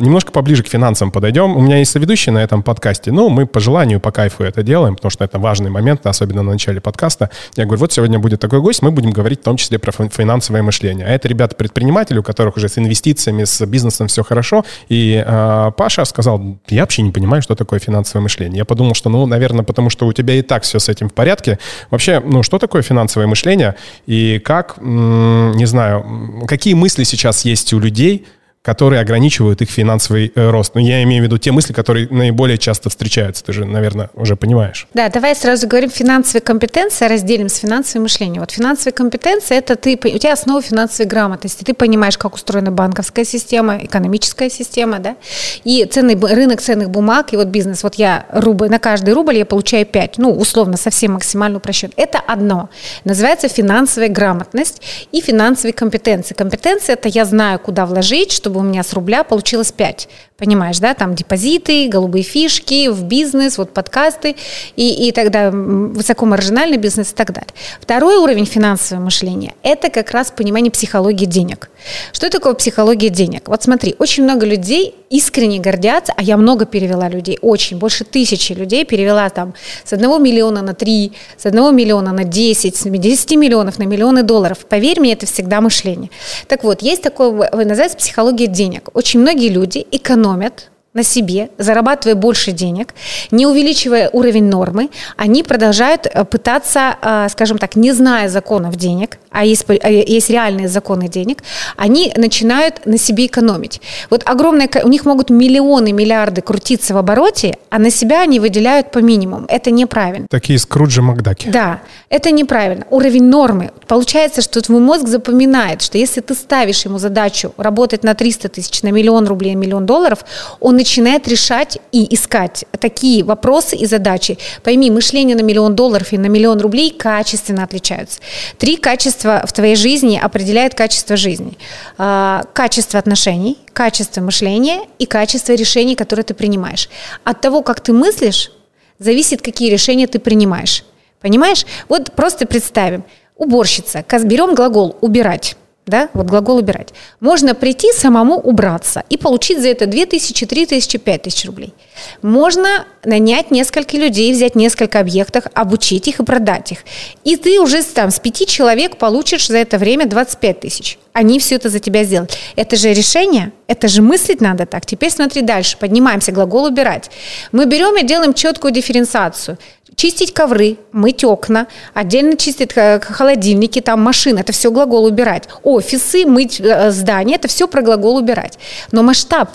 Немножко 0.00 0.32
поближе 0.32 0.62
к 0.62 0.68
финансам 0.68 1.10
подойдем. 1.10 1.56
У 1.56 1.60
меня 1.60 1.78
есть 1.78 1.90
соведущий 1.90 2.32
на 2.32 2.38
этом 2.38 2.62
подкасте. 2.62 3.12
Ну, 3.12 3.28
мы 3.28 3.46
по 3.46 3.60
желанию, 3.60 4.00
по 4.00 4.10
кайфу 4.10 4.44
это 4.44 4.62
делаем, 4.62 4.94
потому 4.96 5.10
что 5.10 5.24
это 5.24 5.38
важный 5.38 5.70
момент, 5.70 6.06
особенно 6.06 6.42
на 6.42 6.52
начале 6.52 6.80
подкаста. 6.80 7.30
Я 7.56 7.64
говорю, 7.64 7.80
вот 7.80 7.92
сегодня 7.92 8.18
будет 8.18 8.40
такой 8.40 8.60
гость, 8.60 8.82
мы 8.82 8.90
будем 8.90 9.10
говорить 9.10 9.40
в 9.40 9.44
том 9.44 9.56
числе 9.56 9.78
про 9.78 9.92
финансовое 9.92 10.62
мышление. 10.62 11.06
А 11.06 11.10
это 11.10 11.28
ребята-предприниматели, 11.28 12.18
у 12.18 12.22
которых 12.22 12.56
уже 12.56 12.68
с 12.68 12.78
инвестициями, 12.78 13.44
с 13.44 13.64
бизнесом 13.66 14.08
все 14.08 14.22
хорошо. 14.22 14.64
И 14.88 15.22
э, 15.24 15.72
Паша 15.76 16.04
сказал, 16.04 16.58
я 16.68 16.82
вообще 16.82 17.02
не 17.02 17.10
понимаю, 17.10 17.42
что 17.42 17.54
такое 17.54 17.78
финансовое 17.78 18.22
мышление. 18.22 18.58
Я 18.58 18.64
подумал, 18.64 18.94
что, 18.94 19.08
ну, 19.10 19.26
наверное, 19.26 19.64
потому 19.64 19.90
что 19.90 20.06
у 20.06 20.12
тебя 20.12 20.34
и 20.34 20.42
так 20.42 20.62
все 20.62 20.78
с 20.78 20.88
этим 20.88 21.08
в 21.08 21.14
порядке. 21.14 21.58
Вообще, 21.90 22.20
ну, 22.24 22.42
что 22.42 22.58
такое 22.58 22.82
финансовое 22.82 23.26
мышление 23.26 23.74
и 24.06 24.40
как, 24.44 24.76
не 24.80 25.66
знаю, 25.66 26.44
какие 26.46 26.74
мысли 26.74 27.04
сейчас 27.04 27.44
есть 27.44 27.72
у 27.72 27.78
людей, 27.78 28.26
которые 28.68 29.00
ограничивают 29.00 29.62
их 29.62 29.70
финансовый 29.70 30.30
э, 30.34 30.50
рост. 30.50 30.74
Но 30.74 30.80
я 30.82 31.02
имею 31.02 31.22
в 31.22 31.24
виду 31.24 31.38
те 31.38 31.52
мысли, 31.52 31.72
которые 31.72 32.06
наиболее 32.10 32.58
часто 32.58 32.90
встречаются. 32.90 33.42
Ты 33.42 33.54
же, 33.54 33.64
наверное, 33.64 34.10
уже 34.12 34.36
понимаешь. 34.36 34.86
Да, 34.92 35.08
давай 35.08 35.34
сразу 35.34 35.66
говорим 35.66 35.88
финансовые 35.88 36.42
компетенции, 36.42 37.06
разделим 37.06 37.48
с 37.48 37.56
финансовым 37.56 38.02
мышлением. 38.02 38.40
Вот 38.40 38.50
финансовые 38.50 38.92
компетенции– 38.92 39.56
это 39.58 39.74
ты, 39.74 39.94
у 39.94 40.18
тебя 40.18 40.34
основа 40.34 40.60
финансовой 40.60 41.08
грамотности. 41.08 41.64
Ты 41.64 41.72
понимаешь, 41.72 42.18
как 42.18 42.34
устроена 42.34 42.70
банковская 42.70 43.24
система, 43.24 43.78
экономическая 43.78 44.50
система, 44.50 44.98
да, 44.98 45.16
и 45.64 45.86
ценный, 45.86 46.16
рынок 46.16 46.60
ценных 46.60 46.90
бумаг, 46.90 47.32
и 47.32 47.38
вот 47.38 47.46
бизнес. 47.46 47.82
Вот 47.82 47.94
я 47.94 48.26
рубль, 48.32 48.68
на 48.68 48.78
каждый 48.78 49.14
рубль 49.14 49.38
я 49.38 49.46
получаю 49.46 49.86
5, 49.86 50.18
ну, 50.18 50.30
условно, 50.30 50.76
совсем 50.76 51.12
максимально 51.12 51.56
упрощен. 51.56 51.90
Это 51.96 52.18
одно. 52.18 52.68
Называется 53.04 53.48
финансовая 53.48 54.10
грамотность 54.10 54.82
и 55.10 55.22
финансовые 55.22 55.72
компетенции. 55.72 56.34
Компетенции– 56.34 56.92
это 56.98 57.08
я 57.08 57.24
знаю, 57.24 57.58
куда 57.58 57.86
вложить, 57.86 58.32
чтобы 58.32 58.57
у 58.58 58.62
меня 58.62 58.82
с 58.82 58.92
рубля 58.92 59.24
получилось 59.24 59.72
5. 59.72 60.08
Понимаешь, 60.38 60.78
да, 60.78 60.94
там 60.94 61.16
депозиты, 61.16 61.88
голубые 61.88 62.22
фишки, 62.22 62.86
в 62.86 63.02
бизнес, 63.02 63.58
вот 63.58 63.74
подкасты 63.74 64.36
и, 64.76 65.08
и 65.08 65.10
тогда 65.10 65.50
высокомаржинальный 65.50 66.76
бизнес 66.76 67.10
и 67.10 67.14
так 67.16 67.32
далее. 67.32 67.50
Второй 67.80 68.18
уровень 68.18 68.46
финансового 68.46 69.06
мышления– 69.06 69.54
это 69.64 69.90
как 69.90 70.12
раз 70.12 70.30
понимание 70.30 70.70
психологии 70.70 71.24
денег. 71.24 71.70
Что 72.12 72.30
такое 72.30 72.54
психология 72.54 73.08
денег? 73.08 73.48
Вот 73.48 73.64
смотри, 73.64 73.96
очень 73.98 74.22
много 74.22 74.46
людей 74.46 74.94
искренне 75.10 75.58
гордятся, 75.58 76.12
а 76.16 76.22
я 76.22 76.36
много 76.36 76.66
перевела 76.66 77.08
людей, 77.08 77.38
очень, 77.42 77.78
больше 77.78 78.04
тысячи 78.04 78.52
людей 78.52 78.84
перевела 78.84 79.30
там 79.30 79.54
с 79.82 79.92
одного 79.92 80.18
миллиона 80.18 80.62
на 80.62 80.72
три, 80.72 81.14
с 81.36 81.46
одного 81.46 81.72
миллиона 81.72 82.12
на 82.12 82.22
десять, 82.22 82.76
с 82.76 82.84
10 82.84 83.30
миллионов 83.32 83.80
на 83.80 83.84
миллионы 83.84 84.22
долларов. 84.22 84.58
Поверь 84.68 85.00
мне, 85.00 85.14
это 85.14 85.26
всегда 85.26 85.60
мышление. 85.60 86.10
Так 86.46 86.62
вот, 86.62 86.80
есть 86.80 87.02
такое, 87.02 87.50
называется 87.50 87.98
психология 87.98 88.46
денег. 88.46 88.90
Очень 88.94 89.20
многие 89.20 89.48
люди 89.48 89.84
экономят 89.90 90.27
экономят, 90.28 90.70
на 90.98 91.04
себе, 91.04 91.50
зарабатывая 91.58 92.16
больше 92.16 92.50
денег, 92.50 92.92
не 93.30 93.46
увеличивая 93.46 94.10
уровень 94.12 94.46
нормы, 94.46 94.90
они 95.16 95.44
продолжают 95.44 96.06
э, 96.06 96.24
пытаться, 96.24 96.96
э, 97.00 97.28
скажем 97.30 97.58
так, 97.58 97.76
не 97.76 97.92
зная 97.92 98.28
законов 98.28 98.74
денег, 98.74 99.18
а 99.30 99.44
есть, 99.44 99.64
а 99.68 99.90
есть 99.90 100.30
реальные 100.30 100.68
законы 100.68 101.08
денег, 101.08 101.44
они 101.76 102.12
начинают 102.16 102.86
на 102.86 102.98
себе 102.98 103.26
экономить. 103.26 103.80
Вот 104.10 104.22
огромное, 104.26 104.68
у 104.82 104.88
них 104.88 105.04
могут 105.04 105.30
миллионы, 105.30 105.92
миллиарды 105.92 106.40
крутиться 106.40 106.94
в 106.94 106.96
обороте, 106.96 107.58
а 107.70 107.78
на 107.78 107.90
себя 107.90 108.22
они 108.22 108.40
выделяют 108.40 108.90
по 108.90 108.98
минимуму. 108.98 109.46
Это 109.48 109.70
неправильно. 109.70 110.26
Такие 110.28 110.58
скруджи 110.58 111.02
Макдаки. 111.02 111.48
Да, 111.48 111.80
это 112.08 112.32
неправильно. 112.32 112.86
Уровень 112.90 113.24
нормы. 113.24 113.70
Получается, 113.86 114.42
что 114.42 114.60
твой 114.60 114.80
мозг 114.80 115.06
запоминает, 115.06 115.82
что 115.82 115.98
если 115.98 116.20
ты 116.20 116.34
ставишь 116.34 116.84
ему 116.84 116.98
задачу 116.98 117.52
работать 117.56 118.02
на 118.02 118.14
300 118.14 118.48
тысяч, 118.48 118.82
на 118.82 118.88
миллион 118.88 119.28
рублей, 119.28 119.54
на 119.54 119.60
миллион 119.60 119.86
долларов, 119.86 120.24
он 120.58 120.74
начинает 120.74 120.87
решать 121.28 121.78
и 121.92 122.14
искать 122.14 122.64
такие 122.80 123.22
вопросы 123.24 123.76
и 123.76 123.86
задачи. 123.86 124.38
Пойми, 124.62 124.90
мышление 124.90 125.36
на 125.36 125.42
миллион 125.42 125.74
долларов 125.74 126.12
и 126.12 126.18
на 126.18 126.26
миллион 126.26 126.60
рублей 126.60 126.90
качественно 126.90 127.64
отличаются. 127.64 128.20
Три 128.58 128.76
качества 128.76 129.44
в 129.46 129.52
твоей 129.52 129.76
жизни 129.76 130.18
определяют 130.22 130.74
качество 130.74 131.16
жизни. 131.16 131.58
А, 131.98 132.44
качество 132.52 132.98
отношений, 132.98 133.58
качество 133.72 134.20
мышления 134.20 134.80
и 134.98 135.06
качество 135.06 135.52
решений, 135.52 135.94
которые 135.94 136.24
ты 136.24 136.34
принимаешь. 136.34 136.88
От 137.24 137.40
того, 137.40 137.62
как 137.62 137.80
ты 137.80 137.92
мыслишь, 137.92 138.50
зависит, 138.98 139.42
какие 139.42 139.70
решения 139.70 140.06
ты 140.06 140.18
принимаешь. 140.18 140.84
Понимаешь? 141.20 141.66
Вот 141.88 142.12
просто 142.12 142.46
представим. 142.46 143.04
Уборщица. 143.36 144.04
Берем 144.24 144.54
глагол 144.54 144.96
«убирать» 145.00 145.56
да, 145.88 146.08
вот 146.14 146.26
глагол 146.26 146.58
убирать. 146.58 146.94
Можно 147.20 147.54
прийти 147.54 147.92
самому 147.92 148.34
убраться 148.36 149.02
и 149.08 149.16
получить 149.16 149.60
за 149.60 149.68
это 149.68 149.86
2000, 149.86 150.46
3000, 150.46 150.98
5000 150.98 151.44
рублей. 151.46 151.74
Можно 152.22 152.86
нанять 153.04 153.50
несколько 153.50 153.96
людей, 153.96 154.32
взять 154.32 154.54
несколько 154.54 155.00
объектов, 155.00 155.44
обучить 155.54 156.08
их 156.08 156.20
и 156.20 156.24
продать 156.24 156.72
их. 156.72 156.78
И 157.24 157.36
ты 157.36 157.60
уже 157.60 157.82
там 157.82 158.10
с 158.10 158.20
пяти 158.20 158.46
человек 158.46 158.96
получишь 158.96 159.48
за 159.48 159.58
это 159.58 159.78
время 159.78 160.06
25 160.06 160.60
тысяч. 160.60 160.98
Они 161.18 161.40
все 161.40 161.56
это 161.56 161.68
за 161.68 161.80
тебя 161.80 162.04
сделают. 162.04 162.38
Это 162.54 162.76
же 162.76 162.94
решение, 162.94 163.50
это 163.66 163.88
же 163.88 164.02
мыслить 164.02 164.40
надо 164.40 164.66
так. 164.66 164.86
Теперь 164.86 165.10
смотри 165.10 165.42
дальше, 165.42 165.76
поднимаемся, 165.76 166.30
глагол 166.30 166.66
убирать. 166.66 167.10
Мы 167.50 167.66
берем 167.66 167.96
и 167.96 168.06
делаем 168.06 168.34
четкую 168.34 168.72
дифференциацию 168.72 169.58
чистить 169.96 170.32
ковры, 170.32 170.76
мыть 170.92 171.24
окна, 171.24 171.66
отдельно 171.92 172.36
чистить 172.36 172.70
э, 172.76 173.00
холодильники, 173.00 173.80
там 173.80 174.00
машины, 174.00 174.38
это 174.38 174.52
все 174.52 174.70
глагол 174.70 175.06
убирать. 175.06 175.48
Офисы, 175.64 176.24
мыть 176.24 176.60
э, 176.60 176.92
здания, 176.92 177.34
это 177.34 177.48
все 177.48 177.66
про 177.66 177.82
глагол 177.82 178.18
убирать. 178.18 178.60
Но 178.92 179.02
масштаб 179.02 179.50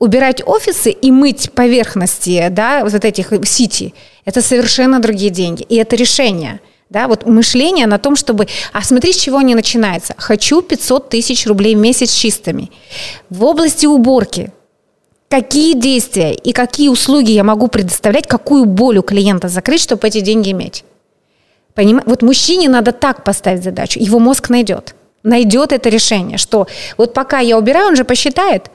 убирать 0.00 0.42
офисы 0.44 0.90
и 0.90 1.12
мыть 1.12 1.52
поверхности, 1.52 2.48
да, 2.50 2.84
вот 2.84 3.04
этих 3.04 3.28
сити, 3.44 3.94
это 4.24 4.42
совершенно 4.42 4.98
другие 4.98 5.30
деньги. 5.30 5.62
И 5.62 5.76
это 5.76 5.94
решение. 5.94 6.58
Да, 6.94 7.08
вот 7.08 7.26
мышление 7.26 7.88
на 7.88 7.98
том, 7.98 8.14
чтобы... 8.14 8.46
А 8.72 8.80
смотри, 8.82 9.12
с 9.12 9.16
чего 9.16 9.38
они 9.38 9.56
начинаются. 9.56 10.14
Хочу 10.16 10.62
500 10.62 11.08
тысяч 11.08 11.44
рублей 11.44 11.74
в 11.74 11.78
месяц 11.78 12.12
чистыми. 12.12 12.70
В 13.30 13.42
области 13.42 13.84
уборки 13.84 14.52
какие 15.28 15.74
действия 15.74 16.32
и 16.32 16.52
какие 16.52 16.88
услуги 16.88 17.32
я 17.32 17.42
могу 17.42 17.66
предоставлять, 17.66 18.28
какую 18.28 18.64
боль 18.66 18.98
у 18.98 19.02
клиента 19.02 19.48
закрыть, 19.48 19.80
чтобы 19.80 20.06
эти 20.06 20.20
деньги 20.20 20.52
иметь. 20.52 20.84
Поним... 21.74 22.00
Вот 22.06 22.22
мужчине 22.22 22.68
надо 22.68 22.92
так 22.92 23.24
поставить 23.24 23.64
задачу, 23.64 23.98
его 23.98 24.20
мозг 24.20 24.48
найдет. 24.48 24.94
Найдет 25.24 25.72
это 25.72 25.88
решение, 25.88 26.38
что 26.38 26.68
вот 26.96 27.12
пока 27.12 27.40
я 27.40 27.58
убираю, 27.58 27.88
он 27.88 27.96
же 27.96 28.04
посчитает, 28.04 28.70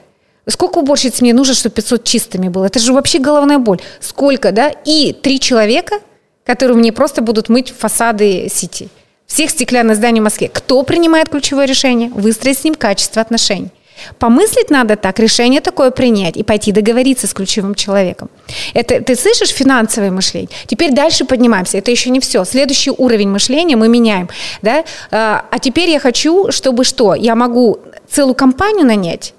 сколько 0.46 0.80
уборщиц 0.80 1.22
мне 1.22 1.34
нужно, 1.34 1.54
чтобы 1.54 1.76
500 1.76 2.04
чистыми 2.04 2.50
было. 2.50 2.66
Это 2.66 2.80
же 2.80 2.92
вообще 2.92 3.20
головная 3.20 3.60
боль. 3.60 3.80
Сколько, 4.02 4.52
да? 4.52 4.74
И 4.84 5.14
три 5.14 5.40
человека, 5.40 6.02
которые 6.50 6.76
мне 6.76 6.92
просто 6.92 7.22
будут 7.22 7.48
мыть 7.48 7.72
фасады 7.78 8.48
сети. 8.50 8.90
Всех 9.28 9.52
стеклянных 9.52 9.98
зданий 9.98 10.20
в 10.20 10.24
Москве. 10.24 10.50
Кто 10.52 10.82
принимает 10.82 11.30
ключевое 11.30 11.68
решение? 11.68 12.10
Выстроить 12.10 12.58
с 12.58 12.64
ним 12.64 12.74
качество 12.74 13.22
отношений. 13.22 13.70
Помыслить 14.18 14.72
надо 14.72 14.96
так, 14.96 15.20
решение 15.20 15.62
такое 15.62 15.92
принять 15.92 16.38
и 16.38 16.44
пойти 16.44 16.72
договориться 16.72 17.28
с 17.28 17.36
ключевым 17.36 17.76
человеком. 17.76 18.32
Это 18.74 19.00
ты 19.00 19.16
слышишь 19.16 19.50
финансовое 19.50 20.10
мышление? 20.10 20.50
Теперь 20.66 20.92
дальше 20.92 21.24
поднимаемся. 21.24 21.78
Это 21.78 21.92
еще 21.92 22.10
не 22.10 22.20
все. 22.20 22.44
Следующий 22.46 22.90
уровень 22.90 23.30
мышления 23.30 23.76
мы 23.76 23.88
меняем. 23.88 24.28
Да? 24.64 24.86
А, 25.12 25.46
а 25.52 25.60
теперь 25.60 25.92
я 25.92 26.00
хочу, 26.00 26.52
чтобы 26.52 26.84
что? 26.84 27.14
Я 27.14 27.36
могу 27.36 27.78
целую 28.10 28.34
компанию 28.34 28.88
нанять 28.88 29.36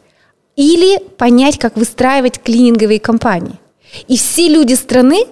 или 0.54 1.00
понять, 1.18 1.58
как 1.58 1.76
выстраивать 1.76 2.40
клининговые 2.40 3.00
компании. 3.00 3.58
И 4.06 4.16
все 4.16 4.46
люди 4.46 4.74
страны 4.74 5.26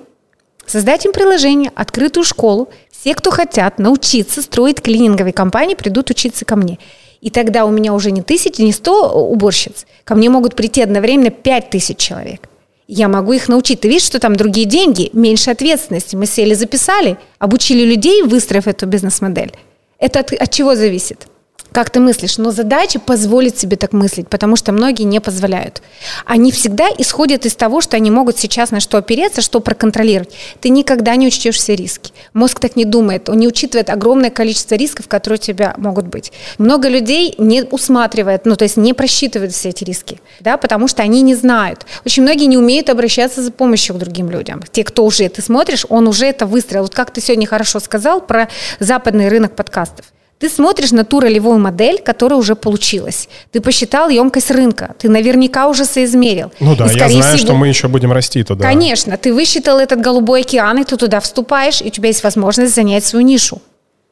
создать 0.68 1.04
им 1.04 1.12
приложение, 1.12 1.72
открытую 1.74 2.24
школу. 2.24 2.68
Все, 2.90 3.14
кто 3.14 3.30
хотят 3.30 3.78
научиться 3.78 4.42
строить 4.42 4.80
клининговые 4.80 5.32
компании, 5.32 5.74
придут 5.74 6.10
учиться 6.10 6.44
ко 6.44 6.56
мне. 6.56 6.78
И 7.20 7.30
тогда 7.30 7.64
у 7.64 7.70
меня 7.70 7.94
уже 7.94 8.10
не 8.10 8.22
тысячи, 8.22 8.60
не 8.60 8.72
сто 8.72 9.10
уборщиц. 9.10 9.86
Ко 10.04 10.14
мне 10.14 10.30
могут 10.30 10.54
прийти 10.54 10.82
одновременно 10.82 11.30
пять 11.30 11.70
тысяч 11.70 11.96
человек. 11.96 12.48
Я 12.86 13.08
могу 13.08 13.32
их 13.32 13.48
научить. 13.48 13.80
Ты 13.80 13.88
видишь, 13.88 14.06
что 14.06 14.18
там 14.18 14.34
другие 14.36 14.66
деньги, 14.66 15.10
меньше 15.12 15.50
ответственности. 15.50 16.16
Мы 16.16 16.26
сели, 16.26 16.54
записали, 16.54 17.18
обучили 17.38 17.84
людей, 17.84 18.22
выстроив 18.22 18.66
эту 18.66 18.86
бизнес-модель. 18.86 19.52
Это 19.98 20.20
от, 20.20 20.32
от 20.32 20.50
чего 20.50 20.74
зависит? 20.74 21.26
Как 21.72 21.90
ты 21.90 22.00
мыслишь, 22.00 22.38
но 22.38 22.50
задача 22.50 22.98
позволить 22.98 23.58
себе 23.58 23.76
так 23.76 23.92
мыслить, 23.92 24.28
потому 24.28 24.56
что 24.56 24.72
многие 24.72 25.02
не 25.02 25.20
позволяют. 25.20 25.82
Они 26.24 26.50
всегда 26.52 26.88
исходят 26.96 27.46
из 27.46 27.54
того, 27.54 27.80
что 27.80 27.96
они 27.96 28.10
могут 28.10 28.38
сейчас 28.38 28.70
на 28.70 28.80
что 28.80 28.98
опереться, 28.98 29.42
что 29.42 29.60
проконтролировать. 29.60 30.34
Ты 30.60 30.70
никогда 30.70 31.16
не 31.16 31.26
учтешь 31.26 31.56
все 31.56 31.76
риски. 31.76 32.12
Мозг 32.32 32.60
так 32.60 32.76
не 32.76 32.84
думает, 32.84 33.28
он 33.28 33.38
не 33.38 33.48
учитывает 33.48 33.90
огромное 33.90 34.30
количество 34.30 34.74
рисков, 34.74 35.08
которые 35.08 35.38
у 35.38 35.42
тебя 35.42 35.74
могут 35.76 36.06
быть. 36.06 36.32
Много 36.58 36.88
людей 36.88 37.34
не 37.38 37.62
усматривает, 37.62 38.46
ну 38.46 38.56
то 38.56 38.64
есть 38.64 38.76
не 38.76 38.94
просчитывают 38.94 39.52
все 39.52 39.70
эти 39.70 39.84
риски, 39.84 40.20
да, 40.40 40.56
потому 40.56 40.88
что 40.88 41.02
они 41.02 41.22
не 41.22 41.34
знают. 41.34 41.86
Очень 42.04 42.22
многие 42.22 42.46
не 42.46 42.56
умеют 42.56 42.90
обращаться 42.90 43.42
за 43.42 43.52
помощью 43.52 43.94
к 43.94 43.98
другим 43.98 44.30
людям. 44.30 44.62
Те, 44.72 44.84
кто 44.84 45.04
уже, 45.04 45.28
ты 45.28 45.42
смотришь, 45.42 45.84
он 45.88 46.08
уже 46.08 46.26
это 46.26 46.46
выстроил. 46.46 46.82
Вот 46.82 46.94
как 46.94 47.10
ты 47.10 47.20
сегодня 47.20 47.46
хорошо 47.46 47.80
сказал 47.80 48.20
про 48.20 48.48
западный 48.80 49.28
рынок 49.28 49.54
подкастов. 49.54 50.06
Ты 50.38 50.48
смотришь 50.48 50.92
на 50.92 51.04
ту 51.04 51.20
ролевую 51.20 51.58
модель, 51.58 52.00
которая 52.00 52.38
уже 52.38 52.54
получилась. 52.54 53.28
Ты 53.50 53.60
посчитал 53.60 54.08
емкость 54.08 54.50
рынка. 54.50 54.94
Ты 54.98 55.08
наверняка 55.08 55.66
уже 55.66 55.84
соизмерил. 55.84 56.52
Ну 56.60 56.76
да, 56.76 56.86
и, 56.86 56.96
я 56.96 57.08
знаю, 57.08 57.36
всего, 57.36 57.36
что 57.36 57.54
мы 57.54 57.66
еще 57.66 57.88
будем 57.88 58.12
расти 58.12 58.44
туда. 58.44 58.64
Конечно. 58.64 59.16
Ты 59.16 59.34
высчитал 59.34 59.80
этот 59.80 60.00
голубой 60.00 60.42
океан, 60.42 60.78
и 60.78 60.84
ты 60.84 60.96
туда 60.96 61.18
вступаешь, 61.18 61.82
и 61.82 61.86
у 61.86 61.90
тебя 61.90 62.08
есть 62.08 62.22
возможность 62.22 62.74
занять 62.74 63.04
свою 63.04 63.24
нишу. 63.24 63.60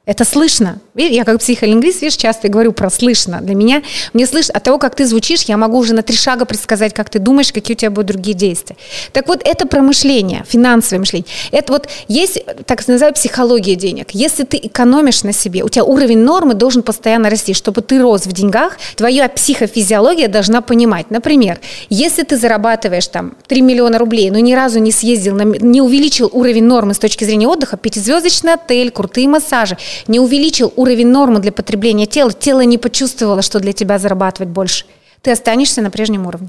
Это 0.07 0.25
слышно. 0.25 0.79
Я 0.95 1.25
как 1.25 1.41
психолингвист, 1.41 2.01
видишь, 2.01 2.17
часто 2.17 2.49
говорю 2.49 2.73
про 2.73 2.91
слышно. 2.91 3.41
Для 3.41 3.57
меня, 3.57 3.83
мне 4.13 4.25
слышно, 4.29 4.55
от 4.55 4.63
того, 4.63 4.79
как 4.79 4.95
ты 4.95 5.05
звучишь, 5.05 5.43
я 5.43 5.57
могу 5.57 5.79
уже 5.79 5.95
на 5.95 6.03
три 6.03 6.17
шага 6.17 6.45
предсказать, 6.45 6.95
как 6.95 7.11
ты 7.11 7.19
думаешь, 7.19 7.53
какие 7.53 7.75
у 7.75 7.79
тебя 7.79 7.91
будут 7.91 8.13
другие 8.13 8.37
действия. 8.37 8.77
Так 9.13 9.27
вот, 9.27 9.41
это 9.45 9.67
про 9.67 9.83
мышление, 9.83 10.45
финансовое 10.49 11.01
мышление. 11.01 11.27
Это 11.51 11.73
вот 11.73 11.89
есть, 12.07 12.39
так 12.67 12.87
называемая 12.87 13.15
психология 13.15 13.75
денег. 13.75 14.13
Если 14.13 14.45
ты 14.45 14.59
экономишь 14.63 15.25
на 15.25 15.33
себе, 15.33 15.65
у 15.65 15.69
тебя 15.69 15.83
уровень 15.83 16.19
нормы 16.19 16.55
должен 16.55 16.85
постоянно 16.85 17.29
расти. 17.29 17.53
Чтобы 17.53 17.83
ты 17.83 18.01
рос 18.01 18.27
в 18.27 18.33
деньгах, 18.33 18.79
твоя 18.95 19.29
психофизиология 19.29 20.29
должна 20.29 20.61
понимать. 20.61 21.11
Например, 21.11 21.59
если 21.91 22.23
ты 22.23 22.37
зарабатываешь 22.37 23.09
там 23.09 23.35
3 23.49 23.61
миллиона 23.61 23.99
рублей, 23.99 24.31
но 24.31 24.39
ни 24.39 24.53
разу 24.53 24.79
не 24.79 24.93
съездил, 24.93 25.37
не 25.37 25.81
увеличил 25.81 26.31
уровень 26.33 26.65
нормы 26.65 26.95
с 26.95 26.99
точки 27.01 27.25
зрения 27.25 27.49
отдыха, 27.49 27.77
пятизвездочный 27.77 28.55
отель, 28.55 28.93
крутые 28.93 29.27
массажи, 29.27 29.77
не 30.07 30.21
увеличил 30.21 30.73
уровень 30.77 31.09
нормы 31.09 31.41
для 31.41 31.53
потребления 31.53 32.07
тела, 32.07 32.33
тело 32.33 32.61
не 32.61 32.79
почувствовало, 32.79 33.43
что 33.43 33.61
для 33.61 33.73
тебя 33.73 33.99
зарабатывать 33.99 34.51
больше, 34.51 34.85
ты 35.23 35.31
останешься 35.31 35.83
на 35.83 35.91
прежнем 35.91 36.27
уровне. 36.27 36.49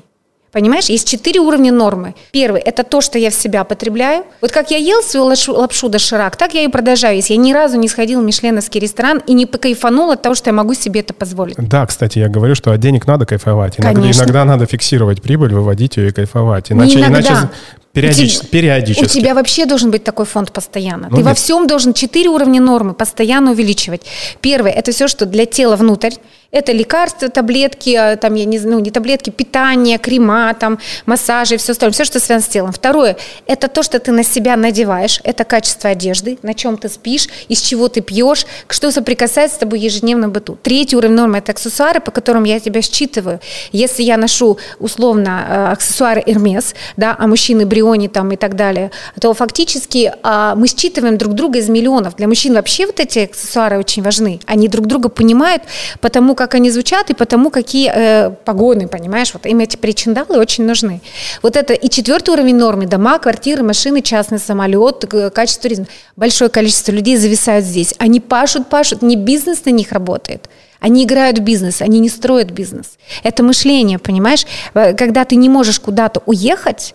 Понимаешь, 0.58 0.86
есть 0.86 1.08
четыре 1.08 1.40
уровня 1.40 1.72
нормы. 1.72 2.16
Первый– 2.32 2.60
это 2.66 2.84
то, 2.84 3.00
что 3.00 3.20
я 3.20 3.30
в 3.30 3.36
себя 3.36 3.64
потребляю. 3.64 4.24
Вот 4.42 4.52
как 4.52 4.72
я 4.72 4.78
ел 4.78 5.04
свою 5.04 5.28
лапшу, 5.28 5.54
лапшу 5.54 5.88
доширак, 5.88 6.36
так 6.36 6.56
я 6.56 6.64
и 6.64 6.68
продолжаю 6.68 7.18
есть. 7.18 7.30
Я 7.30 7.38
ни 7.38 7.54
разу 7.54 7.78
не 7.78 7.88
сходил 7.88 8.22
в 8.22 8.24
мишленовский 8.24 8.80
ресторан 8.80 9.22
и 9.28 9.34
не 9.34 9.46
покайфанул 9.46 10.10
от 10.10 10.24
того, 10.24 10.34
что 10.34 10.50
я 10.50 10.56
могу 10.56 10.74
себе 10.74 11.02
это 11.02 11.14
позволить. 11.14 11.58
Да, 11.60 11.86
кстати, 11.86 12.18
я 12.18 12.28
говорю, 12.28 12.56
что 12.56 12.72
от 12.72 12.80
денег 12.80 13.06
надо 13.06 13.28
кайфовать. 13.28 13.80
Иногда, 13.80 14.10
иногда 14.10 14.46
надо 14.46 14.66
фиксировать 14.66 15.22
прибыль, 15.22 15.54
выводить 15.54 15.98
ее 15.98 16.10
и 16.10 16.12
кайфовать. 16.12 16.72
Иначе, 16.72 17.02
иначе 17.02 17.50
Периодически, 17.94 18.46
у 18.46 18.50
периодически. 18.50 19.06
У 19.06 19.08
тебя 19.08 19.34
вообще 19.34 19.66
должен 19.66 19.90
быть 19.90 20.04
такой 20.04 20.26
фонд 20.26 20.52
постоянно. 20.52 21.08
Ну, 21.10 21.18
Ты 21.18 21.18
нет. 21.18 21.26
во 21.26 21.34
всем 21.34 21.66
должен 21.66 21.94
четыре 21.94 22.30
уровня 22.30 22.62
нормы 22.62 22.94
постоянно 22.94 23.52
увеличивать. 23.52 24.02
Первое– 24.40 24.72
это 24.74 24.92
все, 24.92 25.08
что 25.08 25.26
для 25.26 25.48
тела 25.48 25.76
внутрь. 25.76 26.12
Это 26.52 26.72
лекарства, 26.72 27.30
таблетки, 27.30 27.94
а, 27.96 28.16
там, 28.16 28.36
я 28.36 28.46
не 28.46 28.58
знаю, 28.58 28.78
ну, 28.78 28.84
не 28.84 28.92
таблетки, 28.92 29.30
питание, 29.30 29.98
крема, 29.98 30.54
там, 30.54 30.80
массажи, 31.06 31.58
все 31.58 31.74
остальное, 31.74 31.94
все, 31.94 32.06
что 32.06 32.20
связано 32.20 32.46
с 32.46 32.48
телом. 32.48 32.72
Второе, 32.72 33.18
это 33.48 33.68
то, 33.68 33.84
что 33.84 34.00
ты 34.00 34.12
на 34.12 34.24
себя 34.24 34.56
надеваешь, 34.56 35.20
это 35.24 35.44
качество 35.44 35.90
одежды, 35.90 36.38
на 36.44 36.54
чем 36.54 36.78
ты 36.78 36.90
спишь, 36.90 37.28
из 37.50 37.62
чего 37.62 37.90
ты 37.90 38.02
пьешь, 38.02 38.46
что 38.70 38.92
соприкасается 38.92 39.58
с 39.58 39.60
тобой 39.60 39.80
ежедневно 39.80 40.30
в 40.30 40.32
быту. 40.32 40.58
Третий 40.62 40.96
уровень 40.96 41.16
нормы– 41.16 41.38
это 41.40 41.52
аксессуары, 41.52 42.00
по 42.00 42.12
которым 42.12 42.46
я 42.46 42.60
тебя 42.60 42.82
считываю. 42.82 43.42
Если 43.72 44.04
я 44.04 44.18
ношу, 44.18 44.58
условно, 44.80 45.46
э, 45.50 45.72
аксессуары 45.74 46.22
Hermes, 46.22 46.76
да, 46.96 47.16
а 47.18 47.28
мужчины 47.28 47.66
Бриони 47.66 48.08
там 48.08 48.32
и 48.32 48.38
так 48.38 48.56
далее, 48.56 48.92
то 49.20 49.34
фактически 49.34 50.14
а, 50.24 50.56
мы 50.56 50.68
считываем 50.68 51.18
друг 51.18 51.34
друга 51.34 51.60
из 51.60 51.68
миллионов. 51.68 52.16
Для 52.16 52.28
мужчин 52.28 52.54
вообще 52.54 52.86
вот 52.86 53.00
эти 53.00 53.20
аксессуары 53.20 53.78
очень 53.78 54.02
важны. 54.02 54.40
Они 54.46 54.68
друг 54.68 54.86
друга 54.86 55.10
понимают, 55.10 55.64
потому 56.00 56.36
как 56.38 56.56
они 56.56 56.72
звучат 56.72 57.10
и 57.10 57.14
потому, 57.14 57.50
какие 57.50 57.92
э, 57.94 58.30
погоны, 58.46 58.88
понимаешь, 58.88 59.34
вот 59.34 59.46
им 59.46 59.60
эти 59.60 59.76
причиндалы 59.76 60.38
очень 60.40 60.64
нужны. 60.64 61.02
Вот 61.42 61.58
это 61.58 61.74
и 61.74 61.90
четвертый 61.90 62.30
уровень 62.30 62.56
нормы, 62.56 62.86
дома, 62.86 63.20
квартиры, 63.20 63.64
машины, 63.64 64.02
частный 64.02 64.40
самолет, 64.40 65.04
качество 65.34 65.64
туризма. 65.64 65.88
Большое 66.16 66.50
количество 66.50 66.94
людей 66.94 67.18
зависают 67.18 67.66
здесь. 67.66 67.94
Они 67.98 68.22
пашут, 68.22 68.70
пашут, 68.70 69.02
не 69.02 69.18
бизнес 69.18 69.66
на 69.66 69.72
них 69.72 69.92
работает. 69.92 70.50
Они 70.80 71.04
играют 71.04 71.40
в 71.40 71.42
бизнес, 71.42 71.82
они 71.82 72.00
не 72.00 72.10
строят 72.10 72.52
бизнес. 72.52 72.98
Это 73.24 73.44
мышление, 73.44 74.00
понимаешь? 74.00 74.46
Э, 74.74 74.94
когда 74.94 75.26
ты 75.26 75.36
не 75.36 75.50
можешь 75.50 75.80
куда-то 75.80 76.22
уехать, 76.26 76.94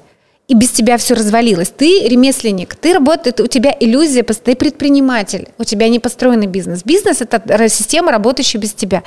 и 0.52 0.54
без 0.54 0.68
тебя 0.68 0.98
все 0.98 1.14
развалилось. 1.14 1.72
Ты 1.74 2.06
ремесленник, 2.06 2.74
ты 2.74 2.92
работаешь, 2.92 3.40
у 3.40 3.46
тебя 3.46 3.74
иллюзия, 3.80 4.22
ты 4.22 4.54
предприниматель, 4.54 5.48
у 5.56 5.64
тебя 5.64 5.88
не 5.88 5.98
построенный 5.98 6.46
бизнес. 6.46 6.82
Бизнес– 6.84 7.20
это 7.22 7.68
система, 7.70 8.12
работающая 8.12 8.60
без 8.60 8.74
тебя. 8.74 9.02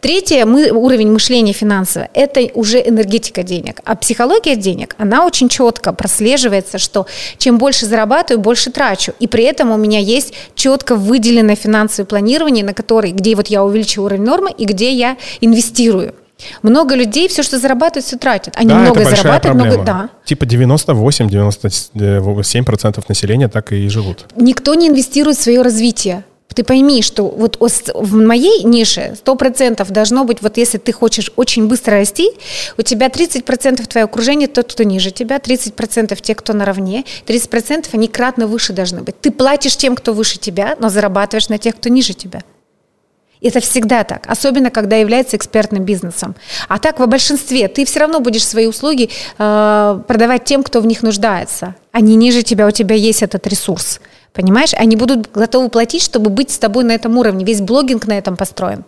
Третье 0.00 0.44
мы, 0.46 0.72
уровень 0.72 1.12
мышления 1.12 1.52
финансового– 1.52 2.08
это 2.14 2.40
уже 2.54 2.80
энергетика 2.80 3.44
денег. 3.44 3.80
А 3.84 3.94
психология 3.94 4.56
денег, 4.56 4.96
она 4.98 5.24
очень 5.24 5.48
четко 5.48 5.92
прослеживается, 5.92 6.78
что 6.78 7.06
чем 7.38 7.58
больше 7.58 7.86
зарабатываю, 7.86 8.42
больше 8.42 8.72
трачу. 8.72 9.12
И 9.20 9.28
при 9.28 9.44
этом 9.44 9.70
у 9.70 9.76
меня 9.76 10.00
есть 10.00 10.34
четко 10.56 10.96
выделенное 10.96 11.54
финансовое 11.54 12.06
планирование, 12.06 12.64
на 12.64 12.74
которой, 12.74 13.12
где 13.12 13.36
вот 13.36 13.46
я 13.46 13.62
увеличиваю 13.62 14.06
уровень 14.06 14.24
нормы 14.24 14.50
и 14.58 14.64
где 14.64 14.92
я 14.92 15.16
инвестирую. 15.40 16.14
Много 16.62 16.94
людей 16.94 17.28
все, 17.28 17.42
что 17.42 17.58
зарабатывают, 17.58 18.06
все 18.06 18.16
тратят. 18.16 18.56
Они 18.56 18.70
да, 18.70 18.78
много 18.78 19.04
зарабатывают, 19.04 19.62
много... 19.62 19.84
Да. 19.84 20.08
Типа 20.24 20.44
98-97% 20.44 23.04
населения 23.08 23.48
так 23.48 23.72
и 23.72 23.88
живут. 23.88 24.26
Никто 24.36 24.74
не 24.74 24.88
инвестирует 24.88 25.38
в 25.38 25.42
свое 25.42 25.62
развитие. 25.62 26.22
Ты 26.54 26.64
пойми, 26.64 27.02
что 27.02 27.28
вот 27.28 27.58
в 27.94 28.16
моей 28.16 28.64
нише 28.64 29.14
100% 29.24 29.92
должно 29.92 30.24
быть, 30.24 30.42
вот 30.42 30.56
если 30.56 30.78
ты 30.78 30.92
хочешь 30.92 31.30
очень 31.36 31.68
быстро 31.68 31.98
расти, 31.98 32.28
у 32.76 32.82
тебя 32.82 33.06
30% 33.06 33.86
твое 33.86 34.04
окружение 34.04 34.48
тот, 34.48 34.72
кто 34.72 34.82
ниже 34.82 35.12
тебя, 35.12 35.38
30% 35.38 36.20
те, 36.20 36.34
кто 36.34 36.52
наравне, 36.52 37.04
30% 37.26 37.86
они 37.92 38.08
кратно 38.08 38.48
выше 38.48 38.72
должны 38.72 39.02
быть. 39.02 39.14
Ты 39.20 39.30
платишь 39.30 39.76
тем, 39.76 39.94
кто 39.94 40.12
выше 40.12 40.38
тебя, 40.38 40.74
но 40.80 40.88
зарабатываешь 40.88 41.48
на 41.48 41.58
тех, 41.58 41.76
кто 41.76 41.88
ниже 41.88 42.14
тебя. 42.14 42.42
Это 43.42 43.60
всегда 43.60 44.04
так, 44.04 44.24
особенно 44.26 44.70
когда 44.70 44.96
является 44.96 45.36
экспертным 45.36 45.84
бизнесом. 45.84 46.34
А 46.68 46.78
так 46.78 47.00
в 47.00 47.06
большинстве 47.06 47.68
ты 47.68 47.84
все 47.84 48.00
равно 48.00 48.20
будешь 48.20 48.46
свои 48.46 48.66
услуги 48.66 49.10
э, 49.38 50.02
продавать 50.06 50.44
тем, 50.44 50.62
кто 50.62 50.80
в 50.80 50.86
них 50.86 51.02
нуждается. 51.02 51.74
Они 51.92 52.16
ниже 52.16 52.42
тебя, 52.42 52.66
у 52.66 52.70
тебя 52.70 52.94
есть 52.94 53.22
этот 53.22 53.46
ресурс. 53.46 54.00
Понимаешь? 54.32 54.74
Они 54.74 54.94
будут 54.94 55.32
готовы 55.32 55.70
платить, 55.70 56.02
чтобы 56.02 56.30
быть 56.30 56.50
с 56.50 56.58
тобой 56.58 56.84
на 56.84 56.92
этом 56.92 57.16
уровне. 57.18 57.44
Весь 57.44 57.60
блогинг 57.60 58.06
на 58.06 58.16
этом 58.16 58.36
построен. 58.36 58.84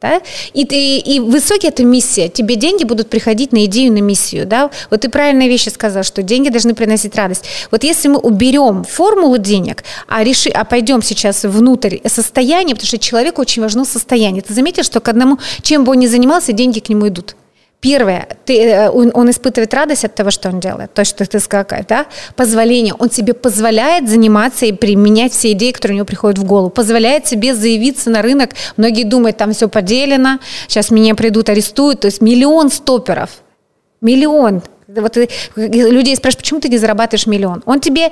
Да? 0.00 0.20
И, 0.52 0.62
и, 0.62 1.16
и 1.16 1.20
высокие 1.20 1.70
это 1.70 1.82
миссия. 1.82 2.28
Тебе 2.28 2.56
деньги 2.56 2.84
будут 2.84 3.08
приходить 3.08 3.52
на 3.52 3.64
идею, 3.64 3.92
на 3.92 4.00
миссию. 4.00 4.46
Да? 4.46 4.70
Вот 4.90 5.00
ты 5.00 5.08
правильные 5.08 5.48
вещи 5.48 5.70
сказал, 5.70 6.02
что 6.02 6.22
деньги 6.22 6.50
должны 6.50 6.74
приносить 6.74 7.16
радость. 7.16 7.44
Вот 7.70 7.82
если 7.82 8.08
мы 8.08 8.18
уберем 8.18 8.84
формулу 8.84 9.38
денег, 9.38 9.84
а, 10.06 10.22
реши, 10.22 10.50
а 10.50 10.64
пойдем 10.64 11.00
сейчас 11.00 11.44
внутрь 11.44 11.98
состояния, 12.06 12.74
потому 12.74 12.86
что 12.86 12.98
человеку 12.98 13.40
очень 13.40 13.62
важно 13.62 13.84
состояние. 13.84 14.42
Ты 14.42 14.52
заметил, 14.52 14.82
что 14.82 15.00
к 15.00 15.08
одному, 15.08 15.38
чем 15.62 15.84
бы 15.84 15.92
он 15.92 16.00
ни 16.00 16.06
занимался, 16.06 16.52
деньги 16.52 16.80
к 16.80 16.88
нему 16.90 17.08
идут. 17.08 17.34
Первое, 17.86 18.26
ты, 18.44 18.64
э, 18.64 18.90
он, 18.90 19.12
он 19.14 19.30
испытывает 19.30 19.72
радость 19.72 20.04
от 20.04 20.12
того, 20.12 20.32
что 20.32 20.48
он 20.48 20.58
делает, 20.58 20.92
то, 20.92 21.04
что 21.04 21.24
ты 21.24 21.38
сказал, 21.38 21.66
да, 21.88 22.06
позволение. 22.34 22.94
Он 22.98 23.12
себе 23.12 23.32
позволяет 23.32 24.08
заниматься 24.08 24.66
и 24.66 24.72
применять 24.72 25.32
все 25.32 25.52
идеи, 25.52 25.70
которые 25.70 25.94
у 25.94 25.98
него 25.98 26.04
приходят 26.04 26.36
в 26.36 26.44
голову, 26.44 26.68
позволяет 26.68 27.28
себе 27.28 27.54
заявиться 27.54 28.10
на 28.10 28.22
рынок. 28.22 28.56
Многие 28.76 29.04
думают, 29.04 29.36
там 29.36 29.52
все 29.52 29.68
поделено, 29.68 30.40
сейчас 30.66 30.90
меня 30.90 31.14
придут, 31.14 31.48
арестуют. 31.48 32.00
То 32.00 32.06
есть 32.06 32.20
миллион 32.20 32.70
стоперов, 32.72 33.30
миллион. 34.00 34.62
Вот 34.88 35.16
людей 35.54 36.16
спрашивают, 36.16 36.42
почему 36.42 36.58
ты 36.58 36.68
не 36.68 36.78
зарабатываешь 36.78 37.28
миллион? 37.28 37.62
Он 37.66 37.78
тебе 37.78 38.10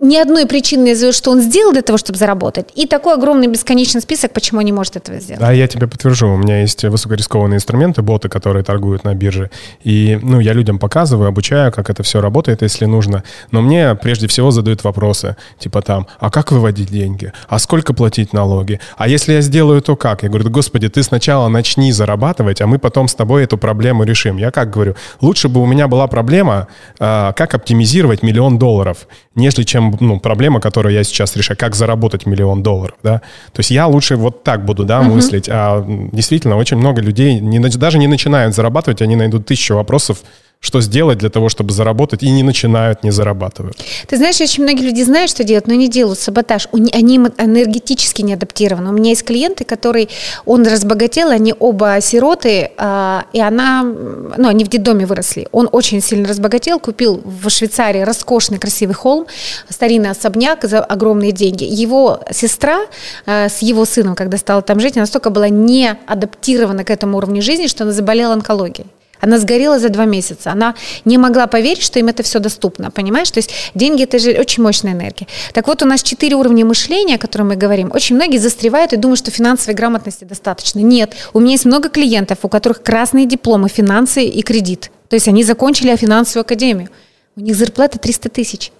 ни 0.00 0.16
одной 0.16 0.46
причины 0.46 0.90
назовет, 0.90 1.14
что 1.14 1.30
он 1.30 1.40
сделал 1.40 1.72
для 1.72 1.82
того, 1.82 1.98
чтобы 1.98 2.18
заработать, 2.18 2.68
и 2.74 2.86
такой 2.86 3.14
огромный 3.14 3.46
бесконечный 3.46 4.00
список, 4.00 4.32
почему 4.32 4.60
он 4.60 4.66
не 4.66 4.72
может 4.72 4.96
этого 4.96 5.18
сделать. 5.20 5.40
Да, 5.40 5.52
я 5.52 5.66
тебе 5.66 5.86
подтвержу. 5.86 6.32
У 6.32 6.36
меня 6.36 6.60
есть 6.60 6.84
высокорискованные 6.84 7.56
инструменты, 7.56 8.02
боты, 8.02 8.28
которые 8.28 8.64
торгуют 8.64 9.04
на 9.04 9.14
бирже. 9.14 9.50
И 9.82 10.18
ну, 10.22 10.40
я 10.40 10.52
людям 10.52 10.78
показываю, 10.78 11.28
обучаю, 11.28 11.72
как 11.72 11.90
это 11.90 12.02
все 12.02 12.20
работает, 12.20 12.62
если 12.62 12.84
нужно. 12.84 13.22
Но 13.50 13.62
мне 13.62 13.94
прежде 13.94 14.26
всего 14.26 14.50
задают 14.50 14.84
вопросы, 14.84 15.36
типа 15.58 15.82
там, 15.82 16.06
а 16.18 16.30
как 16.30 16.52
выводить 16.52 16.90
деньги? 16.90 17.32
А 17.48 17.58
сколько 17.58 17.94
платить 17.94 18.32
налоги? 18.32 18.80
А 18.96 19.08
если 19.08 19.34
я 19.34 19.40
сделаю, 19.40 19.82
то 19.82 19.96
как? 19.96 20.22
Я 20.22 20.28
говорю, 20.28 20.50
господи, 20.50 20.88
ты 20.88 21.02
сначала 21.02 21.48
начни 21.48 21.92
зарабатывать, 21.92 22.60
а 22.60 22.66
мы 22.66 22.78
потом 22.78 23.08
с 23.08 23.14
тобой 23.14 23.44
эту 23.44 23.58
проблему 23.58 24.04
решим. 24.04 24.36
Я 24.36 24.50
как 24.50 24.70
говорю, 24.70 24.96
лучше 25.20 25.48
бы 25.48 25.60
у 25.60 25.66
меня 25.66 25.88
была 25.88 26.06
проблема, 26.06 26.68
а, 26.98 27.32
как 27.32 27.54
оптимизировать 27.54 28.22
миллион 28.22 28.58
долларов, 28.58 29.06
нежели 29.36 29.62
чем 29.62 29.94
ну, 30.00 30.18
проблема, 30.18 30.60
которую 30.60 30.94
я 30.94 31.04
сейчас 31.04 31.36
решаю, 31.36 31.56
как 31.56 31.76
заработать 31.76 32.26
миллион 32.26 32.62
долларов, 32.62 32.96
да. 33.02 33.20
То 33.52 33.60
есть 33.60 33.70
я 33.70 33.86
лучше 33.86 34.16
вот 34.16 34.42
так 34.42 34.64
буду, 34.64 34.84
да, 34.84 35.00
uh-huh. 35.00 35.14
мыслить. 35.14 35.48
А 35.48 35.84
действительно, 35.86 36.56
очень 36.56 36.78
много 36.78 37.00
людей 37.00 37.38
не, 37.38 37.58
даже 37.60 37.98
не 37.98 38.08
начинают 38.08 38.54
зарабатывать, 38.54 39.02
они 39.02 39.14
найдут 39.14 39.46
тысячу 39.46 39.74
вопросов, 39.74 40.22
что 40.60 40.80
сделать 40.80 41.18
для 41.18 41.30
того, 41.30 41.48
чтобы 41.48 41.72
заработать, 41.72 42.22
и 42.22 42.30
не 42.30 42.42
начинают, 42.42 43.04
не 43.04 43.12
зарабатывают. 43.12 43.76
Ты 44.08 44.16
знаешь, 44.16 44.40
очень 44.40 44.64
многие 44.64 44.82
люди 44.82 45.02
знают, 45.02 45.30
что 45.30 45.44
делать, 45.44 45.68
но 45.68 45.74
не 45.74 45.88
делают 45.88 46.18
саботаж. 46.18 46.68
Они 46.72 47.16
энергетически 47.18 48.22
не 48.22 48.34
адаптированы. 48.34 48.90
У 48.90 48.92
меня 48.92 49.10
есть 49.10 49.24
клиенты, 49.24 49.64
которые, 49.64 50.08
он 50.44 50.66
разбогател, 50.66 51.28
они 51.28 51.54
оба 51.58 52.00
сироты, 52.00 52.72
а, 52.78 53.26
и 53.32 53.40
она, 53.40 53.82
ну, 53.84 54.48
они 54.48 54.64
в 54.64 54.68
детдоме 54.68 55.06
выросли. 55.06 55.46
Он 55.52 55.68
очень 55.70 56.00
сильно 56.00 56.28
разбогател, 56.28 56.80
купил 56.80 57.22
в 57.24 57.48
Швейцарии 57.48 58.00
роскошный 58.00 58.58
красивый 58.58 58.94
холм, 58.94 59.26
старинный 59.68 60.10
особняк 60.10 60.64
за 60.64 60.80
огромные 60.80 61.32
деньги. 61.32 61.64
Его 61.64 62.20
сестра 62.32 62.80
а, 63.26 63.48
с 63.48 63.62
его 63.62 63.84
сыном, 63.84 64.14
когда 64.16 64.36
стала 64.36 64.62
там 64.62 64.80
жить, 64.80 64.96
настолько 64.96 65.30
была 65.30 65.48
не 65.48 65.96
адаптирована 66.06 66.82
к 66.82 66.90
этому 66.90 67.18
уровню 67.18 67.42
жизни, 67.42 67.66
что 67.66 67.84
она 67.84 67.92
заболела 67.92 68.32
онкологией. 68.32 68.86
Она 69.20 69.38
сгорела 69.38 69.78
за 69.78 69.88
два 69.88 70.04
месяца. 70.04 70.52
Она 70.52 70.74
не 71.04 71.18
могла 71.18 71.46
поверить, 71.46 71.82
что 71.82 71.98
им 71.98 72.08
это 72.08 72.22
все 72.22 72.38
доступно. 72.38 72.90
Понимаешь? 72.90 73.30
То 73.30 73.38
есть 73.38 73.50
деньги 73.74 74.02
это 74.02 74.18
же 74.18 74.32
очень 74.32 74.62
мощная 74.62 74.92
энергия. 74.92 75.26
Так 75.52 75.66
вот, 75.66 75.82
у 75.82 75.86
нас 75.86 76.02
четыре 76.02 76.36
уровня 76.36 76.64
мышления, 76.64 77.16
о 77.16 77.18
котором 77.18 77.48
мы 77.48 77.56
говорим. 77.56 77.90
Очень 77.92 78.16
многие 78.16 78.38
застревают 78.38 78.92
и 78.92 78.96
думают, 78.96 79.18
что 79.18 79.30
финансовой 79.30 79.74
грамотности 79.74 80.24
достаточно. 80.24 80.80
Нет. 80.80 81.14
У 81.32 81.40
меня 81.40 81.52
есть 81.52 81.64
много 81.64 81.88
клиентов, 81.88 82.38
у 82.42 82.48
которых 82.48 82.82
красные 82.82 83.26
дипломы, 83.26 83.68
финансы 83.68 84.24
и 84.24 84.42
кредит. 84.42 84.90
То 85.08 85.14
есть 85.14 85.28
они 85.28 85.44
закончили 85.44 85.94
финансовую 85.96 86.42
академию. 86.42 86.88
У 87.36 87.40
них 87.40 87.54
зарплата 87.54 87.98
300 87.98 88.28
тысяч. 88.28 88.72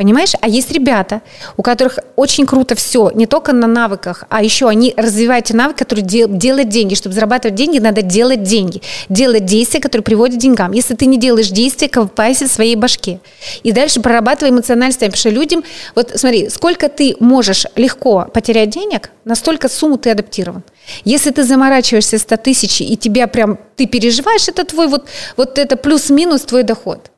Понимаешь? 0.00 0.32
А 0.40 0.48
есть 0.48 0.72
ребята, 0.72 1.20
у 1.58 1.62
которых 1.62 1.98
очень 2.16 2.46
круто 2.46 2.74
все, 2.74 3.10
не 3.14 3.26
только 3.26 3.52
на 3.52 3.66
навыках, 3.66 4.24
а 4.30 4.42
еще 4.42 4.66
они 4.66 4.94
развивают 4.96 5.44
эти 5.44 5.52
навыки, 5.52 5.80
которые 5.80 6.06
дел, 6.06 6.26
делают 6.26 6.70
деньги. 6.70 6.94
Чтобы 6.94 7.14
зарабатывать 7.14 7.54
деньги, 7.54 7.78
надо 7.78 8.00
делать 8.00 8.42
деньги. 8.42 8.80
Делать 9.10 9.44
действия, 9.44 9.78
которые 9.78 10.02
приводят 10.02 10.36
к 10.36 10.40
деньгам. 10.40 10.72
Если 10.72 10.94
ты 10.94 11.04
не 11.04 11.18
делаешь 11.18 11.50
действия, 11.50 11.90
копайся 11.90 12.46
в 12.46 12.50
своей 12.50 12.76
башке. 12.76 13.20
И 13.62 13.72
дальше 13.72 14.00
прорабатывай 14.00 14.52
эмоциональное 14.52 14.92
состояние. 14.92 15.12
Потому 15.12 15.20
что 15.20 15.38
людям, 15.38 15.64
вот 15.94 16.12
смотри, 16.14 16.48
сколько 16.48 16.88
ты 16.88 17.14
можешь 17.20 17.66
легко 17.76 18.26
потерять 18.32 18.70
денег, 18.70 19.10
настолько 19.26 19.68
сумму 19.68 19.98
ты 19.98 20.12
адаптирован. 20.12 20.62
Если 21.04 21.30
ты 21.30 21.44
заморачиваешься 21.44 22.18
100 22.18 22.36
тысяч, 22.38 22.80
и 22.80 22.96
тебя 22.96 23.26
прям, 23.26 23.58
ты 23.76 23.84
переживаешь, 23.84 24.48
это 24.48 24.64
твой 24.64 24.86
вот, 24.86 25.04
вот 25.36 25.58
это 25.58 25.76
плюс-минус 25.76 26.40
твой 26.40 26.62
доход. 26.62 27.10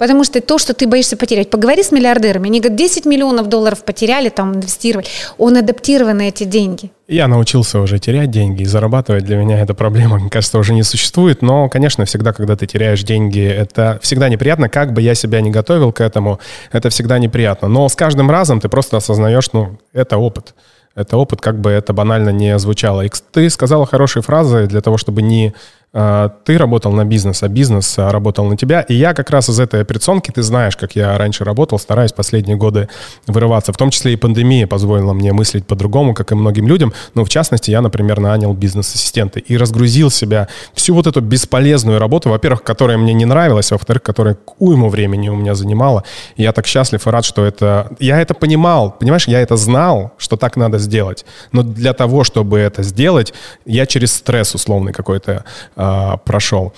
Потому 0.00 0.24
что 0.24 0.40
то, 0.40 0.56
что 0.56 0.72
ты 0.72 0.86
боишься 0.86 1.14
потерять. 1.18 1.50
Поговори 1.50 1.82
с 1.82 1.92
миллиардерами. 1.92 2.46
Они 2.46 2.60
говорят, 2.60 2.78
10 2.78 3.04
миллионов 3.04 3.50
долларов 3.50 3.84
потеряли, 3.84 4.30
там 4.30 4.54
инвестировали. 4.54 5.06
Он 5.36 5.58
адаптирован 5.58 6.16
на 6.16 6.22
эти 6.22 6.44
деньги. 6.44 6.90
Я 7.06 7.28
научился 7.28 7.78
уже 7.78 7.98
терять 7.98 8.30
деньги 8.30 8.62
и 8.62 8.64
зарабатывать. 8.64 9.26
Для 9.26 9.36
меня 9.36 9.60
эта 9.60 9.74
проблема, 9.74 10.18
мне 10.18 10.30
кажется, 10.30 10.56
уже 10.56 10.72
не 10.72 10.84
существует. 10.84 11.42
Но, 11.42 11.68
конечно, 11.68 12.06
всегда, 12.06 12.32
когда 12.32 12.56
ты 12.56 12.66
теряешь 12.66 13.02
деньги, 13.02 13.46
это 13.46 13.98
всегда 14.00 14.30
неприятно. 14.30 14.70
Как 14.70 14.94
бы 14.94 15.02
я 15.02 15.14
себя 15.14 15.42
не 15.42 15.50
готовил 15.50 15.92
к 15.92 16.00
этому, 16.00 16.40
это 16.72 16.88
всегда 16.88 17.18
неприятно. 17.18 17.68
Но 17.68 17.86
с 17.86 17.94
каждым 17.94 18.30
разом 18.30 18.58
ты 18.58 18.70
просто 18.70 18.96
осознаешь, 18.96 19.52
ну, 19.52 19.78
это 19.92 20.16
опыт. 20.16 20.54
Это 20.94 21.18
опыт, 21.18 21.42
как 21.42 21.60
бы 21.60 21.70
это 21.70 21.92
банально 21.92 22.30
не 22.30 22.58
звучало. 22.58 23.02
И 23.02 23.10
ты 23.32 23.50
сказала 23.50 23.84
хорошие 23.84 24.22
фразы 24.22 24.66
для 24.66 24.80
того, 24.80 24.96
чтобы 24.96 25.20
не 25.20 25.54
ты 25.92 26.56
работал 26.56 26.92
на 26.92 27.04
бизнес, 27.04 27.42
а 27.42 27.48
бизнес 27.48 27.98
а, 27.98 28.12
работал 28.12 28.44
на 28.44 28.56
тебя. 28.56 28.82
И 28.82 28.94
я 28.94 29.12
как 29.12 29.30
раз 29.30 29.48
из 29.48 29.58
этой 29.58 29.80
операционки, 29.80 30.30
ты 30.30 30.42
знаешь, 30.42 30.76
как 30.76 30.94
я 30.94 31.18
раньше 31.18 31.42
работал, 31.42 31.80
стараюсь 31.80 32.12
последние 32.12 32.56
годы 32.56 32.88
вырываться. 33.26 33.72
В 33.72 33.76
том 33.76 33.90
числе 33.90 34.12
и 34.12 34.16
пандемия 34.16 34.68
позволила 34.68 35.12
мне 35.12 35.32
мыслить 35.32 35.66
по-другому, 35.66 36.14
как 36.14 36.30
и 36.30 36.36
многим 36.36 36.68
людям. 36.68 36.92
Но 37.14 37.24
в 37.24 37.28
частности, 37.28 37.72
я, 37.72 37.80
например, 37.80 38.20
нанял 38.20 38.54
бизнес-ассистента 38.54 39.40
и 39.40 39.56
разгрузил 39.56 40.12
себя 40.12 40.46
всю 40.74 40.94
вот 40.94 41.08
эту 41.08 41.20
бесполезную 41.22 41.98
работу, 41.98 42.30
во-первых, 42.30 42.62
которая 42.62 42.96
мне 42.96 43.12
не 43.12 43.24
нравилась, 43.24 43.72
а 43.72 43.74
во-вторых, 43.74 44.04
которая 44.04 44.38
уйму 44.58 44.90
времени 44.90 45.28
у 45.28 45.34
меня 45.34 45.56
занимала. 45.56 46.04
И 46.36 46.44
я 46.44 46.52
так 46.52 46.66
счастлив 46.66 47.04
и 47.04 47.10
рад, 47.10 47.24
что 47.24 47.44
это... 47.44 47.90
Я 47.98 48.20
это 48.20 48.34
понимал, 48.34 48.92
понимаешь, 48.92 49.26
я 49.26 49.40
это 49.40 49.56
знал, 49.56 50.12
что 50.18 50.36
так 50.36 50.56
надо 50.56 50.78
сделать. 50.78 51.24
Но 51.50 51.64
для 51.64 51.94
того, 51.94 52.22
чтобы 52.22 52.60
это 52.60 52.84
сделать, 52.84 53.34
я 53.66 53.86
через 53.86 54.12
стресс 54.12 54.54
условный 54.54 54.92
какой-то 54.92 55.44
э, 55.80 56.16
прошел. 56.24 56.72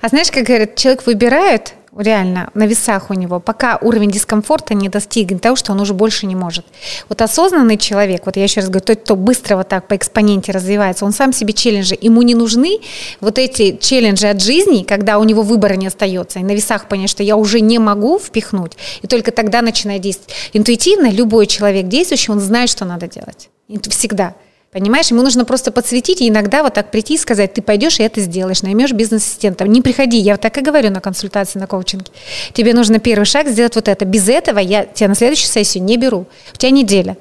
А 0.00 0.08
знаешь, 0.08 0.30
как 0.30 0.44
говорят, 0.44 0.76
человек 0.76 1.06
выбирает 1.06 1.74
реально 1.98 2.50
на 2.54 2.66
весах 2.66 3.10
у 3.10 3.14
него, 3.14 3.40
пока 3.40 3.78
уровень 3.80 4.10
дискомфорта 4.10 4.74
не 4.74 4.88
достигнет 4.88 5.42
того, 5.42 5.56
что 5.56 5.72
он 5.72 5.80
уже 5.80 5.94
больше 5.94 6.26
не 6.26 6.36
может. 6.36 6.64
Вот 7.08 7.20
осознанный 7.20 7.76
человек, 7.76 8.22
вот 8.26 8.36
я 8.36 8.44
еще 8.44 8.60
раз 8.60 8.68
говорю, 8.68 8.84
тот, 8.84 9.00
кто 9.00 9.16
быстро 9.16 9.56
вот 9.56 9.68
так 9.68 9.88
по 9.88 9.96
экспоненте 9.96 10.52
развивается, 10.52 11.04
он 11.04 11.12
сам 11.12 11.32
себе 11.32 11.52
челленджи, 11.52 11.96
ему 12.00 12.22
не 12.22 12.34
нужны 12.34 12.78
вот 13.20 13.38
эти 13.38 13.76
челленджи 13.76 14.28
от 14.28 14.40
жизни, 14.40 14.84
когда 14.84 15.18
у 15.18 15.24
него 15.24 15.42
выбора 15.42 15.74
не 15.74 15.86
остается, 15.86 16.38
и 16.38 16.44
на 16.44 16.52
весах 16.52 16.88
понять, 16.88 17.10
что 17.10 17.22
я 17.22 17.36
уже 17.36 17.60
не 17.60 17.78
могу 17.78 18.18
впихнуть, 18.18 18.72
и 19.02 19.06
только 19.06 19.32
тогда 19.32 19.62
начинает 19.62 20.02
действовать. 20.02 20.34
Интуитивно 20.52 21.10
любой 21.10 21.46
человек 21.46 21.88
действующий, 21.88 22.32
он 22.32 22.40
знает, 22.40 22.70
что 22.70 22.84
надо 22.84 23.08
делать. 23.08 23.50
Всегда. 23.88 24.34
Понимаешь, 24.70 25.10
ему 25.10 25.22
нужно 25.22 25.46
просто 25.46 25.72
подсветить 25.72 26.20
и 26.20 26.28
иногда 26.28 26.62
вот 26.62 26.74
так 26.74 26.90
прийти 26.90 27.14
и 27.14 27.18
сказать, 27.18 27.54
ты 27.54 27.62
пойдешь 27.62 28.00
и 28.00 28.02
это 28.02 28.20
сделаешь, 28.20 28.60
наймешь 28.60 28.92
бизнес-ассистента. 28.92 29.66
Не 29.66 29.80
приходи, 29.80 30.18
я 30.18 30.34
вот 30.34 30.42
так 30.42 30.58
и 30.58 30.60
говорю 30.60 30.90
на 30.90 31.00
консультации, 31.00 31.58
на 31.58 31.66
коучинге. 31.66 32.12
Тебе 32.52 32.74
нужно 32.74 32.98
первый 32.98 33.24
шаг 33.24 33.48
сделать 33.48 33.76
вот 33.76 33.88
это. 33.88 34.04
Без 34.04 34.28
этого 34.28 34.58
я 34.58 34.84
тебя 34.84 35.08
на 35.08 35.14
следующую 35.14 35.48
сессию 35.48 35.84
не 35.84 35.96
беру. 35.96 36.26
У 36.52 36.56
тебя 36.56 36.70
неделя. 36.70 37.16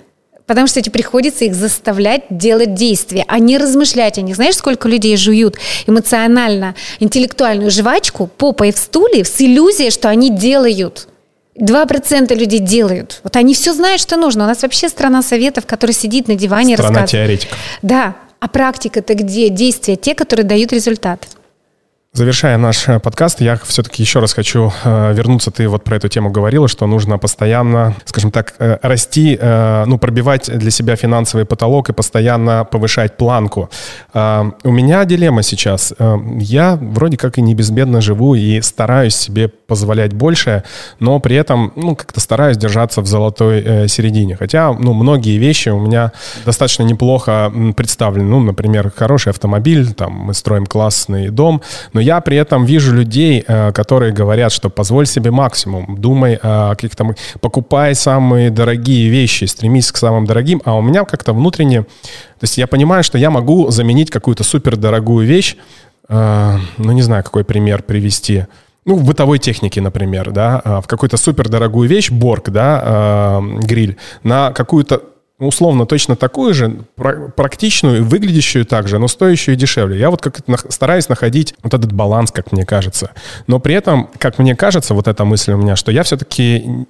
Потому 0.46 0.68
что 0.68 0.82
тебе 0.82 0.92
приходится 0.92 1.46
их 1.46 1.56
заставлять 1.56 2.24
делать 2.30 2.74
действия, 2.74 3.24
а 3.28 3.40
не 3.40 3.58
размышлять 3.58 4.18
о 4.18 4.22
них. 4.22 4.36
Знаешь, 4.36 4.56
сколько 4.56 4.90
людей 4.90 5.16
жуют 5.16 5.58
эмоционально, 5.88 6.76
интеллектуальную 7.00 7.72
жвачку 7.72 8.28
попой 8.28 8.74
в 8.74 8.78
стуле 8.78 9.24
с 9.24 9.40
иллюзией, 9.40 9.92
что 9.92 10.10
они 10.10 10.30
делают– 10.30 11.08
2% 11.60 12.36
людей 12.36 12.60
делают. 12.60 13.20
Вот 13.24 13.36
они 13.36 13.54
все 13.54 13.74
знают, 13.74 14.02
что 14.02 14.18
нужно. 14.18 14.44
У 14.44 14.48
нас 14.48 14.62
вообще 14.62 14.90
страна 14.90 15.22
советов, 15.22 15.66
которая 15.66 15.94
сидит 15.94 16.28
на 16.28 16.36
диване 16.36 16.74
и 16.74 16.76
рассказывает. 16.76 17.10
Страна 17.10 17.26
теоретиков. 17.26 17.58
Да. 17.82 18.16
А 18.40 18.48
практика-то 18.48 19.16
где? 19.16 19.50
Действия, 19.50 19.96
те, 19.96 20.14
которые 20.14 20.46
дают 20.46 20.72
результат. 20.72 21.28
Завершая 22.14 22.58
наш 22.58 22.88
э, 22.88 23.00
подкаст, 23.00 23.42
я 23.42 23.58
все-таки 23.64 24.02
еще 24.02 24.20
раз 24.20 24.34
хочу 24.34 24.72
э, 24.84 25.14
вернуться. 25.14 25.52
Ты 25.52 25.68
вот 25.68 25.84
про 25.84 25.98
эту 25.98 26.08
тему 26.08 26.32
говорила, 26.32 26.68
что 26.68 26.88
нужно 26.88 27.20
постоянно, 27.20 27.96
скажем 28.06 28.32
так, 28.32 28.56
э, 28.58 28.78
расти, 28.82 29.38
ну, 29.42 29.98
пробивать 30.00 30.50
для 30.58 30.72
себя 30.72 30.96
финансовый 30.96 31.46
потолок 31.46 31.90
и 31.90 31.94
постоянно 31.94 32.66
повышать 32.66 33.18
планку. 33.18 33.70
У 34.14 34.72
меня 34.72 35.06
дилемма 35.06 35.44
сейчас. 35.44 35.94
Я 36.40 36.78
вроде 36.82 37.18
как 37.18 37.38
и 37.38 37.42
не 37.42 37.54
безбедно 37.54 38.02
живу 38.02 38.36
и 38.36 38.62
стараюсь 38.62 39.16
себе 39.16 39.50
позволять 39.50 40.14
больше, 40.14 40.64
но 41.00 41.20
при 41.20 41.36
этом, 41.36 41.74
ну, 41.76 41.96
как-то 41.96 42.20
стараюсь 42.20 42.58
держаться 42.58 43.02
в 43.02 43.08
золотой 43.08 43.88
середине. 43.90 44.38
Хотя, 44.38 44.74
ну, 44.74 44.94
многие 44.94 45.38
вещи 45.38 45.70
у 45.70 45.80
меня 45.80 46.12
достаточно 46.46 46.84
неплохо 46.84 47.52
представлены. 47.76 48.30
Ну, 48.30 48.40
например, 48.40 48.92
хороший 48.96 49.30
автомобиль, 49.30 49.94
там, 49.94 50.14
мы 50.14 50.34
строим 50.34 50.66
классный 50.66 51.30
дом, 51.30 51.62
но 51.94 52.02
я 52.08 52.22
при 52.22 52.38
этом 52.38 52.66
вижу 52.66 52.94
людей, 52.94 53.44
э, 53.48 53.72
которые 53.74 54.14
говорят, 54.14 54.52
что 54.52 54.70
позволь 54.70 55.06
себе 55.06 55.32
максимум, 55.32 55.98
думай 56.00 56.40
о 56.42 56.70
каких-то... 56.70 57.16
Покупай 57.42 57.96
самые 57.96 58.50
дорогие 58.50 59.10
вещи, 59.10 59.46
стремись 59.46 59.92
к 59.92 59.98
самым 59.98 60.26
дорогим, 60.26 60.62
а 60.66 60.78
у 60.78 60.82
меня 60.82 61.04
как-то 61.04 61.34
внутренне... 61.34 61.82
То 61.82 62.44
есть 62.44 62.58
я 62.58 62.68
понимаю, 62.68 63.04
что 63.04 63.18
я 63.18 63.30
могу 63.30 63.72
заменить 63.72 64.10
какую-то 64.10 64.44
супердорогую 64.44 65.28
вещь, 65.28 65.58
э, 66.10 66.58
ну, 66.78 66.94
не 66.94 67.02
знаю, 67.02 67.24
какой 67.24 67.44
пример 67.44 67.84
привести. 67.84 68.46
Ну, 68.86 68.96
в 68.96 69.04
бытовой 69.04 69.40
технике, 69.40 69.82
например, 69.82 70.32
да, 70.32 70.62
э, 70.64 70.80
в 70.82 70.88
какую-то 70.88 71.18
супердорогую 71.18 71.90
вещь, 71.90 72.10
борг, 72.12 72.50
да, 72.50 73.42
гриль, 73.64 73.98
на 74.24 74.52
какую-то 74.52 75.02
условно 75.40 75.86
точно 75.86 76.16
такую 76.16 76.54
же, 76.54 76.82
практичную, 76.96 78.04
выглядящую 78.04 78.66
так 78.66 78.88
же, 78.88 78.98
но 78.98 79.08
стоящую 79.08 79.56
и 79.56 79.58
дешевле. 79.58 80.00
Я 80.00 80.10
вот 80.10 80.22
как 80.22 80.40
стараюсь 80.72 81.10
находить 81.10 81.54
вот 81.64 81.74
этот 81.74 81.92
баланс, 81.92 82.32
как 82.32 82.52
мне 82.52 82.66
кажется. 82.66 83.12
Но 83.46 83.60
при 83.60 83.76
этом, 83.76 84.10
как 84.18 84.40
мне 84.40 84.56
кажется, 84.56 84.94
вот 84.94 85.08
эта 85.08 85.26
мысль 85.26 85.54
у 85.54 85.58
меня, 85.58 85.76
что 85.76 85.92
я 85.92 86.04
все-таки 86.04 86.88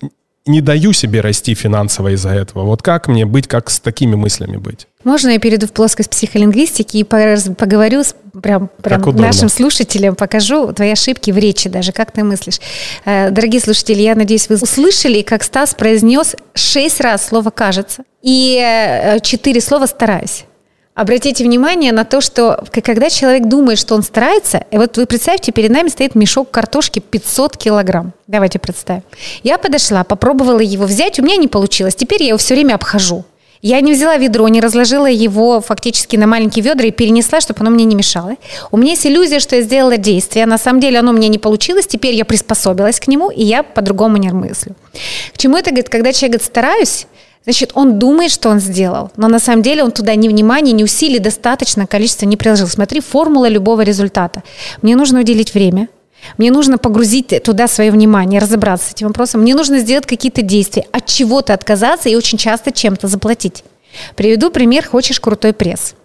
не 0.47 0.61
даю 0.61 0.93
себе 0.93 1.21
расти 1.21 1.53
финансово 1.53 2.13
из-за 2.13 2.29
этого. 2.29 2.63
Вот 2.63 2.81
как 2.81 3.07
мне 3.07 3.25
быть, 3.25 3.47
как 3.47 3.69
с 3.69 3.79
такими 3.79 4.15
мыслями 4.15 4.57
быть? 4.57 4.87
Можно 5.03 5.29
я 5.29 5.39
перейду 5.39 5.67
в 5.67 5.71
плоскость 5.71 6.09
психолингвистики 6.09 6.97
и 6.97 7.03
поговорю 7.03 8.03
с 8.03 8.15
прям, 8.41 8.69
прям 8.81 9.01
нашим 9.15 9.49
слушателям, 9.49 10.15
покажу 10.15 10.71
твои 10.73 10.91
ошибки 10.91 11.31
в 11.31 11.37
речи 11.37 11.69
даже, 11.69 11.91
как 11.91 12.11
ты 12.11 12.23
мыслишь. 12.23 12.59
Э, 13.05 13.29
дорогие 13.29 13.61
слушатели, 13.61 14.01
я 14.01 14.15
надеюсь, 14.15 14.49
вы 14.49 14.55
услышали, 14.55 15.21
как 15.21 15.43
Стас 15.43 15.73
произнес 15.73 16.35
шесть 16.53 17.01
раз 17.01 17.27
слово 17.27 17.49
«кажется» 17.51 18.03
и 18.21 18.59
э, 18.61 19.19
четыре 19.21 19.61
слова 19.61 19.85
«стараюсь». 19.85 20.45
Обратите 20.97 21.43
внимание 21.43 21.91
на 21.91 22.05
то, 22.05 22.21
что 22.21 22.63
когда 22.83 23.11
человек 23.11 23.45
думает, 23.45 23.77
что 23.77 23.93
он 23.93 24.01
старается, 24.01 24.63
и 24.71 24.79
вот 24.79 24.97
вы 24.97 25.05
представьте, 25.05 25.51
перед 25.51 25.69
нами 25.69 25.89
стоит 25.89 26.15
мешок 26.15 26.49
картошки 26.49 26.97
500 26.97 27.55
килограмм. 27.55 28.13
Давайте 28.25 28.57
представим. 28.57 29.03
Я 29.43 29.59
подошла, 29.59 30.03
попробовала 30.03 30.59
его 30.59 30.85
взять, 30.85 31.19
у 31.19 31.23
меня 31.23 31.37
не 31.37 31.47
получилось. 31.47 31.93
Теперь 31.93 32.23
я 32.23 32.29
его 32.29 32.39
все 32.39 32.55
время 32.55 32.73
обхожу. 32.73 33.25
Я 33.61 33.79
не 33.81 33.93
взяла 33.93 34.17
ведро, 34.17 34.47
не 34.47 34.59
разложила 34.59 35.05
его 35.05 35.61
фактически 35.61 36.15
на 36.15 36.25
маленькие 36.25 36.65
ведра 36.65 36.87
и 36.87 36.91
перенесла, 36.91 37.41
чтобы 37.41 37.59
оно 37.61 37.69
мне 37.69 37.85
не 37.85 37.95
мешало. 37.95 38.33
У 38.71 38.77
меня 38.77 38.91
есть 38.93 39.05
иллюзия, 39.05 39.39
что 39.39 39.55
я 39.55 39.61
сделала 39.61 39.97
действие. 39.97 40.47
На 40.47 40.57
самом 40.57 40.79
деле 40.79 40.97
оно 40.97 41.11
мне 41.11 41.27
не 41.27 41.37
получилось. 41.37 41.85
Теперь 41.85 42.15
я 42.15 42.25
приспособилась 42.25 42.99
к 42.99 43.07
нему, 43.07 43.29
и 43.29 43.43
я 43.43 43.61
по-другому 43.61 44.17
не 44.17 44.29
мыслю. 44.29 44.75
К 45.31 45.37
чему 45.37 45.57
это 45.57 45.69
говорит? 45.69 45.89
Когда 45.89 46.11
человек 46.11 46.39
говорит 46.39 46.47
«стараюсь», 46.47 47.05
Значит, 47.47 47.71
он 47.75 47.97
думает, 47.97 48.29
что 48.29 48.49
он 48.49 48.59
сделал, 48.59 49.09
но 49.15 49.29
на 49.29 49.39
самом 49.39 49.61
деле 49.61 49.81
он 49.81 49.91
туда 49.93 50.13
ни 50.15 50.27
внимания, 50.27 50.73
ни 50.73 50.83
усилий 50.83 51.17
достаточно 51.17 51.87
количество 51.87 52.25
не 52.25 52.35
приложил. 52.35 52.67
Смотри, 52.67 52.99
формула 52.99 53.47
любого 53.47 53.83
результата. 53.83 54.43
Мне 54.81 54.97
нужно 54.97 55.21
уделить 55.21 55.53
время, 55.53 55.87
мне 56.37 56.51
нужно 56.51 56.77
погрузить 56.77 57.41
туда 57.45 57.69
свое 57.69 57.89
внимание, 57.89 58.41
разобраться 58.41 58.89
с 58.89 58.91
этим 58.91 59.07
вопросом. 59.07 59.43
Мне 59.43 59.55
нужно 59.55 59.79
сделать 59.79 60.05
какие-то 60.05 60.41
действия, 60.41 60.87
от 60.91 61.05
чего-то 61.05 61.53
отказаться 61.53 62.09
и 62.09 62.17
очень 62.17 62.37
часто 62.37 62.73
чем-то 62.73 63.07
заплатить. 63.07 63.63
Приведу 64.17 64.51
пример, 64.51 64.85
хочешь 64.85 65.21
крутой 65.21 65.53
пресс. 65.53 65.95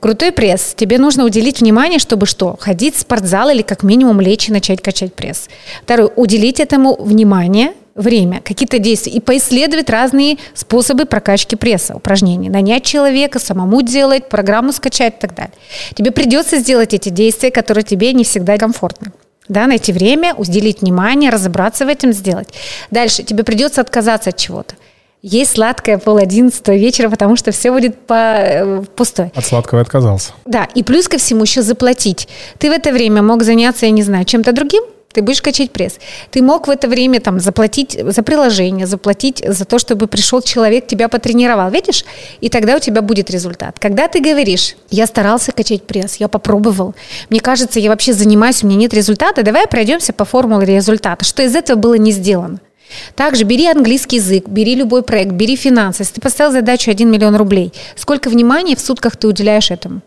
Крутой 0.00 0.32
пресс. 0.32 0.74
Тебе 0.76 0.98
нужно 0.98 1.24
уделить 1.24 1.60
внимание, 1.60 1.98
чтобы 1.98 2.26
что? 2.26 2.56
Ходить 2.58 2.96
в 2.96 3.00
спортзал 3.00 3.48
или 3.50 3.62
как 3.62 3.82
минимум 3.82 4.20
лечь 4.20 4.48
и 4.48 4.52
начать 4.52 4.82
качать 4.82 5.14
пресс. 5.14 5.48
Второе. 5.82 6.08
Уделить 6.16 6.60
этому 6.60 6.96
внимание– 7.02 7.72
время, 7.96 8.42
какие-то 8.44 8.78
действия 8.78 9.12
и 9.12 9.20
поисследовать 9.20 9.90
разные 9.90 10.36
способы 10.54 11.06
прокачки 11.06 11.56
пресса, 11.56 11.96
упражнений. 11.96 12.48
Нанять 12.48 12.84
человека, 12.84 13.38
самому 13.38 13.82
делать, 13.82 14.28
программу 14.28 14.72
скачать 14.72 15.14
и 15.16 15.20
так 15.20 15.34
далее. 15.34 15.54
Тебе 15.94 16.10
придется 16.10 16.58
сделать 16.58 16.94
эти 16.94 17.08
действия, 17.08 17.50
которые 17.50 17.84
тебе 17.84 18.12
не 18.12 18.24
всегда 18.24 18.58
комфортны. 18.58 19.12
Да, 19.48 19.66
найти 19.66 19.92
время, 19.92 20.34
уделить 20.34 20.82
внимание, 20.82 21.30
разобраться 21.30 21.86
в 21.86 21.88
этом, 21.88 22.12
сделать. 22.12 22.48
Дальше 22.90 23.22
тебе 23.22 23.44
придется 23.44 23.80
отказаться 23.80 24.30
от 24.30 24.36
чего-то. 24.36 24.74
Есть 25.28 25.54
сладкое 25.54 25.98
пол 25.98 26.18
одиннадцатого 26.18 26.76
вечера, 26.76 27.10
потому 27.10 27.34
что 27.34 27.50
все 27.50 27.72
будет 27.72 27.98
по, 27.98 28.14
э, 28.14 28.82
пустое. 28.94 29.32
От 29.34 29.44
сладкого 29.44 29.80
отказался. 29.80 30.30
Да, 30.44 30.68
и 30.72 30.84
плюс 30.84 31.08
ко 31.08 31.18
всему 31.18 31.42
еще 31.42 31.62
заплатить. 31.62 32.28
Ты 32.58 32.70
в 32.70 32.72
это 32.72 32.92
время 32.92 33.22
мог 33.22 33.42
заняться, 33.42 33.86
я 33.86 33.90
не 33.90 34.04
знаю, 34.04 34.24
чем-то 34.24 34.52
другим, 34.52 34.84
ты 35.12 35.22
будешь 35.22 35.42
качать 35.42 35.72
пресс. 35.72 35.98
Ты 36.30 36.42
мог 36.42 36.68
в 36.68 36.70
это 36.70 36.86
время 36.86 37.20
там 37.20 37.40
заплатить 37.40 37.98
за 38.00 38.22
приложение, 38.22 38.86
заплатить 38.86 39.42
за 39.44 39.64
то, 39.64 39.80
чтобы 39.80 40.06
пришел 40.06 40.40
человек, 40.42 40.86
тебя 40.86 41.08
потренировал, 41.08 41.72
видишь? 41.72 42.04
И 42.40 42.48
тогда 42.48 42.76
у 42.76 42.78
тебя 42.78 43.02
будет 43.02 43.28
результат. 43.28 43.80
Когда 43.80 44.06
ты 44.06 44.20
говоришь, 44.20 44.76
я 44.90 45.08
старался 45.08 45.50
качать 45.50 45.82
пресс, 45.82 46.16
я 46.16 46.28
попробовал, 46.28 46.94
мне 47.30 47.40
кажется, 47.40 47.80
я 47.80 47.90
вообще 47.90 48.12
занимаюсь, 48.12 48.62
у 48.62 48.68
меня 48.68 48.78
нет 48.78 48.94
результата, 48.94 49.42
давай 49.42 49.66
пройдемся 49.66 50.12
по 50.12 50.24
формуле 50.24 50.76
результата. 50.76 51.24
Что 51.24 51.42
из 51.42 51.56
этого 51.56 51.76
было 51.76 51.94
не 51.94 52.12
сделано? 52.12 52.60
Также 53.14 53.44
бери 53.44 53.66
английский 53.66 54.16
язык, 54.16 54.48
бери 54.48 54.74
любой 54.74 55.02
проект, 55.02 55.32
бери 55.32 55.56
финансы. 55.56 56.02
Если 56.02 56.14
ты 56.14 56.20
поставил 56.20 56.52
задачу 56.52 56.90
1 56.90 57.10
миллион 57.10 57.36
рублей, 57.36 57.72
сколько 57.96 58.28
внимания 58.28 58.76
в 58.76 58.80
сутках 58.80 59.16
ты 59.16 59.26
уделяешь 59.28 59.70
этому? 59.70 60.02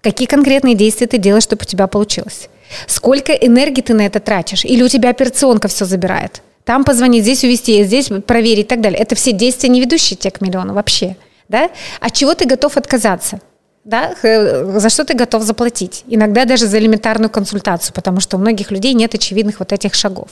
Какие 0.00 0.28
конкретные 0.28 0.74
действия 0.74 1.06
ты 1.06 1.18
делаешь, 1.18 1.44
чтобы 1.44 1.62
у 1.62 1.66
тебя 1.66 1.86
получилось? 1.86 2.48
Сколько 2.86 3.32
энергии 3.32 3.80
ты 3.80 3.94
на 3.94 4.02
это 4.06 4.20
тратишь? 4.20 4.64
Или 4.64 4.82
у 4.82 4.88
тебя 4.88 5.10
операционка 5.10 5.68
все 5.68 5.84
забирает? 5.84 6.42
Там 6.64 6.84
позвонить, 6.84 7.22
здесь 7.22 7.44
увести, 7.44 7.82
здесь 7.84 8.10
проверить 8.26 8.66
и 8.66 8.68
так 8.68 8.80
далее. 8.80 9.00
Это 9.00 9.14
все 9.14 9.32
действия, 9.32 9.70
не 9.70 9.80
ведущие 9.80 10.16
тебя 10.16 10.30
к 10.30 10.40
миллиону 10.40 10.74
вообще. 10.74 11.16
Да? 11.48 11.70
От 12.00 12.12
чего 12.12 12.34
ты 12.34 12.44
готов 12.44 12.76
отказаться? 12.76 13.40
Да, 13.88 14.14
за 14.22 14.90
что 14.90 15.04
ты 15.06 15.14
готов 15.14 15.42
заплатить. 15.42 16.04
Иногда 16.06 16.44
даже 16.44 16.66
за 16.66 16.78
элементарную 16.78 17.30
консультацию, 17.30 17.94
потому 17.94 18.20
что 18.20 18.36
у 18.36 18.40
многих 18.40 18.70
людей 18.70 18.92
нет 18.92 19.14
очевидных 19.14 19.60
вот 19.60 19.72
этих 19.72 19.94
шагов. 19.94 20.28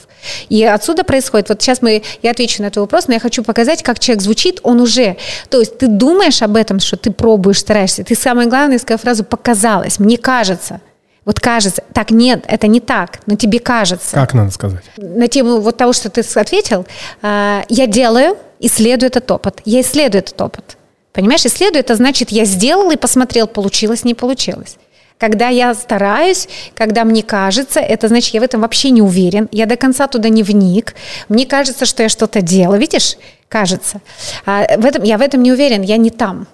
И 0.47 0.63
отсюда 0.63 1.03
происходит, 1.03 1.49
вот 1.49 1.59
сейчас 1.59 1.81
мы, 1.81 2.03
я 2.21 2.31
отвечу 2.31 2.61
на 2.61 2.67
этот 2.67 2.77
вопрос, 2.77 3.07
но 3.07 3.15
я 3.15 3.19
хочу 3.19 3.43
показать, 3.43 3.81
как 3.81 3.97
человек 3.97 4.21
звучит, 4.21 4.59
он 4.61 4.79
уже, 4.79 5.17
то 5.49 5.59
есть 5.59 5.79
ты 5.79 5.87
думаешь 5.87 6.43
об 6.43 6.55
этом, 6.55 6.79
что 6.79 6.97
ты 6.97 7.11
пробуешь, 7.11 7.59
стараешься, 7.59 8.03
ты 8.03 8.13
самое 8.13 8.47
главное, 8.47 8.77
сказав 8.77 9.01
фразу 9.01 9.23
«показалось», 9.23 9.97
«мне 9.97 10.19
кажется», 10.19 10.79
вот 11.25 11.39
кажется, 11.39 11.83
так 11.93 12.11
нет, 12.11 12.45
это 12.47 12.67
не 12.67 12.79
так, 12.79 13.19
но 13.25 13.35
тебе 13.35 13.59
кажется. 13.59 14.13
Как 14.13 14.35
надо 14.35 14.51
сказать? 14.51 14.83
На 14.97 15.27
тему 15.27 15.61
вот 15.61 15.77
того, 15.77 15.93
что 15.93 16.11
ты 16.11 16.21
ответил, 16.39 16.85
а, 17.23 17.63
я 17.69 17.87
делаю, 17.87 18.37
исследую 18.59 19.09
этот 19.09 19.29
опыт. 19.29 19.61
Я 19.65 19.81
исследую 19.81 20.19
этот 20.19 20.39
опыт. 20.39 20.76
Понимаешь, 21.17 21.47
исследую, 21.47 21.79
это 21.79 21.95
значит, 21.95 22.29
я 22.29 22.45
сделал 22.45 22.91
и 22.91 22.95
посмотрел, 22.95 23.47
получилось, 23.47 24.03
не 24.03 24.13
получилось. 24.13 24.77
Когда 25.17 25.47
я 25.47 25.73
стараюсь, 25.73 26.47
когда 26.75 27.05
мне 27.05 27.23
кажется, 27.23 27.79
это 27.79 28.07
значит, 28.07 28.35
я 28.35 28.39
в 28.39 28.43
этом 28.43 28.61
вообще 28.61 28.91
не 28.91 29.01
уверен, 29.01 29.49
я 29.51 29.65
до 29.65 29.77
конца 29.77 30.07
туда 30.07 30.29
не 30.29 30.43
вник, 30.43 30.93
мне 31.27 31.47
кажется, 31.47 31.87
что 31.87 32.03
я 32.03 32.09
что-то 32.09 32.43
делаю, 32.43 32.79
видишь, 32.79 33.17
кажется. 33.49 33.99
А 34.45 34.77
в 34.77 34.85
этом, 34.85 35.01
я 35.01 35.17
в 35.17 35.21
этом 35.21 35.41
не 35.41 35.51
уверен, 35.51 35.81
я 35.81 35.97
не 35.97 36.11
там. 36.11 36.47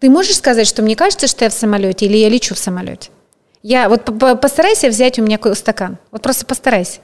Ты 0.00 0.08
можешь 0.08 0.36
сказать, 0.36 0.66
что 0.66 0.80
мне 0.80 0.96
кажется, 0.96 1.26
что 1.26 1.44
я 1.44 1.50
в 1.50 1.52
самолете 1.52 2.06
или 2.06 2.16
я 2.16 2.30
лечу 2.30 2.54
в 2.54 2.58
самолете? 2.58 3.10
Я 3.62 3.90
вот 3.90 4.06
постарайся 4.40 4.88
взять 4.88 5.18
у 5.18 5.22
меня 5.22 5.38
стакан. 5.54 5.98
Вот 6.10 6.22
просто 6.22 6.46
постарайся. 6.46 7.00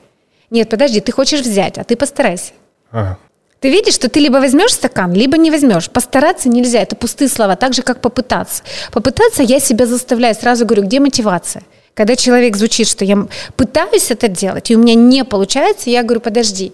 Нет, 0.49 0.71
подожди, 0.71 1.01
ты 1.01 1.13
хочешь 1.13 1.43
взять, 1.43 1.77
а 1.77 1.85
ты 1.85 1.95
постарайся. 1.95 2.53
Ага. 2.91 3.19
Ты 3.63 3.71
видишь, 3.71 3.95
что 3.95 4.09
ты 4.09 4.19
либо 4.19 4.39
возьмешь 4.39 4.73
стакан, 4.73 5.13
либо 5.13 5.39
не 5.39 5.51
возьмешь. 5.53 5.89
Постараться 5.89 6.49
нельзя, 6.49 6.81
это 6.81 6.97
пустые 6.97 7.29
слова, 7.29 7.55
так 7.55 7.75
же, 7.75 7.83
как 7.83 8.01
попытаться. 8.01 8.65
Попытаться 8.91 9.45
я 9.45 9.61
себя 9.61 9.87
заставляю, 9.87 10.35
сразу 10.35 10.67
говорю, 10.67 10.83
где 10.83 10.99
мотивация? 10.99 11.63
Когда 11.95 12.17
человек 12.17 12.57
звучит, 12.57 12.89
что 12.89 13.05
я 13.05 13.27
пытаюсь 13.57 14.11
это 14.11 14.27
делать, 14.27 14.71
и 14.71 14.77
у 14.77 14.81
меня 14.81 14.95
не 14.95 15.25
получается, 15.25 15.91
я 15.91 16.03
говорю, 16.03 16.21
подожди, 16.21 16.73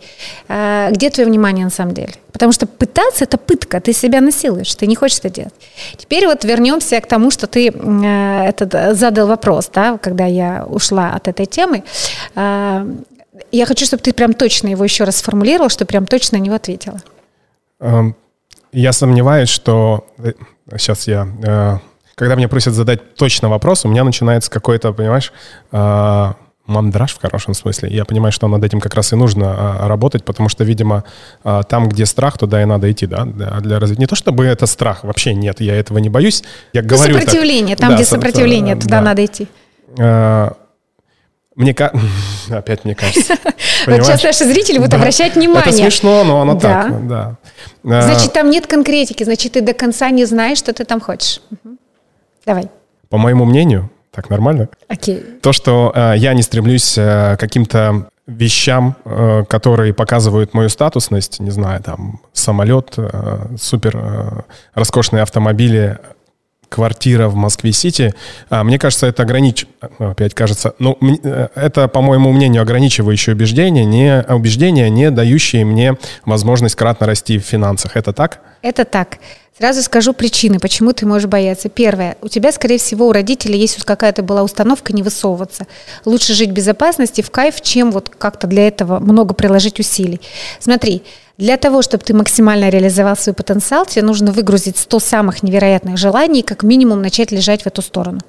а 0.48 0.90
где 0.90 1.10
твое 1.10 1.28
внимание 1.28 1.64
на 1.64 1.70
самом 1.70 1.92
деле? 1.92 2.14
Потому 2.32 2.52
что 2.52 2.66
пытаться– 2.66 3.24
это 3.24 3.36
пытка, 3.36 3.80
ты 3.80 3.92
себя 3.92 4.20
насилуешь, 4.20 4.74
ты 4.74 4.86
не 4.86 4.94
хочешь 4.94 5.18
это 5.18 5.28
делать. 5.28 5.54
Теперь 5.96 6.26
вот 6.26 6.44
вернемся 6.44 7.00
к 7.00 7.06
тому, 7.06 7.30
что 7.30 7.46
ты 7.48 7.68
э, 7.68 8.48
этот, 8.48 8.96
задал 8.96 9.26
вопрос, 9.26 9.68
да, 9.74 9.98
когда 9.98 10.24
я 10.24 10.64
ушла 10.66 11.10
от 11.10 11.28
этой 11.28 11.46
темы. 11.46 11.82
Э, 13.38 13.42
я 13.52 13.66
хочу, 13.66 13.84
чтобы 13.84 14.02
ты 14.02 14.12
прям 14.12 14.34
точно 14.34 14.68
его 14.68 14.84
еще 14.84 15.04
раз 15.04 15.16
сформулировал, 15.16 15.68
чтобы 15.68 15.88
прям 15.88 16.06
точно 16.06 16.38
на 16.38 16.42
него 16.42 16.54
ответила. 16.54 17.00
Эм, 17.80 18.16
я 18.72 18.92
сомневаюсь, 18.92 19.48
что... 19.48 20.06
Сейчас 20.76 21.08
э, 21.08 21.12
я 21.12 21.80
когда 22.18 22.34
меня 22.34 22.48
просят 22.48 22.74
задать 22.74 23.14
точно 23.14 23.48
вопрос, 23.48 23.84
у 23.84 23.88
меня 23.88 24.02
начинается 24.04 24.50
какой-то, 24.50 24.92
понимаешь, 24.92 25.32
э, 25.70 26.32
мандраж 26.66 27.14
в 27.14 27.20
хорошем 27.20 27.54
смысле. 27.54 27.88
Я 27.90 28.04
понимаю, 28.04 28.32
что 28.32 28.48
над 28.48 28.62
этим 28.64 28.80
как 28.80 28.94
раз 28.94 29.12
и 29.12 29.16
нужно 29.16 29.44
э, 29.80 29.86
работать, 29.86 30.24
потому 30.24 30.48
что, 30.48 30.64
видимо, 30.64 31.04
э, 31.44 31.62
там, 31.68 31.88
где 31.88 32.04
страх, 32.06 32.36
туда 32.36 32.60
и 32.60 32.64
надо 32.64 32.90
идти, 32.90 33.06
да, 33.06 33.24
для, 33.24 33.50
для 33.60 33.78
развития. 33.78 34.00
Не 34.00 34.06
то 34.06 34.16
чтобы 34.16 34.44
это 34.44 34.66
страх, 34.66 35.04
вообще 35.04 35.32
нет, 35.32 35.60
я 35.60 35.76
этого 35.76 35.98
не 35.98 36.08
боюсь. 36.08 36.42
Я 36.72 36.82
ну, 36.82 36.88
говорю 36.88 37.14
сопротивление, 37.14 37.76
так, 37.76 37.80
там, 37.80 37.90
да, 37.90 37.94
где 37.96 38.04
сопротивление, 38.04 38.74
туда 38.74 38.98
да. 38.98 39.00
надо 39.00 39.24
идти. 39.24 39.48
Мне 41.58 41.74
кажется, 41.74 42.00
опять 42.50 42.84
мне 42.84 42.94
кажется. 42.94 43.34
Вот 43.86 44.04
сейчас 44.04 44.22
наши 44.22 44.44
зрители 44.44 44.78
будут 44.78 44.94
обращать 44.94 45.34
внимание. 45.34 45.62
Это 45.62 45.72
смешно, 45.72 46.24
но 46.24 46.40
оно 46.40 46.58
так, 46.58 47.06
да. 47.06 47.36
Значит, 47.82 48.32
там 48.32 48.50
нет 48.50 48.66
конкретики, 48.66 49.24
значит, 49.24 49.52
ты 49.52 49.60
до 49.60 49.74
конца 49.74 50.10
не 50.10 50.24
знаешь, 50.24 50.58
что 50.58 50.72
ты 50.72 50.84
там 50.84 51.00
хочешь. 51.00 51.40
Давай. 52.46 52.68
По 53.08 53.18
моему 53.18 53.44
мнению, 53.44 53.90
так 54.10 54.30
нормально? 54.30 54.68
Окей. 54.88 55.22
То, 55.42 55.52
что 55.52 55.92
э, 55.94 56.14
я 56.16 56.34
не 56.34 56.42
стремлюсь 56.42 56.96
э, 56.96 57.36
к 57.36 57.40
каким-то 57.40 58.08
вещам, 58.26 58.96
э, 59.04 59.44
которые 59.48 59.94
показывают 59.94 60.54
мою 60.54 60.68
статусность, 60.68 61.40
не 61.40 61.50
знаю, 61.50 61.82
там, 61.82 62.20
самолет, 62.32 62.94
э, 62.96 63.46
супер 63.58 63.96
э, 63.96 64.40
роскошные 64.74 65.22
автомобили, 65.22 65.98
квартира 66.68 67.28
в 67.28 67.34
Москве-Сити. 67.34 68.14
А, 68.50 68.64
мне 68.64 68.78
кажется, 68.78 69.06
это 69.06 69.22
огранич... 69.22 69.66
Опять 69.98 70.34
кажется... 70.34 70.74
Ну, 70.78 70.98
э, 71.00 71.48
это, 71.54 71.88
по 71.88 72.00
моему 72.00 72.32
мнению, 72.32 72.62
ограничивающее 72.62 73.34
убеждение, 73.34 73.84
не 73.84 74.24
убеждение, 74.28 74.90
не 74.90 75.10
дающее 75.10 75.64
мне 75.64 75.96
возможность 76.24 76.74
кратно 76.74 77.06
расти 77.06 77.38
в 77.38 77.42
финансах. 77.42 77.96
Это 77.96 78.12
так? 78.12 78.40
Это 78.62 78.84
так. 78.84 79.18
Сразу 79.58 79.82
скажу 79.82 80.12
причины, 80.12 80.60
почему 80.60 80.92
ты 80.92 81.04
можешь 81.04 81.28
бояться. 81.28 81.68
Первое. 81.68 82.16
У 82.22 82.28
тебя, 82.28 82.52
скорее 82.52 82.78
всего, 82.78 83.08
у 83.08 83.12
родителей 83.12 83.58
есть 83.58 83.82
какая-то 83.82 84.22
была 84.22 84.44
установка 84.44 84.92
не 84.92 85.02
высовываться. 85.02 85.66
Лучше 86.04 86.34
жить 86.34 86.50
в 86.50 86.52
безопасности, 86.52 87.22
в 87.22 87.30
кайф, 87.32 87.60
чем 87.60 87.90
вот 87.90 88.08
как-то 88.08 88.46
для 88.46 88.68
этого 88.68 89.00
много 89.00 89.34
приложить 89.34 89.80
усилий. 89.80 90.20
Смотри, 90.60 91.02
для 91.38 91.56
того, 91.56 91.82
чтобы 91.82 92.04
ты 92.04 92.14
максимально 92.14 92.68
реализовал 92.68 93.16
свой 93.16 93.32
потенциал, 93.32 93.86
тебе 93.86 94.02
нужно 94.02 94.32
выгрузить 94.32 94.76
100 94.76 94.98
самых 94.98 95.42
невероятных 95.44 95.96
желаний 95.96 96.40
и 96.40 96.42
как 96.42 96.64
минимум 96.64 97.00
начать 97.00 97.30
лежать 97.30 97.62
в 97.62 97.66
эту 97.68 97.80
сторону. 97.80 98.20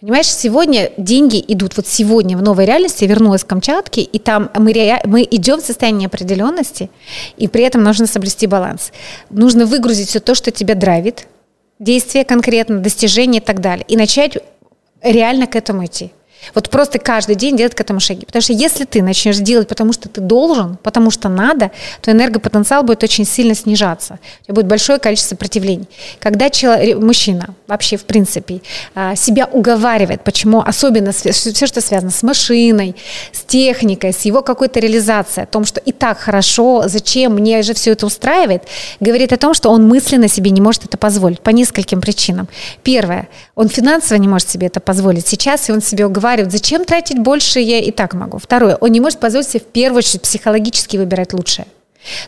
Понимаешь, 0.00 0.26
сегодня 0.26 0.90
деньги 0.96 1.44
идут, 1.46 1.76
вот 1.76 1.86
сегодня 1.86 2.36
в 2.36 2.42
новой 2.42 2.64
реальности, 2.64 3.04
я 3.04 3.10
вернулась 3.10 3.44
к 3.44 3.46
Камчатке, 3.46 4.00
и 4.00 4.18
там 4.18 4.50
мы, 4.54 4.72
мы 5.04 5.28
идем 5.30 5.60
в 5.60 5.64
состоянии 5.64 6.02
неопределенности, 6.02 6.90
и 7.36 7.48
при 7.48 7.64
этом 7.64 7.84
нужно 7.84 8.06
соблюсти 8.06 8.46
баланс. 8.46 8.92
Нужно 9.28 9.66
выгрузить 9.66 10.08
все 10.08 10.18
то, 10.18 10.34
что 10.34 10.50
тебя 10.50 10.74
драйвит, 10.74 11.28
действия 11.78 12.24
конкретно, 12.24 12.78
достижения 12.78 13.38
и 13.38 13.42
так 13.42 13.60
далее. 13.60 13.84
И 13.88 13.96
начать 13.96 14.38
реально 15.02 15.46
к 15.46 15.54
этому 15.54 15.84
идти. 15.84 16.12
Вот 16.54 16.70
просто 16.70 16.98
каждый 16.98 17.34
день 17.34 17.56
делать 17.56 17.74
к 17.74 17.80
этому 17.80 18.00
шаги. 18.00 18.26
Потому 18.26 18.42
что 18.42 18.52
если 18.52 18.84
ты 18.84 19.02
начнешь 19.02 19.36
делать, 19.36 19.68
потому 19.68 19.92
что 19.92 20.08
ты 20.08 20.20
должен, 20.20 20.76
потому 20.82 21.10
что 21.10 21.28
надо, 21.28 21.70
то 22.00 22.10
энергопотенциал 22.10 22.82
будет 22.82 23.02
очень 23.04 23.24
сильно 23.24 23.54
снижаться. 23.54 24.18
У 24.42 24.44
тебя 24.44 24.54
будет 24.54 24.66
большое 24.66 24.98
количество 24.98 25.34
сопротивлений. 25.34 25.86
Когда 26.18 26.50
человек, 26.50 26.98
мужчина 26.98 27.54
вообще, 27.66 27.96
в 27.96 28.04
принципе, 28.04 28.62
а, 28.94 29.14
себя 29.14 29.48
уговаривает, 29.50 30.24
почему, 30.24 30.60
особенно 30.60 31.12
все, 31.12 31.32
что 31.32 31.80
связано 31.80 32.10
с 32.10 32.22
машиной, 32.22 32.96
с 33.32 33.42
техникой, 33.42 34.12
с 34.12 34.22
его 34.22 34.42
какой-то 34.42 34.80
реализацией, 34.80 35.44
о 35.44 35.46
том, 35.46 35.64
что 35.64 35.80
и 35.80 35.92
так 35.92 36.18
хорошо, 36.18 36.84
зачем 36.86 37.34
мне 37.34 37.62
же 37.62 37.74
все 37.74 37.92
это 37.92 38.06
устраивает, 38.06 38.64
говорит 38.98 39.32
о 39.32 39.36
том, 39.36 39.54
что 39.54 39.70
он 39.70 39.86
мысленно 39.86 40.28
себе 40.28 40.50
не 40.50 40.60
может 40.60 40.84
это 40.84 40.96
позволить 40.96 41.40
по 41.40 41.50
нескольким 41.50 42.00
причинам. 42.00 42.48
Первое, 42.82 43.28
он 43.54 43.68
финансово 43.68 44.18
не 44.18 44.28
может 44.28 44.48
себе 44.48 44.66
это 44.66 44.80
позволить 44.80 45.26
сейчас, 45.26 45.68
и 45.68 45.72
он 45.72 45.82
себе 45.82 46.06
уговаривает 46.06 46.29
уговаривает, 46.30 46.52
зачем 46.52 46.84
тратить 46.84 47.18
больше, 47.18 47.60
я 47.60 47.78
и 47.78 47.90
так 47.90 48.14
могу. 48.14 48.38
Второе, 48.38 48.76
он 48.76 48.90
не 48.92 49.00
может 49.00 49.18
позволить 49.18 49.48
себе 49.48 49.60
в 49.60 49.66
первую 49.66 49.98
очередь 49.98 50.22
психологически 50.22 50.96
выбирать 50.96 51.32
лучшее. 51.32 51.66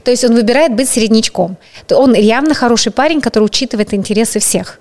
То 0.05 0.11
есть 0.11 0.24
он 0.24 0.35
выбирает 0.35 0.74
быть 0.74 0.89
среднячком. 0.89 1.57
Он 1.91 2.15
явно 2.15 2.55
хороший 2.55 2.93
парень, 2.93 3.20
который 3.20 3.45
учитывает 3.45 3.95
интересы 3.95 4.39
всех. 4.39 4.79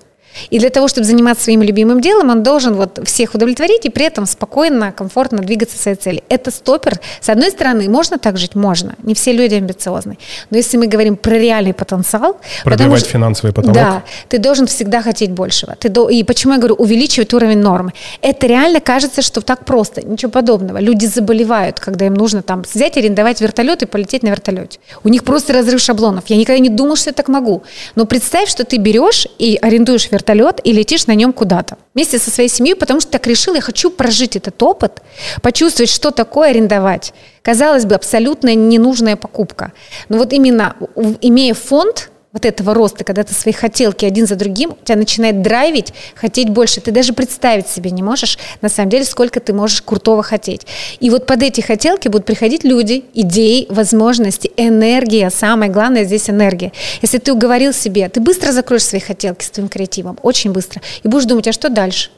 И 0.50 0.58
для 0.58 0.70
того, 0.70 0.88
чтобы 0.88 1.06
заниматься 1.06 1.44
своим 1.44 1.62
любимым 1.62 2.00
делом, 2.00 2.30
он 2.30 2.42
должен 2.42 2.74
вот 2.74 3.00
всех 3.04 3.34
удовлетворить 3.34 3.84
и 3.84 3.90
при 3.90 4.06
этом 4.06 4.26
спокойно, 4.26 4.92
комфортно 4.92 5.38
двигаться 5.38 5.76
к 5.76 5.80
своей 5.80 5.96
цели. 5.96 6.24
Это 6.28 6.50
стопер. 6.50 7.00
С 7.20 7.28
одной 7.28 7.50
стороны, 7.50 7.88
можно 7.88 8.18
так 8.18 8.38
жить? 8.38 8.54
Можно. 8.54 8.94
Не 9.02 9.14
все 9.14 9.32
люди 9.32 9.54
амбициозны. 9.54 10.18
Но 10.50 10.56
если 10.56 10.76
мы 10.76 10.86
говорим 10.86 11.16
про 11.16 11.34
реальный 11.34 11.74
потенциал... 11.74 12.40
Пробивать 12.64 13.00
что, 13.00 13.10
финансовый 13.10 13.52
потолок. 13.52 13.74
Да. 13.74 14.02
Ты 14.28 14.38
должен 14.38 14.66
всегда 14.66 15.02
хотеть 15.02 15.30
большего. 15.30 15.76
Ты 15.76 15.88
до, 15.88 16.08
и 16.08 16.22
почему 16.22 16.54
я 16.54 16.58
говорю 16.58 16.74
увеличивать 16.76 17.32
уровень 17.34 17.58
нормы? 17.58 17.92
Это 18.20 18.46
реально 18.46 18.80
кажется, 18.80 19.22
что 19.22 19.40
так 19.40 19.64
просто. 19.64 20.06
Ничего 20.06 20.30
подобного. 20.30 20.78
Люди 20.78 21.06
заболевают, 21.06 21.80
когда 21.80 22.06
им 22.06 22.14
нужно 22.14 22.42
там 22.42 22.62
взять, 22.62 22.96
арендовать 22.96 23.40
вертолет 23.40 23.82
и 23.82 23.86
полететь 23.86 24.22
на 24.22 24.28
вертолете. 24.28 24.78
У 25.04 25.08
них 25.08 25.24
просто 25.24 25.52
разрыв 25.52 25.80
шаблонов. 25.80 26.24
Я 26.28 26.36
никогда 26.36 26.58
не 26.58 26.68
думал, 26.68 26.96
что 26.96 27.10
я 27.10 27.14
так 27.14 27.28
могу. 27.28 27.62
Но 27.94 28.06
представь, 28.06 28.48
что 28.48 28.64
ты 28.64 28.78
берешь 28.78 29.26
и 29.38 29.58
арендуешь 29.60 30.10
вертолет 30.10 30.21
вертолет 30.22 30.60
и 30.64 30.72
летишь 30.72 31.06
на 31.06 31.14
нем 31.14 31.32
куда-то 31.32 31.76
вместе 31.94 32.18
со 32.18 32.30
своей 32.30 32.48
семьей, 32.48 32.74
потому 32.74 33.00
что 33.00 33.10
так 33.10 33.26
решил, 33.26 33.54
я 33.54 33.60
хочу 33.60 33.90
прожить 33.90 34.36
этот 34.36 34.62
опыт, 34.62 35.02
почувствовать, 35.42 35.90
что 35.90 36.10
такое 36.10 36.50
арендовать. 36.50 37.12
Казалось 37.42 37.84
бы, 37.84 37.94
абсолютно 37.94 38.54
ненужная 38.54 39.16
покупка. 39.16 39.72
Но 40.08 40.18
вот 40.18 40.32
именно 40.32 40.76
имея 41.20 41.54
фонд, 41.54 42.10
вот 42.32 42.46
этого 42.46 42.72
роста, 42.72 43.04
когда 43.04 43.24
ты 43.24 43.34
свои 43.34 43.52
хотелки 43.52 44.04
один 44.04 44.26
за 44.26 44.36
другим, 44.36 44.74
тебя 44.84 44.96
начинает 44.96 45.42
драйвить, 45.42 45.92
хотеть 46.14 46.48
больше. 46.48 46.80
Ты 46.80 46.90
даже 46.90 47.12
представить 47.12 47.68
себе 47.68 47.90
не 47.90 48.02
можешь, 48.02 48.38
на 48.62 48.68
самом 48.68 48.88
деле, 48.88 49.04
сколько 49.04 49.38
ты 49.40 49.52
можешь 49.52 49.82
крутого 49.82 50.22
хотеть. 50.22 50.66
И 51.00 51.10
вот 51.10 51.26
под 51.26 51.42
эти 51.42 51.60
хотелки 51.60 52.08
будут 52.08 52.26
приходить 52.26 52.64
люди, 52.64 53.04
идеи, 53.12 53.66
возможности, 53.68 54.50
энергия. 54.56 55.30
Самое 55.30 55.70
главное 55.70 56.04
здесь 56.04 56.30
энергия. 56.30 56.72
Если 57.02 57.18
ты 57.18 57.32
уговорил 57.32 57.72
себе, 57.72 58.08
ты 58.08 58.20
быстро 58.20 58.52
закроешь 58.52 58.84
свои 58.84 59.00
хотелки 59.00 59.44
с 59.44 59.50
твоим 59.50 59.68
креативом, 59.68 60.18
очень 60.22 60.52
быстро, 60.52 60.80
и 61.02 61.08
будешь 61.08 61.26
думать, 61.26 61.48
а 61.48 61.52
что 61.52 61.68
дальше? 61.68 62.10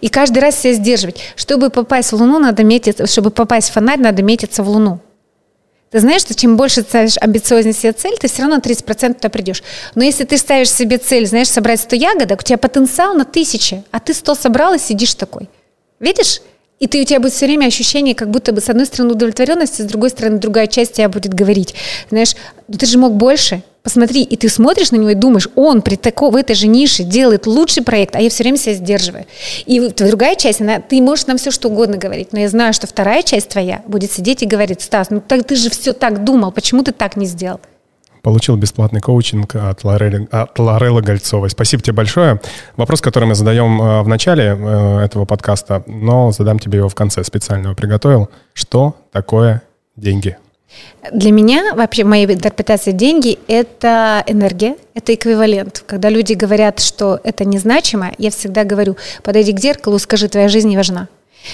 И 0.00 0.08
каждый 0.08 0.38
раз 0.38 0.60
себя 0.60 0.72
сдерживать. 0.72 1.20
Чтобы 1.36 1.70
попасть 1.70 2.12
в 2.12 2.16
Луну, 2.16 2.38
надо 2.38 2.64
метиться, 2.64 3.06
чтобы 3.06 3.30
попасть 3.30 3.70
в 3.70 3.72
фонарь, 3.72 4.00
надо 4.00 4.22
метиться 4.22 4.62
в 4.62 4.68
Луну. 4.68 5.00
Ты 5.90 6.00
знаешь, 6.00 6.22
что 6.22 6.34
чем 6.34 6.56
больше 6.56 6.82
ставишь 6.82 7.16
амбициознее 7.20 7.72
себе 7.72 7.92
цель, 7.92 8.16
ты 8.18 8.28
все 8.28 8.42
равно 8.42 8.56
на 8.56 8.60
30% 8.60 9.14
туда 9.14 9.28
придешь. 9.28 9.62
Но 9.94 10.02
если 10.02 10.24
ты 10.24 10.36
ставишь 10.36 10.70
себе 10.70 10.98
цель, 10.98 11.26
знаешь, 11.26 11.48
собрать 11.48 11.80
100 11.80 11.96
ягодок, 11.96 12.40
у 12.40 12.42
тебя 12.42 12.58
потенциал 12.58 13.14
на 13.14 13.24
тысячи, 13.24 13.84
а 13.92 14.00
ты 14.00 14.12
100 14.12 14.34
собрал 14.34 14.74
и 14.74 14.78
сидишь 14.78 15.14
такой. 15.14 15.48
Видишь? 16.00 16.40
И 16.78 16.88
ты, 16.88 17.00
у 17.00 17.04
тебя 17.04 17.20
будет 17.20 17.32
все 17.32 17.46
время 17.46 17.66
ощущение, 17.66 18.14
как 18.14 18.30
будто 18.30 18.52
бы 18.52 18.60
с 18.60 18.68
одной 18.68 18.84
стороны 18.84 19.14
удовлетворенность, 19.14 19.76
с 19.82 19.84
другой 19.84 20.10
стороны 20.10 20.38
другая 20.38 20.66
часть 20.66 20.94
тебя 20.94 21.08
будет 21.08 21.32
говорить. 21.32 21.74
Знаешь, 22.10 22.34
ну 22.68 22.76
ты 22.76 22.84
же 22.84 22.98
мог 22.98 23.14
больше, 23.14 23.62
посмотри, 23.86 24.24
и 24.24 24.36
ты 24.36 24.48
смотришь 24.48 24.90
на 24.90 24.96
него 24.96 25.10
и 25.10 25.14
думаешь, 25.14 25.48
он 25.54 25.80
при 25.80 25.94
такой, 25.94 26.32
в 26.32 26.34
этой 26.34 26.56
же 26.56 26.66
нише 26.66 27.04
делает 27.04 27.46
лучший 27.46 27.84
проект, 27.84 28.16
а 28.16 28.20
я 28.20 28.28
все 28.30 28.42
время 28.42 28.58
себя 28.58 28.74
сдерживаю. 28.74 29.26
И 29.64 29.78
другая 29.96 30.34
часть, 30.34 30.60
она, 30.60 30.80
ты 30.80 31.00
можешь 31.00 31.26
нам 31.26 31.36
все 31.36 31.52
что 31.52 31.68
угодно 31.68 31.96
говорить, 31.96 32.32
но 32.32 32.40
я 32.40 32.48
знаю, 32.48 32.72
что 32.72 32.88
вторая 32.88 33.22
часть 33.22 33.48
твоя 33.48 33.82
будет 33.86 34.10
сидеть 34.10 34.42
и 34.42 34.46
говорить, 34.46 34.82
Стас, 34.82 35.10
ну 35.10 35.20
так, 35.20 35.44
ты 35.44 35.54
же 35.54 35.70
все 35.70 35.92
так 35.92 36.24
думал, 36.24 36.50
почему 36.50 36.82
ты 36.82 36.90
так 36.90 37.16
не 37.16 37.26
сделал? 37.26 37.60
Получил 38.22 38.56
бесплатный 38.56 39.00
коучинг 39.00 39.54
от 39.54 39.84
Лорелы, 39.84 40.26
от 40.32 40.58
Лорелы 40.58 41.00
Гольцовой. 41.00 41.48
Спасибо 41.48 41.80
тебе 41.80 41.94
большое. 41.94 42.40
Вопрос, 42.76 43.00
который 43.00 43.26
мы 43.26 43.36
задаем 43.36 43.80
э, 43.80 44.02
в 44.02 44.08
начале 44.08 44.58
э, 44.58 44.98
этого 45.04 45.26
подкаста, 45.26 45.84
но 45.86 46.32
задам 46.32 46.58
тебе 46.58 46.78
его 46.78 46.88
в 46.88 46.94
конце, 46.96 47.22
специально 47.22 47.66
его 47.66 47.76
приготовил. 47.76 48.30
Что 48.52 48.96
такое 49.12 49.62
деньги? 49.94 50.38
Для 51.12 51.30
меня, 51.30 51.74
вообще, 51.74 52.04
моя 52.04 52.24
интерпретация 52.24 52.92
деньги– 52.92 53.38
это 53.48 54.24
энергия, 54.26 54.76
это 54.94 55.14
эквивалент. 55.14 55.84
Когда 55.86 56.08
люди 56.08 56.32
говорят, 56.32 56.80
что 56.80 57.20
это 57.22 57.44
незначимо, 57.44 58.12
я 58.18 58.30
всегда 58.30 58.64
говорю, 58.64 58.96
подойди 59.22 59.52
к 59.52 59.60
зеркалу, 59.60 59.98
скажи, 59.98 60.28
твоя 60.28 60.48
жизнь 60.48 60.68
не 60.68 60.76
важна. 60.76 61.08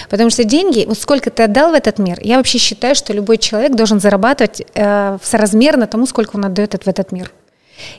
Потому 0.09 0.31
что 0.31 0.43
деньги, 0.43 0.85
вот 0.87 0.97
сколько 0.97 1.29
ты 1.29 1.43
отдал 1.43 1.71
в 1.71 1.73
этот 1.75 1.99
мир, 1.99 2.19
я 2.21 2.37
вообще 2.37 2.57
считаю, 2.57 2.95
что 2.95 3.13
любой 3.13 3.37
человек 3.37 3.75
должен 3.75 3.99
зарабатывать 3.99 4.63
э, 4.73 5.17
соразмерно 5.21 5.85
тому, 5.85 6.07
сколько 6.07 6.35
он 6.35 6.45
отдает 6.45 6.73
в 6.73 6.87
этот 6.87 7.11
мир. 7.11 7.31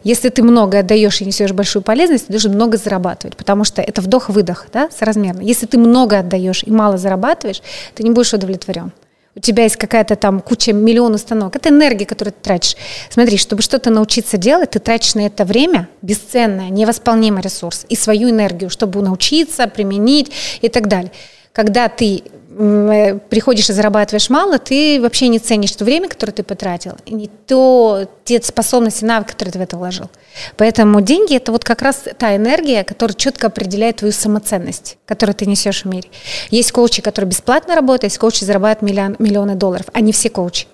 Если 0.03 0.29
ты 0.29 0.43
много 0.43 0.81
отдаешь 0.81 1.21
и 1.21 1.25
несешь 1.25 1.53
большую 1.53 1.83
полезность, 1.83 2.27
ты 2.27 2.33
должен 2.33 2.53
много 2.53 2.77
зарабатывать, 2.77 3.37
потому 3.37 3.65
что 3.65 3.83
это 3.83 4.01
вдох-выдох, 4.01 4.67
да, 4.73 4.89
соразмерно. 4.91 5.43
Если 5.43 5.67
ты 5.67 5.79
много 5.79 6.19
отдаешь 6.19 6.63
и 6.65 6.71
мало 6.71 6.97
зарабатываешь, 6.97 7.63
ты 7.95 8.03
не 8.03 8.11
будешь 8.11 8.33
удовлетворен. 8.33 8.93
У 9.37 9.41
тебя 9.41 9.65
есть 9.65 9.77
какая-то 9.77 10.15
там 10.17 10.41
куча 10.41 10.73
миллион 10.73 11.15
установок. 11.15 11.57
Это 11.57 11.71
энергия, 11.71 12.07
которую 12.07 12.33
ты 12.33 12.41
тратишь. 12.41 12.77
Смотри, 13.11 13.37
чтобы 13.37 13.63
что-то 13.63 13.91
научиться 13.91 14.37
делать, 14.37 14.71
ты 14.71 14.79
тратишь 14.79 15.15
на 15.15 15.27
это 15.27 15.45
время 15.45 15.89
бесценное, 16.03 16.71
невосполнимый 16.71 17.43
ресурс 17.43 17.85
и 17.89 17.97
свою 17.97 18.31
энергию, 18.31 18.71
чтобы 18.71 19.03
научиться, 19.03 19.67
применить 19.67 20.31
и 20.61 20.69
так 20.69 20.87
далее 20.87 21.11
когда 21.55 21.89
ты 21.89 22.25
э, 22.59 23.19
приходишь 23.31 23.71
и 23.71 23.73
зарабатываешь 23.73 24.29
мало, 24.29 24.59
ты 24.59 25.01
вообще 25.01 25.29
не 25.29 25.39
ценишь 25.39 25.71
то 25.71 25.85
время, 25.85 26.09
которое 26.09 26.33
ты 26.33 26.43
потратил, 26.43 26.97
и 27.07 27.15
не 27.15 27.29
то 27.29 28.07
те 28.25 28.43
способности, 28.43 29.05
навыки, 29.05 29.31
которые 29.31 29.53
ты 29.53 29.59
в 29.61 29.63
это 29.63 29.77
вложил. 29.77 30.11
Поэтому 30.57 31.01
деньги– 31.01 31.37
это 31.37 31.53
вот 31.53 31.65
как 31.65 31.81
раз 31.81 32.03
та 32.19 32.35
энергия, 32.35 32.83
которая 32.83 33.15
четко 33.15 33.47
определяет 33.47 33.97
твою 33.97 34.13
самоценность, 34.13 34.99
которую 35.07 35.37
ты 35.37 35.47
несешь 35.47 35.85
в 35.85 35.89
мире. 35.89 36.11
Есть 36.51 36.73
коучи, 36.73 37.01
которые 37.03 37.29
бесплатно 37.31 37.77
работают, 37.77 38.05
есть 38.05 38.19
коучи, 38.19 38.43
зарабатывают 38.43 38.91
миллион, 38.91 39.17
миллионы 39.21 39.55
долларов. 39.55 39.87
Они 39.93 40.11
все 40.11 40.29
коучи. 40.29 40.67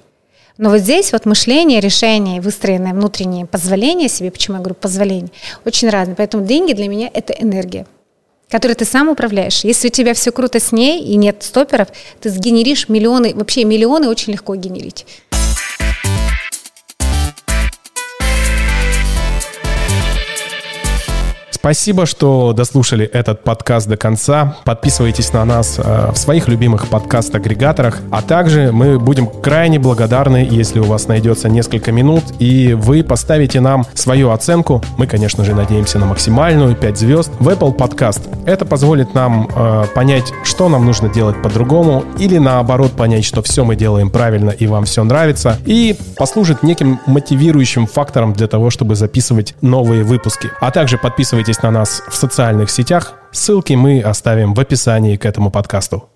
Но 0.57 0.70
вот 0.70 0.78
здесь 0.78 1.12
вот 1.12 1.27
мышление, 1.27 1.81
решение, 1.81 2.40
выстроенное 2.40 2.94
внутреннее 2.94 3.44
позволение 3.44 4.09
себе, 4.09 4.31
почему 4.31 4.57
я 4.57 4.62
говорю 4.62 4.77
позволение, 4.77 5.31
очень 5.66 5.90
разное. 5.90 6.15
Поэтому 6.15 6.47
деньги 6.47 6.73
для 6.73 6.89
меня– 6.89 7.11
это 7.15 7.35
энергия 7.35 7.86
которой 8.51 8.74
ты 8.74 8.85
сам 8.85 9.09
управляешь. 9.09 9.64
Если 9.64 9.89
у 9.89 9.90
тебя 9.90 10.12
все 10.14 10.32
круто 10.32 10.60
с 10.60 10.72
ней 10.72 11.02
и 11.02 11.16
нет 11.16 11.43
стоперов, 11.43 11.89
ты 12.20 12.31
сгенеришь 12.31 12.89
миллионы, 12.89 13.32
вообще 13.35 13.64
миллионы 13.64 14.09
очень 14.09 14.32
легко 14.32 14.55
генерить. 14.56 15.06
Спасибо, 21.61 22.07
что 22.07 22.55
дослушали 22.55 23.05
этот 23.05 23.45
подкаст 23.45 23.87
до 23.87 23.99
конца. 23.99 24.57
Подписывайтесь 24.65 25.35
на 25.35 25.45
нас 25.45 25.78
э, 25.78 26.11
в 26.11 26.16
своих 26.16 26.49
любимых 26.49 26.89
подкаст-агрегаторах. 26.89 27.99
А 28.11 28.23
также 28.23 28.73
мы 28.73 28.99
будем 28.99 29.27
крайне 29.27 29.78
благодарны, 29.78 30.49
если 30.51 30.78
у 30.78 30.85
вас 30.85 31.07
найдется 31.07 31.51
несколько 31.51 31.93
минут, 31.93 32.24
и 32.39 32.73
вы 32.73 33.05
поставите 33.05 33.61
нам 33.61 33.85
свою 33.93 34.31
оценку. 34.31 34.82
Мы, 34.97 35.07
конечно 35.07 35.45
же, 35.45 35.55
надеемся 35.55 35.99
на 35.99 36.07
максимальную 36.07 36.74
5 36.74 36.97
звезд 36.97 37.31
в 37.39 37.47
Apple 37.51 37.77
Podcast. 37.77 38.23
Это 38.47 38.65
позволит 38.65 39.12
нам 39.15 39.47
э, 39.55 39.85
понять, 39.95 40.32
что 40.45 40.70
нам 40.70 40.87
нужно 40.87 41.11
делать 41.11 41.43
по-другому, 41.43 42.05
или 42.19 42.39
наоборот 42.39 42.93
понять, 42.93 43.27
что 43.27 43.43
все 43.43 43.66
мы 43.66 43.77
делаем 43.77 44.09
правильно 44.09 44.49
и 44.49 44.66
вам 44.66 44.87
все 44.87 45.05
нравится, 45.05 45.59
и 45.66 45.95
послужит 46.16 46.62
неким 46.62 47.01
мотивирующим 47.05 47.87
фактором 47.87 48.32
для 48.32 48.47
того, 48.47 48.70
чтобы 48.70 48.95
записывать 48.95 49.55
новые 49.61 50.05
выпуски. 50.05 50.49
А 50.62 50.70
также 50.70 50.97
подписывайтесь 50.97 51.49
Подписывайтесь 51.51 51.62
на 51.62 51.70
нас 51.72 52.02
в 52.09 52.14
социальных 52.14 52.70
сетях. 52.70 53.14
Ссылки 53.32 53.72
мы 53.72 54.01
оставим 54.01 54.55
в 54.55 54.60
описании 54.60 55.16
к 55.16 55.27
этому 55.27 55.51
подкасту. 55.51 56.10